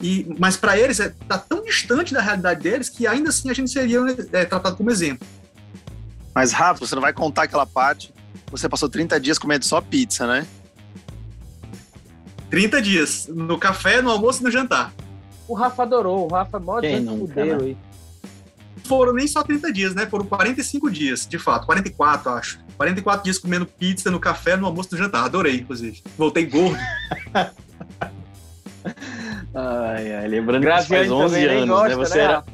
E, 0.00 0.34
mas 0.38 0.56
para 0.56 0.76
eles 0.76 0.98
está 0.98 1.36
é, 1.36 1.38
tão 1.38 1.64
distante 1.64 2.12
da 2.12 2.20
realidade 2.20 2.60
deles 2.60 2.88
que 2.88 3.06
ainda 3.06 3.30
assim 3.30 3.48
a 3.50 3.54
gente 3.54 3.70
seria 3.70 4.00
é, 4.32 4.44
tratado 4.44 4.76
como 4.76 4.90
exemplo. 4.90 5.26
Mas, 6.34 6.50
Rafa, 6.50 6.84
você 6.84 6.94
não 6.94 7.02
vai 7.02 7.12
contar 7.12 7.44
aquela 7.44 7.66
parte. 7.66 8.12
Você 8.50 8.68
passou 8.68 8.88
30 8.88 9.20
dias 9.20 9.38
comendo 9.38 9.64
só 9.64 9.80
pizza, 9.80 10.26
né? 10.26 10.46
30 12.52 12.82
dias. 12.82 13.30
No 13.32 13.56
café, 13.58 14.02
no 14.02 14.10
almoço 14.10 14.42
e 14.42 14.44
no 14.44 14.50
jantar. 14.50 14.92
O 15.48 15.54
Rafa 15.54 15.84
adorou. 15.84 16.26
O 16.26 16.28
Rafa 16.28 16.60
mó 16.60 16.80
de 16.80 17.02
fudeiro 17.02 17.64
aí. 17.64 17.76
Foram 18.84 19.14
nem 19.14 19.26
só 19.26 19.42
30 19.42 19.72
dias, 19.72 19.94
né? 19.94 20.04
Foram 20.04 20.26
45 20.26 20.90
dias, 20.90 21.26
de 21.26 21.38
fato. 21.38 21.64
44, 21.64 22.30
acho. 22.32 22.60
44 22.76 23.24
dias 23.24 23.38
comendo 23.38 23.64
pizza 23.64 24.10
no 24.10 24.20
café, 24.20 24.54
no 24.54 24.66
almoço 24.66 24.90
e 24.92 24.92
no 24.92 25.02
jantar. 25.02 25.24
Adorei, 25.24 25.60
inclusive. 25.60 26.02
Voltei 26.18 26.44
gordo. 26.44 26.76
Ai, 29.54 30.12
ai, 30.14 30.28
lembrando 30.28 30.62
Graciane 30.62 31.04
que 31.04 31.10
faz 31.10 31.32
11 31.32 31.44
anos, 31.46 31.60
né? 31.60 31.66
gosta, 31.66 31.88
né? 31.88 31.94
Você, 31.94 32.18
né, 32.18 32.24
era, 32.24 32.44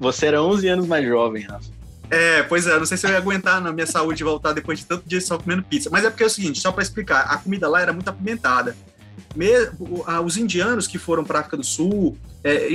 você 0.00 0.26
era 0.26 0.42
11 0.42 0.68
anos 0.68 0.86
mais 0.86 1.06
jovem, 1.06 1.42
Rafa. 1.44 1.70
É, 2.10 2.42
pois 2.42 2.66
é, 2.66 2.78
não 2.78 2.86
sei 2.86 2.96
se 2.96 3.06
eu 3.06 3.10
ia 3.10 3.18
aguentar 3.18 3.60
na 3.60 3.70
minha 3.70 3.86
saúde 3.86 4.24
voltar 4.24 4.54
depois 4.54 4.78
de 4.78 4.86
tanto 4.86 5.06
dia 5.06 5.20
só 5.20 5.38
comendo 5.38 5.62
pizza. 5.62 5.90
Mas 5.92 6.04
é 6.04 6.10
porque 6.10 6.22
é 6.22 6.26
o 6.26 6.30
seguinte, 6.30 6.58
só 6.58 6.72
para 6.72 6.82
explicar, 6.82 7.20
a 7.30 7.36
comida 7.36 7.68
lá 7.68 7.82
era 7.82 7.92
muito 7.92 8.08
apimentada. 8.08 8.74
Os 10.24 10.36
indianos 10.36 10.86
que 10.86 10.98
foram 10.98 11.24
para 11.24 11.38
a 11.38 11.40
África 11.40 11.56
do 11.56 11.64
Sul, 11.64 12.16
é, 12.44 12.68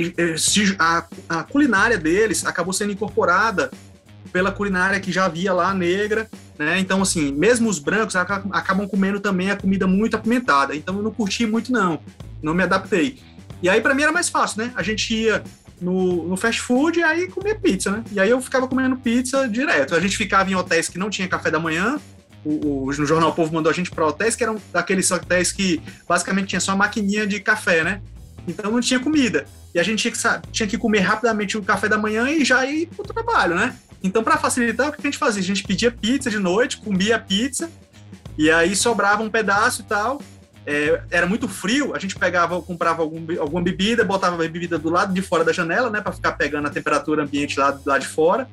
a, 0.78 1.04
a 1.28 1.42
culinária 1.42 1.98
deles 1.98 2.44
acabou 2.44 2.72
sendo 2.72 2.92
incorporada 2.92 3.70
pela 4.32 4.50
culinária 4.50 4.98
que 4.98 5.12
já 5.12 5.26
havia 5.26 5.52
lá 5.52 5.72
negra, 5.72 6.28
né? 6.58 6.78
Então, 6.78 7.00
assim, 7.02 7.32
mesmo 7.32 7.68
os 7.68 7.78
brancos 7.78 8.16
acabam 8.16 8.88
comendo 8.88 9.20
também 9.20 9.50
a 9.50 9.56
comida 9.56 9.86
muito 9.86 10.16
apimentada. 10.16 10.74
Então, 10.74 10.96
eu 10.96 11.02
não 11.02 11.12
curti 11.12 11.46
muito, 11.46 11.70
não. 11.70 12.00
Não 12.42 12.52
me 12.52 12.62
adaptei. 12.62 13.20
E 13.62 13.68
aí, 13.68 13.80
para 13.80 13.94
mim, 13.94 14.02
era 14.02 14.12
mais 14.12 14.28
fácil, 14.28 14.64
né? 14.64 14.72
A 14.74 14.82
gente 14.82 15.14
ia 15.14 15.42
no, 15.80 16.28
no, 16.28 16.36
fast 16.36 16.60
food 16.60 16.98
e 16.98 17.02
aí 17.02 17.28
comia 17.28 17.54
pizza, 17.54 17.90
né? 17.90 18.04
E 18.12 18.20
aí 18.20 18.30
eu 18.30 18.40
ficava 18.40 18.66
comendo 18.66 18.96
pizza 18.96 19.48
direto. 19.48 19.94
A 19.94 20.00
gente 20.00 20.16
ficava 20.16 20.50
em 20.50 20.54
hotéis 20.54 20.88
que 20.88 20.98
não 20.98 21.10
tinha 21.10 21.28
café 21.28 21.50
da 21.50 21.58
manhã. 21.58 22.00
O, 22.44 22.84
o 22.84 22.86
no 22.86 23.06
Jornal 23.06 23.32
Povo 23.34 23.54
mandou 23.54 23.70
a 23.70 23.74
gente 23.74 23.90
para 23.90 24.06
hotéis 24.06 24.36
que 24.36 24.42
eram 24.42 24.60
daqueles 24.72 25.10
hotéis 25.10 25.50
que 25.50 25.80
basicamente 26.08 26.48
tinha 26.48 26.60
só 26.60 26.72
uma 26.72 26.78
maquininha 26.78 27.26
de 27.26 27.40
café, 27.40 27.82
né? 27.82 28.02
Então 28.46 28.70
não 28.70 28.80
tinha 28.80 29.00
comida. 29.00 29.46
E 29.74 29.80
a 29.80 29.82
gente 29.82 30.10
tinha 30.10 30.12
que, 30.12 30.50
tinha 30.50 30.66
que 30.66 30.78
comer 30.78 31.00
rapidamente 31.00 31.56
o 31.56 31.62
café 31.62 31.88
da 31.88 31.98
manhã 31.98 32.28
e 32.30 32.44
já 32.44 32.64
ir 32.66 32.86
pro 32.86 33.04
trabalho, 33.04 33.54
né? 33.54 33.74
Então, 34.02 34.22
para 34.22 34.36
facilitar, 34.36 34.90
o 34.90 34.92
que 34.92 35.00
a 35.00 35.04
gente 35.04 35.16
fazia? 35.16 35.42
A 35.42 35.44
gente 35.44 35.64
pedia 35.64 35.90
pizza 35.90 36.30
de 36.30 36.38
noite, 36.38 36.76
comia 36.76 37.18
pizza, 37.18 37.70
e 38.36 38.50
aí 38.50 38.76
sobrava 38.76 39.22
um 39.22 39.30
pedaço 39.30 39.80
e 39.80 39.84
tal 39.84 40.20
é, 40.66 41.02
era 41.10 41.26
muito 41.26 41.46
frio, 41.46 41.94
a 41.94 41.98
gente 41.98 42.16
pegava, 42.16 42.60
comprava 42.62 43.02
algum, 43.02 43.20
alguma 43.38 43.62
bebida, 43.62 44.04
botava 44.04 44.34
a 44.36 44.38
bebida 44.38 44.78
do 44.78 44.88
lado 44.88 45.12
de 45.12 45.20
fora 45.20 45.44
da 45.44 45.52
janela, 45.52 45.90
né, 45.90 46.00
para 46.00 46.12
ficar 46.12 46.32
pegando 46.32 46.66
a 46.66 46.70
temperatura 46.70 47.22
ambiente 47.22 47.58
lá, 47.58 47.78
lá 47.84 47.98
de 47.98 48.06
fora. 48.06 48.48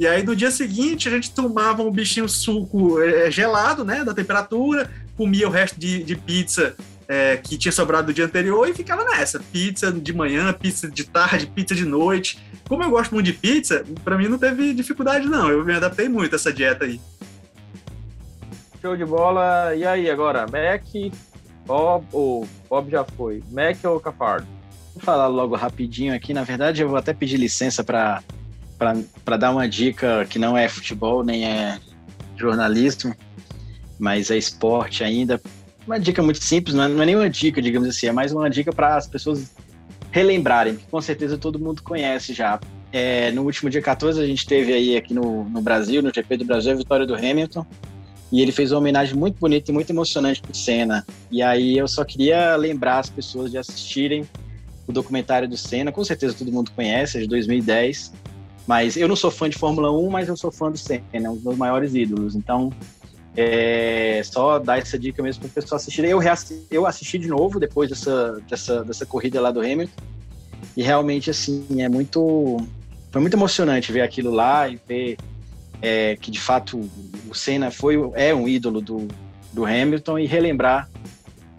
E 0.00 0.06
aí, 0.06 0.22
no 0.22 0.34
dia 0.34 0.50
seguinte, 0.50 1.08
a 1.08 1.10
gente 1.10 1.30
tomava 1.30 1.82
um 1.82 1.90
bichinho 1.90 2.26
suco 2.26 3.02
é, 3.02 3.30
gelado, 3.30 3.84
né, 3.84 4.02
da 4.02 4.14
temperatura, 4.14 4.90
comia 5.14 5.46
o 5.46 5.50
resto 5.50 5.78
de, 5.78 6.02
de 6.02 6.16
pizza 6.16 6.74
é, 7.06 7.36
que 7.36 7.58
tinha 7.58 7.70
sobrado 7.70 8.06
do 8.06 8.14
dia 8.14 8.24
anterior 8.24 8.66
e 8.66 8.72
ficava 8.72 9.04
nessa. 9.04 9.38
Pizza 9.52 9.92
de 9.92 10.12
manhã, 10.14 10.50
pizza 10.54 10.90
de 10.90 11.04
tarde, 11.04 11.46
pizza 11.48 11.74
de 11.74 11.84
noite. 11.84 12.42
Como 12.66 12.82
eu 12.82 12.88
gosto 12.88 13.12
muito 13.12 13.26
de 13.26 13.34
pizza, 13.34 13.84
para 14.02 14.16
mim 14.16 14.26
não 14.26 14.38
teve 14.38 14.72
dificuldade, 14.72 15.28
não. 15.28 15.50
Eu 15.50 15.66
me 15.66 15.74
adaptei 15.74 16.08
muito 16.08 16.32
a 16.32 16.36
essa 16.36 16.50
dieta 16.50 16.86
aí. 16.86 16.98
Show 18.80 18.96
de 18.96 19.04
bola. 19.04 19.76
E 19.76 19.84
aí, 19.84 20.08
agora, 20.08 20.46
Mac, 20.46 21.12
Bob 21.66 22.06
ou 22.10 22.48
Bob 22.70 22.90
já 22.90 23.04
foi? 23.04 23.42
Mac 23.50 23.76
ou 23.84 24.00
Cafardo? 24.00 24.46
Vou 24.94 25.02
falar 25.02 25.26
logo 25.26 25.54
rapidinho 25.56 26.14
aqui. 26.14 26.32
Na 26.32 26.42
verdade, 26.42 26.80
eu 26.80 26.88
vou 26.88 26.96
até 26.96 27.12
pedir 27.12 27.36
licença 27.36 27.84
para 27.84 28.22
dar 29.38 29.50
uma 29.50 29.68
dica 29.68 30.26
que 30.28 30.38
não 30.38 30.56
é 30.56 30.68
futebol 30.68 31.22
nem 31.22 31.44
é 31.44 31.78
jornalismo, 32.36 33.14
mas 33.98 34.30
é 34.30 34.38
esporte 34.38 35.04
ainda, 35.04 35.40
uma 35.86 35.98
dica 35.98 36.22
muito 36.22 36.42
simples, 36.42 36.74
não 36.74 36.84
é, 36.84 36.88
não 36.88 37.02
é 37.02 37.06
nenhuma 37.06 37.28
dica, 37.28 37.60
digamos 37.60 37.88
assim, 37.88 38.06
é 38.06 38.12
mais 38.12 38.32
uma 38.32 38.48
dica 38.48 38.72
para 38.72 38.96
as 38.96 39.06
pessoas 39.06 39.50
relembrarem, 40.10 40.76
que 40.76 40.86
com 40.86 41.00
certeza 41.00 41.38
todo 41.38 41.58
mundo 41.58 41.82
conhece 41.82 42.32
já. 42.32 42.60
É, 42.92 43.30
no 43.32 43.42
último 43.42 43.70
dia 43.70 43.80
14, 43.80 44.20
a 44.20 44.26
gente 44.26 44.46
teve 44.46 44.72
aí 44.72 44.96
aqui 44.96 45.14
no, 45.14 45.44
no 45.44 45.60
Brasil, 45.60 46.02
no 46.02 46.12
GP 46.12 46.38
do 46.38 46.44
Brasil, 46.44 46.72
a 46.72 46.74
vitória 46.74 47.06
do 47.06 47.14
Hamilton. 47.14 47.64
E 48.32 48.40
ele 48.40 48.52
fez 48.52 48.70
uma 48.70 48.78
homenagem 48.78 49.16
muito 49.16 49.38
bonita 49.38 49.70
e 49.70 49.74
muito 49.74 49.90
emocionante 49.90 50.40
para 50.40 50.52
o 50.52 50.54
Senna. 50.54 51.04
E 51.30 51.42
aí 51.42 51.76
eu 51.76 51.88
só 51.88 52.04
queria 52.04 52.54
lembrar 52.54 53.00
as 53.00 53.10
pessoas 53.10 53.50
de 53.50 53.58
assistirem 53.58 54.28
o 54.86 54.92
documentário 54.92 55.48
do 55.48 55.56
Senna. 55.56 55.90
Com 55.90 56.04
certeza 56.04 56.34
todo 56.34 56.52
mundo 56.52 56.70
conhece, 56.70 57.18
é 57.18 57.20
de 57.22 57.26
2010. 57.26 58.12
Mas 58.66 58.96
eu 58.96 59.08
não 59.08 59.16
sou 59.16 59.30
fã 59.30 59.48
de 59.48 59.58
Fórmula 59.58 59.90
1, 59.90 60.10
mas 60.10 60.28
eu 60.28 60.36
sou 60.36 60.50
fã 60.50 60.70
do 60.70 60.78
Senna, 60.78 61.30
um 61.30 61.34
dos 61.34 61.44
meus 61.44 61.56
maiores 61.56 61.94
ídolos. 61.94 62.36
Então, 62.36 62.72
é, 63.36 64.20
só 64.24 64.58
dar 64.58 64.78
essa 64.78 64.98
dica 64.98 65.22
mesmo 65.22 65.42
para 65.42 65.48
o 65.48 65.52
pessoal 65.52 65.76
assistir. 65.76 66.04
Eu, 66.04 66.20
eu 66.70 66.86
assisti 66.86 67.18
de 67.18 67.28
novo 67.28 67.58
depois 67.58 67.88
dessa, 67.88 68.40
dessa, 68.48 68.84
dessa 68.84 69.06
corrida 69.06 69.40
lá 69.40 69.50
do 69.50 69.60
Hamilton. 69.60 70.02
E 70.76 70.82
realmente, 70.82 71.30
assim, 71.30 71.82
é 71.82 71.88
muito. 71.88 72.58
Foi 73.10 73.20
muito 73.20 73.34
emocionante 73.34 73.90
ver 73.90 74.02
aquilo 74.02 74.30
lá 74.30 74.68
e 74.68 74.78
ver 74.86 75.16
é, 75.82 76.16
que 76.16 76.30
de 76.30 76.40
fato 76.40 76.78
o 77.28 77.34
Senna 77.34 77.70
foi, 77.70 77.96
é 78.14 78.34
um 78.34 78.46
ídolo 78.46 78.80
do, 78.80 79.08
do 79.52 79.64
Hamilton 79.64 80.18
e 80.18 80.26
relembrar 80.26 80.88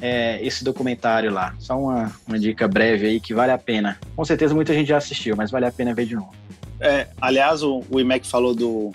é, 0.02 0.40
esse 0.46 0.64
documentário 0.64 1.32
lá. 1.32 1.54
Só 1.60 1.78
uma, 1.78 2.12
uma 2.28 2.40
dica 2.40 2.68
breve 2.68 3.08
aí 3.08 3.20
que 3.20 3.34
vale 3.34 3.52
a 3.52 3.58
pena. 3.58 4.00
Com 4.16 4.24
certeza 4.24 4.54
muita 4.54 4.74
gente 4.74 4.88
já 4.88 4.98
assistiu, 4.98 5.36
mas 5.36 5.52
vale 5.52 5.66
a 5.66 5.72
pena 5.72 5.94
ver 5.94 6.06
de 6.06 6.16
novo. 6.16 6.34
É, 6.82 7.08
aliás, 7.22 7.62
o, 7.62 7.84
o 7.90 8.00
IMEC 8.00 8.28
falou 8.28 8.56
do, 8.56 8.92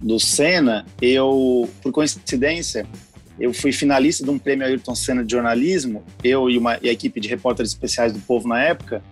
do 0.00 0.18
Senna, 0.20 0.86
eu, 1.02 1.68
por 1.82 1.90
coincidência, 1.90 2.86
eu 3.38 3.52
fui 3.52 3.72
finalista 3.72 4.24
de 4.24 4.30
um 4.30 4.38
prêmio 4.38 4.64
Ayrton 4.64 4.94
Senna 4.94 5.24
de 5.24 5.32
jornalismo, 5.32 6.04
eu 6.22 6.48
e, 6.48 6.56
uma, 6.56 6.78
e 6.80 6.88
a 6.88 6.92
equipe 6.92 7.20
de 7.20 7.28
repórteres 7.28 7.72
especiais 7.72 8.12
do 8.12 8.20
Povo 8.20 8.48
na 8.48 8.62
época, 8.62 9.02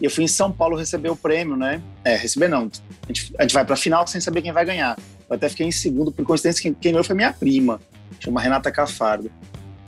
e 0.00 0.04
eu 0.04 0.10
fui 0.10 0.22
em 0.22 0.28
São 0.28 0.52
Paulo 0.52 0.76
receber 0.76 1.10
o 1.10 1.16
prêmio, 1.16 1.56
né? 1.56 1.82
É, 2.04 2.14
receber 2.14 2.46
não, 2.46 2.70
a 3.02 3.06
gente, 3.08 3.34
a 3.36 3.42
gente 3.42 3.52
vai 3.52 3.64
para 3.64 3.74
a 3.74 3.76
final 3.76 4.06
sem 4.06 4.20
saber 4.20 4.42
quem 4.42 4.52
vai 4.52 4.64
ganhar. 4.64 4.96
Eu 5.28 5.34
até 5.34 5.48
fiquei 5.48 5.66
em 5.66 5.72
segundo, 5.72 6.12
por 6.12 6.24
coincidência, 6.24 6.62
quem, 6.62 6.72
quem 6.72 6.92
ganhou 6.92 7.04
foi 7.04 7.16
minha 7.16 7.32
prima, 7.32 7.80
chama 8.20 8.40
Renata 8.40 8.70
Cafardo. 8.70 9.30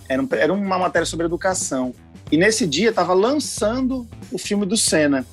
Era, 0.09 0.21
um, 0.21 0.29
era 0.33 0.53
uma 0.53 0.79
matéria 0.79 1.07
sobre 1.07 1.27
educação. 1.27 1.95
E 2.33 2.37
nesse 2.37 2.67
dia 2.67 2.91
estava 2.91 3.15
lançando 3.15 4.07
o 4.33 4.39
filme 4.39 4.67
do 4.67 4.77
Senna. 4.77 5.25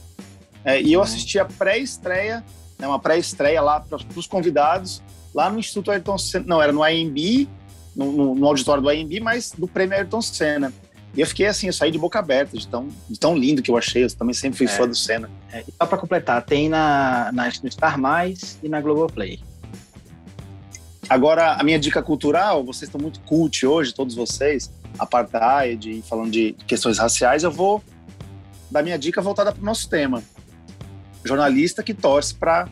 É, 0.68 0.82
e 0.82 0.92
eu 0.92 1.02
assisti 1.02 1.40
a 1.40 1.46
pré-estreia 1.46 2.44
né, 2.78 2.88
uma 2.88 3.00
pré-estreia 3.00 3.62
lá 3.62 3.80
para 3.80 3.98
os 4.16 4.28
convidados, 4.28 5.02
lá 5.34 5.50
no 5.50 5.60
Instituto 5.60 5.92
Ayrton 5.92 6.18
Senna. 6.18 6.46
Não, 6.48 6.62
era 6.62 6.72
no 6.72 6.84
AMB, 6.84 7.48
no, 7.96 8.36
no, 8.36 8.46
auditório 8.46 8.84
do 8.84 8.90
AMB, 8.90 9.20
mas 9.22 9.52
do 9.58 9.68
prêmio 9.68 9.98
Ayrton 9.98 10.22
Senna. 10.22 10.72
E 11.16 11.22
eu 11.22 11.26
fiquei 11.26 11.48
assim, 11.48 11.68
eu 11.68 11.74
saí 11.74 11.90
de 11.90 11.98
boca 11.98 12.20
aberta, 12.20 12.56
de 12.56 12.68
tão, 12.68 12.90
de 13.10 13.20
tão 13.20 13.36
lindo 13.36 13.62
que 13.62 13.72
eu 13.72 13.78
achei. 13.78 14.04
Eu 14.04 14.16
também 14.16 14.34
sempre 14.34 14.58
fui 14.58 14.68
é, 14.68 14.70
fã 14.70 14.88
do 14.88 14.96
Senna. 14.96 15.30
É, 15.52 15.64
só 15.64 15.88
para 15.88 15.98
completar, 15.98 16.44
tem 16.44 16.70
na, 16.70 17.32
na, 17.32 17.52
no 17.64 17.72
Star 17.72 18.00
Mais 18.00 18.60
e 18.62 18.70
na 18.70 18.80
Globoplay. 18.80 19.40
Agora, 21.10 21.54
a 21.54 21.64
minha 21.64 21.80
dica 21.80 22.04
cultural, 22.04 22.64
vocês 22.64 22.90
estão 22.90 23.00
muito 23.00 23.22
cult 23.22 23.66
hoje, 23.66 23.94
todos 23.94 24.14
vocês, 24.14 24.70
apartheid, 25.00 26.04
falando 26.08 26.30
de 26.30 26.54
questões 26.68 27.00
raciais, 27.00 27.44
eu 27.44 27.52
vou 27.52 27.82
dar 28.70 28.84
minha 28.84 29.00
dica 29.00 29.22
voltada 29.22 29.54
para 29.54 29.62
o 29.62 29.66
nosso 29.66 29.90
tema 29.90 30.22
jornalista 31.24 31.84
que 31.84 31.94
torce 31.94 32.34
para 32.36 32.68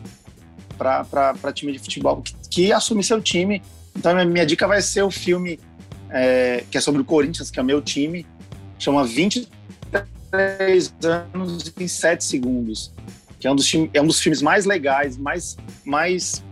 time 1.54 1.72
de 1.72 1.78
futebol, 1.78 2.22
que, 2.22 2.34
que, 2.50 2.72
assume 2.72 3.02
seu 3.02 3.20
time. 3.20 3.62
Então, 3.94 4.14
minha, 4.14 4.24
minha 4.24 4.46
dica 4.46 4.66
vai 4.66 4.80
ser 4.82 5.02
o 5.02 5.10
filme 5.10 5.58
é, 6.10 6.64
que 6.70 6.78
é 6.78 6.80
sobre 6.80 7.02
o 7.02 7.04
Corinthians, 7.04 7.50
que 7.50 7.58
é 7.58 7.62
o 7.62 7.64
meu 7.64 7.82
time, 7.82 8.26
chama 8.78 9.04
23 9.04 10.94
anos 11.02 11.72
em 11.78 11.88
7 11.88 12.24
segundos, 12.24 12.92
que 13.38 13.46
é 13.46 13.50
um 13.50 13.56
dos, 13.56 13.70
é 13.92 14.00
um 14.00 14.06
dos 14.06 14.20
filmes 14.20 14.42
mais 14.42 14.64
legais, 14.64 15.16
mais, 15.16 15.56
mais, 15.84 16.42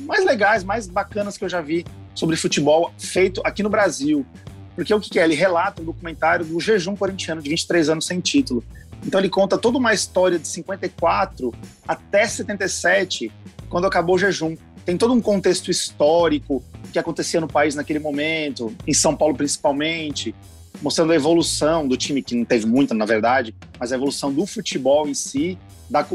mais 0.00 0.24
legais, 0.24 0.64
mais 0.64 0.86
bacanas 0.86 1.36
que 1.36 1.44
eu 1.44 1.48
já 1.48 1.60
vi 1.60 1.84
sobre 2.14 2.36
futebol 2.36 2.92
feito 2.98 3.40
aqui 3.44 3.62
no 3.62 3.70
Brasil. 3.70 4.26
Porque 4.74 4.94
o 4.94 5.00
que 5.00 5.18
é? 5.18 5.24
Ele 5.24 5.34
relata 5.34 5.82
um 5.82 5.84
documentário 5.84 6.44
do 6.44 6.60
jejum 6.60 6.94
corintiano 6.94 7.42
de 7.42 7.50
23 7.50 7.88
anos 7.88 8.06
sem 8.06 8.20
título. 8.20 8.62
Então 9.06 9.20
ele 9.20 9.28
conta 9.28 9.56
toda 9.56 9.78
uma 9.78 9.92
história 9.94 10.38
de 10.38 10.48
54 10.48 11.54
até 11.86 12.26
77, 12.26 13.30
quando 13.68 13.86
acabou 13.86 14.16
o 14.16 14.18
jejum. 14.18 14.56
Tem 14.84 14.96
todo 14.96 15.12
um 15.12 15.20
contexto 15.20 15.70
histórico 15.70 16.62
que 16.92 16.98
acontecia 16.98 17.40
no 17.40 17.48
país 17.48 17.74
naquele 17.74 17.98
momento, 17.98 18.74
em 18.86 18.94
São 18.94 19.14
Paulo 19.14 19.34
principalmente, 19.34 20.34
mostrando 20.80 21.12
a 21.12 21.14
evolução 21.14 21.86
do 21.86 21.96
time, 21.96 22.22
que 22.22 22.34
não 22.34 22.44
teve 22.44 22.66
muita, 22.66 22.94
na 22.94 23.04
verdade, 23.04 23.54
mas 23.78 23.92
a 23.92 23.96
evolução 23.96 24.32
do 24.32 24.46
futebol 24.46 25.08
em 25.08 25.14
si, 25.14 25.58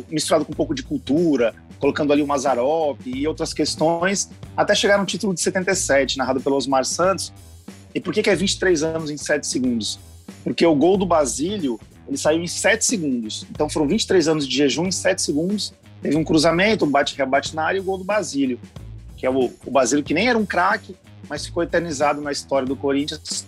misturado 0.10 0.46
com 0.46 0.54
um 0.54 0.56
pouco 0.56 0.74
de 0.74 0.84
cultura, 0.84 1.54
colocando 1.80 2.14
ali 2.14 2.22
o 2.22 2.28
Mazarop 2.28 2.98
e 3.06 3.28
outras 3.28 3.54
questões, 3.54 4.30
até 4.56 4.74
chegar 4.74 4.98
no 4.98 5.06
título 5.06 5.34
de 5.34 5.42
77, 5.42 6.18
narrado 6.18 6.40
pelo 6.40 6.56
Osmar 6.56 6.86
Santos. 6.86 7.34
E 7.94 8.00
por 8.00 8.14
que, 8.14 8.24
que 8.24 8.30
é 8.30 8.36
23 8.36 8.84
anos 8.84 9.12
em 9.12 9.18
7 9.18 9.46
segundos? 9.46 10.00
Porque 10.44 10.66
o 10.66 10.74
gol 10.74 10.98
do 10.98 11.06
Basílio 11.06 11.80
ele 12.08 12.18
saiu 12.18 12.42
em 12.42 12.48
7 12.48 12.86
segundos. 12.86 13.46
Então 13.50 13.70
foram 13.70 13.88
23 13.88 14.28
anos 14.28 14.48
de 14.48 14.56
jejum 14.56 14.86
em 14.86 14.92
7 14.92 15.22
segundos. 15.22 15.74
Teve 16.02 16.16
um 16.18 16.24
cruzamento, 16.24 16.86
um 16.86 16.90
bate-rebate 16.92 17.56
na 17.56 17.64
área 17.64 17.78
e 17.78 17.82
o 17.82 17.84
gol 17.84 17.98
do 17.98 18.04
Basílio, 18.04 18.60
que 19.16 19.26
é 19.26 19.30
o, 19.30 19.52
o 19.66 19.72
Basílio 19.72 20.04
que 20.04 20.14
nem 20.14 20.28
era 20.28 20.38
um 20.38 20.46
craque, 20.46 20.96
mas 21.30 21.46
ficou 21.46 21.64
eternizado 21.64 22.22
na 22.22 22.32
história 22.32 22.68
do 22.68 22.76
Corinthians 22.76 23.48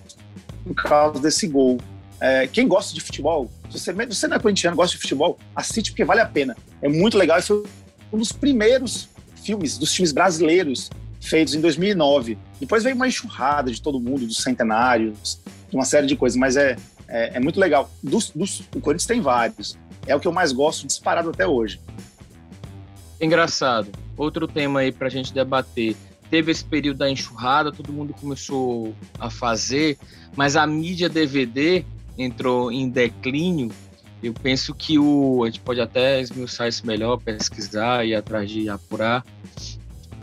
por 0.63 0.73
causa 0.75 1.19
desse 1.19 1.47
gol. 1.47 1.79
É, 2.19 2.47
quem 2.47 2.67
gosta 2.67 2.93
de 2.93 3.01
futebol, 3.01 3.51
se 3.69 3.77
você, 3.77 3.91
você 3.93 4.27
não 4.27 4.37
é 4.37 4.39
corintiano, 4.39 4.75
gosta 4.75 4.95
de 4.95 5.01
futebol, 5.01 5.37
assiste 5.55 5.91
porque 5.91 6.05
vale 6.05 6.21
a 6.21 6.25
pena. 6.25 6.55
É 6.81 6.87
muito 6.87 7.17
legal 7.17 7.37
e 7.37 7.41
foi 7.41 7.63
um 8.11 8.17
dos 8.17 8.31
primeiros 8.31 9.09
filmes 9.43 9.77
dos 9.77 9.91
times 9.91 10.11
brasileiros 10.11 10.89
feitos 11.19 11.53
em 11.53 11.61
2009. 11.61 12.37
Depois 12.59 12.83
veio 12.83 12.95
uma 12.95 13.07
enxurrada 13.07 13.71
de 13.71 13.81
todo 13.81 13.99
mundo, 13.99 14.25
dos 14.25 14.37
centenários, 14.37 15.39
de 15.69 15.75
uma 15.75 15.85
série 15.85 16.07
de 16.07 16.15
coisas, 16.15 16.37
mas 16.37 16.55
é, 16.55 16.77
é, 17.07 17.37
é 17.37 17.39
muito 17.39 17.59
legal. 17.59 17.89
Dos, 18.01 18.29
dos, 18.31 18.61
o 18.75 18.81
Corinthians 18.81 19.05
tem 19.05 19.21
vários. 19.21 19.77
É 20.07 20.15
o 20.15 20.19
que 20.19 20.27
eu 20.27 20.31
mais 20.31 20.51
gosto, 20.51 20.85
disparado 20.85 21.29
até 21.29 21.47
hoje. 21.47 21.79
Engraçado. 23.19 23.89
Outro 24.17 24.47
tema 24.47 24.81
aí 24.81 24.91
para 24.91 25.07
a 25.07 25.11
gente 25.11 25.33
debater. 25.33 25.95
Teve 26.29 26.51
esse 26.51 26.63
período 26.63 26.97
da 26.97 27.09
enxurrada, 27.09 27.71
todo 27.71 27.93
mundo 27.93 28.13
começou 28.13 28.95
a 29.19 29.29
fazer, 29.29 29.97
mas 30.35 30.55
a 30.55 30.65
mídia 30.65 31.07
DVD 31.07 31.85
entrou 32.17 32.71
em 32.71 32.89
declínio. 32.89 33.71
Eu 34.23 34.33
penso 34.33 34.73
que 34.73 34.97
o. 34.97 35.43
A 35.43 35.47
gente 35.47 35.59
pode 35.59 35.79
até 35.79 36.19
esmiuçar 36.19 36.67
isso 36.67 36.85
melhor, 36.85 37.17
pesquisar 37.17 38.05
e 38.05 38.15
atrás 38.15 38.49
de 38.49 38.67
apurar. 38.69 39.23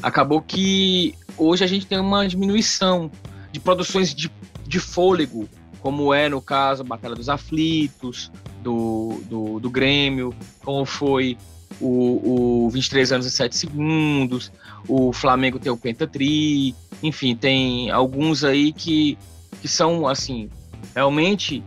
Acabou 0.02 0.42
que 0.42 1.14
hoje 1.36 1.62
a 1.62 1.66
gente 1.68 1.86
tem 1.86 2.00
uma 2.00 2.26
diminuição 2.26 3.10
de 3.52 3.60
produções 3.60 4.12
de, 4.12 4.30
de 4.66 4.80
fôlego 4.80 5.48
como 5.82 6.14
é 6.14 6.28
no 6.28 6.40
caso 6.40 6.82
a 6.82 6.86
Batalha 6.86 7.14
dos 7.14 7.28
Aflitos, 7.28 8.30
do, 8.62 9.20
do, 9.28 9.60
do 9.60 9.68
Grêmio, 9.68 10.32
como 10.64 10.86
foi 10.86 11.36
o, 11.80 12.66
o 12.66 12.70
23 12.70 13.12
anos 13.12 13.26
e 13.26 13.30
7 13.30 13.56
segundos, 13.56 14.52
o 14.86 15.12
Flamengo 15.12 15.58
tem 15.58 15.72
o 15.72 15.76
Pentatri, 15.76 16.74
enfim, 17.02 17.34
tem 17.34 17.90
alguns 17.90 18.44
aí 18.44 18.72
que, 18.72 19.18
que 19.60 19.66
são, 19.66 20.06
assim, 20.06 20.48
realmente 20.94 21.62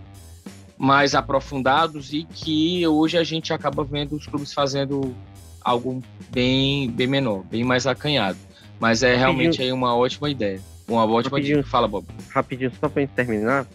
mais 0.77 1.13
aprofundados 1.13 2.13
e 2.13 2.23
que 2.23 2.85
hoje 2.87 3.17
a 3.17 3.23
gente 3.23 3.53
acaba 3.53 3.83
vendo 3.83 4.15
os 4.15 4.25
clubes 4.25 4.53
fazendo 4.53 5.13
algo 5.61 6.01
bem, 6.31 6.89
bem 6.89 7.07
menor, 7.07 7.43
bem 7.43 7.63
mais 7.63 7.85
acanhado. 7.85 8.37
Mas 8.79 9.03
é 9.03 9.15
realmente 9.15 9.61
aí 9.61 9.71
uma 9.71 9.95
ótima 9.95 10.29
ideia. 10.29 10.61
Uma 10.87 11.05
ótima 11.05 11.41
dica. 11.41 11.63
Fala, 11.63 11.87
Bob. 11.87 12.05
Rapidinho, 12.29 12.71
só 12.79 12.87
para 12.89 13.07
terminar. 13.07 13.65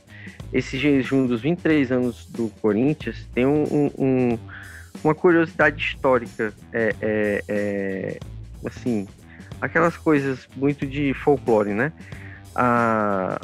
Esse 0.52 0.78
jejum 0.78 1.26
dos 1.26 1.40
23 1.40 1.92
anos 1.92 2.26
do 2.26 2.48
Corinthians 2.60 3.26
tem 3.34 3.46
um, 3.46 3.64
um, 3.64 3.90
um, 3.98 4.38
uma 5.02 5.14
curiosidade 5.14 5.82
histórica, 5.82 6.52
é, 6.72 6.94
é, 7.00 7.44
é, 7.48 8.18
assim, 8.64 9.06
aquelas 9.60 9.96
coisas 9.96 10.48
muito 10.56 10.86
de 10.86 11.14
folclore, 11.14 11.72
né? 11.72 11.92
A, 12.54 13.40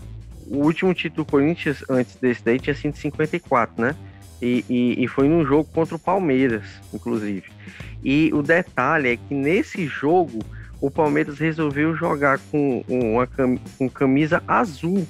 o 0.48 0.58
último 0.58 0.92
título 0.94 1.24
do 1.24 1.30
Corinthians 1.30 1.84
antes 1.88 2.16
desse 2.16 2.44
daí 2.44 2.58
tinha 2.58 2.74
sido 2.74 2.96
54, 2.96 3.80
né? 3.80 3.94
E, 4.40 4.64
e, 4.68 5.04
e, 5.04 5.08
foi 5.08 5.28
num 5.28 5.44
jogo 5.46 5.64
contra 5.72 5.96
o 5.96 5.98
Palmeiras, 5.98 6.64
inclusive. 6.92 7.44
E 8.04 8.30
o 8.34 8.42
detalhe 8.42 9.08
é 9.08 9.16
que 9.16 9.34
nesse 9.34 9.86
jogo 9.86 10.40
o 10.80 10.90
Palmeiras 10.90 11.38
resolveu 11.38 11.96
jogar 11.96 12.38
com 12.50 12.84
uma 12.86 13.26
com 13.26 13.88
camisa 13.88 14.42
azul, 14.46 15.06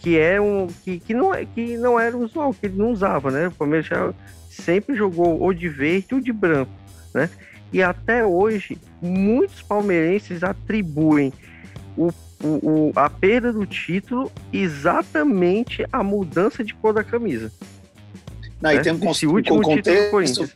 que 0.00 0.18
é 0.18 0.40
um 0.40 0.66
que, 0.84 1.00
que, 1.00 1.14
não, 1.14 1.34
é, 1.34 1.44
que 1.44 1.76
não 1.76 1.98
era 1.98 2.16
usual, 2.16 2.54
que 2.54 2.66
ele 2.66 2.76
não 2.76 2.90
usava, 2.90 3.30
né? 3.30 3.48
O 3.48 3.52
Palmeiras 3.52 3.86
já 3.86 4.12
sempre 4.48 4.94
jogou 4.96 5.40
ou 5.40 5.52
de 5.52 5.68
verde 5.68 6.14
ou 6.14 6.20
de 6.20 6.32
branco, 6.32 6.72
né? 7.14 7.28
E 7.72 7.82
até 7.82 8.24
hoje 8.24 8.78
muitos 9.00 9.62
palmeirenses 9.62 10.42
atribuem 10.42 11.32
o, 11.96 12.10
o, 12.42 12.92
a 12.94 13.10
perda 13.10 13.52
do 13.52 13.66
título 13.66 14.30
exatamente 14.52 15.84
à 15.92 16.02
mudança 16.02 16.64
de 16.64 16.74
cor 16.74 16.94
da 16.94 17.04
camisa. 17.04 17.52
Não, 18.60 18.70
né? 18.70 18.76
e 18.76 18.82
tem 18.82 18.92
um, 18.92 19.10
Esse 19.10 19.26
último 19.26 19.58
um 19.58 19.62
contexto. 19.62 20.48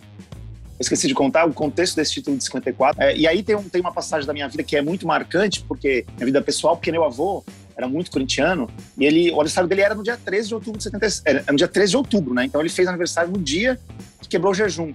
esqueci 0.78 1.06
de 1.06 1.14
contar 1.14 1.44
o 1.44 1.52
contexto 1.52 1.96
desse 1.96 2.14
título 2.14 2.36
de 2.36 2.44
54. 2.44 3.02
É, 3.02 3.16
e 3.16 3.26
aí 3.26 3.42
tem, 3.42 3.54
um, 3.54 3.68
tem 3.68 3.80
uma 3.80 3.92
passagem 3.92 4.26
da 4.26 4.32
minha 4.32 4.48
vida 4.48 4.62
que 4.62 4.76
é 4.76 4.82
muito 4.82 5.06
marcante, 5.06 5.62
porque 5.66 6.04
minha 6.16 6.26
vida 6.26 6.42
pessoal, 6.42 6.76
porque 6.76 6.90
meu 6.90 7.04
avô 7.04 7.44
era 7.77 7.89
muito 7.89 8.11
corintiano, 8.11 8.69
e 8.99 9.05
ele, 9.05 9.31
o 9.31 9.35
aniversário 9.35 9.69
dele 9.69 9.82
era 9.82 9.94
no 9.94 10.03
dia 10.03 10.16
13 10.16 10.49
de 10.49 10.55
outubro 10.55 10.78
de 10.78 10.85
77. 10.85 11.23
Era 11.24 11.53
no 11.53 11.57
dia 11.57 11.69
13 11.69 11.90
de 11.90 11.97
outubro, 11.97 12.35
né? 12.35 12.44
Então 12.44 12.61
ele 12.61 12.69
fez 12.69 12.86
aniversário 12.89 13.31
no 13.31 13.39
dia 13.39 13.78
que 14.20 14.28
quebrou 14.28 14.53
o 14.53 14.55
jejum. 14.55 14.93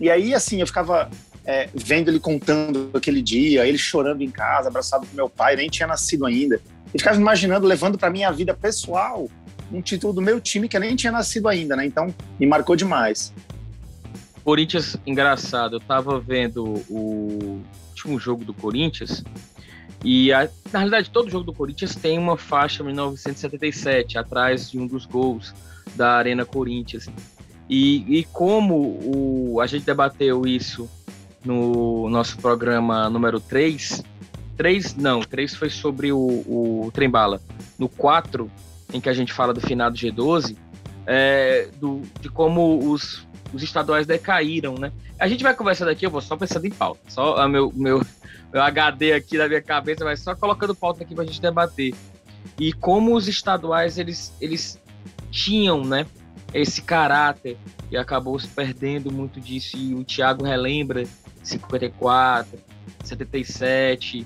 E 0.00 0.10
aí, 0.10 0.34
assim, 0.34 0.60
eu 0.60 0.66
ficava 0.66 1.10
é, 1.44 1.68
vendo 1.74 2.10
ele 2.10 2.18
contando 2.18 2.90
aquele 2.94 3.22
dia, 3.22 3.66
ele 3.66 3.78
chorando 3.78 4.22
em 4.22 4.30
casa, 4.30 4.68
abraçado 4.68 5.06
com 5.06 5.14
meu 5.14 5.28
pai, 5.28 5.56
nem 5.56 5.68
tinha 5.68 5.86
nascido 5.86 6.24
ainda. 6.26 6.60
E 6.94 6.98
ficava 6.98 7.18
imaginando, 7.18 7.66
levando 7.66 7.98
para 7.98 8.10
minha 8.10 8.30
vida 8.30 8.54
pessoal, 8.54 9.28
um 9.72 9.82
título 9.82 10.12
do 10.12 10.22
meu 10.22 10.40
time 10.40 10.68
que 10.68 10.76
eu 10.76 10.80
nem 10.80 10.96
tinha 10.96 11.12
nascido 11.12 11.48
ainda, 11.48 11.76
né? 11.76 11.84
Então, 11.84 12.14
me 12.38 12.46
marcou 12.46 12.76
demais. 12.76 13.32
Corinthians, 14.44 14.96
engraçado, 15.06 15.76
eu 15.76 15.80
tava 15.80 16.20
vendo 16.20 16.82
o 16.88 17.62
último 17.90 18.18
jogo 18.18 18.44
do 18.44 18.52
Corinthians 18.52 19.24
e, 20.04 20.32
a, 20.32 20.48
na 20.70 20.80
realidade, 20.80 21.08
todo 21.08 21.30
jogo 21.30 21.44
do 21.44 21.52
Corinthians 21.52 21.94
tem 21.96 22.18
uma 22.18 22.36
faixa 22.36 22.84
1977 22.84 24.18
atrás 24.18 24.70
de 24.70 24.78
um 24.78 24.86
dos 24.86 25.06
gols 25.06 25.54
da 25.96 26.12
Arena 26.12 26.44
Corinthians. 26.44 27.08
E, 27.68 28.18
e 28.18 28.24
como 28.24 28.74
o, 28.76 29.60
a 29.62 29.66
gente 29.66 29.86
debateu 29.86 30.46
isso 30.46 30.88
no 31.42 32.08
nosso 32.10 32.36
programa 32.36 33.08
número 33.08 33.40
3, 33.40 34.02
3 34.56 34.94
não, 34.96 35.20
3 35.20 35.54
foi 35.54 35.70
sobre 35.70 36.12
o, 36.12 36.18
o 36.18 36.90
Trembala. 36.92 37.40
No 37.78 37.88
4, 37.88 38.50
em 38.92 39.00
que 39.00 39.08
a 39.08 39.14
gente 39.14 39.32
fala 39.32 39.54
do 39.54 39.60
finado 39.60 39.96
G12, 39.96 40.56
é, 41.06 41.68
do, 41.80 42.02
de 42.20 42.28
como 42.28 42.90
os, 42.90 43.26
os 43.52 43.62
estaduais 43.62 44.06
decaíram, 44.06 44.74
né? 44.74 44.92
A 45.18 45.28
gente 45.28 45.42
vai 45.42 45.54
conversar 45.54 45.86
daqui, 45.86 46.04
eu 46.04 46.10
vou 46.10 46.20
só 46.20 46.36
pensando 46.36 46.66
em 46.66 46.70
pauta. 46.70 47.00
Só 47.08 47.36
a 47.36 47.48
meu, 47.48 47.72
meu, 47.74 48.04
meu 48.54 48.62
HD 48.62 49.12
aqui 49.12 49.36
na 49.36 49.48
minha 49.48 49.60
cabeça, 49.60 50.04
vai 50.04 50.16
só 50.16 50.32
colocando 50.36 50.76
pauta 50.76 51.02
aqui 51.02 51.12
pra 51.12 51.24
gente 51.24 51.40
debater. 51.40 51.92
E 52.56 52.72
como 52.72 53.16
os 53.16 53.26
estaduais, 53.26 53.98
eles, 53.98 54.32
eles 54.40 54.80
tinham, 55.28 55.84
né? 55.84 56.06
Esse 56.52 56.80
caráter 56.80 57.58
e 57.90 57.96
acabou 57.96 58.38
se 58.38 58.46
perdendo 58.46 59.10
muito 59.10 59.40
disso. 59.40 59.76
E 59.76 59.92
o 59.92 60.04
Thiago 60.04 60.44
relembra 60.44 61.04
54, 61.42 62.56
77, 63.02 64.24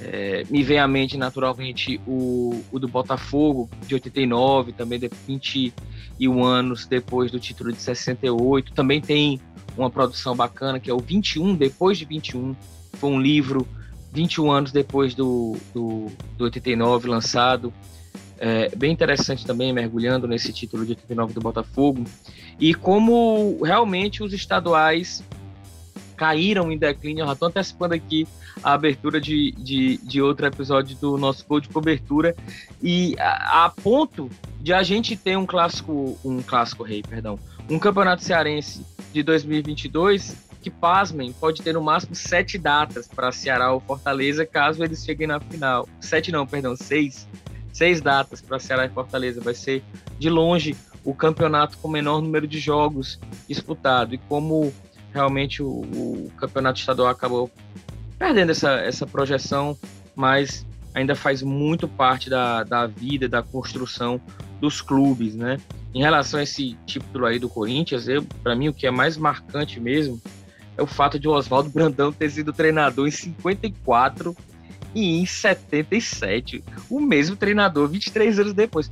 é, 0.00 0.44
me 0.48 0.62
vem 0.62 0.78
à 0.78 0.86
mente 0.86 1.16
naturalmente 1.16 2.00
o, 2.06 2.62
o 2.70 2.78
do 2.78 2.86
Botafogo 2.86 3.68
de 3.84 3.94
89, 3.94 4.72
também 4.74 5.00
de 5.00 5.10
21 5.26 6.44
anos 6.44 6.86
depois 6.86 7.32
do 7.32 7.40
título 7.40 7.72
de 7.72 7.82
68. 7.82 8.72
Também 8.74 9.00
tem 9.00 9.40
uma 9.76 9.90
produção 9.90 10.36
bacana 10.36 10.78
que 10.78 10.88
é 10.88 10.94
o 10.94 11.00
21 11.00 11.56
depois 11.56 11.98
de 11.98 12.04
21. 12.04 12.54
Foi 13.00 13.10
um 13.10 13.20
livro 13.20 13.66
21 14.12 14.50
anos 14.50 14.72
depois 14.72 15.14
do, 15.14 15.56
do, 15.72 16.06
do 16.36 16.44
89 16.44 17.08
lançado. 17.08 17.72
É, 18.38 18.74
bem 18.76 18.92
interessante 18.92 19.44
também, 19.44 19.72
mergulhando 19.72 20.28
nesse 20.28 20.52
título 20.52 20.84
de 20.84 20.92
89 20.92 21.32
do 21.32 21.40
Botafogo. 21.40 22.04
E 22.58 22.74
como 22.74 23.58
realmente 23.62 24.22
os 24.22 24.34
estaduais 24.34 25.24
caíram 26.20 26.70
em 26.70 26.76
declínio. 26.76 27.24
Já 27.24 27.32
estou 27.32 27.48
antecipando 27.48 27.94
aqui 27.94 28.28
a 28.62 28.74
abertura 28.74 29.18
de, 29.18 29.52
de, 29.52 29.96
de, 29.96 30.20
outro 30.20 30.44
episódio 30.44 30.94
do 30.98 31.16
nosso 31.16 31.46
gol 31.48 31.60
de 31.60 31.70
cobertura. 31.70 32.36
E 32.82 33.16
a, 33.18 33.64
a, 33.64 33.70
ponto 33.70 34.28
de 34.60 34.74
a 34.74 34.82
gente 34.82 35.16
ter 35.16 35.38
um 35.38 35.46
clássico, 35.46 36.18
um 36.22 36.42
clássico 36.42 36.82
rei, 36.82 37.02
perdão, 37.02 37.38
um 37.70 37.78
campeonato 37.78 38.22
cearense 38.22 38.84
de 39.14 39.22
2022 39.22 40.49
que, 40.60 40.70
pasmem, 40.70 41.32
pode 41.32 41.62
ter 41.62 41.72
no 41.72 41.82
máximo 41.82 42.14
sete 42.14 42.58
datas 42.58 43.08
para 43.08 43.32
Ceará 43.32 43.72
ou 43.72 43.80
Fortaleza, 43.80 44.44
caso 44.44 44.84
eles 44.84 45.04
cheguem 45.04 45.26
na 45.26 45.40
final. 45.40 45.88
Sete 46.00 46.30
não, 46.30 46.46
perdão, 46.46 46.76
seis. 46.76 47.26
Seis 47.72 48.00
datas 48.00 48.40
para 48.40 48.58
Ceará 48.58 48.84
e 48.84 48.88
Fortaleza. 48.90 49.40
Vai 49.40 49.54
ser, 49.54 49.82
de 50.18 50.28
longe, 50.28 50.76
o 51.04 51.14
campeonato 51.14 51.78
com 51.78 51.88
o 51.88 51.90
menor 51.90 52.20
número 52.20 52.46
de 52.46 52.58
jogos 52.58 53.18
disputado. 53.48 54.14
E 54.14 54.18
como 54.18 54.72
realmente 55.12 55.62
o, 55.62 55.68
o 55.68 56.32
campeonato 56.36 56.78
estadual 56.78 57.08
acabou 57.08 57.50
perdendo 58.18 58.50
essa, 58.50 58.72
essa 58.80 59.06
projeção, 59.06 59.76
mas 60.14 60.66
ainda 60.94 61.14
faz 61.14 61.42
muito 61.42 61.88
parte 61.88 62.28
da, 62.28 62.64
da 62.64 62.86
vida, 62.86 63.28
da 63.28 63.42
construção 63.42 64.20
dos 64.60 64.80
clubes, 64.82 65.34
né? 65.34 65.56
Em 65.94 66.02
relação 66.02 66.38
a 66.38 66.42
esse 66.42 66.76
título 66.86 67.26
aí 67.26 67.38
do 67.38 67.48
Corinthians, 67.48 68.06
para 68.42 68.54
mim 68.54 68.68
o 68.68 68.74
que 68.74 68.86
é 68.86 68.90
mais 68.90 69.16
marcante 69.16 69.80
mesmo 69.80 70.20
é 70.80 70.82
o 70.82 70.86
fato 70.86 71.18
de 71.18 71.28
o 71.28 71.32
Oswaldo 71.32 71.68
Brandão 71.68 72.12
ter 72.12 72.30
sido 72.30 72.52
treinador 72.52 73.06
em 73.06 73.10
54 73.10 74.36
e 74.94 75.20
em 75.20 75.26
77, 75.26 76.64
o 76.88 77.00
mesmo 77.00 77.36
treinador 77.36 77.86
23 77.88 78.40
anos 78.40 78.52
depois 78.54 78.90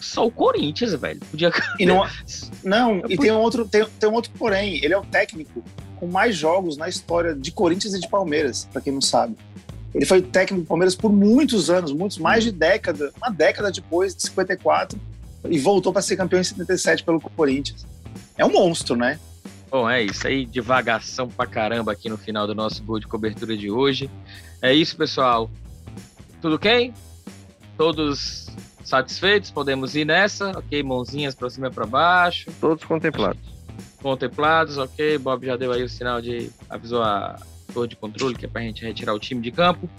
só 0.00 0.26
o 0.26 0.30
Corinthians, 0.30 0.94
velho. 0.94 1.20
Podia... 1.30 1.52
E 1.78 1.86
não, 1.86 2.06
não 2.64 3.02
e 3.08 3.16
tem 3.16 3.30
um, 3.30 3.38
outro, 3.38 3.66
tem, 3.66 3.84
tem 3.98 4.08
um 4.08 4.12
outro 4.12 4.30
porém. 4.38 4.82
Ele 4.82 4.94
é 4.94 4.98
o 4.98 5.04
técnico 5.04 5.62
com 5.96 6.06
mais 6.06 6.36
jogos 6.36 6.76
na 6.76 6.88
história 6.88 7.34
de 7.34 7.50
Corinthians 7.50 7.94
e 7.94 8.00
de 8.00 8.08
Palmeiras, 8.08 8.68
para 8.72 8.80
quem 8.80 8.92
não 8.92 9.00
sabe. 9.00 9.36
Ele 9.94 10.04
foi 10.04 10.20
técnico 10.20 10.64
do 10.64 10.68
Palmeiras 10.68 10.94
por 10.94 11.12
muitos 11.12 11.70
anos, 11.70 11.92
muitos 11.92 12.18
mais 12.18 12.42
de 12.42 12.50
década, 12.50 13.12
uma 13.16 13.30
década 13.30 13.70
depois 13.70 14.14
de 14.14 14.22
54, 14.22 14.98
e 15.48 15.58
voltou 15.58 15.92
para 15.92 16.02
ser 16.02 16.16
campeão 16.16 16.40
em 16.40 16.44
77 16.44 17.04
pelo 17.04 17.20
Corinthians. 17.20 17.86
É 18.36 18.44
um 18.44 18.50
monstro, 18.50 18.96
né? 18.96 19.20
Bom, 19.74 19.90
é 19.90 20.04
isso 20.04 20.24
aí, 20.24 20.46
divagação 20.46 21.28
pra 21.28 21.48
caramba 21.48 21.90
aqui 21.90 22.08
no 22.08 22.16
final 22.16 22.46
do 22.46 22.54
nosso 22.54 22.80
gol 22.84 23.00
de 23.00 23.08
cobertura 23.08 23.56
de 23.56 23.72
hoje. 23.72 24.08
É 24.62 24.72
isso, 24.72 24.96
pessoal. 24.96 25.50
Tudo 26.40 26.54
ok? 26.54 26.94
Todos 27.76 28.46
satisfeitos, 28.84 29.50
podemos 29.50 29.96
ir 29.96 30.04
nessa, 30.04 30.56
ok? 30.56 30.80
Mãozinhas 30.84 31.34
para 31.34 31.50
cima 31.50 31.66
e 31.66 31.70
para 31.72 31.86
baixo. 31.86 32.52
Todos 32.60 32.84
contemplados. 32.84 33.42
Contemplados, 34.00 34.78
ok. 34.78 35.18
Bob 35.18 35.44
já 35.44 35.56
deu 35.56 35.72
aí 35.72 35.82
o 35.82 35.88
sinal 35.88 36.22
de. 36.22 36.52
avisou 36.70 37.02
a 37.02 37.36
torre 37.72 37.88
de 37.88 37.96
controle, 37.96 38.36
que 38.36 38.44
é 38.44 38.48
para 38.48 38.60
a 38.60 38.64
gente 38.64 38.84
retirar 38.84 39.12
o 39.12 39.18
time 39.18 39.40
de 39.40 39.50
campo. 39.50 39.90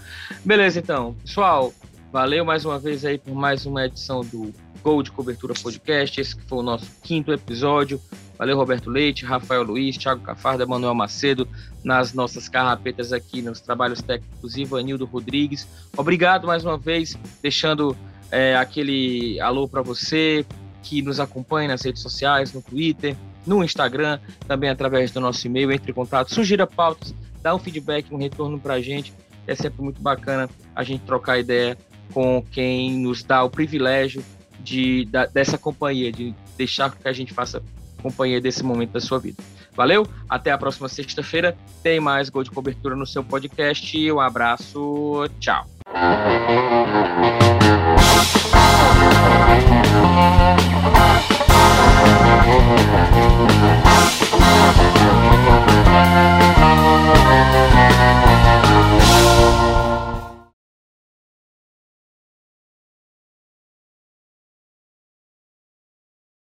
Beleza, 0.46 0.80
então. 0.80 1.14
Pessoal, 1.16 1.74
valeu 2.14 2.46
mais 2.46 2.64
uma 2.64 2.80
vez 2.80 3.04
aí 3.04 3.18
por 3.18 3.36
mais 3.36 3.66
uma 3.66 3.86
edição 3.86 4.22
do 4.22 4.54
Gol 4.82 5.04
de 5.04 5.12
Cobertura 5.12 5.54
Podcast. 5.54 6.22
Esse 6.22 6.34
que 6.34 6.44
foi 6.44 6.60
o 6.60 6.64
nosso 6.64 6.90
quinto 7.04 7.34
episódio. 7.34 8.00
Valeu, 8.38 8.58
Roberto 8.58 8.90
Leite, 8.90 9.26
Rafael 9.26 9.64
Luiz, 9.64 9.98
Thiago 9.98 10.22
Cafarda, 10.22 10.66
Manuel 10.66 10.94
Macedo, 10.94 11.48
nas 11.84 12.14
nossas 12.14 12.50
carrapetas 12.50 13.14
aqui 13.14 13.42
nos 13.42 13.62
trabalhos 13.62 14.02
técnicos, 14.02 14.58
Ivanildo 14.58 15.06
Rodrigues. 15.06 15.68
Obrigado 15.96 16.46
mais 16.46 16.66
uma 16.66 16.78
vez, 16.78 17.18
deixando 17.42 17.96
é, 18.32 18.56
aquele 18.56 19.40
alô 19.40 19.68
para 19.68 19.82
você 19.82 20.46
que 20.84 21.02
nos 21.02 21.20
acompanha 21.20 21.70
nas 21.70 21.82
redes 21.82 22.02
sociais, 22.02 22.54
no 22.54 22.62
Twitter, 22.62 23.16
no 23.46 23.64
Instagram, 23.64 24.20
também 24.48 24.70
através 24.70 25.12
do 25.12 25.20
nosso 25.20 25.46
e-mail, 25.48 25.72
entre 25.72 25.92
em 25.92 25.94
contato, 25.94 26.34
sugira 26.34 26.68
pautas, 26.68 27.14
dá 27.42 27.56
um 27.56 27.60
feedback, 27.60 28.14
um 28.14 28.18
retorno 28.18 28.60
para 28.60 28.76
a 28.76 28.82
gente. 28.82 29.14
É 29.48 29.56
sempre 29.56 29.82
muito 29.82 30.02
bacana 30.02 30.50
a 30.76 30.84
gente 30.84 31.04
trocar 31.06 31.40
ideia 31.40 31.78
com 32.14 32.44
quem 32.52 32.98
nos 33.00 33.24
dá 33.24 33.44
o 33.44 33.50
privilégio 33.50 34.24
de, 34.60 35.06
da, 35.06 35.26
dessa 35.28 35.58
companhia, 35.58 36.12
de 36.12 36.34
deixar 36.58 36.92
que 36.92 37.08
a 37.08 37.14
gente 37.14 37.34
faça 37.34 37.62
acompanhei 38.06 38.40
desse 38.40 38.64
momento 38.64 38.92
da 38.92 39.02
sua 39.02 39.20
vida. 39.20 39.42
Valeu, 39.76 40.08
até 40.30 40.52
a 40.52 40.58
próxima 40.58 40.88
sexta-feira. 40.88 41.58
Tem 41.82 42.00
mais 42.00 42.30
gol 42.30 42.44
de 42.44 42.52
cobertura 42.52 42.96
no 42.96 43.06
seu 43.06 43.24
podcast. 43.24 44.12
Um 44.12 44.20
abraço, 44.20 45.28
tchau. 45.40 45.66